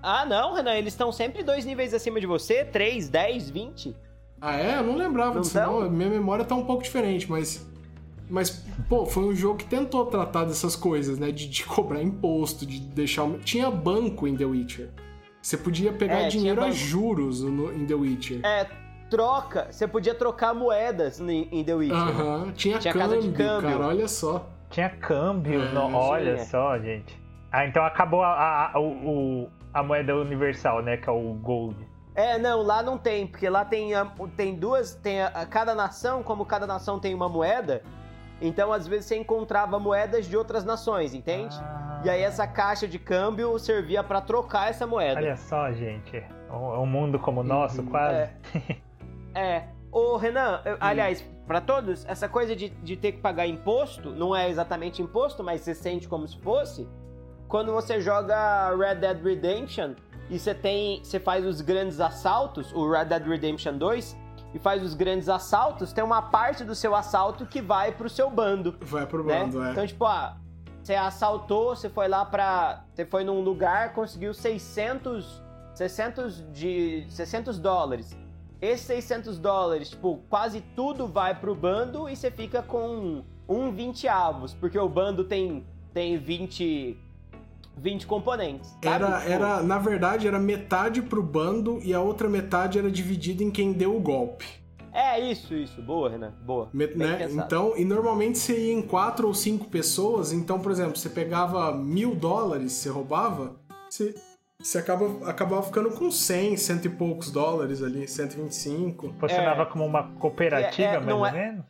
Ah, 0.03 0.27
não, 0.27 0.53
Renan, 0.55 0.75
eles 0.75 0.93
estão 0.93 1.11
sempre 1.11 1.43
dois 1.43 1.65
níveis 1.65 1.95
acima 1.95 2.21
de 2.21 2.27
você, 2.27 2.63
3, 2.65 3.09
10, 3.09 3.49
20. 3.51 3.97
Ah, 4.41 4.55
é? 4.57 4.77
Eu 4.79 4.83
não 4.83 4.97
lembrava 4.97 5.35
Não 5.37 5.41
disso, 5.41 5.55
tão? 5.55 5.81
não. 5.81 5.91
Minha 5.91 6.11
memória 6.11 6.45
tá 6.45 6.55
um 6.55 6.65
pouco 6.65 6.83
diferente, 6.83 7.31
mas. 7.31 7.67
Mas, 8.29 8.65
pô, 8.89 9.05
foi 9.07 9.25
um 9.25 9.35
jogo 9.35 9.59
que 9.59 9.65
tentou 9.67 10.07
tratar 10.07 10.45
dessas 10.45 10.75
coisas, 10.77 11.19
né? 11.19 11.31
De, 11.31 11.47
de 11.49 11.65
cobrar 11.65 12.03
imposto, 12.03 12.65
de 12.67 12.79
deixar. 12.81 13.25
um- 13.25 13.39
Tinha 13.39 13.71
banco 13.71 14.27
em 14.29 14.37
The 14.37 14.45
Witcher. 14.45 14.91
Você 15.43 15.57
podia 15.57 15.93
pegar 15.93 16.15
É, 16.15 16.29
tinha 16.29 16.31
dinheiro 16.41 16.63
a 16.65 16.71
juros 16.71 17.43
no- 17.43 17.73
em 17.73 17.85
The 17.87 17.95
Witcher. 17.95 18.41
É, 18.45 18.67
troca, 19.11 19.69
você 19.71 19.87
podia 19.87 20.15
trocar 20.15 20.55
moedas 20.55 21.21
em, 21.21 21.49
em 21.53 21.63
The 21.65 21.75
Witcher. 21.75 21.97
Aham, 21.97 22.53
tinha, 22.55 22.79
Tinha 22.79 22.93
casa 22.95 23.15
câmbio, 23.15 23.31
de 23.31 23.37
câmbio. 23.37 23.71
cara, 23.71 23.87
olha 23.89 24.09
só. 24.09 24.51
Tinha 24.75 24.91
câmbio, 24.91 25.63
É, 25.63 25.69
no- 25.69 25.95
olha 25.97 26.37
só, 26.39 26.77
gente. 26.79 27.23
Ah, 27.53 27.65
então 27.65 27.85
acabou 27.85 28.23
a, 28.25 28.73
a, 28.75 28.81
o, 28.81 29.49
a 29.73 29.83
moeda 29.85 30.17
universal, 30.17 30.83
né? 30.83 30.97
Que 30.97 31.09
é 31.09 31.13
o 31.13 31.35
gold. 31.35 31.77
É, 32.17 32.39
não, 32.39 32.61
lá 32.63 32.83
não 32.83 32.99
tem, 32.99 33.27
porque 33.27 33.49
lá 33.49 33.65
tem, 33.65 33.93
tem 34.37 34.55
duas, 34.57 34.95
tem 34.97 35.23
a, 35.23 35.47
cada 35.47 35.75
nação, 35.75 36.23
como 36.23 36.45
cada 36.45 36.67
nação 36.67 36.99
tem 36.99 37.15
uma 37.15 37.29
moeda, 37.29 37.83
então 38.41 38.73
às 38.73 38.87
vezes 38.89 39.07
você 39.07 39.17
encontrava 39.17 39.79
moedas 39.79 40.27
de 40.27 40.37
outras 40.37 40.65
nações, 40.65 41.15
entende? 41.15 41.57
Ah, 41.61 42.03
E 42.05 42.11
aí 42.11 42.23
essa 42.23 42.47
caixa 42.47 42.87
de 42.89 42.99
câmbio 42.99 43.57
servia 43.61 44.03
pra 44.03 44.21
trocar 44.21 44.71
essa 44.71 44.87
moeda. 44.87 45.21
Olha 45.21 45.37
só, 45.37 45.71
gente. 45.73 46.23
Um, 46.51 46.81
um 46.83 46.87
mundo 46.87 47.19
como 47.19 47.41
o 47.41 47.45
nosso, 47.45 47.81
Uhum. 47.81 47.87
quase. 47.89 48.17
É. 48.17 48.31
É. 49.37 49.65
Ô, 49.91 50.17
Renan, 50.17 50.61
eu- 50.65 50.77
aliás, 50.81 51.25
pra 51.47 51.61
todos, 51.61 52.05
essa 52.07 52.29
coisa 52.29 52.55
de, 52.55 52.69
de 52.69 52.97
ter 52.97 53.13
que 53.13 53.19
pagar 53.19 53.47
imposto, 53.47 54.11
não 54.11 54.35
é 54.35 54.49
exatamente 54.49 55.03
imposto, 55.03 55.43
mas 55.43 55.61
você 55.61 55.75
sente 55.75 56.09
como 56.09 56.27
se 56.27 56.39
fosse. 56.39 56.89
Quando 57.49 57.73
você 57.73 58.01
joga 58.01 58.75
Red 58.75 58.97
Dead 58.97 59.23
Redemption 59.23 59.95
e 60.31 60.39
você 60.39 60.55
tem. 60.55 61.03
Você 61.05 61.21
faz 61.21 61.45
os 61.45 61.61
grandes 61.61 62.01
assaltos, 62.01 62.73
o 62.73 62.91
Red 62.91 63.07
Dead 63.07 63.27
Redemption 63.27 63.77
2, 63.77 64.17
e 64.55 64.59
faz 64.59 64.83
os 64.83 64.95
grandes 64.95 65.29
assaltos, 65.29 65.93
tem 65.93 66.03
uma 66.03 66.23
parte 66.23 66.65
do 66.65 66.75
seu 66.75 66.95
assalto 66.95 67.45
que 67.45 67.61
vai 67.61 67.93
pro 67.93 68.09
seu 68.09 68.31
bando 68.31 68.77
Vai 68.81 69.07
pro 69.07 69.25
né? 69.25 69.41
bando, 69.41 69.63
é. 69.63 69.73
Então, 69.73 69.87
tipo, 69.87 70.05
ah, 70.05 70.37
você 70.83 70.95
assaltou, 70.95 71.75
você 71.75 71.89
foi 71.89 72.09
lá 72.09 72.25
pra. 72.25 72.85
Você 72.93 73.05
foi 73.05 73.25
num 73.25 73.41
lugar, 73.41 73.93
conseguiu 73.93 74.33
600. 74.35 75.43
600 75.75 76.53
de. 76.53 77.07
600 77.09 77.59
dólares. 77.59 78.17
Esses 78.65 78.87
600 78.87 79.39
dólares, 79.39 79.91
tipo, 79.91 80.21
quase 80.31 80.63
tudo 80.75 81.07
vai 81.07 81.39
pro 81.39 81.55
bando 81.55 82.09
e 82.09 82.17
você 82.17 82.31
fica 82.31 82.63
com 82.63 83.23
um 83.47 83.71
20 83.71 84.09
avos, 84.09 84.55
porque 84.55 84.79
o 84.79 84.89
bando 84.89 85.25
tem, 85.25 85.65
tem 85.93 86.17
20. 86.17 86.99
20 87.77 88.07
componentes. 88.07 88.71
sabe? 88.71 88.87
Era, 88.87 89.19
Tipo, 89.19 89.33
era, 89.33 89.63
na 89.63 89.79
verdade, 89.79 90.29
era 90.29 90.39
metade 90.39 91.03
pro 91.03 91.21
bando 91.23 91.81
e 91.83 91.93
a 91.93 92.01
outra 92.01 92.29
metade 92.29 92.79
era 92.79 92.89
dividida 92.89 93.43
em 93.43 93.51
quem 93.51 93.73
deu 93.73 93.97
o 93.97 94.01
golpe. 94.01 94.47
É 94.93 95.19
isso, 95.19 95.53
isso. 95.55 95.83
Boa, 95.83 96.09
Renan. 96.09 96.33
Boa. 96.41 96.71
Né? 96.73 97.29
Então, 97.33 97.77
e 97.77 97.85
normalmente 97.85 98.39
você 98.39 98.69
ia 98.69 98.73
em 98.73 98.81
quatro 98.81 99.27
ou 99.27 99.35
cinco 99.35 99.67
pessoas, 99.67 100.33
então, 100.33 100.61
por 100.61 100.71
exemplo, 100.71 100.97
você 100.97 101.11
pegava 101.11 101.73
mil 101.75 102.15
dólares, 102.15 102.73
você 102.73 102.89
roubava, 102.89 103.57
você, 103.91 104.15
você 104.67 104.79
acaba, 104.79 105.29
acabava 105.31 105.63
ficando 105.63 105.91
com 105.91 106.11
100, 106.11 106.57
cento 106.57 106.87
e 106.87 106.89
poucos 106.89 107.31
dólares 107.31 107.83
ali, 107.83 108.09
125. 108.09 109.15
Funcionava 109.21 109.63
É. 109.63 109.67
como 109.67 109.85
uma 109.85 110.05
cooperativa, 110.19 110.89
É, 110.89 110.95
é, 110.95 111.01
mais 111.01 111.17
ou 111.17 111.27
é- 111.27 111.33
menos? 111.33 111.65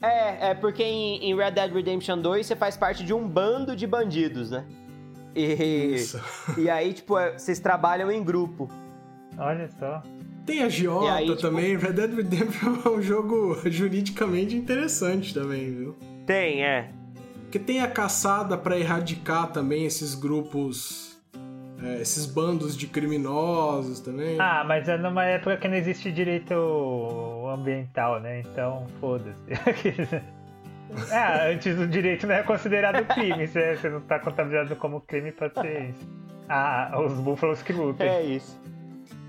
É, 0.00 0.50
é 0.50 0.54
porque 0.54 0.82
em, 0.82 1.16
em 1.30 1.36
Red 1.36 1.50
Dead 1.50 1.72
Redemption 1.72 2.18
2 2.20 2.46
você 2.46 2.56
faz 2.56 2.76
parte 2.76 3.04
de 3.04 3.12
um 3.12 3.28
bando 3.28 3.74
de 3.76 3.86
bandidos, 3.86 4.50
né? 4.50 4.64
E, 5.34 5.94
Isso. 5.94 6.20
e 6.56 6.70
aí, 6.70 6.92
tipo, 6.94 7.18
é- 7.18 7.36
vocês 7.38 7.58
trabalham 7.60 8.10
em 8.10 8.22
grupo. 8.24 8.68
Olha 9.36 9.68
só. 9.78 10.02
Tem 10.46 10.62
a 10.62 10.68
Giota 10.68 11.12
aí, 11.12 11.26
tipo- 11.26 11.40
também. 11.42 11.76
Red 11.76 11.92
Dead 11.92 12.14
Redemption 12.14 12.76
é 12.84 12.88
um 12.88 13.02
jogo 13.02 13.58
juridicamente 13.66 14.56
interessante 14.56 15.34
também, 15.34 15.70
viu? 15.74 15.96
Tem, 16.26 16.64
é. 16.64 16.90
Porque 17.42 17.58
tem 17.58 17.80
a 17.80 17.88
caçada 17.88 18.56
pra 18.56 18.78
erradicar 18.78 19.52
também 19.52 19.84
esses 19.84 20.14
grupos, 20.14 21.07
é, 21.82 22.00
esses 22.00 22.26
bandos 22.26 22.76
de 22.76 22.86
criminosos 22.86 24.00
também. 24.00 24.38
Ah, 24.40 24.64
mas 24.66 24.88
é 24.88 24.96
numa 24.96 25.24
época 25.24 25.56
que 25.56 25.68
não 25.68 25.76
existe 25.76 26.10
direito 26.10 26.54
ambiental, 27.52 28.20
né? 28.20 28.40
Então, 28.40 28.86
foda-se. 29.00 29.38
é, 31.12 31.52
antes 31.52 31.78
o 31.78 31.86
direito 31.86 32.26
não 32.26 32.34
é 32.34 32.42
considerado 32.42 33.04
crime. 33.06 33.46
Se 33.46 33.76
você 33.76 33.88
não 33.88 34.00
tá 34.00 34.18
contabilizado 34.18 34.74
como 34.76 35.00
crime, 35.00 35.32
pode 35.32 35.54
ser 35.54 35.90
isso. 35.90 36.08
Ah, 36.48 36.98
os 37.04 37.12
búfalos 37.14 37.62
que 37.62 37.72
lutem. 37.72 38.08
É 38.08 38.22
isso. 38.22 38.58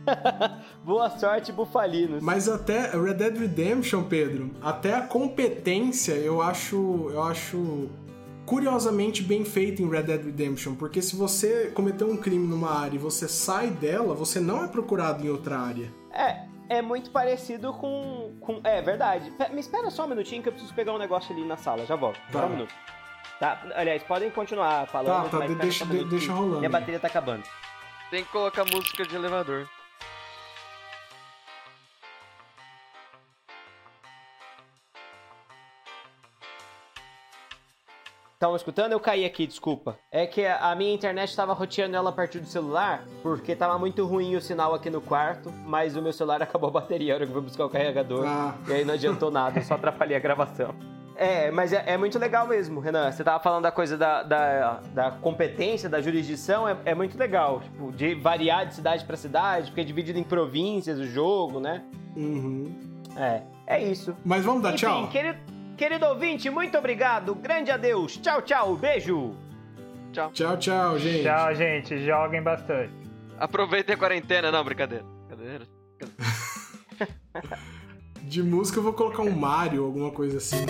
Boa 0.83 1.09
sorte, 1.09 1.51
bufalinos. 1.51 2.23
Mas 2.23 2.47
até 2.47 2.91
Red 2.91 3.15
Dead 3.15 3.37
Redemption, 3.37 4.03
Pedro, 4.03 4.51
até 4.61 4.95
a 4.95 5.01
competência 5.01 6.13
eu 6.13 6.41
acho, 6.41 7.09
eu 7.11 7.21
acho 7.23 7.89
curiosamente 8.49 9.21
bem 9.21 9.45
feita 9.45 9.79
em 9.83 9.87
Red 9.87 10.01
Dead 10.03 10.25
Redemption, 10.25 10.73
porque 10.73 11.03
se 11.03 11.15
você 11.15 11.67
cometeu 11.67 12.09
um 12.09 12.17
crime 12.17 12.47
numa 12.47 12.71
área 12.81 12.95
e 12.95 12.97
você 12.99 13.27
sai 13.27 13.67
dela, 13.67 14.15
você 14.15 14.39
não 14.39 14.63
é 14.63 14.67
procurado 14.67 15.23
em 15.23 15.29
outra 15.29 15.59
área. 15.59 15.93
É, 16.11 16.47
é 16.67 16.81
muito 16.81 17.11
parecido 17.11 17.71
com, 17.73 18.35
com. 18.41 18.59
É 18.63 18.81
verdade. 18.81 19.29
Pe- 19.37 19.49
Me 19.49 19.59
espera 19.59 19.91
só 19.91 20.05
um 20.05 20.09
minutinho 20.09 20.41
que 20.41 20.49
eu 20.49 20.53
preciso 20.53 20.73
pegar 20.73 20.93
um 20.93 20.97
negócio 20.97 21.31
ali 21.31 21.45
na 21.45 21.57
sala, 21.57 21.85
já 21.85 21.95
volto. 21.95 22.19
Tá. 22.31 22.39
Só 22.39 22.45
um 22.47 22.49
minuto. 22.49 22.73
Tá? 23.39 23.61
Aliás, 23.75 24.01
podem 24.01 24.31
continuar 24.31 24.87
falando. 24.87 25.29
Tá, 25.29 25.37
tá, 25.39 25.45
de- 25.47 25.55
deixa- 25.55 25.85
um 25.85 25.87
de- 25.89 26.05
deixa 26.05 26.33
rolando 26.33 26.57
Minha 26.57 26.69
bateria 26.71 26.99
tá 26.99 27.07
acabando. 27.07 27.43
Tem 28.09 28.23
que 28.23 28.31
colocar 28.31 28.65
música 28.65 29.05
de 29.05 29.15
elevador. 29.15 29.69
Estão 38.39 38.55
escutando? 38.55 38.93
Eu 38.93 39.01
caí 39.01 39.25
aqui, 39.25 39.45
desculpa. 39.45 39.99
É 40.09 40.25
que 40.25 40.45
a 40.45 40.73
minha 40.73 40.93
internet 40.93 41.27
estava 41.27 41.51
roteando 41.51 41.97
ela 41.97 42.09
a 42.09 42.13
partir 42.13 42.39
do 42.39 42.47
celular, 42.47 43.03
porque 43.21 43.53
tava 43.53 43.77
muito 43.77 44.05
ruim 44.05 44.33
o 44.37 44.39
sinal 44.39 44.73
aqui 44.73 44.89
no 44.89 45.01
quarto, 45.01 45.53
mas 45.65 45.97
o 45.97 46.01
meu 46.01 46.13
celular 46.13 46.39
acabou 46.41 46.69
a 46.69 46.71
bateria 46.71 47.11
a 47.11 47.15
hora 47.17 47.25
que 47.25 47.31
eu 47.31 47.35
fui 47.35 47.43
buscar 47.43 47.65
o 47.65 47.69
carregador. 47.69 48.25
Ah. 48.25 48.55
E 48.69 48.71
aí 48.75 48.85
não 48.85 48.93
adiantou 48.93 49.29
nada, 49.29 49.59
eu 49.59 49.63
só 49.63 49.73
atrapalhei 49.73 50.15
a 50.15 50.19
gravação. 50.21 50.73
É, 51.21 51.51
mas 51.51 51.73
é, 51.73 51.83
é 51.85 51.97
muito 51.97 52.17
legal 52.17 52.47
mesmo, 52.47 52.79
Renan. 52.79 53.11
Você 53.11 53.25
tava 53.25 53.43
falando 53.43 53.63
da 53.63 53.73
coisa 53.73 53.97
da, 53.97 54.23
da, 54.23 54.79
da 54.93 55.11
competência, 55.11 55.89
da 55.89 55.99
jurisdição, 55.99 56.65
é, 56.65 56.77
é 56.85 56.95
muito 56.95 57.17
legal. 57.17 57.59
Tipo, 57.59 57.91
de 57.91 58.15
variar 58.15 58.65
de 58.65 58.75
cidade 58.75 59.03
pra 59.03 59.17
cidade, 59.17 59.67
porque 59.67 59.81
é 59.81 59.83
dividido 59.83 60.17
em 60.17 60.23
províncias 60.23 60.97
o 60.97 61.03
jogo, 61.03 61.59
né? 61.59 61.83
Uhum. 62.15 62.73
É, 63.17 63.41
é 63.67 63.83
isso. 63.83 64.15
Mas 64.23 64.45
vamos 64.45 64.63
dar 64.63 64.69
Enfim, 64.69 64.77
tchau? 64.77 65.09
Querido, 65.09 65.39
querido 65.79 66.05
ouvinte, 66.07 66.49
muito 66.49 66.77
obrigado. 66.77 67.33
Grande 67.33 67.71
adeus. 67.71 68.17
Tchau, 68.17 68.41
tchau. 68.41 68.75
Beijo. 68.75 69.33
Tchau, 70.11 70.57
tchau, 70.57 70.99
gente. 70.99 71.23
Tchau, 71.23 71.55
gente. 71.55 72.05
Joguem 72.05 72.43
bastante. 72.43 72.91
Aproveitem 73.39 73.95
a 73.95 73.97
quarentena. 73.97 74.51
Não, 74.51 74.61
brincadeira. 74.61 75.05
Brincadeira. 75.29 75.65
De 78.23 78.43
música 78.43 78.79
eu 78.79 78.83
vou 78.83 78.93
colocar 78.93 79.23
um 79.23 79.31
Mario, 79.31 79.85
alguma 79.85 80.11
coisa 80.11 80.37
assim. 80.37 80.65